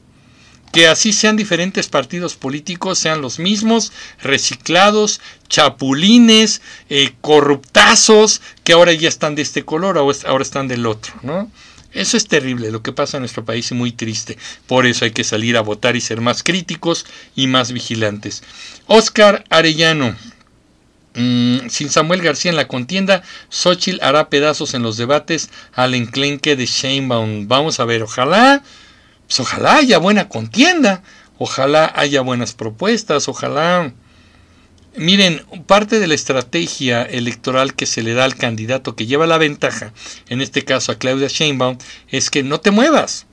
Que 0.74 0.88
así 0.88 1.14
sean 1.14 1.38
diferentes 1.38 1.88
partidos 1.88 2.36
políticos, 2.36 2.98
sean 2.98 3.22
los 3.22 3.38
mismos, 3.38 3.94
reciclados, 4.22 5.22
chapulines, 5.48 6.62
eh, 6.90 7.14
corruptazos, 7.22 8.42
que 8.64 8.74
ahora 8.74 8.92
ya 8.92 9.08
están 9.08 9.36
de 9.36 9.44
este 9.44 9.64
color, 9.64 10.00
ahora 10.00 10.42
están 10.44 10.68
del 10.68 10.88
otro, 10.88 11.14
¿no? 11.22 11.50
Eso 11.94 12.18
es 12.18 12.28
terrible, 12.28 12.72
lo 12.72 12.82
que 12.82 12.92
pasa 12.92 13.18
en 13.18 13.22
nuestro 13.22 13.46
país 13.46 13.68
es 13.68 13.78
muy 13.78 13.92
triste. 13.92 14.40
Por 14.66 14.88
eso 14.88 15.06
hay 15.06 15.12
que 15.12 15.24
salir 15.24 15.58
a 15.58 15.62
votar 15.62 15.96
y 15.96 16.02
ser 16.02 16.22
más 16.22 16.42
críticos 16.42 17.06
y 17.36 17.46
más 17.46 17.72
vigilantes. 17.72 18.42
Oscar 18.88 19.44
Arellano. 19.52 20.16
Mm, 21.14 21.70
sin 21.70 21.92
Samuel 21.92 22.24
García 22.24 22.50
en 22.50 22.58
la 22.58 22.68
contienda, 22.68 23.22
Xochitl 23.50 24.04
hará 24.04 24.30
pedazos 24.30 24.74
en 24.74 24.82
los 24.82 24.98
debates 24.98 25.52
al 25.74 25.94
enclenque 25.94 26.56
de 26.56 26.66
Sheinbaum. 26.66 27.48
Vamos 27.48 27.80
a 27.80 27.86
ver, 27.86 28.02
ojalá, 28.02 28.64
pues 29.34 29.40
ojalá 29.40 29.78
haya 29.78 29.98
buena 29.98 30.30
contienda, 30.30 31.02
ojalá 31.40 31.92
haya 31.96 32.22
buenas 32.22 32.54
propuestas, 32.54 33.28
ojalá 33.28 33.92
Miren, 34.96 35.42
parte 35.66 36.00
de 36.00 36.06
la 36.06 36.14
estrategia 36.14 37.02
electoral 37.02 37.74
que 37.74 37.88
se 37.88 38.04
le 38.04 38.14
da 38.14 38.26
al 38.26 38.36
candidato 38.36 38.96
que 38.96 39.08
lleva 39.08 39.26
la 39.26 39.40
ventaja, 39.40 39.92
en 40.30 40.40
este 40.40 40.64
caso 40.64 40.92
a 40.92 41.00
Claudia 41.00 41.30
Sheinbaum, 41.30 41.80
es 42.10 42.30
que 42.30 42.44
no 42.44 42.60
te 42.60 42.70
muevas. 42.70 43.26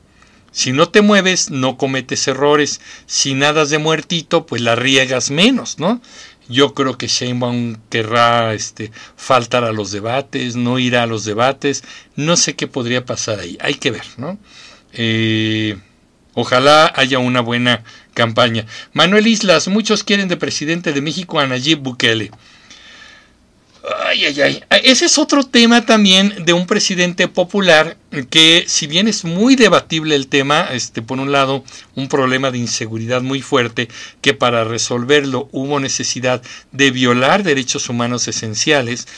Si 0.52 0.72
no 0.72 0.88
te 0.88 1.02
mueves, 1.02 1.50
no 1.50 1.76
cometes 1.76 2.26
errores. 2.28 2.80
Si 3.04 3.34
nadas 3.34 3.68
de 3.68 3.76
muertito, 3.76 4.46
pues 4.46 4.62
la 4.62 4.76
riegas 4.76 5.30
menos, 5.30 5.78
¿no? 5.78 6.00
Yo 6.48 6.72
creo 6.72 6.96
que 6.96 7.08
Sheinbaum 7.08 7.76
querrá 7.90 8.54
este, 8.54 8.90
faltar 9.16 9.64
a 9.64 9.72
los 9.72 9.92
debates, 9.92 10.56
no 10.56 10.78
irá 10.78 11.02
a 11.02 11.06
los 11.06 11.26
debates. 11.26 11.84
No 12.16 12.38
sé 12.38 12.56
qué 12.56 12.66
podría 12.66 13.04
pasar 13.04 13.38
ahí. 13.38 13.58
Hay 13.60 13.74
que 13.74 13.90
ver, 13.90 14.06
¿no? 14.16 14.38
Eh, 14.92 15.76
ojalá 16.40 16.92
haya 16.96 17.18
una 17.18 17.40
buena 17.40 17.82
campaña. 18.14 18.66
Manuel 18.92 19.26
Islas, 19.26 19.68
muchos 19.68 20.04
quieren 20.04 20.28
de 20.28 20.36
presidente 20.36 20.92
de 20.92 21.00
México 21.00 21.40
a 21.40 21.46
Nayib 21.46 21.80
Bukele. 21.80 22.30
Ay, 24.06 24.26
ay, 24.26 24.40
ay. 24.40 24.64
Ese 24.84 25.06
es 25.06 25.16
otro 25.18 25.42
tema 25.42 25.86
también 25.86 26.44
de 26.44 26.52
un 26.52 26.66
presidente 26.66 27.28
popular 27.28 27.96
que 28.28 28.64
si 28.66 28.86
bien 28.86 29.08
es 29.08 29.24
muy 29.24 29.56
debatible 29.56 30.14
el 30.14 30.28
tema, 30.28 30.68
este, 30.70 31.00
por 31.00 31.18
un 31.18 31.32
lado, 31.32 31.64
un 31.94 32.08
problema 32.08 32.50
de 32.50 32.58
inseguridad 32.58 33.22
muy 33.22 33.40
fuerte, 33.40 33.88
que 34.20 34.34
para 34.34 34.64
resolverlo 34.64 35.48
hubo 35.52 35.80
necesidad 35.80 36.42
de 36.72 36.90
violar 36.90 37.42
derechos 37.42 37.88
humanos 37.88 38.28
esenciales, 38.28 39.08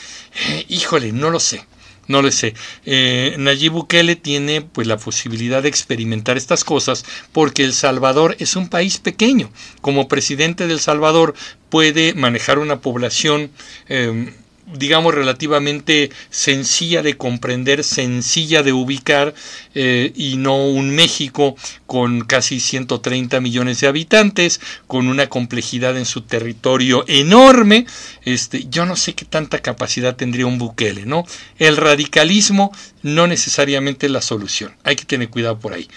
eh, 0.47 0.65
híjole, 0.69 1.11
no 1.11 1.29
lo 1.29 1.39
sé. 1.39 1.65
No 2.07 2.21
lo 2.21 2.31
sé. 2.31 2.53
Eh, 2.85 3.35
Nayib 3.37 3.73
Bukele 3.73 4.15
tiene 4.15 4.61
pues 4.61 4.87
la 4.87 4.97
posibilidad 4.97 5.63
de 5.63 5.69
experimentar 5.69 6.37
estas 6.37 6.63
cosas 6.63 7.05
porque 7.31 7.63
El 7.63 7.73
Salvador 7.73 8.35
es 8.39 8.55
un 8.55 8.67
país 8.67 8.97
pequeño. 8.97 9.49
Como 9.81 10.07
presidente 10.07 10.67
del 10.67 10.79
Salvador 10.79 11.33
puede 11.69 12.13
manejar 12.13 12.59
una 12.59 12.81
población 12.81 13.51
eh, 13.87 14.33
digamos, 14.65 15.13
relativamente 15.13 16.09
sencilla 16.29 17.01
de 17.01 17.17
comprender, 17.17 17.83
sencilla 17.83 18.63
de 18.63 18.73
ubicar, 18.73 19.33
eh, 19.75 20.11
y 20.15 20.37
no 20.37 20.67
un 20.67 20.91
México 20.91 21.55
con 21.85 22.21
casi 22.21 22.59
130 22.59 23.39
millones 23.39 23.81
de 23.81 23.87
habitantes, 23.87 24.61
con 24.87 25.07
una 25.07 25.27
complejidad 25.27 25.97
en 25.97 26.05
su 26.05 26.21
territorio 26.21 27.05
enorme. 27.07 27.85
Este, 28.23 28.65
yo 28.69 28.85
no 28.85 28.95
sé 28.95 29.13
qué 29.13 29.25
tanta 29.25 29.59
capacidad 29.59 30.15
tendría 30.15 30.45
un 30.45 30.57
Bukele, 30.57 31.05
¿no? 31.05 31.25
El 31.59 31.77
radicalismo 31.77 32.71
no 33.01 33.27
necesariamente 33.27 34.05
es 34.05 34.11
la 34.11 34.21
solución. 34.21 34.75
Hay 34.83 34.95
que 34.95 35.05
tener 35.05 35.29
cuidado 35.29 35.59
por 35.59 35.73
ahí. 35.73 35.87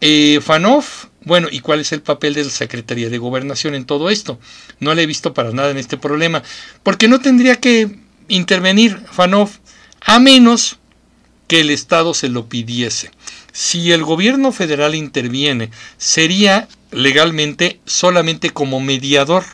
Eh, 0.00 0.40
Fanoff, 0.42 1.06
bueno, 1.26 1.48
¿y 1.50 1.58
cuál 1.58 1.80
es 1.80 1.90
el 1.90 2.02
papel 2.02 2.34
de 2.34 2.44
la 2.44 2.50
Secretaría 2.50 3.10
de 3.10 3.18
Gobernación 3.18 3.74
en 3.74 3.84
todo 3.84 4.10
esto? 4.10 4.38
No 4.78 4.94
le 4.94 5.02
he 5.02 5.06
visto 5.06 5.34
para 5.34 5.50
nada 5.50 5.72
en 5.72 5.76
este 5.76 5.96
problema, 5.96 6.44
porque 6.84 7.08
no 7.08 7.20
tendría 7.20 7.56
que 7.56 7.98
intervenir 8.28 9.00
Fanoff, 9.10 9.58
a 10.00 10.20
menos 10.20 10.78
que 11.48 11.60
el 11.60 11.70
Estado 11.70 12.14
se 12.14 12.28
lo 12.28 12.48
pidiese. 12.48 13.10
Si 13.52 13.90
el 13.90 14.04
gobierno 14.04 14.52
federal 14.52 14.94
interviene, 14.94 15.70
sería 15.98 16.68
legalmente 16.92 17.80
solamente 17.86 18.50
como 18.50 18.78
mediador 18.80 19.44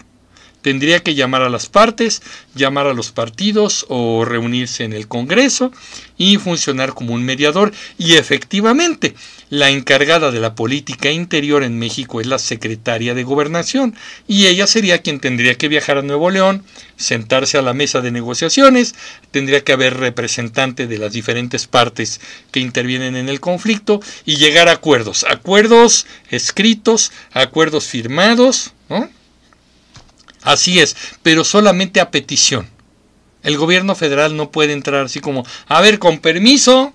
Tendría 0.63 1.01
que 1.01 1.15
llamar 1.15 1.43
a 1.43 1.51
las 1.51 1.67
partes, 1.67 2.23
llamar 2.55 2.87
a 2.87 2.95
los 2.95 3.13
partidos 3.13 3.85
o 3.89 4.25
reunirse 4.25 4.85
en 4.85 4.93
el 4.93 5.09
Congreso 5.09 5.73
y 6.17 6.37
funcionar 6.39 6.95
como 6.95 7.15
un 7.15 7.25
mediador. 7.25 7.73
Y 7.99 8.15
efectivamente, 8.15 9.15
la 9.51 9.71
encargada 9.71 10.31
de 10.31 10.41
la 10.41 10.55
política 10.55 11.11
interior 11.11 11.63
en 11.63 11.79
México 11.79 12.21
es 12.21 12.27
la 12.27 12.39
secretaria 12.39 13.13
de 13.15 13.23
gobernación 13.23 13.95
y 14.27 14.47
ella 14.47 14.67
sería 14.67 15.03
quien 15.03 15.21
tendría 15.21 15.57
que 15.57 15.69
viajar 15.69 15.99
a 15.99 16.03
Nuevo 16.03 16.31
León, 16.31 16.65
sentarse 16.97 17.59
a 17.59 17.63
la 17.63 17.75
mesa 17.75 18.01
de 18.01 18.13
negociaciones, 18.13 18.95
tendría 19.31 19.63
que 19.63 19.73
haber 19.73 19.99
representante 19.99 20.87
de 20.87 20.99
las 20.99 21.13
diferentes 21.13 21.67
partes 21.67 22.21
que 22.51 22.61
intervienen 22.61 23.17
en 23.17 23.29
el 23.29 23.41
conflicto 23.41 24.01
y 24.25 24.37
llegar 24.37 24.69
a 24.69 24.73
acuerdos, 24.73 25.27
acuerdos 25.29 26.07
escritos, 26.31 27.13
acuerdos 27.33 27.87
firmados, 27.87 28.73
¿no? 28.89 29.11
Así 30.43 30.81
es, 30.81 30.97
pero 31.23 31.44
solamente 31.44 32.01
a 32.01 32.10
petición. 32.10 32.69
El 33.43 33.56
gobierno 33.56 33.94
federal 33.94 34.36
no 34.36 34.51
puede 34.51 34.73
entrar 34.73 35.05
así 35.05 35.20
como, 35.20 35.44
a 35.66 35.81
ver, 35.81 35.98
con 35.98 36.19
permiso, 36.19 36.93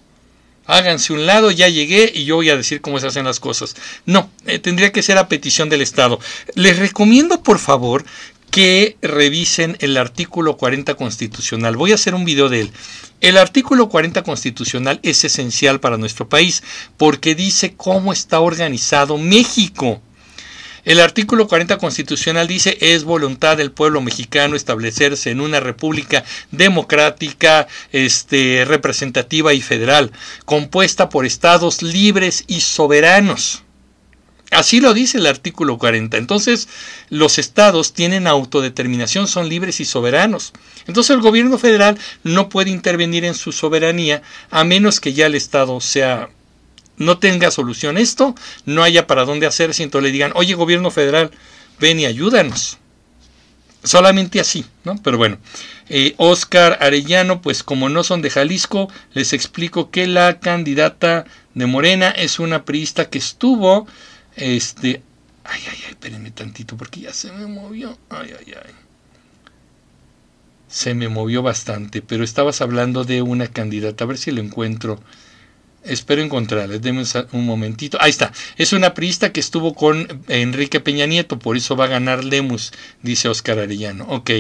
háganse 0.66 1.14
un 1.14 1.26
lado, 1.26 1.52
ya 1.52 1.68
llegué 1.68 2.12
y 2.14 2.26
yo 2.26 2.36
voy 2.36 2.50
a 2.50 2.58
decir 2.58 2.82
cómo 2.82 3.00
se 3.00 3.08
hacen 3.08 3.26
las 3.26 3.40
cosas. 3.40 3.76
No, 4.06 4.30
eh, 4.46 4.60
tendría 4.60 4.92
que 4.92 5.02
ser 5.02 5.18
a 5.18 5.28
petición 5.28 5.70
del 5.70 5.82
Estado. 5.82 6.20
Les 6.56 6.78
recomiendo, 6.80 7.44
por 7.44 7.60
favor, 7.60 8.06
que 8.52 8.98
revisen 9.02 9.78
el 9.82 9.98
artículo 9.98 10.58
40 10.58 10.96
constitucional. 10.96 11.76
Voy 11.76 11.92
a 11.92 11.96
hacer 11.96 12.16
un 12.16 12.26
video 12.26 12.50
de 12.50 12.62
él. 12.62 12.72
El 13.20 13.38
artículo 13.38 13.90
40 13.90 14.24
constitucional 14.24 15.00
es 15.04 15.24
esencial 15.24 15.80
para 15.80 15.98
nuestro 15.98 16.30
país 16.30 16.64
porque 16.98 17.36
dice 17.36 17.74
cómo 17.76 18.14
está 18.14 18.40
organizado 18.40 19.18
México. 19.18 20.02
El 20.88 21.02
artículo 21.02 21.50
40 21.50 21.80
constitucional 21.80 22.48
dice 22.48 22.78
es 22.80 23.04
voluntad 23.04 23.58
del 23.58 23.74
pueblo 23.74 24.00
mexicano 24.00 24.56
establecerse 24.56 25.32
en 25.32 25.42
una 25.42 25.60
república 25.60 26.24
democrática, 26.52 27.68
este, 27.92 28.64
representativa 28.64 29.54
y 29.54 29.60
federal, 29.60 30.14
compuesta 30.46 31.10
por 31.10 31.26
estados 31.26 31.82
libres 31.82 32.46
y 32.48 32.62
soberanos. 32.62 33.64
Así 34.50 34.80
lo 34.80 34.94
dice 34.94 35.18
el 35.18 35.26
artículo 35.26 35.78
40. 35.78 36.16
Entonces, 36.16 36.70
los 37.10 37.38
estados 37.38 37.92
tienen 37.92 38.26
autodeterminación, 38.26 39.28
son 39.28 39.50
libres 39.50 39.82
y 39.82 39.86
soberanos. 39.86 40.54
Entonces, 40.88 41.14
el 41.14 41.22
gobierno 41.22 41.58
federal 41.58 41.98
no 42.24 42.48
puede 42.48 42.70
intervenir 42.70 43.26
en 43.26 43.36
su 43.36 43.52
soberanía 43.52 44.22
a 44.52 44.64
menos 44.64 45.02
que 45.02 45.12
ya 45.12 45.26
el 45.26 45.36
estado 45.36 45.82
sea 45.82 46.30
no 46.98 47.20
tenga 47.20 47.52
solución 47.52 47.98
esto, 47.98 48.36
no 48.66 48.84
haya 48.84 49.08
para 49.08 49.26
dónde 49.26 49.48
hacerse, 49.48 49.84
entonces 49.84 50.10
le 50.10 50.14
digan, 50.14 50.32
oye 50.36 50.56
gobierno 50.56 50.92
federal, 50.92 51.32
ven 51.80 52.00
y 52.00 52.06
ayúdanos. 52.06 52.78
Solamente 53.84 54.40
así, 54.40 54.66
¿no? 54.84 55.02
Pero 55.02 55.18
bueno, 55.18 55.38
eh, 55.88 56.14
Oscar 56.18 56.78
Arellano, 56.82 57.42
pues 57.42 57.64
como 57.64 57.88
no 57.88 58.04
son 58.04 58.22
de 58.22 58.30
Jalisco, 58.30 58.92
les 59.14 59.32
explico 59.34 59.92
que 59.92 60.08
la 60.08 60.40
candidata 60.40 61.26
de 61.54 61.66
Morena 61.68 62.10
es 62.10 62.40
una 62.40 62.66
priista 62.66 63.10
que 63.10 63.20
estuvo, 63.20 63.88
este, 64.36 65.02
ay, 65.44 65.62
ay, 65.70 65.80
ay, 65.86 65.90
espérenme 65.92 66.32
tantito 66.32 66.76
porque 66.76 67.02
ya 67.02 67.14
se 67.14 67.32
me 67.32 67.46
movió, 67.48 67.98
ay, 68.10 68.34
ay, 68.38 68.54
ay. 68.66 68.74
Se 70.68 70.94
me 70.94 71.08
movió 71.08 71.42
bastante, 71.42 72.02
pero 72.02 72.26
estabas 72.26 72.60
hablando 72.60 73.06
de 73.06 73.22
una 73.22 73.48
candidata, 73.48 74.04
a 74.04 74.08
ver 74.08 74.18
si 74.18 74.32
lo 74.32 74.42
encuentro. 74.42 75.00
Espero 75.88 76.22
encontrarles, 76.22 76.82
denme 76.82 77.04
un 77.32 77.46
momentito. 77.46 77.98
Ahí 78.02 78.10
está. 78.10 78.32
Es 78.58 78.74
una 78.74 78.94
priista 78.94 79.32
que 79.32 79.40
estuvo 79.40 79.74
con 79.74 80.24
Enrique 80.28 80.80
Peña 80.80 81.06
Nieto, 81.06 81.40
por 81.40 81.58
eso 81.58 81.76
va 81.76 81.86
a 81.86 81.90
ganar 81.90 82.24
Lemus, 82.24 82.72
dice 83.02 83.30
Oscar 83.30 83.60
Arellano. 83.60 84.06
Ok. 84.10 84.32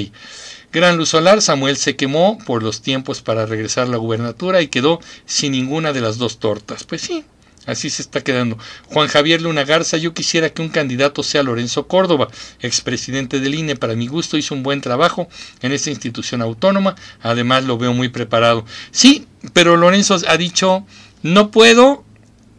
Gran 0.72 0.98
luz 0.98 1.10
solar, 1.10 1.42
Samuel 1.42 1.78
se 1.78 1.96
quemó 1.96 2.38
por 2.46 2.62
los 2.62 2.82
tiempos 2.82 3.22
para 3.22 3.46
regresar 3.46 3.88
a 3.88 3.92
la 3.92 3.98
gubernatura 3.98 4.62
y 4.62 4.68
quedó 4.68 5.00
sin 5.26 5.54
ninguna 5.54 5.94
de 5.94 6.02
las 6.02 6.18
dos 6.18 6.40
tortas. 6.40 6.84
Pues 6.84 7.02
sí, 7.02 7.24
Así 7.68 7.90
se 7.90 8.02
está 8.02 8.22
quedando. 8.24 8.58
Juan 8.86 9.10
Javier 9.10 9.42
Luna 9.42 9.66
Garza, 9.66 9.98
yo 9.98 10.14
quisiera 10.14 10.50
que 10.50 10.62
un 10.62 10.70
candidato 10.70 11.22
sea 11.22 11.44
Lorenzo 11.44 11.86
Córdoba, 11.86 12.30
expresidente 12.62 13.42
del 13.42 13.56
INE. 13.56 13.76
Para 13.76 13.94
mi 13.94 14.08
gusto 14.08 14.38
hizo 14.38 14.56
un 14.56 14.64
buen 14.64 14.80
trabajo 14.80 15.28
en 15.62 15.74
esta 15.74 15.90
institución 15.90 16.42
autónoma. 16.42 16.96
Además 17.22 17.66
lo 17.66 17.78
veo 17.78 17.94
muy 17.94 18.08
preparado. 18.08 18.66
Sí, 18.92 19.28
pero 19.52 19.76
Lorenzo 19.76 20.18
ha 20.30 20.38
dicho 20.38 20.86
no 21.24 21.52
puedo, 21.52 22.04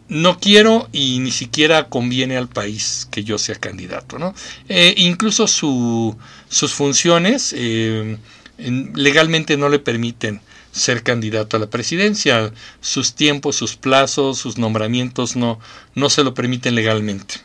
no 0.07 0.39
quiero 0.39 0.89
y 0.91 1.19
ni 1.19 1.31
siquiera 1.31 1.87
conviene 1.89 2.37
al 2.37 2.49
país 2.49 3.07
que 3.11 3.23
yo 3.23 3.37
sea 3.37 3.55
candidato. 3.55 4.19
¿no? 4.19 4.33
Eh, 4.67 4.95
incluso 4.97 5.47
sus 5.47 6.73
funciones 6.73 7.53
eh, 7.55 8.17
legalmente 8.57 9.57
no 9.57 9.69
le 9.69 9.79
permiten 9.79 10.41
ser 10.71 11.03
candidato 11.03 11.57
a 11.57 11.59
la 11.59 11.69
presidencia. 11.69 12.51
Sus 12.81 13.13
tiempos, 13.13 13.55
sus 13.55 13.75
plazos, 13.75 14.37
sus 14.37 14.57
nombramientos 14.57 15.35
no, 15.35 15.59
no 15.95 16.09
se 16.09 16.23
lo 16.23 16.33
permiten 16.33 16.75
legalmente. 16.75 17.35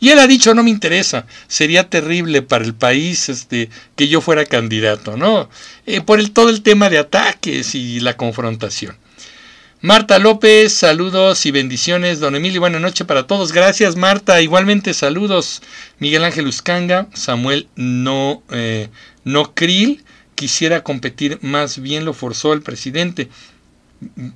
Y 0.00 0.10
él 0.10 0.18
ha 0.18 0.26
dicho, 0.26 0.54
no 0.54 0.62
me 0.62 0.70
interesa, 0.70 1.26
sería 1.46 1.88
terrible 1.88 2.42
para 2.42 2.64
el 2.64 2.74
país 2.74 3.28
este, 3.28 3.70
que 3.96 4.08
yo 4.08 4.20
fuera 4.20 4.44
candidato, 4.44 5.16
¿no? 5.16 5.48
Eh, 5.86 6.00
por 6.00 6.20
el, 6.20 6.30
todo 6.30 6.50
el 6.50 6.62
tema 6.62 6.90
de 6.90 6.98
ataques 6.98 7.74
y 7.74 8.00
la 8.00 8.16
confrontación. 8.16 8.96
Marta 9.80 10.18
López, 10.18 10.72
saludos 10.72 11.46
y 11.46 11.52
bendiciones. 11.52 12.18
Don 12.18 12.34
Emilio, 12.34 12.58
buena 12.58 12.80
noche 12.80 13.04
para 13.04 13.28
todos. 13.28 13.52
Gracias, 13.52 13.94
Marta. 13.94 14.42
Igualmente, 14.42 14.92
saludos. 14.92 15.62
Miguel 16.00 16.24
Ángel 16.24 16.48
Uscanga, 16.48 17.06
Samuel 17.14 17.68
No, 17.76 18.42
eh, 18.50 18.88
no 19.22 19.54
Krill, 19.54 20.02
quisiera 20.34 20.82
competir, 20.82 21.38
más 21.42 21.80
bien 21.80 22.04
lo 22.04 22.12
forzó 22.12 22.54
el 22.54 22.62
presidente. 22.62 23.28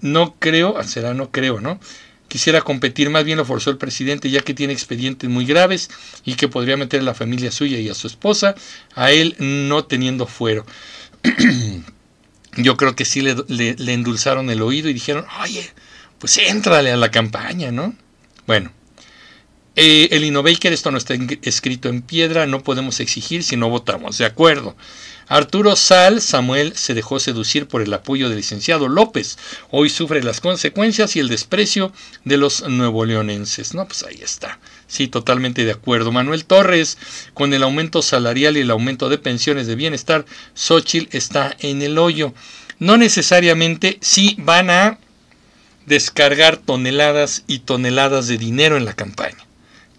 No 0.00 0.36
creo, 0.38 0.78
ah, 0.78 0.84
será 0.84 1.12
no 1.12 1.32
creo, 1.32 1.60
¿no? 1.60 1.80
Quisiera 2.28 2.60
competir, 2.60 3.10
más 3.10 3.24
bien 3.24 3.36
lo 3.36 3.44
forzó 3.44 3.70
el 3.70 3.78
presidente, 3.78 4.30
ya 4.30 4.42
que 4.42 4.54
tiene 4.54 4.72
expedientes 4.72 5.28
muy 5.28 5.44
graves 5.44 5.90
y 6.24 6.34
que 6.34 6.46
podría 6.46 6.76
meter 6.76 7.00
a 7.00 7.04
la 7.04 7.14
familia 7.14 7.50
suya 7.50 7.80
y 7.80 7.88
a 7.88 7.94
su 7.94 8.06
esposa, 8.06 8.54
a 8.94 9.10
él 9.10 9.34
no 9.40 9.84
teniendo 9.86 10.28
fuero. 10.28 10.64
Yo 12.56 12.76
creo 12.76 12.94
que 12.94 13.04
sí 13.04 13.22
le, 13.22 13.34
le, 13.48 13.92
endulzaron 13.92 14.50
el 14.50 14.60
oído 14.60 14.88
y 14.88 14.92
dijeron, 14.92 15.24
oye, 15.42 15.70
pues 16.18 16.36
éntrale 16.38 16.90
a 16.92 16.96
la 16.96 17.10
campaña, 17.10 17.72
¿no? 17.72 17.94
Bueno, 18.46 18.70
eh, 19.76 20.08
el 20.10 20.24
Innovaker, 20.24 20.72
esto 20.72 20.90
no 20.90 20.98
está 20.98 21.14
escrito 21.42 21.88
en 21.88 22.02
piedra, 22.02 22.46
no 22.46 22.62
podemos 22.62 23.00
exigir 23.00 23.42
si 23.42 23.56
no 23.56 23.70
votamos, 23.70 24.18
de 24.18 24.26
acuerdo. 24.26 24.76
Arturo 25.32 25.76
Sal 25.76 26.20
Samuel 26.20 26.76
se 26.76 26.92
dejó 26.92 27.18
seducir 27.18 27.66
por 27.66 27.80
el 27.80 27.94
apoyo 27.94 28.28
del 28.28 28.36
licenciado 28.36 28.86
López. 28.86 29.38
Hoy 29.70 29.88
sufre 29.88 30.22
las 30.22 30.42
consecuencias 30.42 31.16
y 31.16 31.20
el 31.20 31.28
desprecio 31.28 31.90
de 32.26 32.36
los 32.36 32.68
nuevo 32.68 33.06
leonenses. 33.06 33.72
No, 33.72 33.86
pues 33.86 34.02
ahí 34.02 34.18
está. 34.22 34.58
Sí, 34.88 35.08
totalmente 35.08 35.64
de 35.64 35.70
acuerdo. 35.70 36.12
Manuel 36.12 36.44
Torres, 36.44 36.98
con 37.32 37.54
el 37.54 37.62
aumento 37.62 38.02
salarial 38.02 38.58
y 38.58 38.60
el 38.60 38.70
aumento 38.70 39.08
de 39.08 39.16
pensiones 39.16 39.66
de 39.66 39.74
bienestar, 39.74 40.26
Xochitl 40.52 41.16
está 41.16 41.56
en 41.60 41.80
el 41.80 41.96
hoyo. 41.96 42.34
No 42.78 42.98
necesariamente 42.98 43.96
sí 44.02 44.36
van 44.38 44.68
a 44.68 44.98
descargar 45.86 46.58
toneladas 46.58 47.42
y 47.46 47.60
toneladas 47.60 48.26
de 48.26 48.36
dinero 48.36 48.76
en 48.76 48.84
la 48.84 48.92
campaña. 48.92 49.46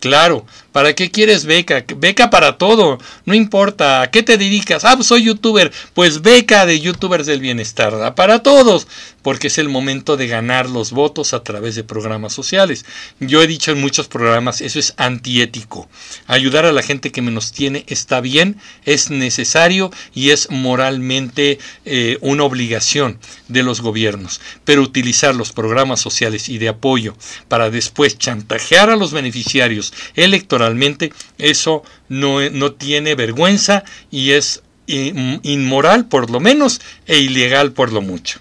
Claro, 0.03 0.45
¿para 0.73 0.91
qué 0.91 1.09
quieres 1.09 1.45
beca? 1.45 1.85
Beca 1.95 2.29
para 2.29 2.57
todo, 2.57 2.97
no 3.23 3.33
importa, 3.33 4.01
¿a 4.01 4.11
qué 4.11 4.21
te 4.21 4.37
dedicas? 4.37 4.83
Ah, 4.83 4.95
pues 4.97 5.07
soy 5.07 5.23
youtuber, 5.23 5.71
pues 5.93 6.21
beca 6.21 6.65
de 6.65 6.81
youtubers 6.81 7.25
del 7.25 7.39
bienestar, 7.39 8.13
para 8.13 8.43
todos, 8.43 8.85
porque 9.23 9.47
es 9.47 9.57
el 9.57 9.69
momento 9.69 10.17
de 10.17 10.27
ganar 10.27 10.69
los 10.69 10.91
votos 10.91 11.33
a 11.33 11.43
través 11.43 11.75
de 11.75 11.83
programas 11.83 12.33
sociales. 12.33 12.85
Yo 13.19 13.41
he 13.41 13.47
dicho 13.47 13.71
en 13.71 13.81
muchos 13.81 14.07
programas, 14.07 14.61
eso 14.61 14.77
es 14.77 14.93
antiético. 14.97 15.89
Ayudar 16.27 16.65
a 16.65 16.71
la 16.71 16.83
gente 16.83 17.11
que 17.11 17.23
menos 17.23 17.51
tiene 17.51 17.85
está 17.87 18.21
bien, 18.21 18.57
es 18.85 19.09
necesario 19.09 19.89
y 20.13 20.29
es 20.29 20.51
moralmente 20.51 21.57
eh, 21.85 22.17
una 22.21 22.43
obligación 22.43 23.17
de 23.47 23.63
los 23.63 23.81
gobiernos, 23.81 24.41
pero 24.65 24.81
utilizar 24.81 25.33
los 25.33 25.51
programas 25.51 26.01
sociales 26.01 26.49
y 26.49 26.57
de 26.57 26.69
apoyo 26.69 27.15
para 27.47 27.69
después 27.69 28.17
chantajear 28.17 28.89
a 28.89 28.97
los 28.97 29.11
beneficiarios 29.13 29.93
electoralmente, 30.15 31.13
eso 31.37 31.83
no, 32.09 32.47
no 32.49 32.73
tiene 32.73 33.15
vergüenza 33.15 33.83
y 34.11 34.31
es 34.31 34.61
inmoral 34.85 36.07
por 36.07 36.29
lo 36.29 36.39
menos 36.39 36.81
e 37.05 37.19
ilegal 37.19 37.71
por 37.71 37.93
lo 37.93 38.01
mucho. 38.01 38.39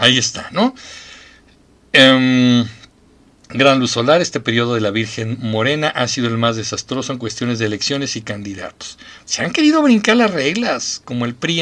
Ahí 0.00 0.16
está, 0.16 0.48
¿no? 0.50 0.74
Em, 1.92 2.66
gran 3.50 3.78
luz 3.78 3.90
solar, 3.90 4.22
este 4.22 4.40
periodo 4.40 4.74
de 4.74 4.80
la 4.80 4.90
Virgen 4.90 5.36
Morena 5.40 5.88
ha 5.88 6.08
sido 6.08 6.28
el 6.28 6.38
más 6.38 6.56
desastroso 6.56 7.12
en 7.12 7.18
cuestiones 7.18 7.58
de 7.58 7.66
elecciones 7.66 8.16
y 8.16 8.22
candidatos. 8.22 8.98
Se 9.26 9.42
han 9.42 9.52
querido 9.52 9.82
brincar 9.82 10.16
las 10.16 10.30
reglas, 10.30 11.02
como 11.04 11.26
el 11.26 11.34
PRI 11.34 11.60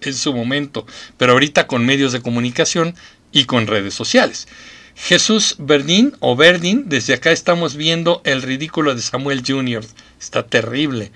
en 0.00 0.14
su 0.14 0.34
momento, 0.34 0.86
pero 1.16 1.32
ahorita 1.32 1.68
con 1.68 1.86
medios 1.86 2.12
de 2.12 2.20
comunicación 2.20 2.96
y 3.30 3.44
con 3.44 3.68
redes 3.68 3.94
sociales. 3.94 4.48
Jesús 4.96 5.54
Verdín 5.60 6.16
o 6.18 6.34
Verdín, 6.34 6.88
desde 6.88 7.14
acá 7.14 7.30
estamos 7.30 7.76
viendo 7.76 8.20
el 8.24 8.42
ridículo 8.42 8.96
de 8.96 9.02
Samuel 9.02 9.44
Jr. 9.46 9.84
Está 10.20 10.44
terrible. 10.44 11.12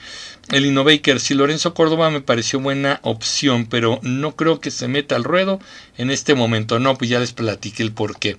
El 0.50 0.66
Innovaker, 0.66 1.20
si 1.20 1.34
Lorenzo 1.34 1.72
Córdoba 1.72 2.10
me 2.10 2.20
pareció 2.20 2.60
buena 2.60 3.00
opción, 3.04 3.66
pero 3.66 4.00
no 4.02 4.34
creo 4.36 4.60
que 4.60 4.70
se 4.70 4.88
meta 4.88 5.14
al 5.14 5.24
ruedo 5.24 5.60
en 5.96 6.10
este 6.10 6.34
momento. 6.34 6.78
No, 6.78 6.98
pues 6.98 7.08
ya 7.08 7.20
les 7.20 7.32
platiqué 7.32 7.82
el 7.82 7.92
porqué. 7.92 8.36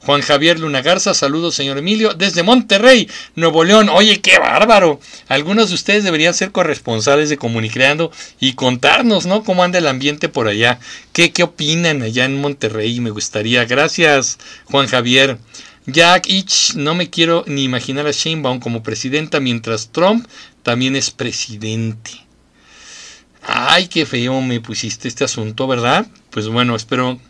Juan 0.00 0.20
Javier 0.20 0.60
Luna 0.60 0.82
Garza, 0.82 1.14
saludos 1.14 1.56
señor 1.56 1.78
Emilio, 1.78 2.14
desde 2.14 2.44
Monterrey, 2.44 3.08
Nuevo 3.34 3.64
León. 3.64 3.88
Oye, 3.88 4.20
qué 4.20 4.38
bárbaro. 4.38 5.00
Algunos 5.26 5.70
de 5.70 5.74
ustedes 5.74 6.04
deberían 6.04 6.34
ser 6.34 6.52
corresponsales 6.52 7.30
de 7.30 7.38
Comunicreando 7.38 8.12
y 8.38 8.52
contarnos, 8.52 9.26
¿no? 9.26 9.42
Cómo 9.42 9.64
anda 9.64 9.78
el 9.78 9.88
ambiente 9.88 10.28
por 10.28 10.46
allá. 10.46 10.78
¿Qué, 11.12 11.32
qué 11.32 11.42
opinan 11.42 12.02
allá 12.02 12.26
en 12.26 12.40
Monterrey? 12.40 13.00
Me 13.00 13.10
gustaría. 13.10 13.64
Gracias, 13.64 14.38
Juan 14.66 14.86
Javier. 14.86 15.38
Jack 15.86 16.28
Ich, 16.28 16.74
no 16.74 16.96
me 16.96 17.10
quiero 17.10 17.44
ni 17.46 17.62
imaginar 17.62 18.08
a 18.08 18.10
Sheinbaum 18.10 18.58
como 18.58 18.82
presidenta 18.82 19.38
mientras 19.38 19.92
Trump 19.92 20.26
también 20.64 20.96
es 20.96 21.12
presidente. 21.12 22.10
Ay, 23.42 23.86
qué 23.86 24.04
feo 24.04 24.40
me 24.40 24.60
pusiste 24.60 25.06
este 25.06 25.22
asunto, 25.22 25.68
¿verdad? 25.68 26.08
Pues 26.30 26.48
bueno, 26.48 26.74
espero 26.74 27.20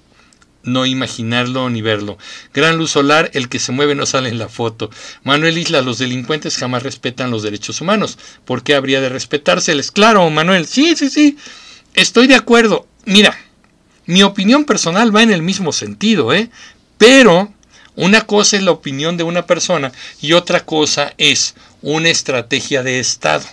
no 0.62 0.86
imaginarlo 0.86 1.68
ni 1.68 1.82
verlo. 1.82 2.16
Gran 2.54 2.78
luz 2.78 2.92
solar, 2.92 3.30
el 3.34 3.50
que 3.50 3.58
se 3.58 3.72
mueve 3.72 3.94
no 3.94 4.06
sale 4.06 4.30
en 4.30 4.38
la 4.38 4.48
foto. 4.48 4.90
Manuel 5.22 5.58
Isla, 5.58 5.82
los 5.82 5.98
delincuentes 5.98 6.56
jamás 6.56 6.82
respetan 6.82 7.30
los 7.30 7.42
derechos 7.42 7.82
humanos. 7.82 8.18
¿Por 8.46 8.62
qué 8.62 8.74
habría 8.74 9.02
de 9.02 9.10
respetárseles? 9.10 9.92
Claro, 9.92 10.28
Manuel, 10.30 10.66
sí, 10.66 10.96
sí, 10.96 11.10
sí. 11.10 11.36
Estoy 11.92 12.26
de 12.26 12.34
acuerdo. 12.34 12.86
Mira, 13.04 13.38
mi 14.06 14.22
opinión 14.22 14.64
personal 14.64 15.14
va 15.14 15.22
en 15.22 15.30
el 15.30 15.42
mismo 15.42 15.72
sentido, 15.72 16.32
¿eh? 16.32 16.50
Pero 16.96 17.52
una 17.96 18.22
cosa 18.22 18.56
es 18.56 18.62
la 18.62 18.70
opinión 18.70 19.16
de 19.16 19.24
una 19.24 19.46
persona 19.46 19.90
y 20.20 20.34
otra 20.34 20.64
cosa 20.64 21.14
es 21.18 21.54
una 21.82 22.10
estrategia 22.10 22.82
de 22.82 23.00
Estado. 23.00 23.44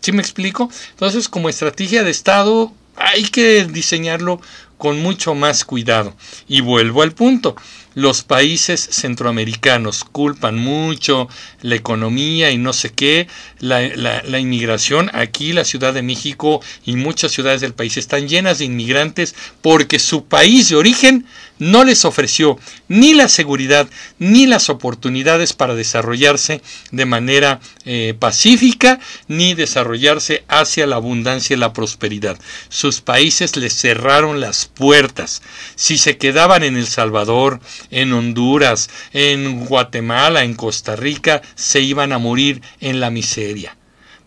¿Sí 0.00 0.12
me 0.12 0.22
explico? 0.22 0.70
Entonces, 0.90 1.28
como 1.28 1.48
estrategia 1.48 2.04
de 2.04 2.10
Estado 2.10 2.72
hay 2.96 3.24
que 3.24 3.64
diseñarlo 3.64 4.40
con 4.76 5.00
mucho 5.00 5.34
más 5.34 5.64
cuidado. 5.64 6.14
Y 6.46 6.60
vuelvo 6.60 7.02
al 7.02 7.12
punto. 7.12 7.56
Los 7.98 8.22
países 8.22 8.80
centroamericanos 8.92 10.04
culpan 10.04 10.56
mucho 10.56 11.28
la 11.62 11.74
economía 11.74 12.52
y 12.52 12.56
no 12.56 12.72
sé 12.72 12.90
qué, 12.90 13.26
la, 13.58 14.38
inmigración. 14.38 15.10
Aquí 15.14 15.52
la 15.52 15.64
Ciudad 15.64 15.92
de 15.92 16.02
México 16.02 16.62
y 16.86 16.94
muchas 16.94 17.32
ciudades 17.32 17.60
del 17.60 17.74
país 17.74 17.96
están 17.96 18.28
llenas 18.28 18.60
de 18.60 18.66
inmigrantes 18.66 19.34
porque 19.62 19.98
su 19.98 20.26
país 20.26 20.68
de 20.68 20.76
origen 20.76 21.26
no 21.58 21.82
les 21.82 22.04
ofreció 22.04 22.56
ni 22.86 23.14
la 23.14 23.26
seguridad 23.28 23.88
ni 24.20 24.46
las 24.46 24.70
oportunidades 24.70 25.52
para 25.52 25.74
desarrollarse 25.74 26.62
de 26.92 27.04
manera 27.04 27.58
eh, 27.84 28.14
pacífica 28.16 29.00
ni 29.26 29.54
desarrollarse 29.54 30.44
hacia 30.46 30.86
la 30.86 30.94
abundancia 30.94 31.54
y 31.54 31.58
la 31.58 31.72
prosperidad. 31.72 32.38
Sus 32.68 33.00
países 33.00 33.56
les 33.56 33.74
cerraron 33.74 34.40
las 34.40 34.66
puertas. 34.66 35.42
Si 35.74 35.98
se 35.98 36.16
quedaban 36.16 36.62
en 36.62 36.76
El 36.76 36.86
Salvador, 36.86 37.58
en 37.90 38.12
Honduras, 38.12 38.90
en 39.12 39.64
Guatemala, 39.66 40.44
en 40.44 40.54
Costa 40.54 40.96
Rica, 40.96 41.42
se 41.54 41.80
iban 41.80 42.12
a 42.12 42.18
morir 42.18 42.62
en 42.80 43.00
la 43.00 43.10
miseria. 43.10 43.76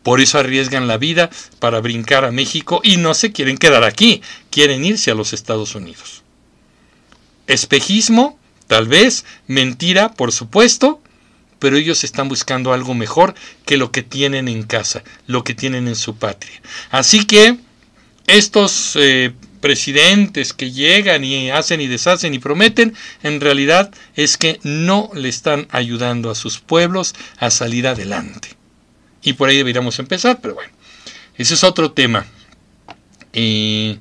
Por 0.04 0.20
eso 0.20 0.40
arriesgan 0.40 0.88
la 0.88 0.98
vida 0.98 1.30
para 1.60 1.80
brincar 1.80 2.26
a 2.26 2.32
México 2.32 2.82
y 2.84 2.98
no 2.98 3.14
se 3.14 3.32
quieren 3.32 3.58
quedar 3.58 3.84
aquí, 3.84 4.22
quieren 4.50 4.84
irse 4.84 5.12
a 5.12 5.16
los 5.16 5.34
Estados 5.34 5.76
Unidos. 5.76 6.24
Espejismo, 7.48 8.40
tal 8.68 8.88
vez, 8.88 9.26
mentira, 9.48 10.14
por 10.14 10.32
supuesto, 10.32 11.02
pero 11.60 11.78
ellos 11.78 12.04
están 12.04 12.28
buscando 12.28 12.74
algo 12.74 12.96
mejor 12.96 13.36
que 13.66 13.78
lo 13.78 13.92
que 13.92 14.02
tienen 14.02 14.48
en 14.48 14.64
casa, 14.64 15.04
lo 15.28 15.44
que 15.44 15.54
tienen 15.54 15.88
en 15.88 15.96
su 15.96 16.16
patria. 16.16 16.60
Así 16.90 17.26
que 17.26 17.58
estos 18.26 18.96
eh, 18.96 19.34
presidentes 19.62 20.54
que 20.54 20.72
llegan 20.72 21.24
y 21.24 21.50
hacen 21.52 21.80
y 21.80 21.88
deshacen 21.88 22.34
y 22.34 22.40
prometen, 22.40 22.94
en 23.24 23.40
realidad 23.40 23.92
es 24.16 24.38
que 24.38 24.60
no 24.64 25.10
le 25.14 25.30
están 25.30 25.68
ayudando 25.70 26.30
a 26.30 26.36
sus 26.36 26.60
pueblos 26.60 27.16
a 27.38 27.52
salir 27.52 27.88
adelante. 27.88 28.50
Y 29.24 29.34
por 29.34 29.50
ahí 29.50 29.58
deberíamos 29.58 30.00
empezar, 30.00 30.40
pero 30.42 30.56
bueno, 30.56 30.74
ese 31.38 31.54
es 31.54 31.64
otro 31.64 31.92
tema. 31.92 32.26
Eh, 33.34 34.00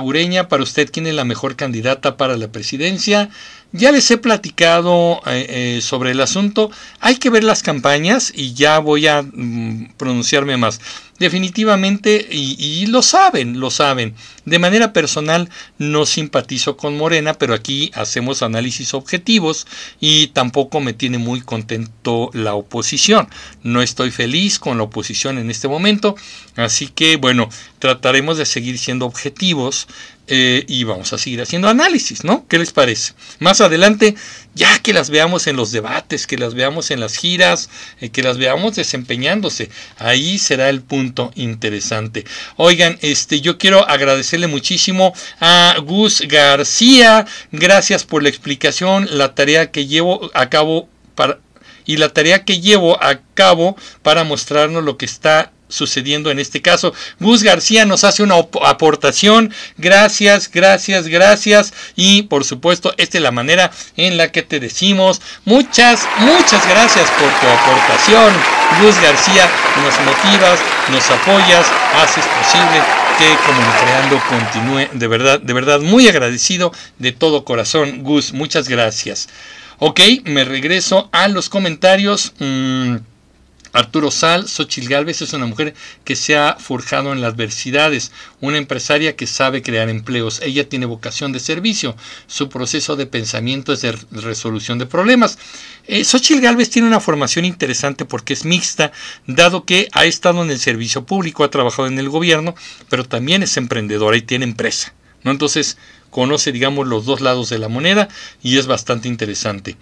Ureña, 0.00 0.48
para 0.48 0.62
usted, 0.62 0.88
¿quién 0.90 1.06
es 1.06 1.14
la 1.14 1.24
mejor 1.24 1.56
candidata 1.56 2.16
para 2.16 2.36
la 2.36 2.50
presidencia? 2.50 3.30
Ya 3.76 3.90
les 3.90 4.08
he 4.12 4.18
platicado 4.18 5.20
eh, 5.26 5.46
eh, 5.48 5.80
sobre 5.82 6.12
el 6.12 6.20
asunto. 6.20 6.70
Hay 7.00 7.16
que 7.16 7.28
ver 7.28 7.42
las 7.42 7.64
campañas 7.64 8.32
y 8.32 8.54
ya 8.54 8.78
voy 8.78 9.08
a 9.08 9.22
mm, 9.22 9.94
pronunciarme 9.96 10.56
más. 10.56 10.78
Definitivamente, 11.18 12.26
y, 12.30 12.86
lo 12.86 13.00
saben, 13.00 13.60
lo 13.60 13.70
saben. 13.70 14.14
De 14.44 14.58
manera 14.58 14.92
personal 14.92 15.48
no 15.78 16.06
simpatizo 16.06 16.76
con 16.76 16.96
Morena, 16.96 17.34
pero 17.34 17.54
aquí 17.54 17.90
hacemos 17.94 18.42
análisis 18.42 18.94
objetivos 18.94 19.66
y 20.00 20.28
tampoco 20.28 20.80
me 20.80 20.92
tiene 20.92 21.18
muy 21.18 21.40
contento 21.40 22.30
la 22.32 22.54
oposición. 22.54 23.28
No 23.62 23.80
estoy 23.80 24.10
feliz 24.10 24.58
con 24.58 24.76
la 24.78 24.84
oposición 24.84 25.38
en 25.38 25.50
este 25.50 25.68
momento, 25.68 26.16
así 26.56 26.88
que 26.88 27.16
bueno, 27.16 27.48
trataremos 27.78 28.36
de 28.36 28.46
seguir 28.46 28.78
siendo 28.78 29.06
objetivos 29.06 29.86
eh, 30.26 30.64
y 30.68 30.84
vamos 30.84 31.12
a 31.12 31.18
seguir 31.18 31.42
haciendo 31.42 31.68
análisis, 31.68 32.24
¿no? 32.24 32.46
¿Qué 32.48 32.58
les 32.58 32.72
parece? 32.72 33.12
Más 33.40 33.60
adelante, 33.60 34.14
ya 34.54 34.78
que 34.78 34.94
las 34.94 35.10
veamos 35.10 35.46
en 35.46 35.56
los 35.56 35.70
debates, 35.70 36.26
que 36.26 36.38
las 36.38 36.54
veamos 36.54 36.90
en 36.90 37.00
las 37.00 37.16
giras, 37.16 37.68
eh, 38.00 38.08
que 38.08 38.22
las 38.22 38.38
veamos 38.38 38.76
desempeñándose, 38.76 39.70
ahí 39.98 40.38
será 40.38 40.70
el 40.70 40.80
punto 40.80 41.30
interesante. 41.34 42.24
Oigan, 42.56 42.98
este, 43.02 43.42
yo 43.42 43.58
quiero 43.58 43.86
agradecerle 43.86 44.46
muchísimo 44.46 45.12
a 45.40 45.76
Gus 45.84 46.22
García, 46.22 47.26
gracias 47.52 48.04
por 48.04 48.22
la 48.22 48.30
explicación, 48.30 49.06
la 49.10 49.34
tarea 49.34 49.70
que 49.70 49.86
llevo 49.86 50.30
a 50.32 50.48
cabo 50.48 50.88
para 51.14 51.38
y 51.86 51.98
la 51.98 52.08
tarea 52.08 52.44
que 52.44 52.60
llevo 52.60 53.02
a 53.02 53.20
cabo 53.34 53.76
para 54.02 54.24
mostrarnos 54.24 54.84
lo 54.84 54.96
que 54.96 55.04
está 55.04 55.52
sucediendo 55.68 56.30
en 56.30 56.38
este 56.38 56.62
caso. 56.62 56.92
Gus 57.20 57.42
García 57.42 57.84
nos 57.84 58.04
hace 58.04 58.22
una 58.22 58.36
aportación. 58.64 59.52
Gracias, 59.76 60.50
gracias, 60.50 61.08
gracias. 61.08 61.72
Y 61.96 62.22
por 62.22 62.44
supuesto, 62.44 62.94
esta 62.96 63.18
es 63.18 63.22
la 63.22 63.30
manera 63.30 63.70
en 63.96 64.16
la 64.16 64.30
que 64.32 64.42
te 64.42 64.60
decimos 64.60 65.20
muchas, 65.44 66.06
muchas 66.18 66.66
gracias 66.68 67.10
por 67.10 67.28
tu 67.40 67.46
aportación. 67.46 68.32
Gus 68.80 69.00
García, 69.00 69.48
nos 69.82 70.00
motivas, 70.00 70.60
nos 70.90 71.10
apoyas, 71.10 71.66
haces 71.96 72.24
posible 72.24 72.82
que 73.18 73.36
Comunicreando 73.46 74.20
continúe. 74.28 74.98
De 74.98 75.06
verdad, 75.06 75.40
de 75.40 75.52
verdad, 75.52 75.80
muy 75.80 76.08
agradecido 76.08 76.72
de 76.98 77.12
todo 77.12 77.44
corazón. 77.44 78.02
Gus, 78.02 78.32
muchas 78.32 78.68
gracias. 78.68 79.28
Ok, 79.78 80.00
me 80.24 80.44
regreso 80.44 81.08
a 81.12 81.28
los 81.28 81.48
comentarios. 81.48 82.32
Mm, 82.38 82.96
Arturo 83.74 84.12
Sal, 84.12 84.48
Xochil 84.48 84.88
Gálvez 84.88 85.20
es 85.20 85.32
una 85.32 85.46
mujer 85.46 85.74
que 86.04 86.14
se 86.14 86.36
ha 86.36 86.56
forjado 86.60 87.12
en 87.12 87.20
las 87.20 87.34
adversidades, 87.34 88.12
una 88.40 88.56
empresaria 88.56 89.16
que 89.16 89.26
sabe 89.26 89.62
crear 89.62 89.88
empleos. 89.88 90.40
Ella 90.42 90.68
tiene 90.68 90.86
vocación 90.86 91.32
de 91.32 91.40
servicio. 91.40 91.96
Su 92.28 92.48
proceso 92.48 92.94
de 92.94 93.06
pensamiento 93.06 93.72
es 93.72 93.82
de 93.82 93.98
resolución 94.12 94.78
de 94.78 94.86
problemas. 94.86 95.38
Eh, 95.88 96.04
Xochil 96.04 96.40
Gálvez 96.40 96.70
tiene 96.70 96.86
una 96.86 97.00
formación 97.00 97.44
interesante 97.44 98.04
porque 98.04 98.32
es 98.32 98.44
mixta, 98.44 98.92
dado 99.26 99.64
que 99.64 99.88
ha 99.92 100.04
estado 100.04 100.44
en 100.44 100.52
el 100.52 100.60
servicio 100.60 101.04
público, 101.04 101.42
ha 101.42 101.50
trabajado 101.50 101.88
en 101.88 101.98
el 101.98 102.08
gobierno, 102.08 102.54
pero 102.88 103.04
también 103.04 103.42
es 103.42 103.56
emprendedora 103.56 104.16
y 104.16 104.22
tiene 104.22 104.44
empresa. 104.44 104.94
¿no? 105.24 105.32
Entonces, 105.32 105.78
conoce, 106.10 106.52
digamos, 106.52 106.86
los 106.86 107.06
dos 107.06 107.20
lados 107.20 107.50
de 107.50 107.58
la 107.58 107.68
moneda 107.68 108.08
y 108.40 108.56
es 108.56 108.68
bastante 108.68 109.08
interesante. 109.08 109.76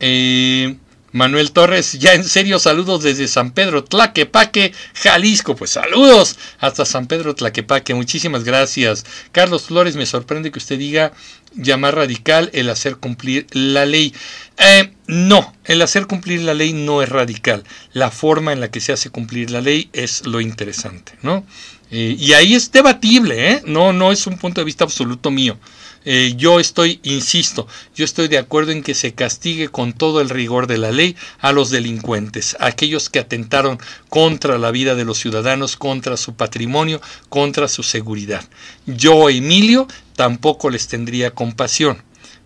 Eh, 0.00 0.76
Manuel 1.14 1.52
Torres, 1.52 1.92
ya 1.92 2.12
en 2.14 2.24
serio, 2.24 2.58
saludos 2.58 3.04
desde 3.04 3.28
San 3.28 3.52
Pedro 3.52 3.84
Tlaquepaque, 3.84 4.72
Jalisco. 4.94 5.54
Pues 5.54 5.70
saludos 5.70 6.36
hasta 6.58 6.84
San 6.84 7.06
Pedro 7.06 7.36
Tlaquepaque, 7.36 7.94
muchísimas 7.94 8.42
gracias. 8.42 9.06
Carlos 9.30 9.66
Flores, 9.66 9.94
me 9.94 10.06
sorprende 10.06 10.50
que 10.50 10.58
usted 10.58 10.76
diga 10.76 11.12
llamar 11.54 11.94
radical 11.94 12.50
el 12.52 12.68
hacer 12.68 12.96
cumplir 12.96 13.46
la 13.52 13.86
ley. 13.86 14.12
Eh, 14.58 14.90
no, 15.06 15.54
el 15.66 15.82
hacer 15.82 16.08
cumplir 16.08 16.42
la 16.42 16.52
ley 16.52 16.72
no 16.72 17.00
es 17.00 17.08
radical. 17.08 17.62
La 17.92 18.10
forma 18.10 18.52
en 18.52 18.58
la 18.58 18.72
que 18.72 18.80
se 18.80 18.92
hace 18.92 19.10
cumplir 19.10 19.52
la 19.52 19.60
ley 19.60 19.90
es 19.92 20.26
lo 20.26 20.40
interesante, 20.40 21.12
¿no? 21.22 21.46
Eh, 21.92 22.16
y 22.18 22.32
ahí 22.32 22.56
es 22.56 22.72
debatible, 22.72 23.52
¿eh? 23.52 23.62
No, 23.66 23.92
no 23.92 24.10
es 24.10 24.26
un 24.26 24.36
punto 24.36 24.60
de 24.60 24.64
vista 24.64 24.82
absoluto 24.82 25.30
mío. 25.30 25.58
Eh, 26.06 26.34
yo 26.36 26.60
estoy, 26.60 27.00
insisto, 27.02 27.66
yo 27.94 28.04
estoy 28.04 28.28
de 28.28 28.36
acuerdo 28.36 28.72
en 28.72 28.82
que 28.82 28.94
se 28.94 29.14
castigue 29.14 29.68
con 29.68 29.94
todo 29.94 30.20
el 30.20 30.28
rigor 30.28 30.66
de 30.66 30.76
la 30.76 30.92
ley 30.92 31.16
a 31.38 31.52
los 31.52 31.70
delincuentes, 31.70 32.56
a 32.60 32.66
aquellos 32.66 33.08
que 33.08 33.20
atentaron 33.20 33.78
contra 34.10 34.58
la 34.58 34.70
vida 34.70 34.94
de 34.94 35.06
los 35.06 35.18
ciudadanos, 35.18 35.76
contra 35.76 36.18
su 36.18 36.34
patrimonio, 36.34 37.00
contra 37.30 37.68
su 37.68 37.82
seguridad. 37.82 38.44
Yo, 38.86 39.30
Emilio, 39.30 39.88
tampoco 40.14 40.68
les 40.68 40.88
tendría 40.88 41.30
compasión, 41.30 42.02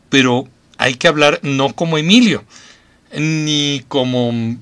pero 0.08 0.48
hay 0.76 0.94
que 0.94 1.08
hablar 1.08 1.40
no 1.42 1.74
como 1.74 1.98
Emilio, 1.98 2.44
ni 3.12 3.84
como 3.88 4.56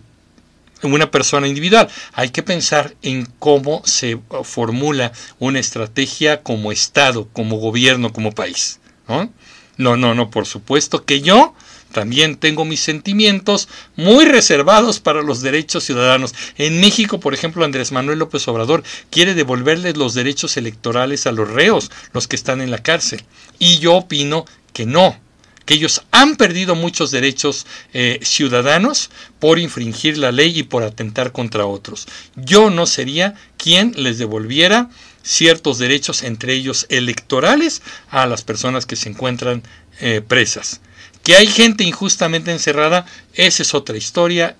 una 0.82 1.10
persona 1.10 1.48
individual. 1.48 1.88
Hay 2.14 2.30
que 2.30 2.42
pensar 2.42 2.94
en 3.02 3.26
cómo 3.38 3.82
se 3.84 4.18
formula 4.42 5.12
una 5.38 5.58
estrategia 5.58 6.42
como 6.42 6.72
Estado, 6.72 7.28
como 7.34 7.56
gobierno, 7.56 8.12
como 8.14 8.32
país. 8.32 8.80
¿No? 9.08 9.30
No, 9.78 9.96
no, 9.96 10.30
por 10.30 10.46
supuesto 10.46 11.04
que 11.04 11.20
yo 11.20 11.54
también 11.92 12.36
tengo 12.36 12.64
mis 12.64 12.80
sentimientos 12.80 13.68
muy 13.94 14.24
reservados 14.24 15.00
para 15.00 15.22
los 15.22 15.40
derechos 15.40 15.84
ciudadanos. 15.84 16.34
En 16.58 16.80
México, 16.80 17.20
por 17.20 17.34
ejemplo, 17.34 17.64
Andrés 17.64 17.92
Manuel 17.92 18.18
López 18.18 18.46
Obrador 18.48 18.82
quiere 19.10 19.34
devolverles 19.34 19.96
los 19.96 20.14
derechos 20.14 20.56
electorales 20.56 21.26
a 21.26 21.32
los 21.32 21.50
reos, 21.50 21.90
los 22.12 22.26
que 22.26 22.36
están 22.36 22.60
en 22.60 22.70
la 22.70 22.82
cárcel. 22.82 23.22
Y 23.58 23.78
yo 23.78 23.94
opino 23.94 24.44
que 24.72 24.84
no, 24.84 25.18
que 25.64 25.74
ellos 25.74 26.02
han 26.10 26.36
perdido 26.36 26.74
muchos 26.74 27.10
derechos 27.10 27.66
eh, 27.92 28.20
ciudadanos 28.22 29.10
por 29.38 29.58
infringir 29.58 30.18
la 30.18 30.32
ley 30.32 30.58
y 30.58 30.62
por 30.62 30.82
atentar 30.82 31.32
contra 31.32 31.66
otros. 31.66 32.06
Yo 32.34 32.70
no 32.70 32.86
sería 32.86 33.34
quien 33.56 33.92
les 33.96 34.18
devolviera 34.18 34.90
ciertos 35.26 35.78
derechos, 35.78 36.22
entre 36.22 36.54
ellos 36.54 36.86
electorales, 36.88 37.82
a 38.08 38.26
las 38.26 38.42
personas 38.42 38.86
que 38.86 38.96
se 38.96 39.08
encuentran 39.08 39.62
eh, 40.00 40.22
presas. 40.26 40.80
Que 41.24 41.34
hay 41.34 41.48
gente 41.48 41.82
injustamente 41.82 42.52
encerrada, 42.52 43.04
esa 43.34 43.62
es 43.62 43.74
otra 43.74 43.96
historia 43.96 44.56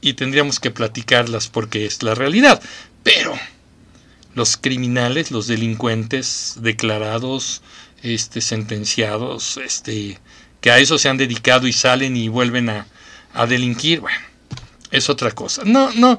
y 0.00 0.14
tendríamos 0.14 0.58
que 0.58 0.72
platicarlas 0.72 1.46
porque 1.46 1.86
es 1.86 2.02
la 2.02 2.16
realidad. 2.16 2.60
Pero 3.04 3.38
los 4.34 4.56
criminales, 4.56 5.30
los 5.30 5.46
delincuentes 5.46 6.54
declarados, 6.58 7.62
este, 8.02 8.40
sentenciados, 8.40 9.58
este, 9.58 10.18
que 10.60 10.72
a 10.72 10.78
eso 10.80 10.98
se 10.98 11.08
han 11.08 11.18
dedicado 11.18 11.68
y 11.68 11.72
salen 11.72 12.16
y 12.16 12.26
vuelven 12.26 12.68
a, 12.68 12.86
a 13.32 13.46
delinquir, 13.46 14.00
bueno, 14.00 14.18
es 14.90 15.08
otra 15.08 15.30
cosa. 15.30 15.62
No, 15.64 15.92
no, 15.92 16.18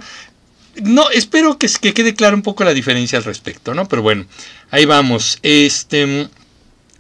no, 0.82 1.10
espero 1.10 1.58
que, 1.58 1.68
que, 1.68 1.94
quede 1.94 2.14
clara 2.14 2.36
un 2.36 2.42
poco 2.42 2.64
la 2.64 2.74
diferencia 2.74 3.18
al 3.18 3.24
respecto, 3.24 3.74
¿no? 3.74 3.88
Pero 3.88 4.02
bueno, 4.02 4.26
ahí 4.70 4.86
vamos. 4.86 5.40
Este. 5.44 6.30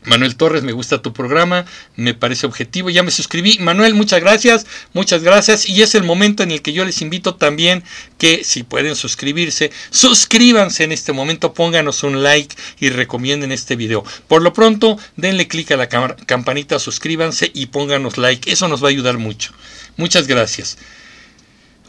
Manuel 0.03 0.35
Torres, 0.35 0.63
me 0.63 0.71
gusta 0.71 1.01
tu 1.03 1.13
programa, 1.13 1.65
me 1.95 2.15
parece 2.15 2.47
objetivo, 2.47 2.89
ya 2.89 3.03
me 3.03 3.11
suscribí. 3.11 3.59
Manuel, 3.59 3.93
muchas 3.93 4.19
gracias, 4.19 4.65
muchas 4.93 5.21
gracias. 5.21 5.69
Y 5.69 5.83
es 5.83 5.93
el 5.93 6.03
momento 6.03 6.41
en 6.41 6.49
el 6.49 6.63
que 6.63 6.73
yo 6.73 6.83
les 6.85 7.03
invito 7.03 7.35
también 7.35 7.83
que 8.17 8.43
si 8.43 8.63
pueden 8.63 8.95
suscribirse, 8.95 9.71
suscríbanse 9.91 10.85
en 10.85 10.91
este 10.91 11.13
momento, 11.13 11.53
pónganos 11.53 12.01
un 12.01 12.23
like 12.23 12.55
y 12.79 12.89
recomienden 12.89 13.51
este 13.51 13.75
video. 13.75 14.03
Por 14.27 14.41
lo 14.41 14.53
pronto, 14.53 14.97
denle 15.17 15.47
clic 15.47 15.69
a 15.69 15.77
la 15.77 15.87
campanita, 15.87 16.79
suscríbanse 16.79 17.51
y 17.53 17.67
pónganos 17.67 18.17
like, 18.17 18.51
eso 18.51 18.67
nos 18.67 18.83
va 18.83 18.87
a 18.87 18.91
ayudar 18.91 19.19
mucho. 19.19 19.53
Muchas 19.97 20.25
gracias. 20.25 20.79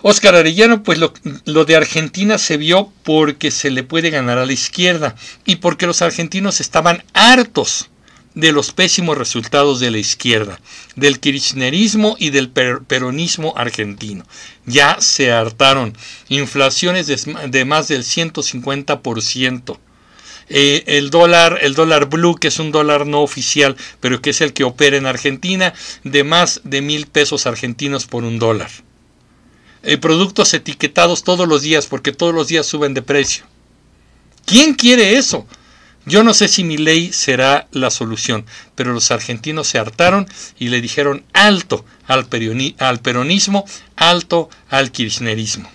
Oscar 0.03 0.35
Arellano, 0.35 0.83
pues 0.83 0.99
lo, 0.99 1.65
de 1.65 1.77
Argentina 1.77 2.37
se 2.37 2.57
vio 2.57 2.93
porque 3.05 3.53
se 3.53 3.71
le 3.71 3.85
puede 3.85 4.11
ganar 4.11 4.39
a 4.39 4.47
la 4.47 4.53
izquierda 4.53 5.15
y 5.47 5.57
porque 5.57 5.87
los 5.87 6.03
argentinos 6.03 6.61
estaban 6.61 7.05
hartos 7.15 7.89
de 8.35 8.51
los 8.51 8.73
pésimos 8.73 9.17
resultados 9.17 9.79
de 9.79 9.93
la 9.93 9.99
izquierda, 9.99 10.59
del 10.97 11.21
kirchnerismo 11.21 12.17
y 12.19 12.31
del 12.31 12.51
peronismo 12.51 13.55
argentino. 13.57 14.25
Ya 14.67 15.01
se 15.01 15.31
hartaron. 15.31 15.97
Inflaciones 16.29 17.07
de, 17.07 17.65
más 17.65 17.89
del 17.89 18.03
150%. 18.03 19.79
Eh, 20.49 20.83
el 20.87 21.11
dólar, 21.11 21.59
el 21.63 21.75
dólar 21.75 22.09
blue, 22.09 22.37
que 22.37 22.49
es 22.49 22.59
un 22.59 22.73
dólar 22.73 23.07
no 23.07 23.23
oficial, 23.23 23.77
pero 24.01 24.21
que 24.21 24.31
es 24.31 24.41
el 24.41 24.53
que 24.53 24.65
opera 24.65 24.97
en 24.97 25.07
Argentina, 25.07 25.73
de 26.03 26.25
más 26.25 26.61
de 26.65 26.83
mil 26.83 27.07
pesos 27.07 27.47
argentinos 27.47 28.07
por 28.07 28.25
un 28.25 28.39
dólar. 28.39 28.71
Eh, 29.83 29.99
productos 29.99 30.55
etiquetados 30.55 31.25
todos 31.25 31.49
los 31.49 31.63
días 31.63 31.87
porque 31.87 32.13
todos 32.13 32.35
los 32.35 32.49
días 32.49 32.67
suben 32.67 32.95
de 32.95 33.03
precio. 33.03 33.45
¿Quién 34.47 34.75
quiere 34.75 35.17
eso? 35.17 35.47
Yo 36.05 36.25
no 36.25 36.35
sé 36.35 36.49
si 36.49 36.65
mi 36.65 36.77
ley 36.77 37.13
será 37.13 37.69
la 37.71 37.91
solución, 37.91 38.45
pero 38.75 38.93
los 38.93 39.11
argentinos 39.13 39.69
se 39.69 39.79
hartaron 39.79 40.27
y 40.59 40.69
le 40.69 40.81
dijeron 40.81 41.25
alto 41.33 41.85
al, 42.07 42.27
peronismo, 42.27 43.65
alto 43.97 44.51
al 44.69 44.91
kirchnerismo. 44.91 45.71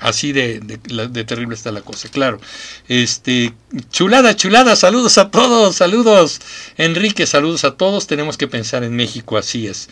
Así 0.00 0.30
de, 0.30 0.60
de, 0.60 1.24
terrible 1.24 1.56
está 1.56 1.72
la 1.72 1.80
cosa, 1.80 2.08
claro. 2.08 2.40
Este, 2.86 3.52
chulada, 3.90 4.36
chulada, 4.36 4.76
saludos 4.76 5.18
a 5.18 5.32
todos, 5.32 5.74
saludos. 5.74 6.40
Enrique, 6.76 7.26
saludos 7.26 7.64
a 7.64 7.76
todos. 7.76 8.06
Tenemos 8.06 8.36
que 8.36 8.46
pensar 8.46 8.84
en 8.84 8.94
México, 8.94 9.36
así 9.36 9.66
es. 9.66 9.88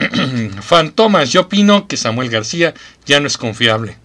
Fantomas, 0.62 1.30
yo 1.30 1.42
opino 1.42 1.86
que 1.86 1.96
Samuel 1.96 2.30
García 2.30 2.74
ya 3.06 3.20
no 3.20 3.26
es 3.26 3.36
confiable. 3.36 3.96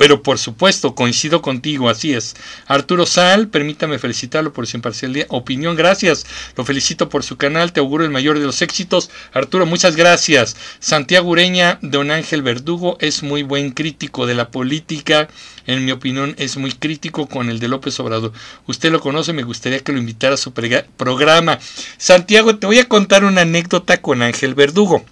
Pero 0.00 0.22
por 0.22 0.38
supuesto, 0.38 0.94
coincido 0.94 1.42
contigo, 1.42 1.90
así 1.90 2.14
es. 2.14 2.34
Arturo 2.66 3.04
Sal, 3.04 3.48
permítame 3.48 3.98
felicitarlo 3.98 4.50
por 4.50 4.66
su 4.66 4.78
imparcial 4.78 5.26
opinión, 5.28 5.76
gracias. 5.76 6.24
Lo 6.56 6.64
felicito 6.64 7.10
por 7.10 7.22
su 7.22 7.36
canal, 7.36 7.74
te 7.74 7.80
auguro 7.80 8.02
el 8.02 8.10
mayor 8.10 8.38
de 8.38 8.46
los 8.46 8.62
éxitos. 8.62 9.10
Arturo, 9.34 9.66
muchas 9.66 9.96
gracias. 9.96 10.56
Santiago 10.78 11.28
Ureña, 11.28 11.78
don 11.82 12.10
Ángel 12.10 12.40
Verdugo, 12.40 12.96
es 12.98 13.22
muy 13.22 13.42
buen 13.42 13.72
crítico 13.72 14.24
de 14.24 14.32
la 14.32 14.50
política, 14.50 15.28
en 15.66 15.84
mi 15.84 15.92
opinión 15.92 16.34
es 16.38 16.56
muy 16.56 16.72
crítico 16.72 17.26
con 17.26 17.50
el 17.50 17.60
de 17.60 17.68
López 17.68 18.00
Obrador. 18.00 18.32
Usted 18.66 18.90
lo 18.90 19.00
conoce, 19.00 19.34
me 19.34 19.42
gustaría 19.42 19.80
que 19.80 19.92
lo 19.92 19.98
invitara 19.98 20.32
a 20.32 20.38
su 20.38 20.54
programa. 20.54 21.58
Santiago, 21.98 22.56
te 22.56 22.66
voy 22.66 22.78
a 22.78 22.88
contar 22.88 23.22
una 23.22 23.42
anécdota 23.42 24.00
con 24.00 24.22
Ángel 24.22 24.54
Verdugo. 24.54 25.04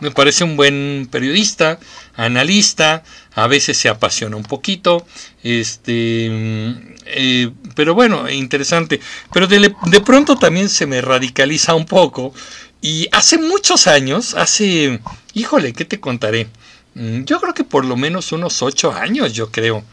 Me 0.00 0.10
parece 0.10 0.44
un 0.44 0.56
buen 0.56 1.08
periodista, 1.10 1.78
analista, 2.14 3.02
a 3.34 3.46
veces 3.46 3.76
se 3.76 3.88
apasiona 3.88 4.36
un 4.36 4.42
poquito, 4.42 5.06
este, 5.42 6.26
eh, 7.06 7.50
pero 7.74 7.94
bueno, 7.94 8.28
interesante. 8.30 9.00
Pero 9.32 9.46
de, 9.46 9.74
de 9.86 10.00
pronto 10.00 10.36
también 10.36 10.68
se 10.68 10.86
me 10.86 11.00
radicaliza 11.00 11.74
un 11.74 11.86
poco. 11.86 12.32
Y 12.80 13.08
hace 13.12 13.38
muchos 13.38 13.86
años, 13.86 14.34
hace, 14.34 15.00
híjole, 15.34 15.72
¿qué 15.72 15.84
te 15.84 16.00
contaré? 16.00 16.48
Mm, 16.94 17.24
yo 17.24 17.40
creo 17.40 17.54
que 17.54 17.64
por 17.64 17.84
lo 17.84 17.96
menos 17.96 18.32
unos 18.32 18.62
ocho 18.62 18.92
años, 18.92 19.32
yo 19.32 19.50
creo. 19.50 19.84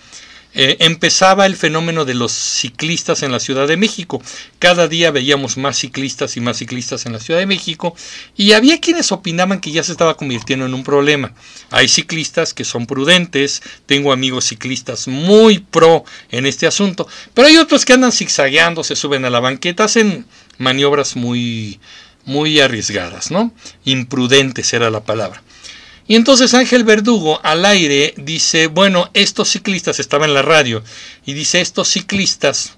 Eh, 0.55 0.77
empezaba 0.81 1.47
el 1.47 1.55
fenómeno 1.55 2.05
de 2.05 2.13
los 2.13 2.31
ciclistas 2.31 3.23
en 3.23 3.31
la 3.31 3.39
Ciudad 3.39 3.67
de 3.67 3.75
México. 3.75 4.21
Cada 4.59 4.87
día 4.87 5.09
veíamos 5.09 5.57
más 5.57 5.79
ciclistas 5.79 6.37
y 6.37 6.41
más 6.41 6.57
ciclistas 6.57 7.07
en 7.07 7.13
la 7.13 7.19
Ciudad 7.19 7.39
de 7.39 7.47
México 7.47 7.95
y 8.37 8.51
había 8.51 8.79
quienes 8.79 9.11
opinaban 9.11 9.59
que 9.59 9.71
ya 9.71 9.83
se 9.83 9.91
estaba 9.91 10.15
convirtiendo 10.15 10.65
en 10.65 10.75
un 10.75 10.83
problema. 10.83 11.33
Hay 11.71 11.87
ciclistas 11.87 12.53
que 12.53 12.65
son 12.65 12.85
prudentes, 12.85 13.63
tengo 13.87 14.11
amigos 14.11 14.45
ciclistas 14.45 15.07
muy 15.07 15.57
pro 15.59 16.05
en 16.29 16.45
este 16.45 16.67
asunto, 16.67 17.07
pero 17.33 17.47
hay 17.47 17.57
otros 17.57 17.83
que 17.83 17.93
andan 17.93 18.11
zigzagueando, 18.11 18.83
se 18.83 18.95
suben 18.95 19.25
a 19.25 19.31
la 19.31 19.39
banqueta, 19.39 19.85
hacen 19.85 20.25
maniobras 20.59 21.15
muy 21.15 21.79
muy 22.25 22.59
arriesgadas, 22.61 23.31
¿no? 23.31 23.51
Imprudentes 23.83 24.71
era 24.73 24.89
la 24.89 25.03
palabra. 25.03 25.43
Y 26.07 26.15
entonces 26.15 26.53
Ángel 26.53 26.83
Verdugo 26.83 27.39
al 27.43 27.65
aire 27.65 28.13
dice, 28.17 28.67
bueno, 28.67 29.09
estos 29.13 29.49
ciclistas, 29.49 29.99
estaba 29.99 30.25
en 30.25 30.33
la 30.33 30.41
radio, 30.41 30.83
y 31.25 31.33
dice, 31.33 31.61
estos 31.61 31.87
ciclistas 31.87 32.77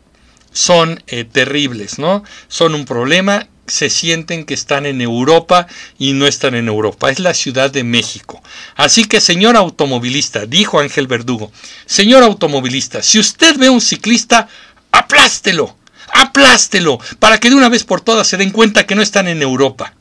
son 0.52 1.04
eh, 1.08 1.26
terribles, 1.26 1.98
¿no? 1.98 2.24
Son 2.48 2.76
un 2.76 2.86
problema, 2.86 3.48
se 3.68 3.90
sienten 3.90 4.46
que 4.46 4.54
están 4.54 4.86
en 4.86 5.02
Europa 5.02 5.66
y 5.98 6.14
no 6.14 6.28
están 6.28 6.54
en 6.54 6.68
Europa, 6.68 7.10
es 7.10 7.20
la 7.20 7.34
Ciudad 7.34 7.72
de 7.72 7.84
México. 7.84 8.44
Así 8.76 9.06
que, 9.06 9.20
señor 9.20 9.56
automovilista, 9.58 10.46
dijo 10.46 10.80
Ángel 10.80 11.08
Verdugo, 11.08 11.52
señor 11.88 12.22
automovilista, 12.22 13.02
si 13.02 13.18
usted 13.18 13.58
ve 13.58 13.70
un 13.70 13.82
ciclista, 13.82 14.48
aplástelo, 14.92 15.76
aplástelo, 16.14 17.00
para 17.18 17.40
que 17.40 17.50
de 17.50 17.56
una 17.56 17.70
vez 17.70 17.84
por 17.84 18.02
todas 18.02 18.28
se 18.28 18.38
den 18.38 18.52
cuenta 18.52 18.86
que 18.86 18.96
no 18.96 19.02
están 19.02 19.28
en 19.28 19.42
Europa. 19.42 19.95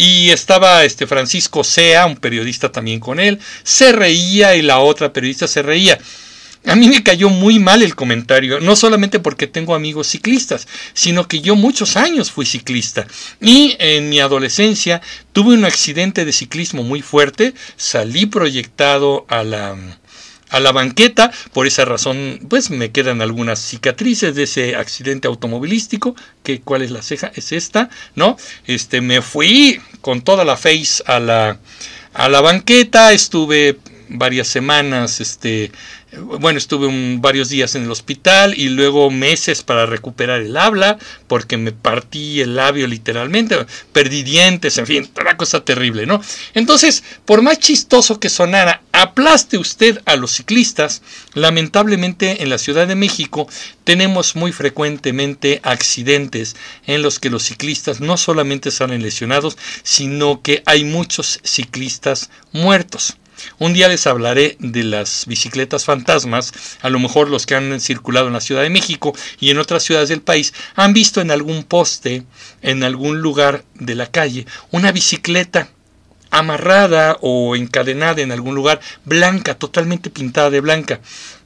Y 0.00 0.30
estaba 0.30 0.84
este 0.84 1.08
Francisco 1.08 1.64
Sea, 1.64 2.06
un 2.06 2.18
periodista 2.18 2.70
también 2.70 3.00
con 3.00 3.18
él, 3.18 3.40
se 3.64 3.90
reía 3.90 4.54
y 4.54 4.62
la 4.62 4.78
otra 4.78 5.12
periodista 5.12 5.48
se 5.48 5.60
reía. 5.60 5.98
A 6.66 6.76
mí 6.76 6.86
me 6.86 7.02
cayó 7.02 7.30
muy 7.30 7.58
mal 7.58 7.82
el 7.82 7.96
comentario, 7.96 8.60
no 8.60 8.76
solamente 8.76 9.18
porque 9.18 9.48
tengo 9.48 9.74
amigos 9.74 10.06
ciclistas, 10.06 10.68
sino 10.94 11.26
que 11.26 11.40
yo 11.40 11.56
muchos 11.56 11.96
años 11.96 12.30
fui 12.30 12.46
ciclista 12.46 13.08
y 13.40 13.74
en 13.80 14.08
mi 14.08 14.20
adolescencia 14.20 15.02
tuve 15.32 15.54
un 15.54 15.64
accidente 15.64 16.24
de 16.24 16.32
ciclismo 16.32 16.84
muy 16.84 17.02
fuerte, 17.02 17.54
salí 17.76 18.26
proyectado 18.26 19.26
a 19.28 19.42
la 19.42 19.76
a 20.50 20.60
la 20.60 20.72
banqueta. 20.72 21.30
Por 21.52 21.66
esa 21.66 21.84
razón, 21.84 22.40
pues 22.48 22.70
me 22.70 22.90
quedan 22.90 23.22
algunas 23.22 23.58
cicatrices 23.58 24.34
de 24.34 24.44
ese 24.44 24.76
accidente 24.76 25.28
automovilístico. 25.28 26.14
Que, 26.42 26.60
¿Cuál 26.60 26.82
es 26.82 26.90
la 26.90 27.02
ceja? 27.02 27.30
Es 27.34 27.52
esta, 27.52 27.90
¿no? 28.14 28.36
Este, 28.66 29.00
me 29.00 29.22
fui 29.22 29.80
con 30.00 30.22
toda 30.22 30.44
la 30.44 30.56
face 30.56 31.02
a 31.06 31.18
la, 31.20 31.58
a 32.14 32.28
la 32.28 32.40
banqueta. 32.40 33.12
Estuve 33.12 33.78
varias 34.08 34.48
semanas, 34.48 35.20
este, 35.20 35.70
bueno, 36.16 36.58
estuve 36.58 36.88
varios 37.18 37.50
días 37.50 37.74
en 37.74 37.84
el 37.84 37.90
hospital 37.90 38.54
y 38.56 38.70
luego 38.70 39.10
meses 39.10 39.62
para 39.62 39.84
recuperar 39.84 40.40
el 40.40 40.56
habla, 40.56 40.98
porque 41.26 41.56
me 41.56 41.72
partí 41.72 42.40
el 42.40 42.56
labio 42.56 42.86
literalmente, 42.86 43.66
perdí 43.92 44.22
dientes, 44.22 44.78
en 44.78 44.86
fin, 44.86 45.10
una 45.20 45.36
cosa 45.36 45.64
terrible, 45.64 46.06
¿no? 46.06 46.20
Entonces, 46.54 47.04
por 47.24 47.42
más 47.42 47.58
chistoso 47.58 48.20
que 48.20 48.30
sonara, 48.30 48.82
aplaste 48.92 49.58
usted 49.58 50.00
a 50.06 50.16
los 50.16 50.32
ciclistas, 50.32 51.02
lamentablemente 51.34 52.42
en 52.42 52.48
la 52.48 52.58
Ciudad 52.58 52.86
de 52.86 52.94
México 52.94 53.46
tenemos 53.84 54.34
muy 54.34 54.52
frecuentemente 54.52 55.60
accidentes 55.62 56.56
en 56.86 57.02
los 57.02 57.18
que 57.18 57.30
los 57.30 57.44
ciclistas 57.44 58.00
no 58.00 58.16
solamente 58.16 58.70
salen 58.70 59.02
lesionados, 59.02 59.58
sino 59.82 60.42
que 60.42 60.62
hay 60.64 60.84
muchos 60.84 61.40
ciclistas 61.44 62.30
muertos. 62.52 63.16
Un 63.58 63.72
día 63.72 63.88
les 63.88 64.06
hablaré 64.06 64.56
de 64.60 64.84
las 64.84 65.24
bicicletas 65.26 65.84
fantasmas, 65.84 66.52
a 66.80 66.90
lo 66.90 66.98
mejor 66.98 67.28
los 67.28 67.46
que 67.46 67.54
han 67.54 67.80
circulado 67.80 68.26
en 68.26 68.32
la 68.32 68.40
Ciudad 68.40 68.62
de 68.62 68.70
México 68.70 69.14
y 69.40 69.50
en 69.50 69.58
otras 69.58 69.82
ciudades 69.82 70.08
del 70.08 70.22
país 70.22 70.54
han 70.74 70.92
visto 70.92 71.20
en 71.20 71.30
algún 71.30 71.64
poste, 71.64 72.24
en 72.62 72.82
algún 72.82 73.20
lugar 73.20 73.64
de 73.74 73.94
la 73.94 74.10
calle, 74.10 74.46
una 74.70 74.92
bicicleta 74.92 75.68
amarrada 76.30 77.16
o 77.20 77.56
encadenada 77.56 78.20
en 78.20 78.32
algún 78.32 78.54
lugar, 78.54 78.80
blanca, 79.04 79.54
totalmente 79.54 80.10
pintada 80.10 80.50
de 80.50 80.60
blanca. 80.60 81.00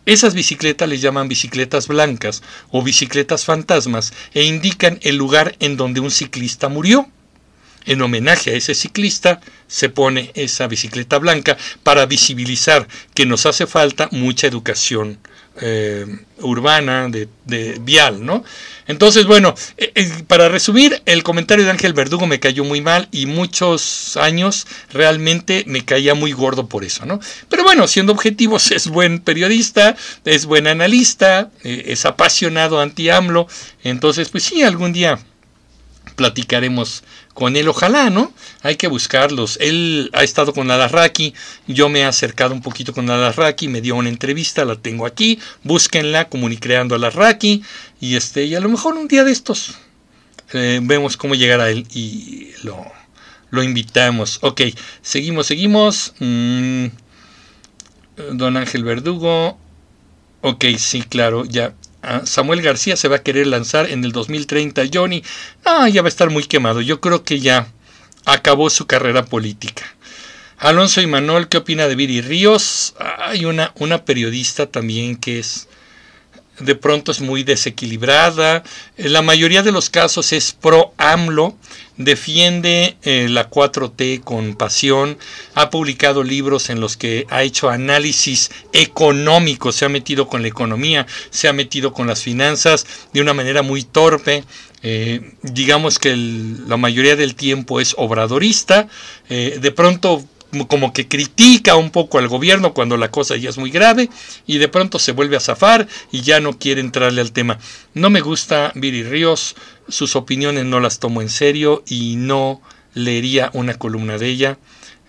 Esas 0.05 0.35
bicicletas 0.35 0.89
les 0.89 1.01
llaman 1.01 1.29
bicicletas 1.29 1.87
blancas 1.87 2.43
o 2.71 2.83
bicicletas 2.83 3.45
fantasmas 3.45 4.13
e 4.35 4.43
indican 4.43 4.99
el 5.03 5.17
lugar 5.17 5.55
en 5.61 5.77
donde 5.77 6.01
un 6.01 6.11
ciclista 6.11 6.69
murió. 6.69 7.09
En 7.87 8.03
homenaje 8.03 8.51
a 8.51 8.55
ese 8.55 8.75
ciclista 8.75 9.41
se 9.67 9.89
pone 9.89 10.31
esa 10.35 10.67
bicicleta 10.67 11.19
blanca 11.19 11.57
para 11.83 12.07
visibilizar 12.07 12.87
que 13.15 13.27
nos 13.27 13.47
hace 13.47 13.67
falta 13.67 14.09
mucha 14.13 14.47
educación 14.47 15.19
eh, 15.61 16.07
urbana, 16.39 17.09
de, 17.11 17.29
vial, 17.83 18.25
¿no? 18.25 18.43
Entonces, 18.87 19.27
bueno, 19.27 19.55
eh, 19.77 19.93
eh, 19.95 20.11
para 20.27 20.49
resumir, 20.49 21.03
el 21.05 21.23
comentario 21.23 21.65
de 21.65 21.71
Ángel 21.71 21.93
Verdugo 21.93 22.27
me 22.27 22.41
cayó 22.41 22.65
muy 22.65 22.81
mal 22.81 23.07
y 23.13 23.27
muchos 23.27 24.17
años 24.17 24.67
realmente 24.93 25.65
me 25.67 25.85
caía 25.85 26.15
muy 26.15 26.33
gordo 26.33 26.69
por 26.69 26.85
eso, 26.85 27.05
¿no? 27.05 27.21
Pero 27.51 27.65
bueno, 27.65 27.87
siendo 27.87 28.13
objetivos, 28.13 28.71
es 28.71 28.89
buen 28.89 29.21
periodista, 29.21 29.95
es 30.25 30.47
buen 30.47 30.67
analista, 30.67 31.51
es 31.63 32.07
apasionado 32.07 32.81
anti-AMLO, 32.81 33.47
entonces, 33.85 34.31
pues 34.31 34.45
sí, 34.45 34.63
algún 34.63 34.95
día 34.95 35.19
platicaremos 36.17 37.05
con 37.35 37.57
él, 37.57 37.69
ojalá, 37.69 38.11
¿no? 38.11 38.33
Hay 38.63 38.77
que 38.77 38.89
buscarlos. 38.89 39.59
Él 39.61 40.11
ha 40.13 40.23
estado 40.23 40.53
con 40.53 40.71
Alarraqui, 40.71 41.35
yo 41.67 41.89
me 41.89 42.01
he 42.01 42.05
acercado 42.05 42.55
un 42.55 42.63
poquito 42.63 42.93
con 42.93 43.09
Alarraqui, 43.11 43.69
me 43.69 43.81
dio 43.81 43.97
una 43.97 44.09
entrevista, 44.09 44.65
la 44.65 44.77
tengo 44.77 45.07
aquí, 45.07 45.39
búsquenla, 45.65 46.29
Comunicreando 46.29 46.95
Alarraqui, 46.95 47.63
y 48.01 48.17
este, 48.17 48.45
y 48.45 48.55
a 48.55 48.61
lo 48.61 48.69
mejor 48.69 48.95
un 48.95 49.09
día 49.09 49.25
de 49.25 49.33
estos 49.33 49.75
eh, 50.53 50.81
vemos 50.83 51.17
cómo 51.17 51.35
llegar 51.35 51.61
a 51.61 51.71
él 51.71 51.87
y 51.95 52.51
lo, 52.63 52.85
lo 53.51 53.63
invitamos. 53.63 54.39
Ok, 54.43 54.63
seguimos, 55.01 55.47
seguimos. 55.47 56.15
Mm, 56.19 56.87
don 58.33 58.57
Ángel 58.57 58.85
Verdugo. 58.85 59.59
Ok, 60.43 60.65
sí, 60.77 61.03
claro, 61.03 61.45
ya 61.45 61.75
Samuel 62.25 62.63
García 62.63 62.97
se 62.97 63.09
va 63.09 63.17
a 63.17 63.23
querer 63.23 63.47
lanzar 63.47 63.91
en 63.91 64.05
el 64.05 64.13
2030. 64.13 64.83
Johnny, 64.93 65.23
ah, 65.65 65.89
ya 65.89 66.03
va 66.03 66.09
a 66.09 66.11
estar 66.11 66.31
muy 66.31 66.45
quemado. 66.45 66.81
Yo 66.81 67.01
creo 67.01 67.25
que 67.25 67.41
ya 67.41 67.69
acabó 68.25 68.71
su 68.71 68.87
carrera 68.87 69.25
política. 69.25 69.85
Alonso 70.59 71.01
y 71.01 71.07
Manuel, 71.07 71.49
¿qué 71.49 71.57
opina 71.57 71.89
de 71.89 71.97
Viri 71.97 72.21
Ríos? 72.21 72.95
Hay 73.19 73.45
una, 73.45 73.73
una 73.77 74.05
periodista 74.05 74.67
también 74.67 75.17
que 75.17 75.41
es 75.41 75.69
de 76.59 76.75
pronto 76.75 77.13
es 77.13 77.21
muy 77.21 77.43
desequilibrada. 77.43 78.63
En 78.97 79.13
la 79.13 79.23
mayoría 79.23 79.63
de 79.63 79.73
los 79.73 79.91
casos 79.91 80.33
es 80.33 80.53
pro 80.53 80.93
AMLO, 80.99 81.57
defiende 81.97 82.97
eh, 83.03 83.29
la 83.29 83.51
4T 83.51 84.23
con 84.23 84.55
pasión, 84.57 85.19
ha 85.55 85.71
publicado 85.71 86.23
libros 86.23 86.71
en 86.71 86.81
los 86.81 86.97
que 86.97 87.27
ha 87.31 87.43
hecho 87.43 87.71
análisis 87.71 88.51
económico, 88.73 89.73
se 89.73 89.85
ha 89.85 89.89
metido 89.89 90.29
con 90.29 90.43
la 90.43 90.49
economía, 90.49 91.07
se 91.31 91.49
ha 91.49 91.53
metido 91.53 91.93
con 91.93 92.07
las 92.07 92.23
finanzas 92.23 92.87
de 93.13 93.21
una 93.21 93.35
manera 93.35 93.63
muy 93.63 93.83
torpe. 93.83 94.45
Eh, 94.85 95.35
digamos 95.43 96.01
que 96.01 96.17
la 96.17 96.77
mayoría 96.77 97.15
del 97.15 97.37
tiempo 97.37 97.81
es 97.81 97.95
obradorista, 97.97 98.89
eh, 99.29 99.59
de 99.61 99.71
pronto 99.71 100.25
como 100.69 100.93
que 100.93 101.09
critica 101.09 101.77
un 101.77 101.91
poco 101.91 102.19
al 102.19 102.29
gobierno 102.29 102.75
cuando 102.75 102.97
la 102.97 103.11
cosa 103.11 103.37
ya 103.37 103.49
es 103.51 103.59
muy 103.59 103.71
grave 103.71 104.11
y 104.47 104.59
de 104.59 104.69
pronto 104.69 104.99
se 104.99 105.13
vuelve 105.13 105.37
a 105.37 105.41
zafar 105.41 105.89
y 106.11 106.21
ya 106.21 106.41
no 106.41 106.59
quiere 106.59 106.81
entrarle 106.81 107.21
al 107.21 107.33
tema. 107.33 107.59
No 107.95 108.11
me 108.11 108.21
gusta 108.21 108.73
Viri 108.75 109.03
Ríos, 109.03 109.57
sus 109.89 110.17
opiniones 110.17 110.65
no 110.65 110.81
las 110.81 110.99
tomo 110.99 111.23
en 111.23 111.31
serio 111.31 111.83
y 111.89 112.17
no 112.17 112.61
leería 112.95 113.51
una 113.55 113.75
columna 113.75 114.19
de 114.19 114.29
ella. 114.29 114.59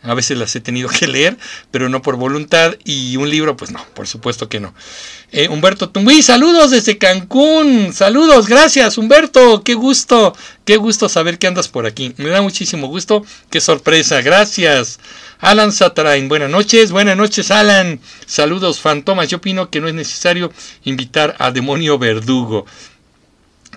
A 0.03 0.13
veces 0.13 0.37
las 0.37 0.55
he 0.55 0.59
tenido 0.59 0.89
que 0.89 1.07
leer, 1.07 1.37
pero 1.71 1.89
no 1.89 2.01
por 2.01 2.17
voluntad. 2.17 2.75
Y 2.83 3.17
un 3.17 3.29
libro, 3.29 3.55
pues 3.55 3.71
no, 3.71 3.83
por 3.93 4.07
supuesto 4.07 4.49
que 4.49 4.59
no. 4.59 4.73
Eh, 5.31 5.47
Humberto 5.49 5.89
Tumbuí, 5.89 6.21
saludos 6.21 6.71
desde 6.71 6.97
Cancún. 6.97 7.91
Saludos, 7.93 8.47
gracias 8.47 8.97
Humberto. 8.97 9.63
Qué 9.63 9.73
gusto, 9.73 10.35
qué 10.65 10.77
gusto 10.77 11.09
saber 11.09 11.39
que 11.39 11.47
andas 11.47 11.69
por 11.69 11.85
aquí. 11.85 12.13
Me 12.17 12.29
da 12.29 12.41
muchísimo 12.41 12.87
gusto. 12.87 13.25
Qué 13.49 13.61
sorpresa, 13.61 14.21
gracias. 14.21 14.99
Alan 15.39 15.71
Satarain, 15.71 16.29
buenas 16.29 16.49
noches. 16.49 16.91
Buenas 16.91 17.17
noches, 17.17 17.49
Alan. 17.51 17.99
Saludos, 18.25 18.79
Fantomas. 18.79 19.29
Yo 19.29 19.37
opino 19.37 19.69
que 19.69 19.81
no 19.81 19.87
es 19.87 19.93
necesario 19.93 20.51
invitar 20.83 21.35
a 21.39 21.51
Demonio 21.51 21.97
Verdugo 21.97 22.65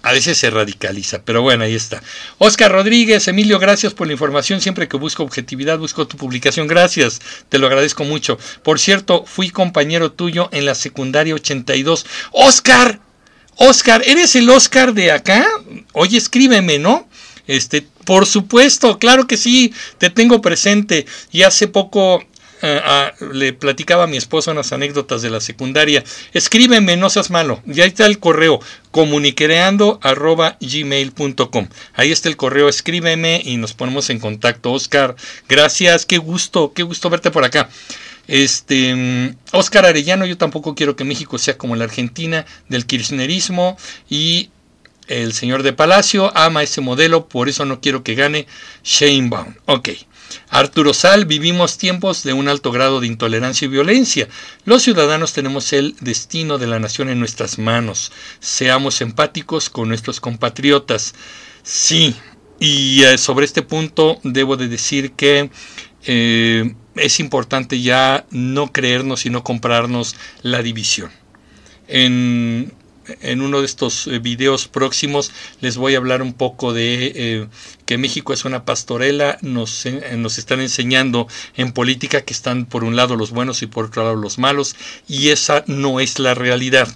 a 0.03 0.13
veces 0.13 0.39
se 0.39 0.51
radicaliza, 0.51 1.23
pero 1.25 1.43
bueno, 1.43 1.65
ahí 1.65 1.75
está. 1.75 2.03
Oscar 2.39 2.73
Rodríguez, 2.73 3.29
Emilio, 3.29 3.59
gracias 3.59 3.95
por 3.95 4.07
la 4.07 4.13
información. 4.13 4.61
Siempre 4.61 4.89
que 4.89 4.97
busco 4.97 5.23
objetividad, 5.23 5.79
busco 5.79 6.07
tu 6.07 6.17
publicación. 6.17 6.67
Gracias, 6.67 7.21
te 7.49 7.59
lo 7.59 7.67
agradezco 7.67 8.05
mucho. 8.05 8.39
Por 8.63 8.79
cierto, 8.79 9.25
fui 9.27 9.51
compañero 9.51 10.13
tuyo 10.13 10.49
en 10.53 10.65
la 10.65 10.75
secundaria 10.75 11.35
82. 11.35 12.07
Oscar, 12.33 13.01
Oscar, 13.57 14.03
¿eres 14.07 14.37
el 14.37 14.49
Oscar 14.51 14.93
de 14.93 15.13
acá? 15.13 15.47
Oye, 15.93 16.19
escríbeme, 16.19 16.79
¿no? 16.79 17.09
Este, 17.47 17.87
por 18.05 18.27
supuesto, 18.27 18.99
claro 18.99 19.27
que 19.27 19.37
sí, 19.37 19.73
te 19.99 20.11
tengo 20.11 20.41
presente. 20.41 21.07
Y 21.33 21.43
hace 21.43 21.69
poco 21.69 22.25
eh, 22.63 22.81
ah, 22.83 23.13
le 23.33 23.53
platicaba 23.53 24.05
a 24.05 24.07
mi 24.07 24.17
esposa 24.17 24.53
unas 24.53 24.73
anécdotas 24.73 25.21
de 25.23 25.31
la 25.31 25.41
secundaria. 25.41 26.05
Escríbeme, 26.33 26.97
no 26.97 27.11
seas 27.11 27.31
malo. 27.31 27.63
Ya 27.67 27.85
está 27.85 28.07
el 28.07 28.19
correo 28.19 28.61
comuniquereando.gmail.com. 28.91 31.69
Ahí 31.95 32.13
está 32.13 32.29
el 32.29 32.37
correo, 32.37 32.69
escríbeme 32.69 33.41
y 33.45 33.57
nos 33.59 33.75
ponemos 33.75 34.11
en 34.11 34.19
contacto. 34.19 34.73
Oscar, 34.73 35.15
gracias, 35.49 36.05
qué 36.07 36.19
gusto, 36.19 36.73
qué 36.73 36.83
gusto 36.83 37.09
verte 37.11 37.31
por 37.31 37.45
acá. 37.45 37.69
Este, 38.27 39.37
Oscar 39.53 39.87
Arellano, 39.87 40.27
yo 40.27 40.37
tampoco 40.37 40.75
quiero 40.75 40.97
que 40.97 41.05
México 41.05 41.39
sea 41.39 41.57
como 41.57 41.77
la 41.77 41.85
Argentina 41.85 42.45
del 42.69 42.87
kirchnerismo 42.87 43.77
y 44.09 44.51
el 45.07 45.33
señor 45.33 45.63
de 45.63 45.73
Palacio 45.73 46.37
ama 46.37 46.63
ese 46.63 46.81
modelo, 46.81 47.29
por 47.29 47.49
eso 47.49 47.65
no 47.65 47.81
quiero 47.81 48.03
que 48.03 48.15
gane 48.15 48.47
Sheinbaum. 48.83 49.55
Ok. 49.67 49.91
Arturo 50.49 50.95
Sal, 50.95 51.27
vivimos 51.27 51.79
tiempos 51.79 52.23
de 52.23 52.33
un 52.33 52.49
alto 52.49 52.73
grado 52.73 53.01
de 53.01 53.07
intolerancia 53.07 53.67
y 53.67 53.69
violencia. 53.69 54.29
Los 54.65 54.83
ciudadanos 54.83 55.33
tenemos 55.33 55.73
el 55.73 55.97
destino 56.01 56.59
de 56.59 56.67
la 56.67 56.79
nación 56.79 57.09
en 57.09 57.19
nuestras 57.19 57.59
manos. 57.59 58.13
Seamos 58.41 59.01
empáticos 59.01 59.71
con 59.71 59.89
nuestros 59.89 60.21
compatriotas. 60.21 61.15
Sí, 61.63 62.15
y 62.61 63.03
eh, 63.03 63.19
sobre 63.19 63.45
este 63.45 63.63
punto 63.63 64.19
debo 64.23 64.57
de 64.57 64.69
decir 64.69 65.13
que 65.13 65.51
eh, 66.05 66.75
es 66.95 67.21
importante 67.21 67.81
ya 67.81 68.25
no 68.31 68.73
creernos 68.73 69.27
y 69.27 69.31
no 69.31 69.43
comprarnos 69.45 70.17
la 70.43 70.63
división. 70.63 71.11
En 71.89 72.73
en 73.21 73.41
uno 73.41 73.61
de 73.61 73.67
estos 73.67 74.07
eh, 74.07 74.19
videos 74.19 74.69
próximos 74.69 75.33
les 75.61 75.77
voy 75.77 75.95
a 75.95 75.99
hablar 75.99 76.23
un 76.23 76.33
poco 76.33 76.73
de 76.73 77.13
eh, 77.15 77.47
que 77.85 77.99
México 77.99 78.33
es 78.33 78.45
una 78.45 78.65
pastorela, 78.65 79.39
nos, 79.43 79.87
eh, 79.87 80.17
nos 80.17 80.39
están 80.39 80.61
enseñando 80.61 81.29
en 81.57 81.73
política 81.73 82.23
que 82.23 82.33
están 82.33 82.67
por 82.67 82.85
un 82.85 82.97
lado 82.97 83.17
los 83.17 83.31
buenos 83.31 83.63
y 83.63 83.67
por 83.67 83.87
otro 83.87 84.05
lado 84.05 84.17
los 84.17 84.39
malos, 84.39 84.77
y 85.09 85.29
esa 85.29 85.65
no 85.67 86.01
es 86.01 86.19
la 86.19 86.35
realidad 86.35 86.89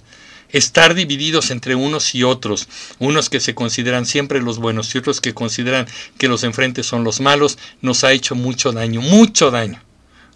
estar 0.49 0.95
divididos 0.95 1.49
entre 1.49 1.75
unos 1.75 2.13
y 2.13 2.23
otros, 2.23 2.67
unos 2.99 3.29
que 3.29 3.39
se 3.39 3.55
consideran 3.55 4.05
siempre 4.05 4.41
los 4.41 4.59
buenos 4.59 4.93
y 4.93 4.97
otros 4.97 5.21
que 5.21 5.33
consideran 5.33 5.87
que 6.17 6.27
los 6.27 6.43
enfrentes 6.43 6.85
son 6.85 7.05
los 7.05 7.21
malos, 7.21 7.57
nos 7.81 8.03
ha 8.03 8.11
hecho 8.11 8.35
mucho 8.35 8.73
daño, 8.73 8.99
mucho 9.01 9.49
daño, 9.49 9.81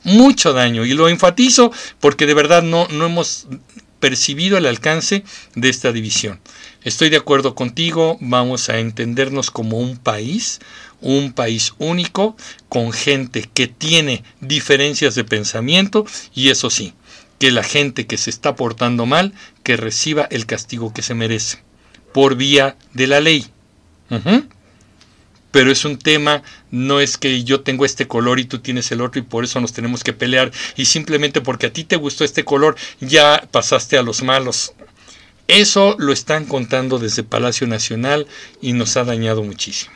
mucho 0.03 0.53
daño. 0.53 0.85
Y 0.85 0.93
lo 0.93 1.09
enfatizo 1.09 1.71
porque 1.99 2.25
de 2.25 2.33
verdad 2.33 2.63
no, 2.63 2.87
no 2.87 3.05
hemos 3.07 3.47
percibido 4.05 4.59
el 4.59 4.67
alcance 4.67 5.23
de 5.55 5.67
esta 5.67 5.91
división. 5.91 6.39
Estoy 6.83 7.09
de 7.09 7.17
acuerdo 7.17 7.55
contigo, 7.55 8.19
vamos 8.21 8.69
a 8.69 8.77
entendernos 8.77 9.49
como 9.49 9.79
un 9.79 9.97
país, 9.97 10.59
un 11.01 11.33
país 11.33 11.73
único, 11.79 12.37
con 12.69 12.91
gente 12.91 13.49
que 13.51 13.65
tiene 13.65 14.23
diferencias 14.41 15.15
de 15.15 15.23
pensamiento 15.23 16.05
y 16.35 16.49
eso 16.49 16.69
sí, 16.69 16.93
que 17.39 17.49
la 17.49 17.63
gente 17.63 18.05
que 18.05 18.19
se 18.19 18.29
está 18.29 18.55
portando 18.55 19.07
mal, 19.07 19.33
que 19.63 19.75
reciba 19.75 20.27
el 20.29 20.45
castigo 20.45 20.93
que 20.93 21.01
se 21.01 21.15
merece, 21.15 21.63
por 22.13 22.35
vía 22.35 22.75
de 22.93 23.07
la 23.07 23.21
ley 23.21 23.47
pero 25.55 25.71
es 25.71 25.85
un 25.85 25.97
tema, 25.97 26.43
no 26.69 26.99
es 26.99 27.17
que 27.17 27.45
yo 27.45 27.61
tengo 27.61 27.85
este 27.85 28.09
color 28.09 28.41
y 28.41 28.43
tú 28.43 28.59
tienes 28.59 28.91
el 28.91 28.99
otro 28.99 29.21
y 29.21 29.23
por 29.23 29.45
eso 29.45 29.61
nos 29.61 29.71
tenemos 29.71 30.03
que 30.03 30.11
pelear 30.11 30.51
y 30.75 30.83
simplemente 30.83 31.39
porque 31.39 31.67
a 31.67 31.71
ti 31.71 31.85
te 31.85 31.95
gustó 31.95 32.25
este 32.25 32.43
color 32.43 32.75
ya 32.99 33.47
pasaste 33.51 33.97
a 33.97 34.01
los 34.01 34.21
malos. 34.21 34.73
Eso 35.47 35.95
lo 35.97 36.11
están 36.11 36.43
contando 36.43 36.99
desde 36.99 37.23
Palacio 37.23 37.67
Nacional 37.67 38.27
y 38.61 38.73
nos 38.73 38.97
ha 38.97 39.05
dañado 39.05 39.43
muchísimo. 39.43 39.95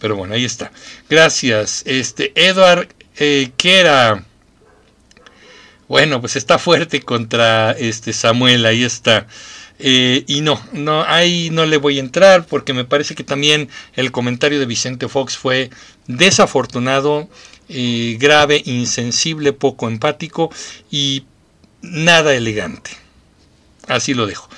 Pero 0.00 0.16
bueno, 0.16 0.34
ahí 0.34 0.44
está. 0.44 0.70
Gracias. 1.08 1.82
Este, 1.86 2.32
Edward 2.34 2.88
eh, 3.16 3.52
Kera. 3.56 4.26
Bueno, 5.88 6.20
pues 6.20 6.36
está 6.36 6.58
fuerte 6.58 7.00
contra 7.00 7.70
este 7.70 8.12
Samuel, 8.12 8.66
ahí 8.66 8.84
está. 8.84 9.28
Eh, 9.80 10.24
y 10.26 10.40
no, 10.40 10.60
no, 10.72 11.04
ahí 11.04 11.50
no 11.50 11.64
le 11.64 11.76
voy 11.76 11.98
a 11.98 12.00
entrar 12.00 12.46
porque 12.46 12.72
me 12.72 12.84
parece 12.84 13.14
que 13.14 13.22
también 13.22 13.68
el 13.94 14.10
comentario 14.10 14.58
de 14.58 14.66
Vicente 14.66 15.08
Fox 15.08 15.36
fue 15.36 15.70
desafortunado, 16.08 17.28
eh, 17.68 18.16
grave, 18.18 18.60
insensible, 18.64 19.52
poco 19.52 19.88
empático 19.88 20.50
y 20.90 21.24
nada 21.80 22.34
elegante. 22.34 22.90
Así 23.86 24.14
lo 24.14 24.26
dejo. 24.26 24.48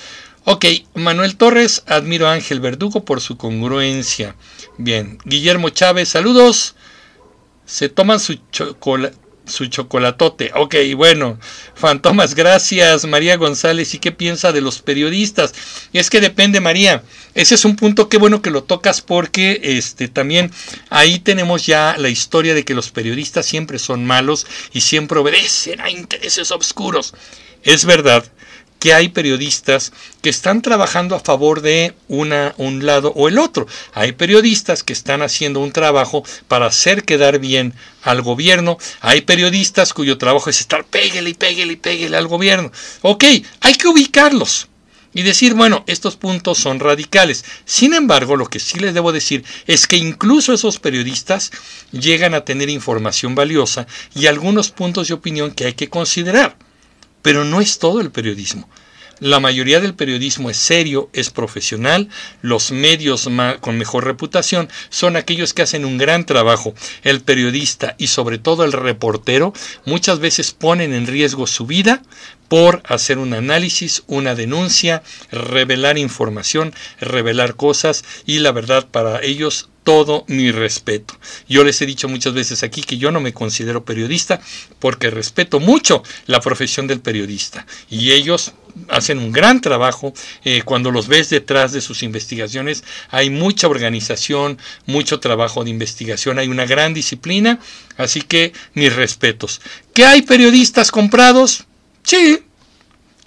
Ok, 0.45 0.65
Manuel 0.95 1.37
Torres, 1.37 1.83
admiro 1.87 2.27
a 2.27 2.33
Ángel 2.33 2.61
Verdugo 2.61 3.05
por 3.05 3.21
su 3.21 3.37
congruencia. 3.37 4.37
Bien, 4.79 5.19
Guillermo 5.25 5.69
Chávez, 5.69 6.09
saludos. 6.09 6.75
Se 7.67 7.89
toman 7.91 8.19
su 8.19 8.37
chocolate 8.51 9.17
su 9.51 9.67
chocolatote. 9.67 10.51
Ok, 10.55 10.77
bueno, 10.97 11.39
Fantomas, 11.75 12.35
gracias. 12.35 13.05
María 13.05 13.37
González, 13.37 13.95
¿y 13.95 13.99
qué 13.99 14.13
piensa 14.13 14.53
de 14.53 14.61
los 14.61 14.81
periodistas? 14.81 15.53
Es 15.93 16.09
que 16.09 16.21
depende, 16.21 16.61
María. 16.61 17.03
Ese 17.35 17.55
es 17.55 17.65
un 17.65 17.77
punto, 17.77 18.09
qué 18.09 18.17
bueno 18.17 18.43
que 18.43 18.51
lo 18.51 18.65
tocas 18.65 19.01
porque 19.01 19.61
este, 19.63 20.09
también 20.09 20.51
ahí 20.89 21.19
tenemos 21.19 21.67
ya 21.67 21.97
la 21.99 22.09
historia 22.09 22.55
de 22.55 22.65
que 22.65 22.75
los 22.75 22.91
periodistas 22.91 23.47
siempre 23.47 23.79
son 23.79 24.05
malos 24.05 24.47
y 24.73 24.81
siempre 24.81 25.19
obedecen 25.19 25.81
a 25.81 25.91
intereses 25.91 26.51
oscuros. 26.51 27.15
Es 27.63 27.85
verdad, 27.85 28.25
que 28.81 28.94
hay 28.94 29.11
periodistas 29.11 29.93
que 30.23 30.31
están 30.31 30.62
trabajando 30.62 31.15
a 31.15 31.20
favor 31.20 31.61
de 31.61 31.94
una, 32.09 32.55
un 32.57 32.85
lado 32.85 33.12
o 33.15 33.28
el 33.28 33.39
otro. 33.39 33.69
Hay 33.93 34.12
periodistas 34.12 34.82
que 34.82 34.94
están 34.94 35.23
haciendo 35.23 35.61
un 35.61 35.70
trabajo 35.70 36.24
para 36.48 36.66
hacer 36.66 37.05
quedar 37.05 37.39
bien 37.39 37.74
al 38.02 38.23
gobierno. 38.23 38.78
Hay 39.01 39.20
periodistas 39.20 39.93
cuyo 39.93 40.19
trabajo 40.19 40.51
es 40.51 40.61
estar 40.61 40.85
pégale 40.85 41.31
y 41.31 41.35
pégale 41.35 41.74
y 41.74 41.77
pégale 41.77 42.16
al 42.16 42.27
gobierno. 42.27 42.73
Ok, 43.02 43.24
hay 43.61 43.74
que 43.74 43.86
ubicarlos 43.86 44.66
y 45.12 45.23
decir, 45.23 45.55
bueno, 45.55 45.85
estos 45.86 46.16
puntos 46.16 46.59
son 46.59 46.81
radicales. 46.81 47.44
Sin 47.65 47.94
embargo, 47.94 48.36
lo 48.36 48.47
que 48.47 48.61
sí 48.61 48.78
les 48.78 48.94
debo 48.94 49.12
decir 49.12 49.44
es 49.66 49.86
que 49.86 49.97
incluso 49.97 50.55
esos 50.55 50.78
periodistas 50.78 51.51
llegan 51.93 52.32
a 52.32 52.44
tener 52.44 52.70
información 52.70 53.35
valiosa 53.35 53.86
y 54.15 54.27
algunos 54.27 54.70
puntos 54.70 55.09
de 55.09 55.15
opinión 55.15 55.51
que 55.51 55.66
hay 55.66 55.74
que 55.74 55.90
considerar. 55.90 56.57
Pero 57.23 57.45
no 57.45 57.61
es 57.61 57.79
todo 57.79 58.01
el 58.01 58.11
periodismo. 58.11 58.69
La 59.21 59.39
mayoría 59.39 59.81
del 59.81 59.93
periodismo 59.93 60.49
es 60.49 60.57
serio, 60.57 61.11
es 61.13 61.29
profesional, 61.29 62.09
los 62.41 62.73
medios 62.73 63.29
con 63.61 63.77
mejor 63.77 64.07
reputación 64.07 64.71
son 64.89 65.15
aquellos 65.15 65.53
que 65.53 65.61
hacen 65.61 65.85
un 65.85 65.99
gran 65.99 66.25
trabajo. 66.25 66.73
El 67.03 67.21
periodista 67.21 67.97
y 67.99 68.07
sobre 68.07 68.39
todo 68.39 68.65
el 68.65 68.73
reportero 68.73 69.53
muchas 69.85 70.21
veces 70.21 70.53
ponen 70.53 70.95
en 70.95 71.07
riesgo 71.07 71.47
su 71.47 71.67
vida 71.67 72.03
por 72.51 72.83
hacer 72.85 73.19
un 73.19 73.33
análisis, 73.33 74.03
una 74.09 74.35
denuncia, 74.35 75.05
revelar 75.31 75.99
información, 75.99 76.75
revelar 77.01 77.55
cosas 77.55 78.05
y 78.27 78.41
la 78.41 78.51
verdad 78.51 78.89
para 78.91 79.23
ellos 79.23 79.69
todo 79.85 80.25
mi 80.27 80.51
respeto. 80.51 81.15
Yo 81.49 81.63
les 81.63 81.81
he 81.81 81.87
dicho 81.87 82.09
muchas 82.09 82.35
veces 82.35 82.65
aquí 82.65 82.83
que 82.83 82.99
yo 82.99 83.13
no 83.13 83.21
me 83.21 83.33
considero 83.33 83.85
periodista 83.85 84.41
porque 84.81 85.11
respeto 85.11 85.61
mucho 85.61 86.03
la 86.27 86.41
profesión 86.41 86.89
del 86.89 86.99
periodista 86.99 87.67
y 87.89 88.11
ellos 88.11 88.53
hacen 88.89 89.21
un 89.21 89.31
gran 89.31 89.61
trabajo. 89.61 90.13
Eh, 90.45 90.63
cuando 90.65 90.91
los 90.91 91.07
ves 91.07 91.31
detrás 91.31 91.71
de 91.71 91.81
sus 91.81 92.03
investigaciones 92.03 92.83
hay 93.11 93.31
mucha 93.31 93.69
organización, 93.69 94.59
mucho 94.87 95.21
trabajo 95.21 95.63
de 95.63 95.71
investigación, 95.71 96.41
hay 96.41 96.49
una 96.49 96.67
gran 96.67 96.95
disciplina, 96.95 97.61
así 97.97 98.23
que 98.23 98.53
mis 98.75 98.93
respetos. 98.93 99.61
¿Que 99.95 100.05
hay 100.05 100.23
periodistas 100.23 100.91
comprados? 100.91 101.67
Sí, 102.03 102.45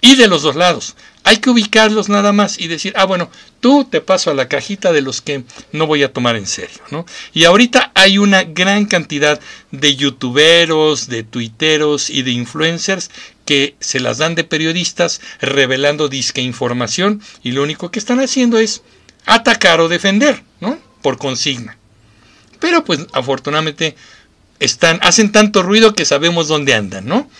y 0.00 0.16
de 0.16 0.28
los 0.28 0.42
dos 0.42 0.56
lados. 0.56 0.96
Hay 1.26 1.38
que 1.38 1.48
ubicarlos 1.48 2.10
nada 2.10 2.32
más 2.32 2.58
y 2.60 2.68
decir, 2.68 2.92
ah, 2.96 3.06
bueno, 3.06 3.30
tú 3.60 3.86
te 3.86 4.02
paso 4.02 4.30
a 4.30 4.34
la 4.34 4.46
cajita 4.46 4.92
de 4.92 5.00
los 5.00 5.22
que 5.22 5.44
no 5.72 5.86
voy 5.86 6.02
a 6.02 6.12
tomar 6.12 6.36
en 6.36 6.46
serio, 6.46 6.82
¿no? 6.90 7.06
Y 7.32 7.44
ahorita 7.44 7.92
hay 7.94 8.18
una 8.18 8.44
gran 8.44 8.84
cantidad 8.84 9.40
de 9.70 9.96
youtuberos, 9.96 11.08
de 11.08 11.22
tuiteros 11.22 12.10
y 12.10 12.20
de 12.20 12.32
influencers 12.32 13.10
que 13.46 13.74
se 13.80 14.00
las 14.00 14.18
dan 14.18 14.34
de 14.34 14.44
periodistas 14.44 15.22
revelando 15.40 16.08
disque 16.08 16.42
información 16.42 17.22
y 17.42 17.52
lo 17.52 17.62
único 17.62 17.90
que 17.90 17.98
están 17.98 18.20
haciendo 18.20 18.58
es 18.58 18.82
atacar 19.24 19.80
o 19.80 19.88
defender, 19.88 20.42
¿no? 20.60 20.78
Por 21.00 21.16
consigna. 21.16 21.78
Pero 22.60 22.84
pues 22.84 23.06
afortunadamente 23.14 23.96
están, 24.60 24.98
hacen 25.02 25.32
tanto 25.32 25.62
ruido 25.62 25.94
que 25.94 26.04
sabemos 26.04 26.48
dónde 26.48 26.74
andan, 26.74 27.06
¿no? 27.06 27.30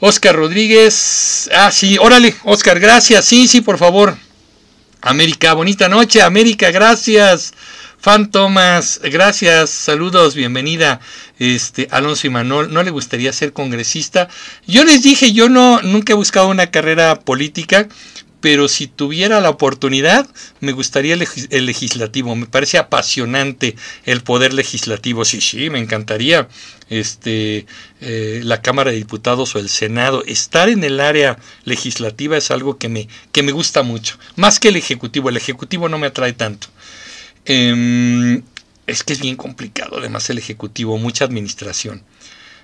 Oscar 0.00 0.36
Rodríguez. 0.36 1.48
Ah, 1.54 1.70
sí, 1.70 1.96
órale, 1.98 2.34
Oscar, 2.44 2.78
gracias. 2.78 3.24
Sí, 3.24 3.48
sí, 3.48 3.60
por 3.60 3.78
favor. 3.78 4.16
América, 5.00 5.54
bonita 5.54 5.88
noche. 5.88 6.22
América, 6.22 6.70
gracias. 6.70 7.54
Fan 7.98 8.30
Thomas, 8.30 9.00
gracias, 9.02 9.70
saludos, 9.70 10.34
bienvenida. 10.34 11.00
Este, 11.38 11.88
Alonso 11.90 12.26
y 12.26 12.30
Manuel, 12.30 12.72
¿no 12.72 12.82
le 12.82 12.90
gustaría 12.90 13.32
ser 13.32 13.52
congresista? 13.52 14.28
Yo 14.66 14.84
les 14.84 15.02
dije, 15.02 15.32
yo 15.32 15.48
no, 15.48 15.80
nunca 15.82 16.12
he 16.12 16.16
buscado 16.16 16.48
una 16.48 16.70
carrera 16.70 17.18
política 17.18 17.88
pero 18.40 18.68
si 18.68 18.86
tuviera 18.86 19.40
la 19.40 19.50
oportunidad, 19.50 20.28
me 20.60 20.72
gustaría 20.72 21.14
el, 21.14 21.66
legislativo. 21.66 22.36
Me 22.36 22.46
parece 22.46 22.78
apasionante 22.78 23.76
el 24.04 24.22
poder 24.22 24.52
legislativo. 24.52 25.24
Sí, 25.24 25.40
sí, 25.40 25.70
me 25.70 25.78
encantaría 25.78 26.48
este, 26.90 27.66
eh, 28.00 28.40
la 28.44 28.62
Cámara 28.62 28.90
de 28.90 28.98
Diputados 28.98 29.54
o 29.54 29.58
el 29.58 29.68
Senado. 29.68 30.22
Estar 30.26 30.68
en 30.68 30.84
el 30.84 31.00
área 31.00 31.38
legislativa 31.64 32.36
es 32.36 32.50
algo 32.50 32.78
que 32.78 32.88
me, 32.88 33.08
que 33.32 33.42
me 33.42 33.52
gusta 33.52 33.82
mucho. 33.82 34.18
Más 34.36 34.60
que 34.60 34.68
el 34.68 34.76
Ejecutivo. 34.76 35.28
El 35.30 35.36
Ejecutivo 35.38 35.88
no 35.88 35.98
me 35.98 36.06
atrae 36.06 36.32
tanto. 36.32 36.68
Em, 37.46 38.42
es 38.86 39.02
que 39.02 39.12
es 39.12 39.20
bien 39.20 39.36
complicado, 39.36 39.98
además, 39.98 40.28
el 40.30 40.38
Ejecutivo, 40.38 40.98
mucha 40.98 41.24
administración. 41.24 42.02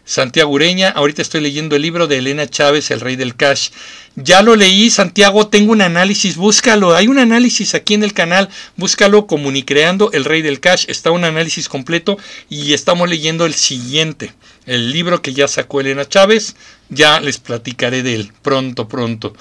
Santiago 0.05 0.51
Ureña, 0.51 0.91
ahorita 0.91 1.23
estoy 1.23 1.41
leyendo 1.41 1.77
el 1.77 1.83
libro 1.83 2.09
de 2.09 2.19
Elena 2.19 2.49
Chávez, 2.49 2.91
El 2.91 3.01
Rey 3.01 3.17
del 3.17 3.37
Cash. 3.37 3.71
Ya 4.17 4.43
lo 4.43 4.57
leí, 4.57 4.91
Santiago, 4.91 5.47
tengo 5.47 5.73
un 5.73 5.81
análisis, 5.81 6.37
búscalo. 6.37 6.95
Hay 6.95 7.07
un 7.07 7.19
análisis 7.19 7.75
aquí 7.75 7.95
en 7.95 8.03
el 8.03 8.13
canal, 8.13 8.49
búscalo, 8.77 9.27
Comunicreando, 9.29 10.11
El 10.13 10.25
Rey 10.25 10.43
del 10.43 10.59
Cash. 10.59 10.87
Está 10.89 11.13
un 11.13 11.25
análisis 11.25 11.69
completo 11.69 12.19
y 12.51 12.73
estamos 12.73 13.09
leyendo 13.09 13.47
el 13.47 13.55
siguiente, 13.55 14.33
el 14.67 14.91
libro 14.93 15.23
que 15.23 15.35
ya 15.35 15.47
sacó 15.47 15.81
Elena 15.81 16.09
Chávez. 16.09 16.57
Ya 16.89 17.21
les 17.21 17.39
platicaré 17.39 18.03
de 18.03 18.15
él 18.17 18.33
pronto, 18.43 18.89
pronto. 18.89 19.35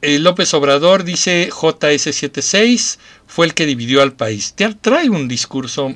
López 0.00 0.54
Obrador 0.54 1.04
dice 1.04 1.50
JS76 1.50 2.98
fue 3.26 3.46
el 3.46 3.54
que 3.54 3.66
dividió 3.66 4.02
al 4.02 4.14
país. 4.14 4.54
Trae 4.80 5.10
un 5.10 5.28
discurso 5.28 5.94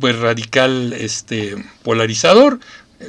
pues 0.00 0.18
radical 0.18 0.92
este 0.94 1.56
polarizador. 1.82 2.58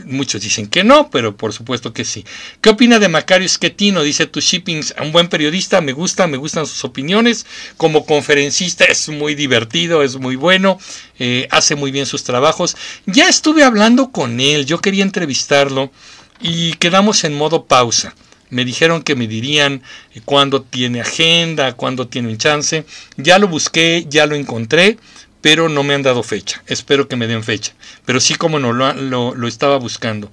Muchos 0.06 0.42
dicen 0.42 0.68
que 0.68 0.86
no, 0.86 1.10
pero 1.10 1.36
por 1.36 1.52
supuesto 1.52 1.92
que 1.92 2.06
sí. 2.06 2.24
¿Qué 2.62 2.70
opina 2.70 2.98
de 2.98 3.10
Macario 3.10 3.48
Schettino? 3.48 4.04
Dice 4.04 4.26
tu 4.26 4.40
shippings, 4.40 4.96
un 5.02 5.12
buen 5.12 5.28
periodista, 5.28 5.82
me 5.82 5.92
gusta, 5.92 6.28
me 6.28 6.38
gustan 6.38 6.66
sus 6.66 6.86
opiniones. 6.86 7.46
Como 7.76 8.06
conferencista 8.06 8.86
es 8.86 9.10
muy 9.10 9.36
divertido, 9.36 10.02
es 10.02 10.16
muy 10.16 10.38
bueno, 10.38 10.80
eh, 11.20 11.48
hace 11.52 11.76
muy 11.76 11.92
bien 11.92 12.06
sus 12.06 12.24
trabajos. 12.24 12.78
Ya 13.06 13.28
estuve 13.28 13.64
hablando 13.64 14.12
con 14.12 14.40
él, 14.40 14.66
yo 14.66 14.80
quería 14.80 15.04
entrevistarlo 15.04 15.92
y 16.40 16.74
quedamos 16.76 17.26
en 17.26 17.34
modo 17.34 17.66
pausa. 17.66 18.16
Me 18.50 18.64
dijeron 18.64 19.02
que 19.02 19.16
me 19.16 19.28
dirían 19.28 19.82
eh, 20.14 20.22
cuándo 20.24 20.62
tiene 20.62 21.02
agenda, 21.02 21.74
cuándo 21.74 22.08
tiene 22.08 22.30
un 22.30 22.38
chance. 22.38 22.86
Ya 23.18 23.40
lo 23.40 23.50
busqué, 23.50 24.06
ya 24.10 24.26
lo 24.26 24.36
encontré 24.36 24.98
pero 25.42 25.70
no 25.70 25.84
me 25.84 25.94
han 25.94 26.04
dado 26.04 26.24
fecha. 26.24 26.64
Espero 26.68 27.08
que 27.08 27.16
me 27.16 27.28
den 27.28 27.44
fecha. 27.44 27.74
Pero 28.06 28.20
sí 28.20 28.36
como 28.36 28.60
no 28.60 28.74
lo, 28.74 29.36
lo, 29.36 29.48
estaba 29.48 29.78
buscando. 29.78 30.32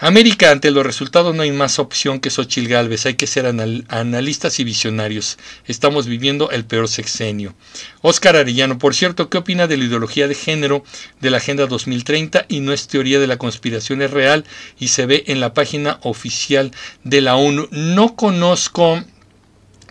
América, 0.00 0.52
ante 0.52 0.70
los 0.70 0.86
resultados 0.86 1.34
no 1.34 1.42
hay 1.42 1.50
más 1.50 1.80
opción 1.80 2.20
que 2.20 2.30
Xochil 2.30 2.68
Gálvez. 2.68 3.06
Hay 3.06 3.14
que 3.14 3.26
ser 3.26 3.46
analistas 3.46 4.60
y 4.60 4.64
visionarios. 4.64 5.38
Estamos 5.66 6.06
viviendo 6.06 6.50
el 6.50 6.64
peor 6.64 6.86
sexenio. 6.88 7.54
Oscar 8.00 8.36
Arellano, 8.36 8.78
por 8.78 8.94
cierto, 8.94 9.28
¿qué 9.28 9.38
opina 9.38 9.66
de 9.66 9.76
la 9.76 9.84
ideología 9.84 10.28
de 10.28 10.36
género 10.36 10.84
de 11.20 11.30
la 11.30 11.38
Agenda 11.38 11.66
2030 11.66 12.46
y 12.48 12.60
no 12.60 12.72
es 12.72 12.86
teoría 12.86 13.18
de 13.18 13.26
la 13.26 13.38
conspiración, 13.38 14.00
es 14.02 14.12
real 14.12 14.44
y 14.78 14.88
se 14.88 15.06
ve 15.06 15.24
en 15.26 15.40
la 15.40 15.52
página 15.52 15.98
oficial 16.02 16.70
de 17.02 17.20
la 17.20 17.34
ONU? 17.34 17.66
No 17.72 18.14
conozco, 18.14 19.02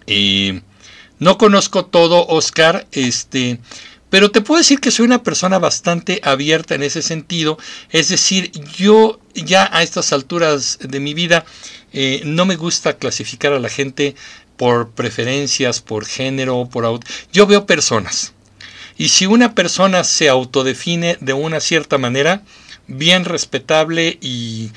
eh, 0.05 0.61
no 1.19 1.38
conozco 1.38 1.85
todo, 1.85 2.26
Oscar. 2.27 2.88
Este, 2.93 3.59
pero 4.09 4.31
te 4.31 4.41
puedo 4.41 4.59
decir 4.59 4.79
que 4.79 4.91
soy 4.91 5.05
una 5.05 5.23
persona 5.23 5.59
bastante 5.59 6.21
abierta 6.23 6.75
en 6.75 6.84
ese 6.84 7.01
sentido. 7.01 7.57
Es 7.89 8.09
decir, 8.09 8.51
yo 8.77 9.19
ya 9.34 9.69
a 9.71 9.84
estas 9.84 10.13
alturas 10.13 10.79
de 10.81 10.99
mi 10.99 11.13
vida 11.13 11.45
eh, 11.93 12.21
no 12.25 12.45
me 12.45 12.55
gusta 12.55 12.97
clasificar 12.97 13.53
a 13.53 13.59
la 13.59 13.69
gente 13.69 14.15
por 14.55 14.89
preferencias, 14.91 15.81
por 15.81 16.05
género, 16.05 16.67
por... 16.71 16.99
Yo 17.31 17.45
veo 17.47 17.65
personas. 17.65 18.34
Y 18.97 19.09
si 19.09 19.27
una 19.27 19.53
persona 19.53 20.03
se 20.03 20.27
autodefine 20.27 21.17
de 21.21 21.34
una 21.34 21.59
cierta 21.59 21.97
manera, 21.97 22.41
bien 22.88 23.25
respetable 23.25 24.17
y, 24.21 24.71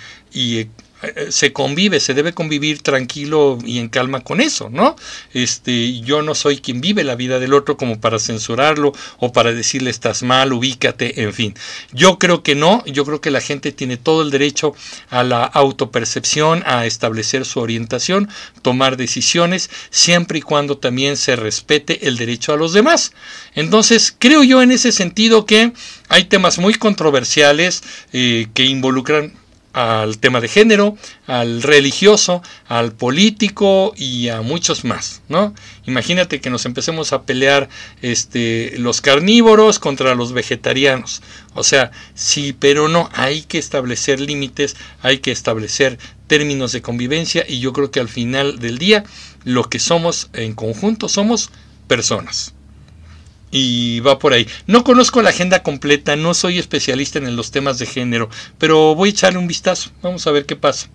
se 1.31 1.53
convive, 1.53 1.99
se 2.01 2.15
debe 2.15 2.35
convivir 2.35 2.83
tranquilo 2.83 3.59
y 3.65 3.79
en 3.79 3.89
calma 3.89 4.21
con 4.21 4.41
eso, 4.41 4.69
¿no? 4.71 4.97
Este, 5.33 6.01
yo 6.01 6.23
no 6.23 6.35
soy 6.35 6.59
quien 6.59 6.81
vive 6.81 7.05
la 7.05 7.15
vida 7.15 7.39
del 7.39 7.55
otro 7.55 7.77
como 7.77 8.01
para 8.01 8.19
censurarlo 8.19 8.93
o 9.19 9.33
para 9.33 9.53
decirle 9.53 9.91
estás 9.91 10.23
mal, 10.23 10.53
ubícate, 10.53 11.23
en 11.23 11.33
fin. 11.33 11.55
Yo 11.93 12.19
creo 12.19 12.43
que 12.43 12.55
no, 12.55 12.85
yo 12.85 13.05
creo 13.05 13.21
que 13.21 13.31
la 13.31 13.41
gente 13.41 13.73
tiene 13.73 13.97
todo 13.97 14.23
el 14.23 14.31
derecho 14.31 14.75
a 15.09 15.23
la 15.23 15.45
autopercepción, 15.45 16.63
a 16.67 16.85
establecer 16.85 17.47
su 17.47 17.61
orientación, 17.61 18.29
tomar 18.63 18.97
decisiones, 18.97 19.71
siempre 19.91 20.39
y 20.39 20.43
cuando 20.43 20.77
también 20.77 21.17
se 21.17 21.37
respete 21.37 22.09
el 22.09 22.17
derecho 22.17 22.53
a 22.53 22.57
los 22.57 22.73
demás. 22.73 23.13
Entonces, 23.55 24.15
creo 24.19 24.43
yo 24.43 24.63
en 24.63 24.71
ese 24.71 24.93
sentido 24.93 25.47
que 25.47 25.73
hay 26.09 26.25
temas 26.25 26.59
muy 26.59 26.75
controversiales 26.75 27.83
eh, 28.13 28.49
que 28.53 28.65
involucran 28.65 29.40
al 29.73 30.19
tema 30.19 30.41
de 30.41 30.49
género, 30.49 30.97
al 31.27 31.63
religioso, 31.63 32.43
al 32.67 32.93
político 32.93 33.93
y 33.97 34.29
a 34.29 34.43
muchos 34.43 34.85
más, 34.85 35.23
¿no? 35.29 35.55
Imagínate 35.87 36.41
que 36.41 36.51
nos 36.51 36.67
empecemos 36.67 37.13
a 37.13 37.23
pelear 37.23 37.69
este, 38.03 38.75
los 38.79 39.01
carnívoros 39.01 39.79
contra 39.79 40.15
los 40.15 40.33
vegetarianos. 40.33 41.23
O 41.55 41.63
sea, 41.63 41.93
sí, 42.15 42.55
pero 42.59 42.89
no, 42.89 43.09
hay 43.13 43.43
que 43.43 43.59
establecer 43.59 44.21
límites, 44.21 44.77
hay 45.03 45.19
que 45.19 45.31
establecer 45.31 45.99
términos 46.27 46.73
de 46.73 46.83
convivencia 46.83 47.45
y 47.49 47.61
yo 47.61 47.73
creo 47.73 47.91
que 47.91 48.01
al 48.01 48.09
final 48.09 48.59
del 48.59 48.79
día 48.79 49.05
lo 49.45 49.69
que 49.69 49.79
somos 49.79 50.31
en 50.33 50.55
conjunto 50.55 51.09
somos 51.09 51.51
personas 51.89 52.55
y 53.51 54.01
va 54.01 54.19
por 54.19 54.33
ahí. 54.33 54.47
No 54.67 54.85
conozco 54.85 55.23
la 55.23 55.31
agenda 55.31 55.63
completa, 55.63 56.17
no 56.17 56.35
soy 56.35 56.59
especialista 56.59 57.19
en 57.19 57.37
los 57.37 57.51
temas 57.51 57.79
de 57.79 57.87
género, 57.87 58.29
pero 58.59 58.95
voy 58.95 59.09
a 59.09 59.13
echarle 59.13 59.39
un 59.39 59.49
vistazo, 59.49 59.91
vamos 60.03 60.27
a 60.27 60.31
ver 60.31 60.47
qué 60.47 60.57
pasa. 60.57 60.89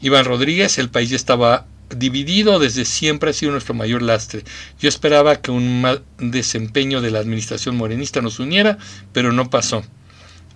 Iván 0.00 0.24
Rodríguez, 0.24 0.78
el 0.78 0.90
país 0.90 1.12
estaba 1.12 1.66
dividido, 1.94 2.58
desde 2.58 2.84
siempre 2.84 3.30
ha 3.30 3.34
sido 3.34 3.52
nuestro 3.52 3.74
mayor 3.74 4.02
lastre. 4.02 4.44
Yo 4.80 4.88
esperaba 4.88 5.40
que 5.40 5.50
un 5.50 5.82
mal 5.82 6.02
desempeño 6.18 7.00
de 7.00 7.10
la 7.10 7.18
administración 7.18 7.76
morenista 7.76 8.20
nos 8.20 8.38
uniera, 8.38 8.78
pero 9.12 9.32
no 9.32 9.50
pasó. 9.50 9.84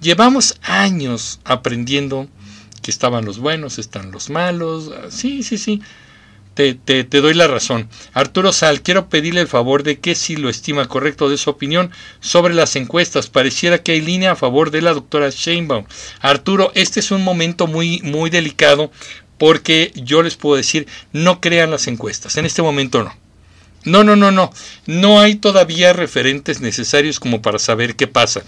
Llevamos 0.00 0.58
años 0.62 1.40
aprendiendo 1.44 2.28
que 2.82 2.90
estaban 2.90 3.24
los 3.24 3.38
buenos, 3.38 3.78
están 3.78 4.10
los 4.10 4.30
malos, 4.30 4.90
sí, 5.10 5.42
sí, 5.42 5.58
sí 5.58 5.80
te, 6.56 7.04
te, 7.04 7.20
doy 7.20 7.34
la 7.34 7.46
razón. 7.46 7.88
Arturo 8.14 8.50
Sal, 8.50 8.80
quiero 8.80 9.10
pedirle 9.10 9.42
el 9.42 9.46
favor 9.46 9.82
de 9.82 9.98
que 9.98 10.14
si 10.14 10.36
lo 10.36 10.48
estima 10.48 10.88
correcto 10.88 11.28
de 11.28 11.36
su 11.36 11.50
opinión 11.50 11.90
sobre 12.20 12.54
las 12.54 12.76
encuestas. 12.76 13.28
Pareciera 13.28 13.82
que 13.82 13.92
hay 13.92 14.00
línea 14.00 14.32
a 14.32 14.36
favor 14.36 14.70
de 14.70 14.80
la 14.80 14.94
doctora 14.94 15.28
Sheinbaum. 15.28 15.84
Arturo, 16.20 16.72
este 16.74 17.00
es 17.00 17.10
un 17.10 17.22
momento 17.22 17.66
muy, 17.66 18.00
muy 18.00 18.30
delicado 18.30 18.90
porque 19.36 19.92
yo 19.94 20.22
les 20.22 20.36
puedo 20.36 20.56
decir, 20.56 20.86
no 21.12 21.42
crean 21.42 21.70
las 21.70 21.88
encuestas. 21.88 22.38
En 22.38 22.46
este 22.46 22.62
momento 22.62 23.04
no. 23.04 23.14
No, 23.84 24.02
no, 24.02 24.16
no, 24.16 24.32
no. 24.32 24.50
No 24.86 25.20
hay 25.20 25.34
todavía 25.34 25.92
referentes 25.92 26.60
necesarios 26.60 27.20
como 27.20 27.42
para 27.42 27.58
saber 27.58 27.96
qué 27.96 28.06
pasa. 28.06 28.42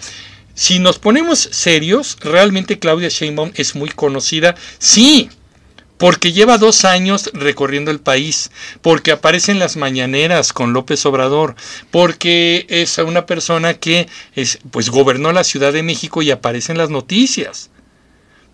Si 0.54 0.78
nos 0.78 0.98
ponemos 0.98 1.38
serios, 1.52 2.16
realmente 2.20 2.78
Claudia 2.78 3.10
Sheinbaum 3.10 3.52
es 3.54 3.74
muy 3.74 3.90
conocida. 3.90 4.56
Sí, 4.78 5.28
porque 5.98 6.32
lleva 6.32 6.58
dos 6.58 6.84
años 6.84 7.30
recorriendo 7.34 7.90
el 7.90 8.00
país, 8.00 8.50
porque 8.80 9.12
aparece 9.12 9.52
en 9.52 9.58
las 9.58 9.76
mañaneras 9.76 10.52
con 10.52 10.72
López 10.72 11.04
Obrador, 11.04 11.56
porque 11.90 12.66
es 12.68 12.96
una 12.98 13.26
persona 13.26 13.74
que 13.74 14.08
es, 14.34 14.58
pues 14.70 14.88
gobernó 14.88 15.32
la 15.32 15.44
Ciudad 15.44 15.72
de 15.72 15.82
México 15.82 16.22
y 16.22 16.30
aparece 16.30 16.72
en 16.72 16.78
las 16.78 16.90
noticias. 16.90 17.70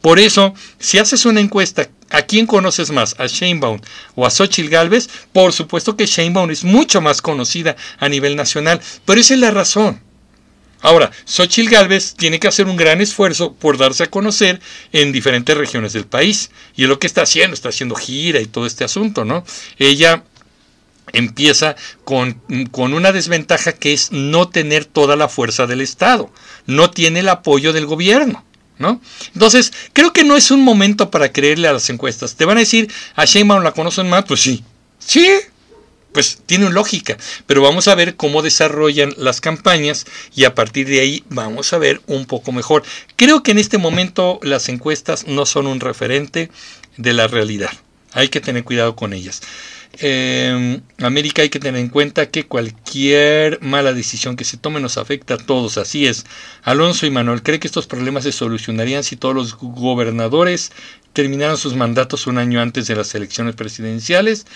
Por 0.00 0.18
eso, 0.18 0.52
si 0.78 0.98
haces 0.98 1.24
una 1.24 1.40
encuesta, 1.40 1.88
¿a 2.10 2.22
quién 2.22 2.46
conoces 2.46 2.90
más? 2.90 3.14
¿A 3.18 3.26
Sheinbaum 3.26 3.80
o 4.14 4.26
a 4.26 4.30
Xochitl 4.30 4.68
Galvez? 4.68 5.08
Por 5.32 5.52
supuesto 5.52 5.96
que 5.96 6.04
Sheinbaum 6.04 6.50
es 6.50 6.64
mucho 6.64 7.00
más 7.00 7.22
conocida 7.22 7.76
a 7.98 8.08
nivel 8.10 8.36
nacional, 8.36 8.80
pero 9.06 9.20
esa 9.20 9.32
es 9.32 9.40
la 9.40 9.50
razón. 9.50 10.02
Ahora, 10.85 11.11
Xochitl 11.24 11.70
Galvez 11.70 12.15
tiene 12.15 12.39
que 12.39 12.47
hacer 12.47 12.66
un 12.66 12.77
gran 12.77 13.01
esfuerzo 13.01 13.55
por 13.55 13.78
darse 13.78 14.02
a 14.02 14.11
conocer 14.11 14.61
en 14.93 15.12
diferentes 15.12 15.56
regiones 15.56 15.94
del 15.94 16.05
país. 16.05 16.51
Y 16.77 16.82
es 16.82 16.90
lo 16.90 16.98
que 16.98 17.06
está 17.06 17.23
haciendo, 17.23 17.55
está 17.55 17.70
haciendo 17.70 17.94
gira 17.94 18.39
y 18.39 18.44
todo 18.44 18.66
este 18.66 18.85
asunto, 18.85 19.24
¿no? 19.24 19.47
Ella 19.78 20.24
empieza 21.15 21.74
con, 22.05 22.39
con, 22.70 22.93
una 22.93 23.12
desventaja 23.12 23.73
que 23.73 23.94
es 23.94 24.12
no 24.12 24.51
tener 24.51 24.85
toda 24.85 25.16
la 25.16 25.31
fuerza 25.31 25.66
del 25.66 25.81
Estado, 25.81 26.31
no 26.66 26.90
tiene 26.90 27.20
el 27.20 27.31
apoyo 27.31 27.73
del 27.73 27.86
gobierno. 27.86 28.44
¿No? 28.77 29.01
Entonces, 29.32 29.73
creo 29.94 30.12
que 30.12 30.24
no 30.24 30.36
es 30.36 30.51
un 30.51 30.65
momento 30.65 31.09
para 31.09 31.32
creerle 31.32 31.69
a 31.69 31.73
las 31.73 31.89
encuestas. 31.89 32.35
Te 32.35 32.44
van 32.44 32.59
a 32.59 32.61
decir, 32.61 32.93
¿a 33.15 33.24
Sheinbaum 33.24 33.62
la 33.62 33.73
conocen 33.73 34.11
más? 34.11 34.24
Pues 34.24 34.40
sí. 34.40 34.65
Sí, 34.98 35.31
pues 36.15 36.39
tiene 36.47 36.70
lógica, 36.70 37.19
pero 37.47 37.61
vamos 37.61 37.89
a 37.89 37.95
ver 37.97 38.15
cómo 38.15 38.41
desarrollan 38.41 39.12
las 39.19 39.41
campañas 39.41 40.07
y 40.35 40.45
a 40.45 40.55
partir 40.55 40.89
de 40.89 41.01
ahí 41.01 41.24
vamos 41.28 41.73
a 41.73 41.78
ver 41.78 42.01
un 42.07 42.24
poco 42.24 42.53
mejor. 42.53 42.85
Creo 43.16 43.43
que 43.43 43.51
en 43.51 43.59
este 43.59 43.78
momento 43.78 44.39
las 44.43 44.69
encuestas 44.69 45.27
no 45.27 45.45
son 45.45 45.66
un 45.66 45.81
referente 45.81 46.51
de 46.97 47.12
la 47.12 47.27
realidad. 47.27 47.73
Hay 48.12 48.28
que 48.28 48.41
tener 48.41 48.62
cuidado 48.62 48.95
con 48.95 49.12
ellas. 49.12 49.43
Eh, 50.01 50.81
América 50.99 51.43
hay 51.43 51.49
que 51.49 51.61
tener 51.61 51.81
en 51.81 51.89
cuenta 51.89 52.31
que 52.31 52.47
cualquier 52.47 53.61
mala 53.61 53.93
decisión 53.93 54.36
que 54.36 54.45
se 54.45 54.57
tome 54.57 54.81
nos 54.81 54.99
afecta 54.99 55.35
a 55.35 55.39
todos. 55.39 55.78
Así 55.78 56.07
es. 56.07 56.27
Alonso 56.62 57.07
y 57.07 57.11
Manuel, 57.11 57.43
¿cree 57.43 57.59
que 57.59 57.66
estos 57.66 57.89
problemas 57.89 58.23
se 58.23 58.31
solucionarían 58.31 59.03
si 59.03 59.16
todos 59.16 59.35
los 59.35 59.57
gobernadores 59.57 60.70
terminaran 61.12 61.57
sus 61.57 61.74
mandatos 61.74 62.28
un 62.28 62.39
año 62.39 62.61
antes 62.61 62.86
de 62.86 62.95
las 62.95 63.12
elecciones 63.16 63.57
presidenciales? 63.57 64.47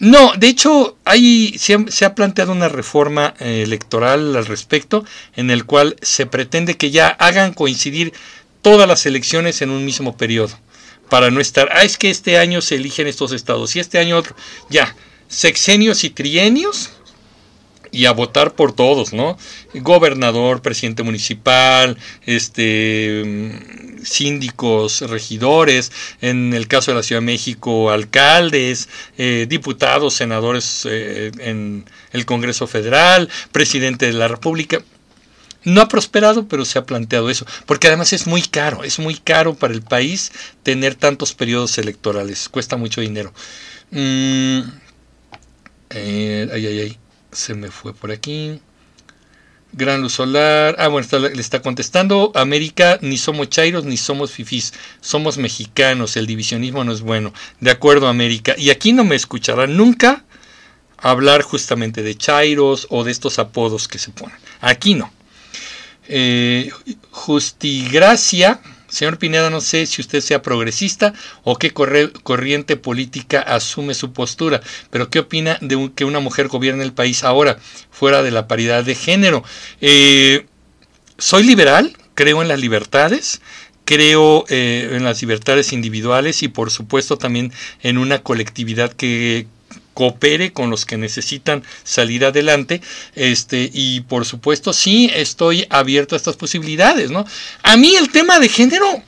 No, 0.00 0.32
de 0.34 0.48
hecho, 0.48 0.96
hay, 1.04 1.58
se, 1.58 2.04
ha, 2.06 2.14
planteado 2.14 2.52
una 2.52 2.70
reforma 2.70 3.34
eh, 3.38 3.62
electoral 3.62 4.34
al 4.34 4.46
respecto, 4.46 5.04
en 5.36 5.50
el 5.50 5.66
cual 5.66 5.96
se 6.00 6.24
pretende 6.24 6.78
que 6.78 6.90
ya 6.90 7.08
hagan 7.08 7.52
coincidir 7.52 8.14
todas 8.62 8.88
las 8.88 9.04
elecciones 9.04 9.60
en 9.60 9.68
un 9.68 9.84
mismo 9.84 10.16
periodo, 10.16 10.58
para 11.10 11.30
no 11.30 11.38
estar, 11.38 11.68
ah, 11.72 11.84
es 11.84 11.98
que 11.98 12.08
este 12.08 12.38
año 12.38 12.62
se 12.62 12.76
eligen 12.76 13.08
estos 13.08 13.32
estados 13.32 13.76
y 13.76 13.80
este 13.80 13.98
año 13.98 14.16
otro, 14.16 14.34
ya, 14.70 14.96
sexenios 15.28 16.02
y 16.04 16.10
trienios, 16.10 16.90
y 17.92 18.06
a 18.06 18.12
votar 18.12 18.54
por 18.54 18.72
todos, 18.72 19.12
¿no? 19.12 19.36
Gobernador, 19.74 20.62
presidente 20.62 21.02
municipal, 21.02 21.98
este 22.24 23.89
síndicos, 24.04 25.00
regidores, 25.02 25.92
en 26.20 26.54
el 26.54 26.68
caso 26.68 26.90
de 26.90 26.96
la 26.96 27.02
Ciudad 27.02 27.20
de 27.20 27.26
México, 27.26 27.90
alcaldes, 27.90 28.88
eh, 29.18 29.46
diputados, 29.48 30.14
senadores 30.14 30.86
eh, 30.90 31.30
en 31.38 31.84
el 32.12 32.26
Congreso 32.26 32.66
Federal, 32.66 33.28
presidente 33.52 34.06
de 34.06 34.12
la 34.12 34.28
República. 34.28 34.82
No 35.62 35.82
ha 35.82 35.88
prosperado, 35.88 36.48
pero 36.48 36.64
se 36.64 36.78
ha 36.78 36.86
planteado 36.86 37.28
eso, 37.28 37.44
porque 37.66 37.88
además 37.88 38.14
es 38.14 38.26
muy 38.26 38.42
caro, 38.42 38.82
es 38.82 38.98
muy 38.98 39.14
caro 39.14 39.54
para 39.54 39.74
el 39.74 39.82
país 39.82 40.32
tener 40.62 40.94
tantos 40.94 41.34
periodos 41.34 41.76
electorales, 41.76 42.48
cuesta 42.48 42.76
mucho 42.78 43.02
dinero. 43.02 43.34
Mm, 43.90 44.60
eh, 45.90 46.48
ay, 46.52 46.66
ay, 46.66 46.80
ay, 46.80 46.98
se 47.32 47.54
me 47.54 47.70
fue 47.70 47.92
por 47.92 48.10
aquí. 48.10 48.60
Gran 49.72 50.02
luz 50.02 50.14
solar. 50.14 50.74
Ah, 50.78 50.88
bueno, 50.88 51.06
le 51.18 51.40
está 51.40 51.62
contestando. 51.62 52.32
América, 52.34 52.98
ni 53.02 53.16
somos 53.16 53.48
chairos 53.50 53.84
ni 53.84 53.96
somos 53.96 54.32
fifís. 54.32 54.72
Somos 55.00 55.38
mexicanos. 55.38 56.16
El 56.16 56.26
divisionismo 56.26 56.82
no 56.84 56.92
es 56.92 57.02
bueno. 57.02 57.32
De 57.60 57.70
acuerdo, 57.70 58.08
América. 58.08 58.54
Y 58.58 58.70
aquí 58.70 58.92
no 58.92 59.04
me 59.04 59.14
escucharán 59.14 59.76
nunca 59.76 60.24
hablar 60.98 61.42
justamente 61.42 62.02
de 62.02 62.16
chairos 62.16 62.86
o 62.90 63.04
de 63.04 63.12
estos 63.12 63.38
apodos 63.38 63.86
que 63.88 63.98
se 63.98 64.10
ponen. 64.10 64.36
Aquí 64.60 64.94
no. 64.94 65.12
Eh, 66.08 66.70
Justigracia 67.10 68.60
Señor 68.90 69.18
Pineda, 69.18 69.50
no 69.50 69.60
sé 69.60 69.86
si 69.86 70.00
usted 70.00 70.20
sea 70.20 70.42
progresista 70.42 71.14
o 71.44 71.56
qué 71.56 71.72
corriente 71.72 72.76
política 72.76 73.40
asume 73.40 73.94
su 73.94 74.12
postura, 74.12 74.60
pero 74.90 75.08
¿qué 75.10 75.20
opina 75.20 75.58
de 75.60 75.90
que 75.94 76.04
una 76.04 76.20
mujer 76.20 76.48
gobierne 76.48 76.84
el 76.84 76.92
país 76.92 77.24
ahora, 77.24 77.58
fuera 77.90 78.22
de 78.22 78.30
la 78.30 78.48
paridad 78.48 78.84
de 78.84 78.94
género? 78.94 79.44
Eh, 79.80 80.46
soy 81.18 81.44
liberal, 81.44 81.96
creo 82.14 82.42
en 82.42 82.48
las 82.48 82.60
libertades, 82.60 83.40
creo 83.84 84.44
eh, 84.48 84.90
en 84.92 85.04
las 85.04 85.20
libertades 85.20 85.72
individuales 85.72 86.42
y 86.42 86.48
por 86.48 86.70
supuesto 86.70 87.16
también 87.16 87.52
en 87.82 87.98
una 87.98 88.22
colectividad 88.22 88.92
que 88.92 89.46
coopere 90.00 90.50
con 90.54 90.70
los 90.70 90.86
que 90.86 90.96
necesitan 90.96 91.62
salir 91.84 92.24
adelante 92.24 92.80
este 93.14 93.68
y 93.70 94.00
por 94.00 94.24
supuesto 94.24 94.72
sí 94.72 95.10
estoy 95.14 95.66
abierto 95.68 96.14
a 96.14 96.16
estas 96.16 96.36
posibilidades 96.36 97.10
no 97.10 97.26
a 97.62 97.76
mí 97.76 97.96
el 97.96 98.08
tema 98.08 98.38
de 98.38 98.48
género 98.48 99.02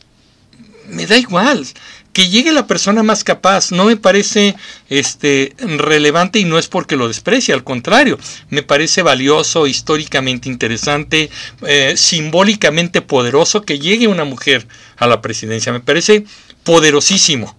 me 0.89 1.07
da 1.07 1.17
igual. 1.17 1.67
Que 2.13 2.29
llegue 2.29 2.53
la 2.53 2.67
persona 2.67 3.03
más 3.03 3.25
capaz 3.25 3.73
no 3.73 3.87
me 3.87 3.97
parece 3.97 4.55
este 4.91 5.55
relevante 5.59 6.39
y 6.39 6.45
no 6.45 6.59
es 6.59 6.69
porque 6.69 6.95
lo 6.95 7.09
desprecie 7.09 7.55
al 7.55 7.65
contrario 7.65 8.19
me 8.51 8.63
parece 8.63 9.01
valioso 9.01 9.67
históricamente 9.67 10.51
interesante 10.51 11.31
eh, 11.67 11.95
simbólicamente 11.97 13.01
poderoso 13.01 13.63
que 13.63 13.79
llegue 13.79 14.09
una 14.09 14.25
mujer 14.25 14.67
a 14.99 15.07
la 15.07 15.23
presidencia. 15.23 15.73
Me 15.73 15.81
parece 15.81 16.27
poderosísimo 16.65 17.57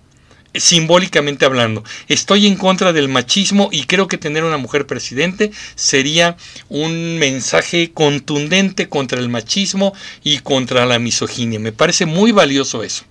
simbólicamente 0.54 1.46
hablando. 1.46 1.84
Estoy 2.08 2.48
en 2.48 2.56
contra 2.56 2.94
del 2.94 3.10
machismo 3.10 3.70
y 3.72 3.84
creo 3.84 4.08
que 4.08 4.18
tener 4.18 4.44
una 4.44 4.58
mujer 4.58 4.86
presidente 4.86 5.52
sería 5.76 6.38
un 6.70 7.18
mensaje 7.20 7.92
contundente 7.94 8.90
contra 8.90 9.20
el 9.20 9.30
machismo 9.30 9.94
y 10.24 10.40
contra 10.40 10.86
la 10.86 11.00
misoginia. 11.00 11.60
Me 11.60 11.72
parece 11.72 12.06
muy 12.06 12.32
valioso 12.32 12.84
eso. 12.84 13.04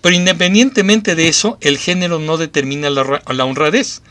Pero 0.00 0.16
independientemente 0.16 1.14
de 1.14 1.28
eso, 1.28 1.56
el 1.62 1.78
género 1.78 2.18
no 2.18 2.36
determina 2.36 2.90
la, 2.90 3.22
la 3.26 3.44
honradez. 3.44 4.02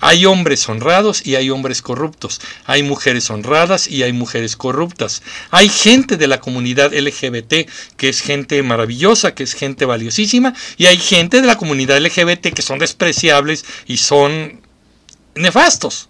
Hay 0.00 0.24
hombres 0.24 0.68
honrados 0.68 1.26
y 1.26 1.36
hay 1.36 1.50
hombres 1.50 1.82
corruptos. 1.82 2.40
Hay 2.64 2.82
mujeres 2.82 3.30
honradas 3.30 3.86
y 3.86 4.02
hay 4.02 4.12
mujeres 4.12 4.56
corruptas. 4.56 5.22
Hay 5.50 5.68
gente 5.68 6.16
de 6.16 6.26
la 6.26 6.40
comunidad 6.40 6.92
LGBT 6.94 7.68
que 7.96 8.08
es 8.08 8.20
gente 8.20 8.62
maravillosa, 8.62 9.34
que 9.34 9.42
es 9.42 9.52
gente 9.52 9.84
valiosísima. 9.84 10.54
Y 10.78 10.86
hay 10.86 10.98
gente 10.98 11.40
de 11.40 11.46
la 11.46 11.56
comunidad 11.56 11.98
LGBT 11.98 12.54
que 12.54 12.62
son 12.62 12.78
despreciables 12.78 13.64
y 13.86 13.98
son 13.98 14.60
nefastos. 15.34 16.08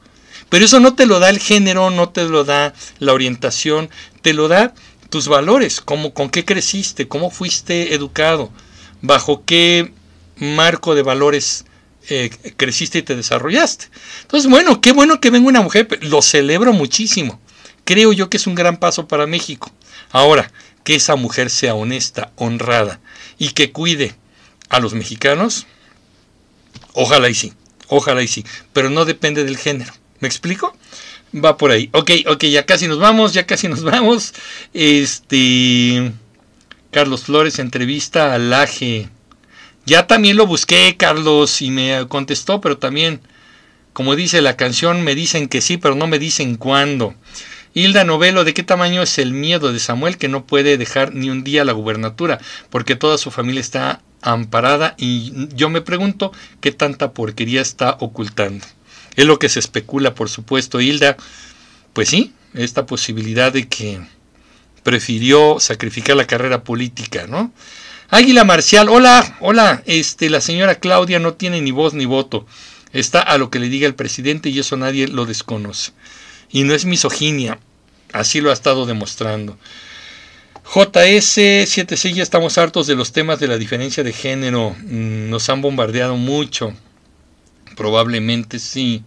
Pero 0.49 0.65
eso 0.65 0.81
no 0.81 0.95
te 0.95 1.07
lo 1.07 1.21
da 1.21 1.31
el 1.31 1.39
género, 1.39 1.91
no 1.91 2.11
te 2.11 2.25
lo 2.25 2.45
da 2.45 2.75
la 2.99 3.13
orientación, 3.13 3.89
te 4.23 4.35
lo 4.35 4.49
da 4.49 4.75
tus 5.09 5.29
valores, 5.29 5.81
cómo, 5.81 6.15
con 6.15 6.31
qué 6.31 6.45
creciste, 6.45 7.09
cómo 7.09 7.31
fuiste 7.31 7.95
educado, 7.95 8.51
bajo 9.01 9.45
qué 9.45 9.93
marco 10.37 10.95
de 10.95 11.03
valores 11.03 11.65
eh, 12.09 12.31
creciste 12.57 12.99
y 12.99 13.03
te 13.03 13.17
desarrollaste. 13.17 13.87
Entonces, 14.23 14.51
bueno, 14.51 14.81
qué 14.81 14.93
bueno 14.93 15.21
que 15.21 15.31
venga 15.31 15.49
una 15.49 15.63
mujer, 15.63 15.89
lo 16.03 16.23
celebro 16.23 16.73
muchísimo. 16.73 17.41
Creo 17.85 18.13
yo 18.13 18.31
que 18.31 18.37
es 18.37 18.47
un 18.47 18.55
gran 18.55 18.79
paso 18.79 19.09
para 19.09 19.27
México. 19.27 19.71
Ahora, 20.11 20.51
que 20.85 20.95
esa 20.95 21.17
mujer 21.17 21.51
sea 21.51 21.75
honesta, 21.75 22.33
honrada 22.37 23.01
y 23.39 23.51
que 23.51 23.73
cuide 23.73 24.15
a 24.69 24.81
los 24.81 24.95
mexicanos, 24.95 25.67
ojalá 26.95 27.29
y 27.29 27.35
sí, 27.35 27.53
ojalá 27.89 28.23
y 28.23 28.29
sí, 28.29 28.45
pero 28.73 28.91
no 28.91 29.05
depende 29.05 29.45
del 29.45 29.57
género. 29.57 29.93
¿Me 30.21 30.29
explico? 30.29 30.77
Va 31.35 31.57
por 31.57 31.71
ahí. 31.71 31.89
Ok, 31.93 32.11
ok, 32.27 32.45
ya 32.45 32.67
casi 32.67 32.89
nos 32.89 32.99
vamos, 32.99 33.33
ya 33.33 33.47
casi 33.47 33.69
nos 33.69 33.83
vamos. 33.83 34.35
Este. 34.75 36.13
Carlos 36.91 37.25
Flores 37.25 37.59
entrevista 37.59 38.35
al 38.35 38.51
Laje. 38.51 39.09
Ya 39.87 40.07
también 40.07 40.37
lo 40.37 40.47
busqué, 40.47 40.97
Carlos, 40.97 41.63
y 41.63 41.71
me 41.71 42.07
contestó, 42.09 42.61
pero 42.61 42.79
también, 42.79 43.21
como 43.93 44.15
dice 44.15 44.41
la 44.41 44.57
canción, 44.57 45.03
me 45.03 45.15
dicen 45.15 45.49
que 45.49 45.61
sí, 45.61 45.77
pero 45.77 45.95
no 45.95 46.07
me 46.07 46.19
dicen 46.19 46.57
cuándo. 46.57 47.15
Hilda 47.73 48.05
Novelo, 48.05 48.45
¿de 48.45 48.53
qué 48.53 48.63
tamaño 48.63 49.03
es 49.03 49.19
el 49.19 49.33
miedo 49.33 49.73
de 49.73 49.79
Samuel 49.79 50.19
que 50.19 50.29
no 50.29 50.45
puede 50.45 50.77
dejar 50.77 51.15
ni 51.15 51.31
un 51.31 51.45
día 51.45 51.65
la 51.65 51.73
gubernatura? 51.73 52.41
Porque 52.69 52.97
toda 52.97 53.17
su 53.17 53.31
familia 53.31 53.61
está 53.61 54.03
amparada 54.23 54.95
y 54.99 55.49
yo 55.55 55.71
me 55.71 55.81
pregunto 55.81 56.33
qué 56.61 56.73
tanta 56.73 57.13
porquería 57.13 57.63
está 57.63 57.97
ocultando. 58.01 58.67
Es 59.15 59.25
lo 59.25 59.39
que 59.39 59.49
se 59.49 59.61
especula, 59.61 60.15
por 60.15 60.29
supuesto, 60.29 60.81
Hilda. 60.81 61.17
Pues 61.93 62.09
sí, 62.09 62.33
esta 62.55 62.87
posibilidad 62.87 63.53
de 63.53 63.69
que 63.69 64.01
prefirió 64.83 65.61
sacrificar 65.61 66.17
la 66.17 66.27
carrera 66.27 66.65
política, 66.65 67.27
¿no? 67.29 67.53
Águila 68.13 68.43
Marcial, 68.43 68.89
hola, 68.89 69.37
hola, 69.39 69.85
este, 69.87 70.31
la 70.31 70.41
señora 70.41 70.75
Claudia 70.75 71.21
no 71.21 71.35
tiene 71.35 71.61
ni 71.61 71.71
voz 71.71 71.95
ni 71.95 72.07
voto. 72.07 72.45
Está 72.93 73.21
a 73.21 73.39
lo 73.39 73.51
que 73.51 73.61
le 73.61 73.69
diga 73.69 73.87
el 73.87 73.95
presidente 73.95 74.49
y 74.49 74.59
eso 74.59 74.77
nadie 74.77 75.07
lo 75.07 75.27
desconoce. 75.27 75.93
Y 76.51 76.65
no 76.65 76.75
es 76.75 76.87
misoginia, 76.87 77.61
así 78.13 78.41
lo 78.41 78.51
ha 78.51 78.53
estado 78.53 78.85
demostrando. 78.85 79.57
JS76, 80.65 82.15
ya 82.15 82.25
estamos 82.25 82.59
hartos 82.59 82.89
de 82.89 82.97
los 82.97 83.13
temas 83.13 83.39
de 83.39 83.47
la 83.47 83.59
diferencia 83.59 84.03
de 84.03 84.13
género. 84.13 84.75
Mm, 84.87 85.31
Nos 85.31 85.49
han 85.49 85.63
bombardeado 85.63 86.17
mucho. 86.17 86.75
Probablemente 87.77 88.59
sí. 88.59 89.05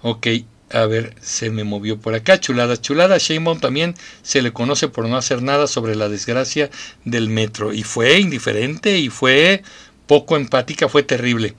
Ok, 0.00 0.26
a 0.72 0.86
ver, 0.86 1.14
se 1.20 1.50
me 1.50 1.64
movió 1.64 1.98
por 1.98 2.14
acá. 2.14 2.40
Chulada, 2.40 2.80
chulada. 2.80 3.18
Sheinbaum 3.18 3.60
también 3.60 3.94
se 4.22 4.42
le 4.42 4.52
conoce 4.52 4.88
por 4.88 5.08
no 5.08 5.16
hacer 5.16 5.42
nada 5.42 5.66
sobre 5.66 5.94
la 5.94 6.08
desgracia 6.08 6.70
del 7.04 7.28
metro. 7.28 7.72
Y 7.72 7.82
fue 7.82 8.18
indiferente 8.18 8.98
y 8.98 9.08
fue 9.08 9.62
poco 10.06 10.36
empática, 10.36 10.88
fue 10.88 11.02
terrible. 11.02 11.54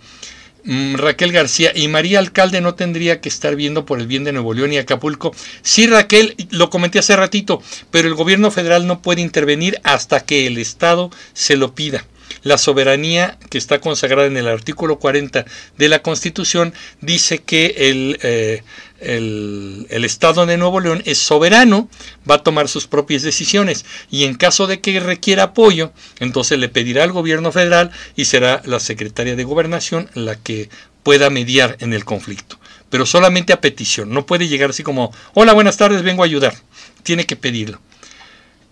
Mm, 0.65 0.95
Raquel 0.95 1.33
García 1.33 1.73
y 1.75 1.87
María 1.89 2.19
Alcalde 2.19 2.61
no 2.61 2.75
tendría 2.75 3.19
que 3.19 3.27
estar 3.27 3.55
viendo 3.55 3.85
por 3.85 3.99
el 3.99 4.07
bien 4.07 4.23
de 4.23 4.31
Nuevo 4.31 4.53
León 4.53 4.71
y 4.71 4.77
Acapulco. 4.77 5.35
Sí, 5.61 5.87
Raquel, 5.87 6.35
lo 6.51 6.69
comenté 6.69 6.99
hace 6.99 7.15
ratito, 7.15 7.61
pero 7.91 8.07
el 8.07 8.13
gobierno 8.15 8.49
federal 8.49 8.87
no 8.87 9.01
puede 9.01 9.21
intervenir 9.21 9.79
hasta 9.83 10.21
que 10.21 10.47
el 10.47 10.57
Estado 10.57 11.11
se 11.33 11.57
lo 11.57 11.75
pida. 11.75 12.05
La 12.43 12.57
soberanía 12.57 13.37
que 13.49 13.57
está 13.57 13.79
consagrada 13.79 14.27
en 14.27 14.37
el 14.37 14.47
artículo 14.47 14.99
40 14.99 15.45
de 15.77 15.89
la 15.89 15.99
Constitución 15.99 16.73
dice 17.01 17.39
que 17.39 17.75
el, 17.77 18.19
eh, 18.23 18.63
el, 19.03 20.05
Estado 20.05 20.45
de 20.45 20.57
Nuevo 20.57 20.79
León 20.79 21.01
es 21.05 21.17
soberano, 21.17 21.89
va 22.29 22.35
a 22.35 22.43
tomar 22.43 22.67
sus 22.67 22.87
propias 22.87 23.21
decisiones 23.21 23.85
y 24.09 24.25
en 24.25 24.35
caso 24.35 24.67
de 24.67 24.81
que 24.81 24.99
requiera 24.99 25.43
apoyo, 25.43 25.91
entonces 26.19 26.59
le 26.59 26.69
pedirá 26.69 27.03
al 27.03 27.11
gobierno 27.11 27.51
federal 27.51 27.91
y 28.15 28.25
será 28.25 28.61
la 28.65 28.79
secretaria 28.79 29.35
de 29.35 29.43
gobernación 29.43 30.09
la 30.13 30.35
que 30.35 30.69
pueda 31.03 31.29
mediar 31.29 31.77
en 31.79 31.93
el 31.93 32.05
conflicto. 32.05 32.57
Pero 32.89 33.05
solamente 33.05 33.53
a 33.53 33.61
petición, 33.61 34.11
no 34.11 34.25
puede 34.25 34.47
llegar 34.47 34.69
así 34.69 34.83
como, 34.83 35.11
hola, 35.33 35.53
buenas 35.53 35.77
tardes, 35.77 36.03
vengo 36.03 36.23
a 36.23 36.25
ayudar. 36.25 36.53
Tiene 37.01 37.25
que 37.25 37.35
pedirlo. 37.35 37.79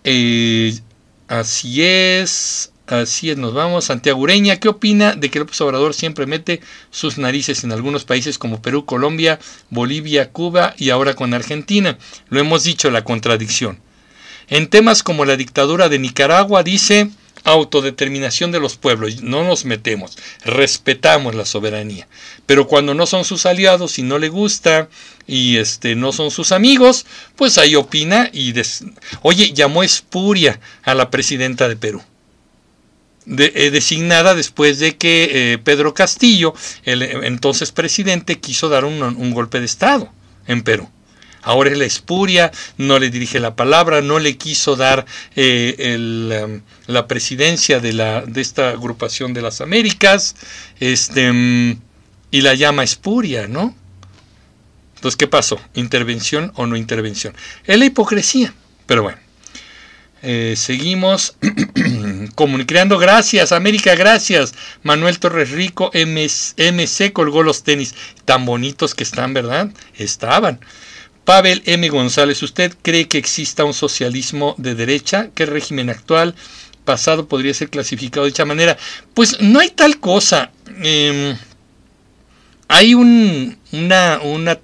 Eh, 0.04 0.78
así 1.28 1.82
es. 1.82 2.71
Así 2.92 3.30
es, 3.30 3.38
nos 3.38 3.54
vamos. 3.54 3.86
Santiago 3.86 4.20
Ureña, 4.20 4.60
¿qué 4.60 4.68
opina 4.68 5.14
de 5.14 5.30
que 5.30 5.38
López 5.38 5.58
Obrador 5.62 5.94
siempre 5.94 6.26
mete 6.26 6.60
sus 6.90 7.16
narices 7.16 7.64
en 7.64 7.72
algunos 7.72 8.04
países 8.04 8.36
como 8.36 8.60
Perú, 8.60 8.84
Colombia, 8.84 9.38
Bolivia, 9.70 10.30
Cuba 10.30 10.74
y 10.76 10.90
ahora 10.90 11.14
con 11.14 11.32
Argentina? 11.32 11.96
Lo 12.28 12.38
hemos 12.38 12.64
dicho, 12.64 12.90
la 12.90 13.02
contradicción. 13.02 13.80
En 14.48 14.68
temas 14.68 15.02
como 15.02 15.24
la 15.24 15.38
dictadura 15.38 15.88
de 15.88 15.98
Nicaragua 15.98 16.62
dice 16.62 17.08
autodeterminación 17.44 18.52
de 18.52 18.60
los 18.60 18.76
pueblos, 18.76 19.22
no 19.22 19.42
nos 19.42 19.64
metemos, 19.64 20.18
respetamos 20.44 21.34
la 21.34 21.46
soberanía. 21.46 22.08
Pero 22.44 22.66
cuando 22.66 22.92
no 22.92 23.06
son 23.06 23.24
sus 23.24 23.46
aliados 23.46 23.98
y 23.98 24.02
no 24.02 24.18
le 24.18 24.28
gusta 24.28 24.90
y 25.26 25.56
este 25.56 25.96
no 25.96 26.12
son 26.12 26.30
sus 26.30 26.52
amigos, 26.52 27.06
pues 27.36 27.56
ahí 27.56 27.74
opina 27.74 28.28
y 28.34 28.52
des... 28.52 28.84
oye, 29.22 29.54
llamó 29.54 29.82
espuria 29.82 30.60
a 30.82 30.94
la 30.94 31.08
presidenta 31.08 31.70
de 31.70 31.76
Perú 31.76 32.02
eh, 33.26 33.70
designada 33.70 34.34
después 34.34 34.80
de 34.80 34.96
que 34.96 35.52
eh, 35.52 35.58
Pedro 35.58 35.94
Castillo, 35.94 36.54
el 36.84 37.02
entonces 37.02 37.70
presidente, 37.70 38.40
quiso 38.40 38.68
dar 38.68 38.84
un, 38.84 39.30
golpe 39.32 39.60
de 39.60 39.66
Estado 39.66 40.10
en 40.46 40.62
Perú. 40.62 40.88
Ahora 41.42 41.70
es 41.70 41.78
la 41.78 41.84
espuria, 41.84 42.52
no 42.78 42.98
le 42.98 43.10
dirige 43.10 43.40
la 43.40 43.56
palabra, 43.56 44.00
no 44.00 44.18
le 44.18 44.36
quiso 44.36 44.76
dar 44.76 45.06
eh, 45.34 45.74
el, 45.78 46.32
um, 46.44 46.60
la 46.86 47.08
presidencia 47.08 47.80
de, 47.80 47.92
la, 47.92 48.22
de 48.22 48.40
esta 48.40 48.70
agrupación 48.70 49.34
de 49.34 49.42
las 49.42 49.60
Américas, 49.60 50.36
este, 50.78 51.30
um, 51.30 51.80
y 52.30 52.40
la 52.40 52.54
llama 52.54 52.84
espuria, 52.84 53.48
¿no? 53.48 53.74
Entonces, 54.96 55.16
¿qué 55.16 55.26
pasó? 55.26 55.60
¿Intervención 55.74 56.52
o 56.54 56.66
no 56.66 56.76
intervención? 56.76 57.34
Es 57.64 57.76
la 57.76 57.86
hipocresía, 57.86 58.54
pero 58.86 59.02
bueno. 59.02 59.21
Eh, 60.22 60.54
seguimos 60.56 61.36
comunicando. 62.34 62.98
Gracias, 62.98 63.52
América, 63.52 63.94
gracias. 63.94 64.54
Manuel 64.82 65.18
Torres 65.18 65.50
Rico, 65.50 65.90
MC 65.94 67.12
colgó 67.12 67.42
los 67.42 67.64
tenis. 67.64 67.94
Tan 68.24 68.46
bonitos 68.46 68.94
que 68.94 69.02
están, 69.02 69.34
¿verdad? 69.34 69.70
Estaban. 69.96 70.60
Pavel 71.24 71.62
M. 71.66 71.88
González, 71.88 72.42
¿usted 72.42 72.74
cree 72.82 73.08
que 73.08 73.18
exista 73.18 73.64
un 73.64 73.74
socialismo 73.74 74.54
de 74.58 74.74
derecha? 74.74 75.30
¿Qué 75.34 75.46
régimen 75.46 75.90
actual 75.90 76.34
pasado 76.84 77.28
podría 77.28 77.54
ser 77.54 77.70
clasificado 77.70 78.24
de 78.24 78.30
dicha 78.30 78.44
manera? 78.44 78.76
Pues 79.14 79.40
no 79.40 79.60
hay 79.60 79.70
tal 79.70 79.98
cosa. 79.98 80.50
Eh, 80.82 81.36
hay 82.68 82.94
un, 82.94 83.56
una, 83.72 84.20
una, 84.22 84.58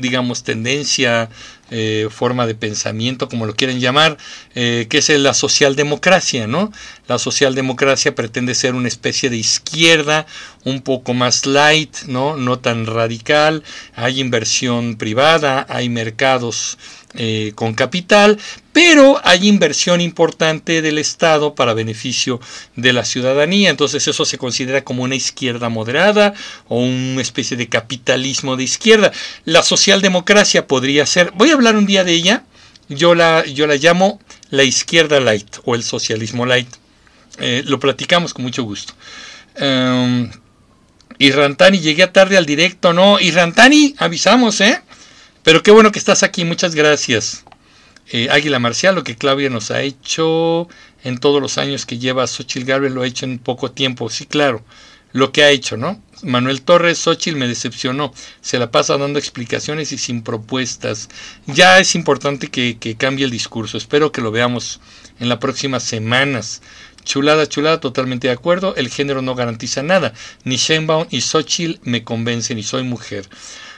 digamos, 0.00 0.42
tendencia 0.42 1.30
eh, 1.70 2.08
forma 2.10 2.46
de 2.46 2.54
pensamiento, 2.54 3.28
como 3.28 3.46
lo 3.46 3.54
quieren 3.54 3.80
llamar, 3.80 4.16
eh, 4.54 4.86
que 4.88 4.98
es 4.98 5.08
la 5.10 5.34
socialdemocracia, 5.34 6.46
¿no? 6.46 6.72
La 7.06 7.18
socialdemocracia 7.18 8.14
pretende 8.14 8.54
ser 8.54 8.74
una 8.74 8.88
especie 8.88 9.30
de 9.30 9.36
izquierda 9.36 10.26
un 10.64 10.80
poco 10.80 11.14
más 11.14 11.46
light, 11.46 12.04
¿no? 12.06 12.36
No 12.36 12.58
tan 12.58 12.86
radical, 12.86 13.62
hay 13.94 14.20
inversión 14.20 14.96
privada, 14.96 15.66
hay 15.68 15.88
mercados 15.88 16.78
eh, 17.14 17.52
con 17.54 17.72
capital, 17.72 18.38
pero 18.72 19.18
hay 19.24 19.48
inversión 19.48 20.00
importante 20.00 20.82
del 20.82 20.98
Estado 20.98 21.54
para 21.54 21.72
beneficio 21.72 22.38
de 22.76 22.92
la 22.92 23.04
ciudadanía. 23.04 23.70
Entonces 23.70 24.06
eso 24.06 24.24
se 24.24 24.36
considera 24.36 24.84
como 24.84 25.04
una 25.04 25.14
izquierda 25.14 25.68
moderada 25.68 26.34
o 26.68 26.80
una 26.80 27.22
especie 27.22 27.56
de 27.56 27.68
capitalismo 27.68 28.56
de 28.56 28.64
izquierda. 28.64 29.10
La 29.44 29.62
socialdemocracia 29.62 30.66
podría 30.66 31.06
ser, 31.06 31.32
voy 31.34 31.50
a 31.50 31.54
hablar 31.54 31.76
un 31.76 31.86
día 31.86 32.04
de 32.04 32.12
ella, 32.12 32.44
yo 32.88 33.14
la, 33.14 33.44
yo 33.46 33.66
la 33.66 33.76
llamo 33.76 34.20
la 34.50 34.64
izquierda 34.64 35.18
light 35.18 35.56
o 35.64 35.74
el 35.74 35.82
socialismo 35.82 36.46
light. 36.46 36.68
Eh, 37.38 37.62
lo 37.66 37.80
platicamos 37.80 38.34
con 38.34 38.44
mucho 38.44 38.64
gusto. 38.64 38.92
Um, 39.60 40.30
Irrantani, 41.18 41.80
llegué 41.80 42.06
tarde 42.08 42.36
al 42.36 42.46
directo, 42.46 42.92
¿no? 42.92 43.18
Irrantani, 43.18 43.94
avisamos, 43.98 44.60
¿eh? 44.60 44.80
Pero 45.48 45.62
qué 45.62 45.70
bueno 45.70 45.92
que 45.92 45.98
estás 45.98 46.24
aquí, 46.24 46.44
muchas 46.44 46.74
gracias. 46.74 47.42
Eh, 48.12 48.28
Águila 48.30 48.58
Marcial, 48.58 48.94
lo 48.94 49.02
que 49.02 49.16
Claudia 49.16 49.48
nos 49.48 49.70
ha 49.70 49.80
hecho 49.80 50.68
en 51.04 51.16
todos 51.16 51.40
los 51.40 51.56
años 51.56 51.86
que 51.86 51.96
lleva 51.96 52.26
Xochitl 52.26 52.66
Galvez, 52.66 52.92
lo 52.92 53.00
ha 53.00 53.06
hecho 53.06 53.24
en 53.24 53.38
poco 53.38 53.70
tiempo, 53.70 54.10
sí, 54.10 54.26
claro, 54.26 54.62
lo 55.12 55.32
que 55.32 55.44
ha 55.44 55.48
hecho, 55.48 55.78
¿no? 55.78 56.02
Manuel 56.22 56.60
Torres, 56.60 56.98
Xochitl 56.98 57.38
me 57.38 57.48
decepcionó, 57.48 58.12
se 58.42 58.58
la 58.58 58.70
pasa 58.70 58.98
dando 58.98 59.18
explicaciones 59.18 59.90
y 59.92 59.96
sin 59.96 60.20
propuestas. 60.20 61.08
Ya 61.46 61.78
es 61.78 61.94
importante 61.94 62.48
que, 62.48 62.76
que 62.76 62.96
cambie 62.96 63.24
el 63.24 63.30
discurso, 63.30 63.78
espero 63.78 64.12
que 64.12 64.20
lo 64.20 64.30
veamos 64.30 64.80
en 65.18 65.30
las 65.30 65.38
próximas 65.38 65.82
semanas. 65.82 66.60
Chulada, 67.04 67.46
chulada, 67.46 67.80
totalmente 67.80 68.28
de 68.28 68.34
acuerdo. 68.34 68.76
El 68.76 68.90
género 68.90 69.22
no 69.22 69.34
garantiza 69.34 69.82
nada. 69.82 70.12
Ni 70.44 70.56
Sheinbaum 70.56 71.06
ni 71.10 71.22
Xochitl 71.22 71.80
me 71.84 72.04
convencen 72.04 72.58
y 72.58 72.62
soy 72.62 72.82
mujer. 72.82 73.26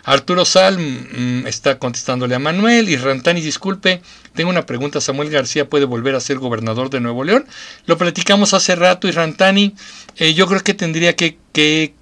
Arturo 0.04 0.44
Sal 0.44 0.78
mmm, 0.78 1.46
está 1.46 1.78
contestándole 1.78 2.34
a 2.34 2.38
Manuel. 2.38 2.88
Y 2.88 2.96
Rantani, 2.96 3.40
disculpe, 3.40 4.02
tengo 4.34 4.50
una 4.50 4.66
pregunta, 4.66 5.00
¿Samuel 5.00 5.30
García 5.30 5.68
puede 5.68 5.84
volver 5.84 6.14
a 6.14 6.20
ser 6.20 6.38
gobernador 6.38 6.90
de 6.90 7.00
Nuevo 7.00 7.24
León? 7.24 7.46
Lo 7.86 7.98
platicamos 7.98 8.54
hace 8.54 8.76
rato 8.76 9.08
y 9.08 9.12
Rantani, 9.12 9.74
eh, 10.16 10.34
yo 10.34 10.46
creo 10.46 10.60
que 10.62 10.74
tendría 10.74 11.16
que, 11.16 11.38
que 11.52 11.94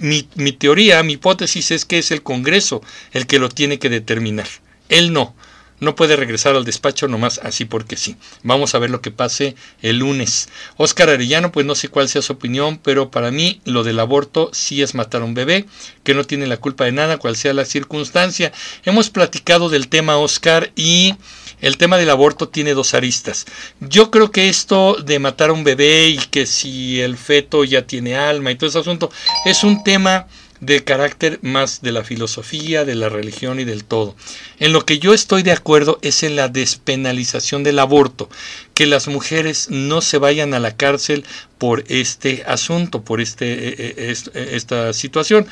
mi, 0.00 0.28
mi 0.34 0.52
teoría, 0.52 1.02
mi 1.02 1.14
hipótesis 1.14 1.70
es 1.70 1.84
que 1.84 1.98
es 1.98 2.10
el 2.10 2.22
Congreso 2.22 2.82
el 3.12 3.26
que 3.26 3.38
lo 3.38 3.48
tiene 3.48 3.78
que 3.78 3.88
determinar, 3.88 4.46
él 4.88 5.12
no 5.12 5.34
no 5.80 5.94
puede 5.94 6.16
regresar 6.16 6.56
al 6.56 6.64
despacho 6.64 7.08
nomás 7.08 7.40
así 7.42 7.64
porque 7.64 7.96
sí. 7.96 8.16
Vamos 8.42 8.74
a 8.74 8.78
ver 8.78 8.90
lo 8.90 9.00
que 9.00 9.10
pase 9.10 9.56
el 9.82 9.98
lunes. 9.98 10.48
Oscar 10.76 11.10
Arellano, 11.10 11.52
pues 11.52 11.66
no 11.66 11.74
sé 11.74 11.88
cuál 11.88 12.08
sea 12.08 12.22
su 12.22 12.32
opinión, 12.32 12.78
pero 12.82 13.10
para 13.10 13.30
mí 13.30 13.60
lo 13.64 13.84
del 13.84 14.00
aborto 14.00 14.50
sí 14.52 14.82
es 14.82 14.94
matar 14.94 15.22
a 15.22 15.24
un 15.24 15.34
bebé, 15.34 15.66
que 16.02 16.14
no 16.14 16.24
tiene 16.24 16.46
la 16.46 16.56
culpa 16.56 16.84
de 16.84 16.92
nada, 16.92 17.18
cual 17.18 17.36
sea 17.36 17.52
la 17.52 17.64
circunstancia. 17.64 18.52
Hemos 18.84 19.10
platicado 19.10 19.68
del 19.68 19.88
tema, 19.88 20.16
Oscar, 20.16 20.72
y 20.76 21.14
el 21.60 21.76
tema 21.76 21.96
del 21.96 22.10
aborto 22.10 22.48
tiene 22.48 22.74
dos 22.74 22.94
aristas. 22.94 23.46
Yo 23.80 24.10
creo 24.10 24.30
que 24.30 24.48
esto 24.48 24.94
de 24.94 25.18
matar 25.18 25.50
a 25.50 25.54
un 25.54 25.64
bebé 25.64 26.08
y 26.08 26.18
que 26.18 26.46
si 26.46 27.00
el 27.00 27.16
feto 27.16 27.64
ya 27.64 27.86
tiene 27.86 28.16
alma 28.16 28.50
y 28.50 28.56
todo 28.56 28.68
ese 28.68 28.78
asunto, 28.78 29.10
es 29.44 29.64
un 29.64 29.82
tema 29.82 30.26
de 30.60 30.84
carácter 30.84 31.38
más 31.42 31.82
de 31.82 31.92
la 31.92 32.04
filosofía, 32.04 32.84
de 32.84 32.94
la 32.94 33.08
religión 33.08 33.60
y 33.60 33.64
del 33.64 33.84
todo. 33.84 34.16
En 34.58 34.72
lo 34.72 34.84
que 34.84 34.98
yo 34.98 35.14
estoy 35.14 35.42
de 35.42 35.52
acuerdo 35.52 35.98
es 36.02 36.22
en 36.22 36.36
la 36.36 36.48
despenalización 36.48 37.62
del 37.62 37.78
aborto, 37.78 38.28
que 38.74 38.86
las 38.86 39.08
mujeres 39.08 39.68
no 39.70 40.00
se 40.00 40.18
vayan 40.18 40.54
a 40.54 40.60
la 40.60 40.76
cárcel 40.76 41.24
por 41.58 41.84
este 41.88 42.44
asunto, 42.46 43.02
por 43.02 43.20
este, 43.20 44.10
esta 44.10 44.92
situación. 44.92 45.46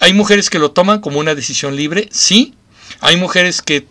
Hay 0.00 0.12
mujeres 0.12 0.50
que 0.50 0.58
lo 0.58 0.72
toman 0.72 1.00
como 1.00 1.20
una 1.20 1.34
decisión 1.34 1.76
libre, 1.76 2.08
sí. 2.10 2.54
Hay 3.00 3.16
mujeres 3.16 3.62
que 3.62 3.86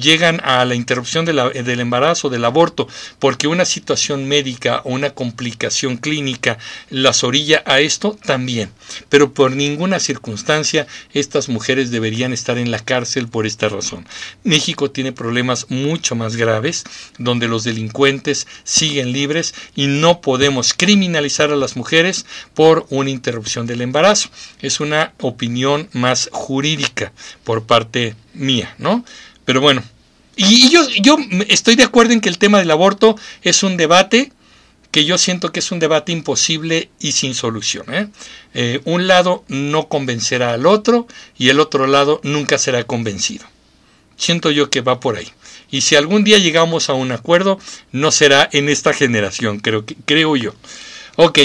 llegan 0.00 0.40
a 0.44 0.64
la 0.64 0.74
interrupción 0.74 1.24
del 1.24 1.80
embarazo, 1.80 2.30
del 2.30 2.44
aborto, 2.44 2.88
porque 3.18 3.46
una 3.46 3.64
situación 3.64 4.26
médica 4.26 4.82
o 4.84 4.90
una 4.90 5.10
complicación 5.10 5.96
clínica 5.96 6.58
las 6.90 7.24
orilla 7.24 7.62
a 7.66 7.80
esto, 7.80 8.16
también. 8.24 8.70
Pero 9.08 9.32
por 9.32 9.52
ninguna 9.52 10.00
circunstancia 10.00 10.86
estas 11.12 11.48
mujeres 11.48 11.90
deberían 11.90 12.32
estar 12.32 12.58
en 12.58 12.70
la 12.70 12.78
cárcel 12.78 13.28
por 13.28 13.46
esta 13.46 13.68
razón. 13.68 14.06
México 14.42 14.90
tiene 14.90 15.12
problemas 15.12 15.66
mucho 15.70 16.14
más 16.14 16.36
graves, 16.36 16.84
donde 17.18 17.48
los 17.48 17.64
delincuentes 17.64 18.46
siguen 18.64 19.12
libres 19.12 19.54
y 19.74 19.86
no 19.86 20.20
podemos 20.20 20.74
criminalizar 20.74 21.50
a 21.50 21.56
las 21.56 21.76
mujeres 21.76 22.26
por 22.54 22.86
una 22.90 23.10
interrupción 23.10 23.66
del 23.66 23.80
embarazo. 23.80 24.28
Es 24.60 24.80
una 24.80 25.12
opinión 25.20 25.88
más 25.92 26.28
jurídica 26.32 27.12
por 27.44 27.64
parte 27.64 28.16
mía, 28.34 28.74
¿no? 28.78 29.04
Pero 29.44 29.60
bueno, 29.60 29.82
y, 30.36 30.70
yo, 30.70 30.86
yo 31.00 31.16
estoy 31.48 31.76
de 31.76 31.84
acuerdo 31.84 32.12
en 32.12 32.20
que 32.20 32.28
el 32.28 32.38
tema 32.38 32.58
del 32.58 32.70
aborto 32.70 33.16
es 33.42 33.62
un 33.62 33.76
debate 33.76 34.32
que 34.90 35.04
yo 35.04 35.18
siento 35.18 35.50
que 35.50 35.58
es 35.58 35.72
un 35.72 35.80
debate 35.80 36.12
imposible 36.12 36.88
y 37.00 37.12
sin 37.12 37.34
solución. 37.34 37.92
¿eh? 37.92 38.06
Eh, 38.54 38.80
un 38.84 39.08
lado 39.08 39.44
no 39.48 39.88
convencerá 39.88 40.52
al 40.52 40.66
otro 40.66 41.08
y 41.36 41.48
el 41.48 41.58
otro 41.58 41.88
lado 41.88 42.20
nunca 42.22 42.58
será 42.58 42.84
convencido. 42.84 43.44
Siento 44.16 44.52
yo 44.52 44.70
que 44.70 44.82
va 44.82 45.00
por 45.00 45.16
ahí. 45.16 45.28
Y 45.68 45.80
si 45.80 45.96
algún 45.96 46.22
día 46.22 46.38
llegamos 46.38 46.88
a 46.88 46.92
un 46.92 47.10
acuerdo, 47.10 47.58
no 47.90 48.12
será 48.12 48.48
en 48.52 48.68
esta 48.68 48.92
generación, 48.92 49.58
creo, 49.58 49.84
que, 49.84 49.96
creo 50.04 50.36
yo. 50.36 50.54
Ok, 51.16 51.40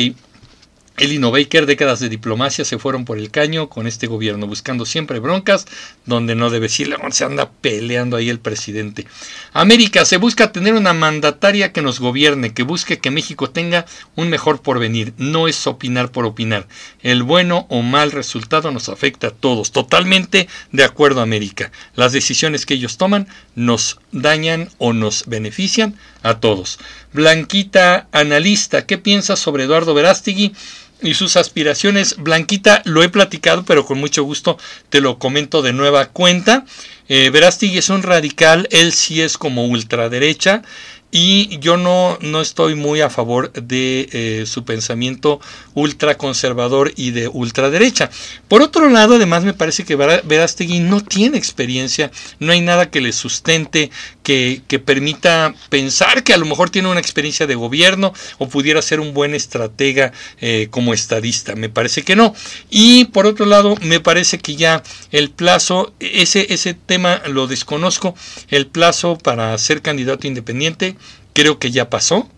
Elino 0.99 1.31
Baker, 1.31 1.65
décadas 1.65 1.99
de 1.99 2.09
diplomacia 2.09 2.65
se 2.65 2.77
fueron 2.77 3.05
por 3.05 3.17
el 3.17 3.31
caño 3.31 3.69
con 3.69 3.87
este 3.87 4.07
gobierno, 4.07 4.47
buscando 4.47 4.85
siempre 4.85 5.19
broncas 5.19 5.65
donde 6.05 6.35
no 6.35 6.49
debe 6.49 6.67
ser, 6.67 6.95
se 7.11 7.23
anda 7.23 7.49
peleando 7.61 8.17
ahí 8.17 8.29
el 8.29 8.39
presidente. 8.39 9.07
América, 9.53 10.05
se 10.05 10.17
busca 10.17 10.51
tener 10.51 10.73
una 10.73 10.93
mandataria 10.93 11.71
que 11.71 11.81
nos 11.81 11.99
gobierne, 11.99 12.53
que 12.53 12.63
busque 12.63 12.99
que 12.99 13.11
México 13.11 13.49
tenga 13.49 13.85
un 14.15 14.29
mejor 14.29 14.61
porvenir. 14.61 15.13
No 15.17 15.47
es 15.47 15.67
opinar 15.67 16.11
por 16.11 16.25
opinar. 16.25 16.67
El 17.01 17.23
bueno 17.23 17.65
o 17.69 17.81
mal 17.81 18.11
resultado 18.11 18.71
nos 18.71 18.89
afecta 18.89 19.27
a 19.27 19.31
todos. 19.31 19.71
Totalmente 19.71 20.47
de 20.71 20.83
acuerdo, 20.83 21.21
América. 21.21 21.71
Las 21.95 22.11
decisiones 22.11 22.65
que 22.65 22.73
ellos 22.73 22.97
toman 22.97 23.27
nos 23.55 23.99
dañan 24.11 24.69
o 24.77 24.93
nos 24.93 25.25
benefician 25.27 25.95
a 26.23 26.39
todos. 26.39 26.79
Blanquita, 27.13 28.07
analista, 28.11 28.85
¿qué 28.85 28.97
piensas 28.97 29.39
sobre 29.39 29.63
Eduardo 29.63 29.93
Verástegui? 29.93 30.53
Y 31.01 31.13
sus 31.13 31.37
aspiraciones. 31.37 32.15
Blanquita, 32.17 32.81
lo 32.85 33.03
he 33.03 33.09
platicado, 33.09 33.63
pero 33.65 33.85
con 33.85 33.99
mucho 33.99 34.23
gusto 34.23 34.57
te 34.89 35.01
lo 35.01 35.19
comento 35.19 35.61
de 35.61 35.73
nueva 35.73 36.07
cuenta. 36.07 36.65
Eh, 37.07 37.31
es 37.77 37.89
un 37.89 38.03
radical, 38.03 38.67
él 38.71 38.93
sí 38.93 39.21
es 39.21 39.37
como 39.37 39.65
ultraderecha 39.65 40.61
y 41.11 41.57
yo 41.59 41.77
no, 41.77 42.17
no 42.21 42.39
estoy 42.39 42.75
muy 42.75 43.01
a 43.01 43.09
favor 43.09 43.51
de 43.53 44.09
eh, 44.11 44.43
su 44.45 44.63
pensamiento 44.63 45.39
ultraconservador 45.73 46.93
y 46.95 47.11
de 47.11 47.27
ultraderecha. 47.27 48.11
Por 48.47 48.61
otro 48.61 48.89
lado, 48.89 49.15
además 49.15 49.43
me 49.43 49.53
parece 49.53 49.85
que 49.85 49.95
Verástegui 49.95 50.79
no 50.79 51.01
tiene 51.01 51.37
experiencia, 51.37 52.11
no 52.39 52.51
hay 52.51 52.61
nada 52.61 52.91
que 52.91 53.01
le 53.01 53.11
sustente, 53.11 53.89
que, 54.21 54.61
que, 54.67 54.77
permita 54.77 55.55
pensar 55.69 56.23
que 56.23 56.33
a 56.33 56.37
lo 56.37 56.45
mejor 56.45 56.69
tiene 56.69 56.89
una 56.89 56.99
experiencia 56.99 57.47
de 57.47 57.55
gobierno 57.55 58.13
o 58.37 58.47
pudiera 58.47 58.81
ser 58.81 58.99
un 58.99 59.13
buen 59.13 59.33
estratega 59.33 60.11
eh, 60.39 60.67
como 60.69 60.93
estadista. 60.93 61.55
Me 61.55 61.69
parece 61.69 62.03
que 62.03 62.15
no. 62.15 62.35
Y 62.69 63.05
por 63.05 63.25
otro 63.25 63.47
lado, 63.47 63.75
me 63.81 63.99
parece 63.99 64.37
que 64.37 64.55
ya 64.55 64.83
el 65.11 65.31
plazo, 65.31 65.93
ese, 65.99 66.53
ese 66.53 66.75
tema 66.75 67.23
lo 67.27 67.47
desconozco, 67.47 68.13
el 68.49 68.67
plazo 68.67 69.17
para 69.17 69.57
ser 69.57 69.81
candidato 69.81 70.27
independiente 70.27 70.95
creo 71.39 71.57
que 71.57 71.71
ya 71.71 71.89
pasó. 71.89 72.29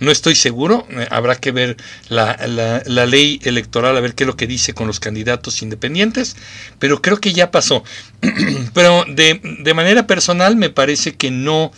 No 0.00 0.10
estoy 0.12 0.36
seguro, 0.36 0.86
eh, 0.90 1.06
habrá 1.10 1.34
que 1.34 1.50
ver 1.50 1.76
la, 2.08 2.38
la, 2.86 3.06
ley 3.06 3.40
electoral, 3.42 3.96
a 3.96 4.00
ver 4.00 4.14
qué 4.14 4.22
es 4.22 4.28
lo 4.28 4.36
que 4.36 4.46
dice 4.46 4.72
con 4.72 4.86
los 4.86 5.00
candidatos 5.00 5.60
independientes, 5.60 6.36
pero 6.78 7.02
creo 7.02 7.18
que 7.20 7.32
ya 7.32 7.50
pasó. 7.50 7.82
pero 8.74 9.04
de, 9.08 9.72
manera 9.74 10.06
personal 10.06 10.54
me 10.54 10.70
parece 10.70 11.16
que 11.16 11.32
no, 11.32 11.72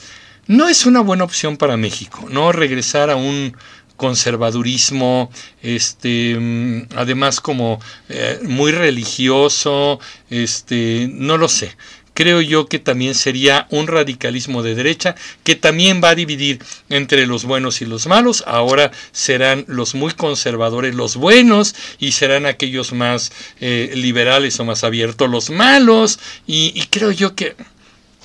no 0.46 0.68
es 0.68 0.84
una 0.84 1.00
buena 1.00 1.24
opción 1.24 1.56
para 1.56 1.78
México, 1.78 2.26
¿no? 2.30 2.52
Regresar 2.52 3.08
a 3.08 3.16
un 3.16 3.56
conservadurismo, 3.96 5.30
este, 5.62 6.36
mm, 6.38 6.88
además 6.96 7.40
como 7.40 7.80
eh, 8.10 8.38
muy 8.42 8.70
religioso, 8.72 9.98
este, 10.28 11.08
no 11.10 11.38
lo 11.38 11.48
sé 11.48 11.74
creo 12.20 12.42
yo 12.42 12.66
que 12.66 12.78
también 12.78 13.14
sería 13.14 13.66
un 13.70 13.86
radicalismo 13.86 14.62
de 14.62 14.74
derecha 14.74 15.14
que 15.42 15.56
también 15.56 16.02
va 16.04 16.10
a 16.10 16.14
dividir 16.14 16.62
entre 16.90 17.24
los 17.24 17.46
buenos 17.46 17.80
y 17.80 17.86
los 17.86 18.06
malos. 18.06 18.44
Ahora 18.46 18.90
serán 19.10 19.64
los 19.68 19.94
muy 19.94 20.12
conservadores 20.12 20.94
los 20.94 21.16
buenos 21.16 21.74
y 21.98 22.12
serán 22.12 22.44
aquellos 22.44 22.92
más 22.92 23.32
eh, 23.62 23.92
liberales 23.94 24.60
o 24.60 24.66
más 24.66 24.84
abiertos 24.84 25.30
los 25.30 25.48
malos. 25.48 26.18
Y, 26.46 26.72
creo 26.90 27.10
yo 27.10 27.34
que 27.34 27.56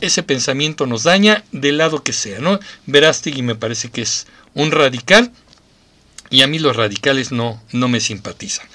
ese 0.02 0.24
pensamiento 0.24 0.88
nos 0.88 1.04
daña 1.04 1.46
del 1.54 1.78
lado 1.78 2.04
que 2.04 2.12
sea, 2.12 2.40
¿no? 2.40 2.60
Verástegui 2.88 3.44
me 3.44 3.56
parece 3.56 3.92
que 3.92 4.02
es 4.02 4.28
un 4.56 4.72
radical 4.72 5.32
y 6.30 6.42
a 6.42 6.48
mí 6.48 6.60
los 6.60 6.76
radicales 6.76 7.32
no, 7.32 7.64
no 7.72 7.88
me 7.88 8.02
simpatizan. 8.02 8.68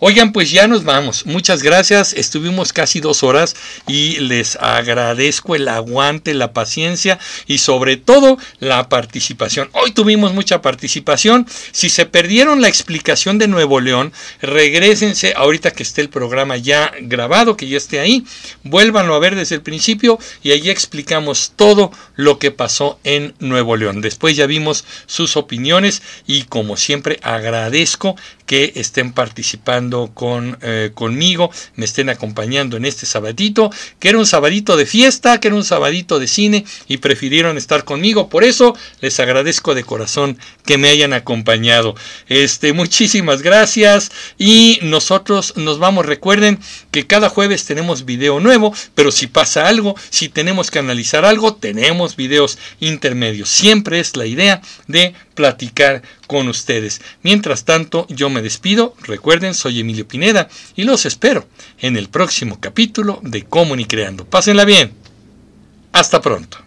Oigan, 0.00 0.32
pues 0.32 0.52
ya 0.52 0.68
nos 0.68 0.84
vamos. 0.84 1.26
Muchas 1.26 1.64
gracias. 1.64 2.12
Estuvimos 2.12 2.72
casi 2.72 3.00
dos 3.00 3.24
horas 3.24 3.56
y 3.88 4.18
les 4.20 4.54
agradezco 4.54 5.56
el 5.56 5.66
aguante, 5.66 6.34
la 6.34 6.52
paciencia 6.52 7.18
y 7.48 7.58
sobre 7.58 7.96
todo 7.96 8.38
la 8.60 8.88
participación. 8.88 9.70
Hoy 9.72 9.90
tuvimos 9.90 10.32
mucha 10.34 10.62
participación. 10.62 11.48
Si 11.72 11.88
se 11.88 12.06
perdieron 12.06 12.62
la 12.62 12.68
explicación 12.68 13.38
de 13.38 13.48
Nuevo 13.48 13.80
León, 13.80 14.12
regresense 14.40 15.34
ahorita 15.36 15.72
que 15.72 15.82
esté 15.82 16.00
el 16.00 16.10
programa 16.10 16.56
ya 16.56 16.92
grabado, 17.00 17.56
que 17.56 17.66
ya 17.66 17.76
esté 17.76 17.98
ahí. 17.98 18.24
Vuélvanlo 18.62 19.16
a 19.16 19.18
ver 19.18 19.34
desde 19.34 19.56
el 19.56 19.62
principio 19.62 20.20
y 20.44 20.52
allí 20.52 20.70
explicamos 20.70 21.54
todo 21.56 21.90
lo 22.14 22.38
que 22.38 22.52
pasó 22.52 23.00
en 23.02 23.34
Nuevo 23.40 23.76
León. 23.76 24.00
Después 24.00 24.36
ya 24.36 24.46
vimos 24.46 24.84
sus 25.06 25.36
opiniones 25.36 26.02
y 26.24 26.44
como 26.44 26.76
siempre 26.76 27.18
agradezco 27.24 28.14
que 28.46 28.72
estén 28.76 29.12
participando 29.12 29.87
con, 30.14 30.58
eh, 30.62 30.90
conmigo, 30.94 31.50
me 31.76 31.84
estén 31.84 32.08
acompañando 32.08 32.76
en 32.76 32.84
este 32.84 33.06
sabadito, 33.06 33.70
que 33.98 34.10
era 34.10 34.18
un 34.18 34.26
sabadito 34.26 34.76
de 34.76 34.86
fiesta, 34.86 35.40
que 35.40 35.48
era 35.48 35.56
un 35.56 35.64
sabadito 35.64 36.18
de 36.18 36.28
cine 36.28 36.64
y 36.86 36.98
prefirieron 36.98 37.56
estar 37.56 37.84
conmigo. 37.84 38.28
Por 38.28 38.44
eso 38.44 38.76
les 39.00 39.18
agradezco 39.20 39.74
de 39.74 39.84
corazón 39.84 40.38
que 40.64 40.78
me 40.78 40.88
hayan 40.88 41.12
acompañado. 41.12 41.94
Este, 42.28 42.72
muchísimas 42.72 43.42
gracias 43.42 44.10
y 44.38 44.78
nosotros 44.82 45.54
nos 45.56 45.78
vamos. 45.78 46.06
Recuerden 46.06 46.58
que 46.90 47.06
cada 47.06 47.28
jueves 47.28 47.64
tenemos 47.64 48.04
video 48.04 48.40
nuevo, 48.40 48.74
pero 48.94 49.10
si 49.10 49.26
pasa 49.26 49.68
algo, 49.68 49.94
si 50.10 50.28
tenemos 50.28 50.70
que 50.70 50.78
analizar 50.78 51.24
algo, 51.24 51.54
tenemos 51.54 52.16
videos 52.16 52.58
intermedios. 52.80 53.48
Siempre 53.48 54.00
es 54.00 54.16
la 54.16 54.26
idea 54.26 54.60
de 54.86 55.14
platicar 55.38 56.02
con 56.26 56.48
ustedes. 56.48 57.00
Mientras 57.22 57.64
tanto, 57.64 58.08
yo 58.08 58.28
me 58.28 58.42
despido. 58.42 58.96
Recuerden, 59.04 59.54
soy 59.54 59.78
Emilio 59.78 60.08
Pineda 60.08 60.48
y 60.74 60.82
los 60.82 61.06
espero 61.06 61.46
en 61.78 61.96
el 61.96 62.08
próximo 62.08 62.58
capítulo 62.58 63.20
de 63.22 63.44
Comunicreando. 63.44 64.24
Pásenla 64.24 64.64
bien. 64.64 64.90
Hasta 65.92 66.20
pronto. 66.20 66.58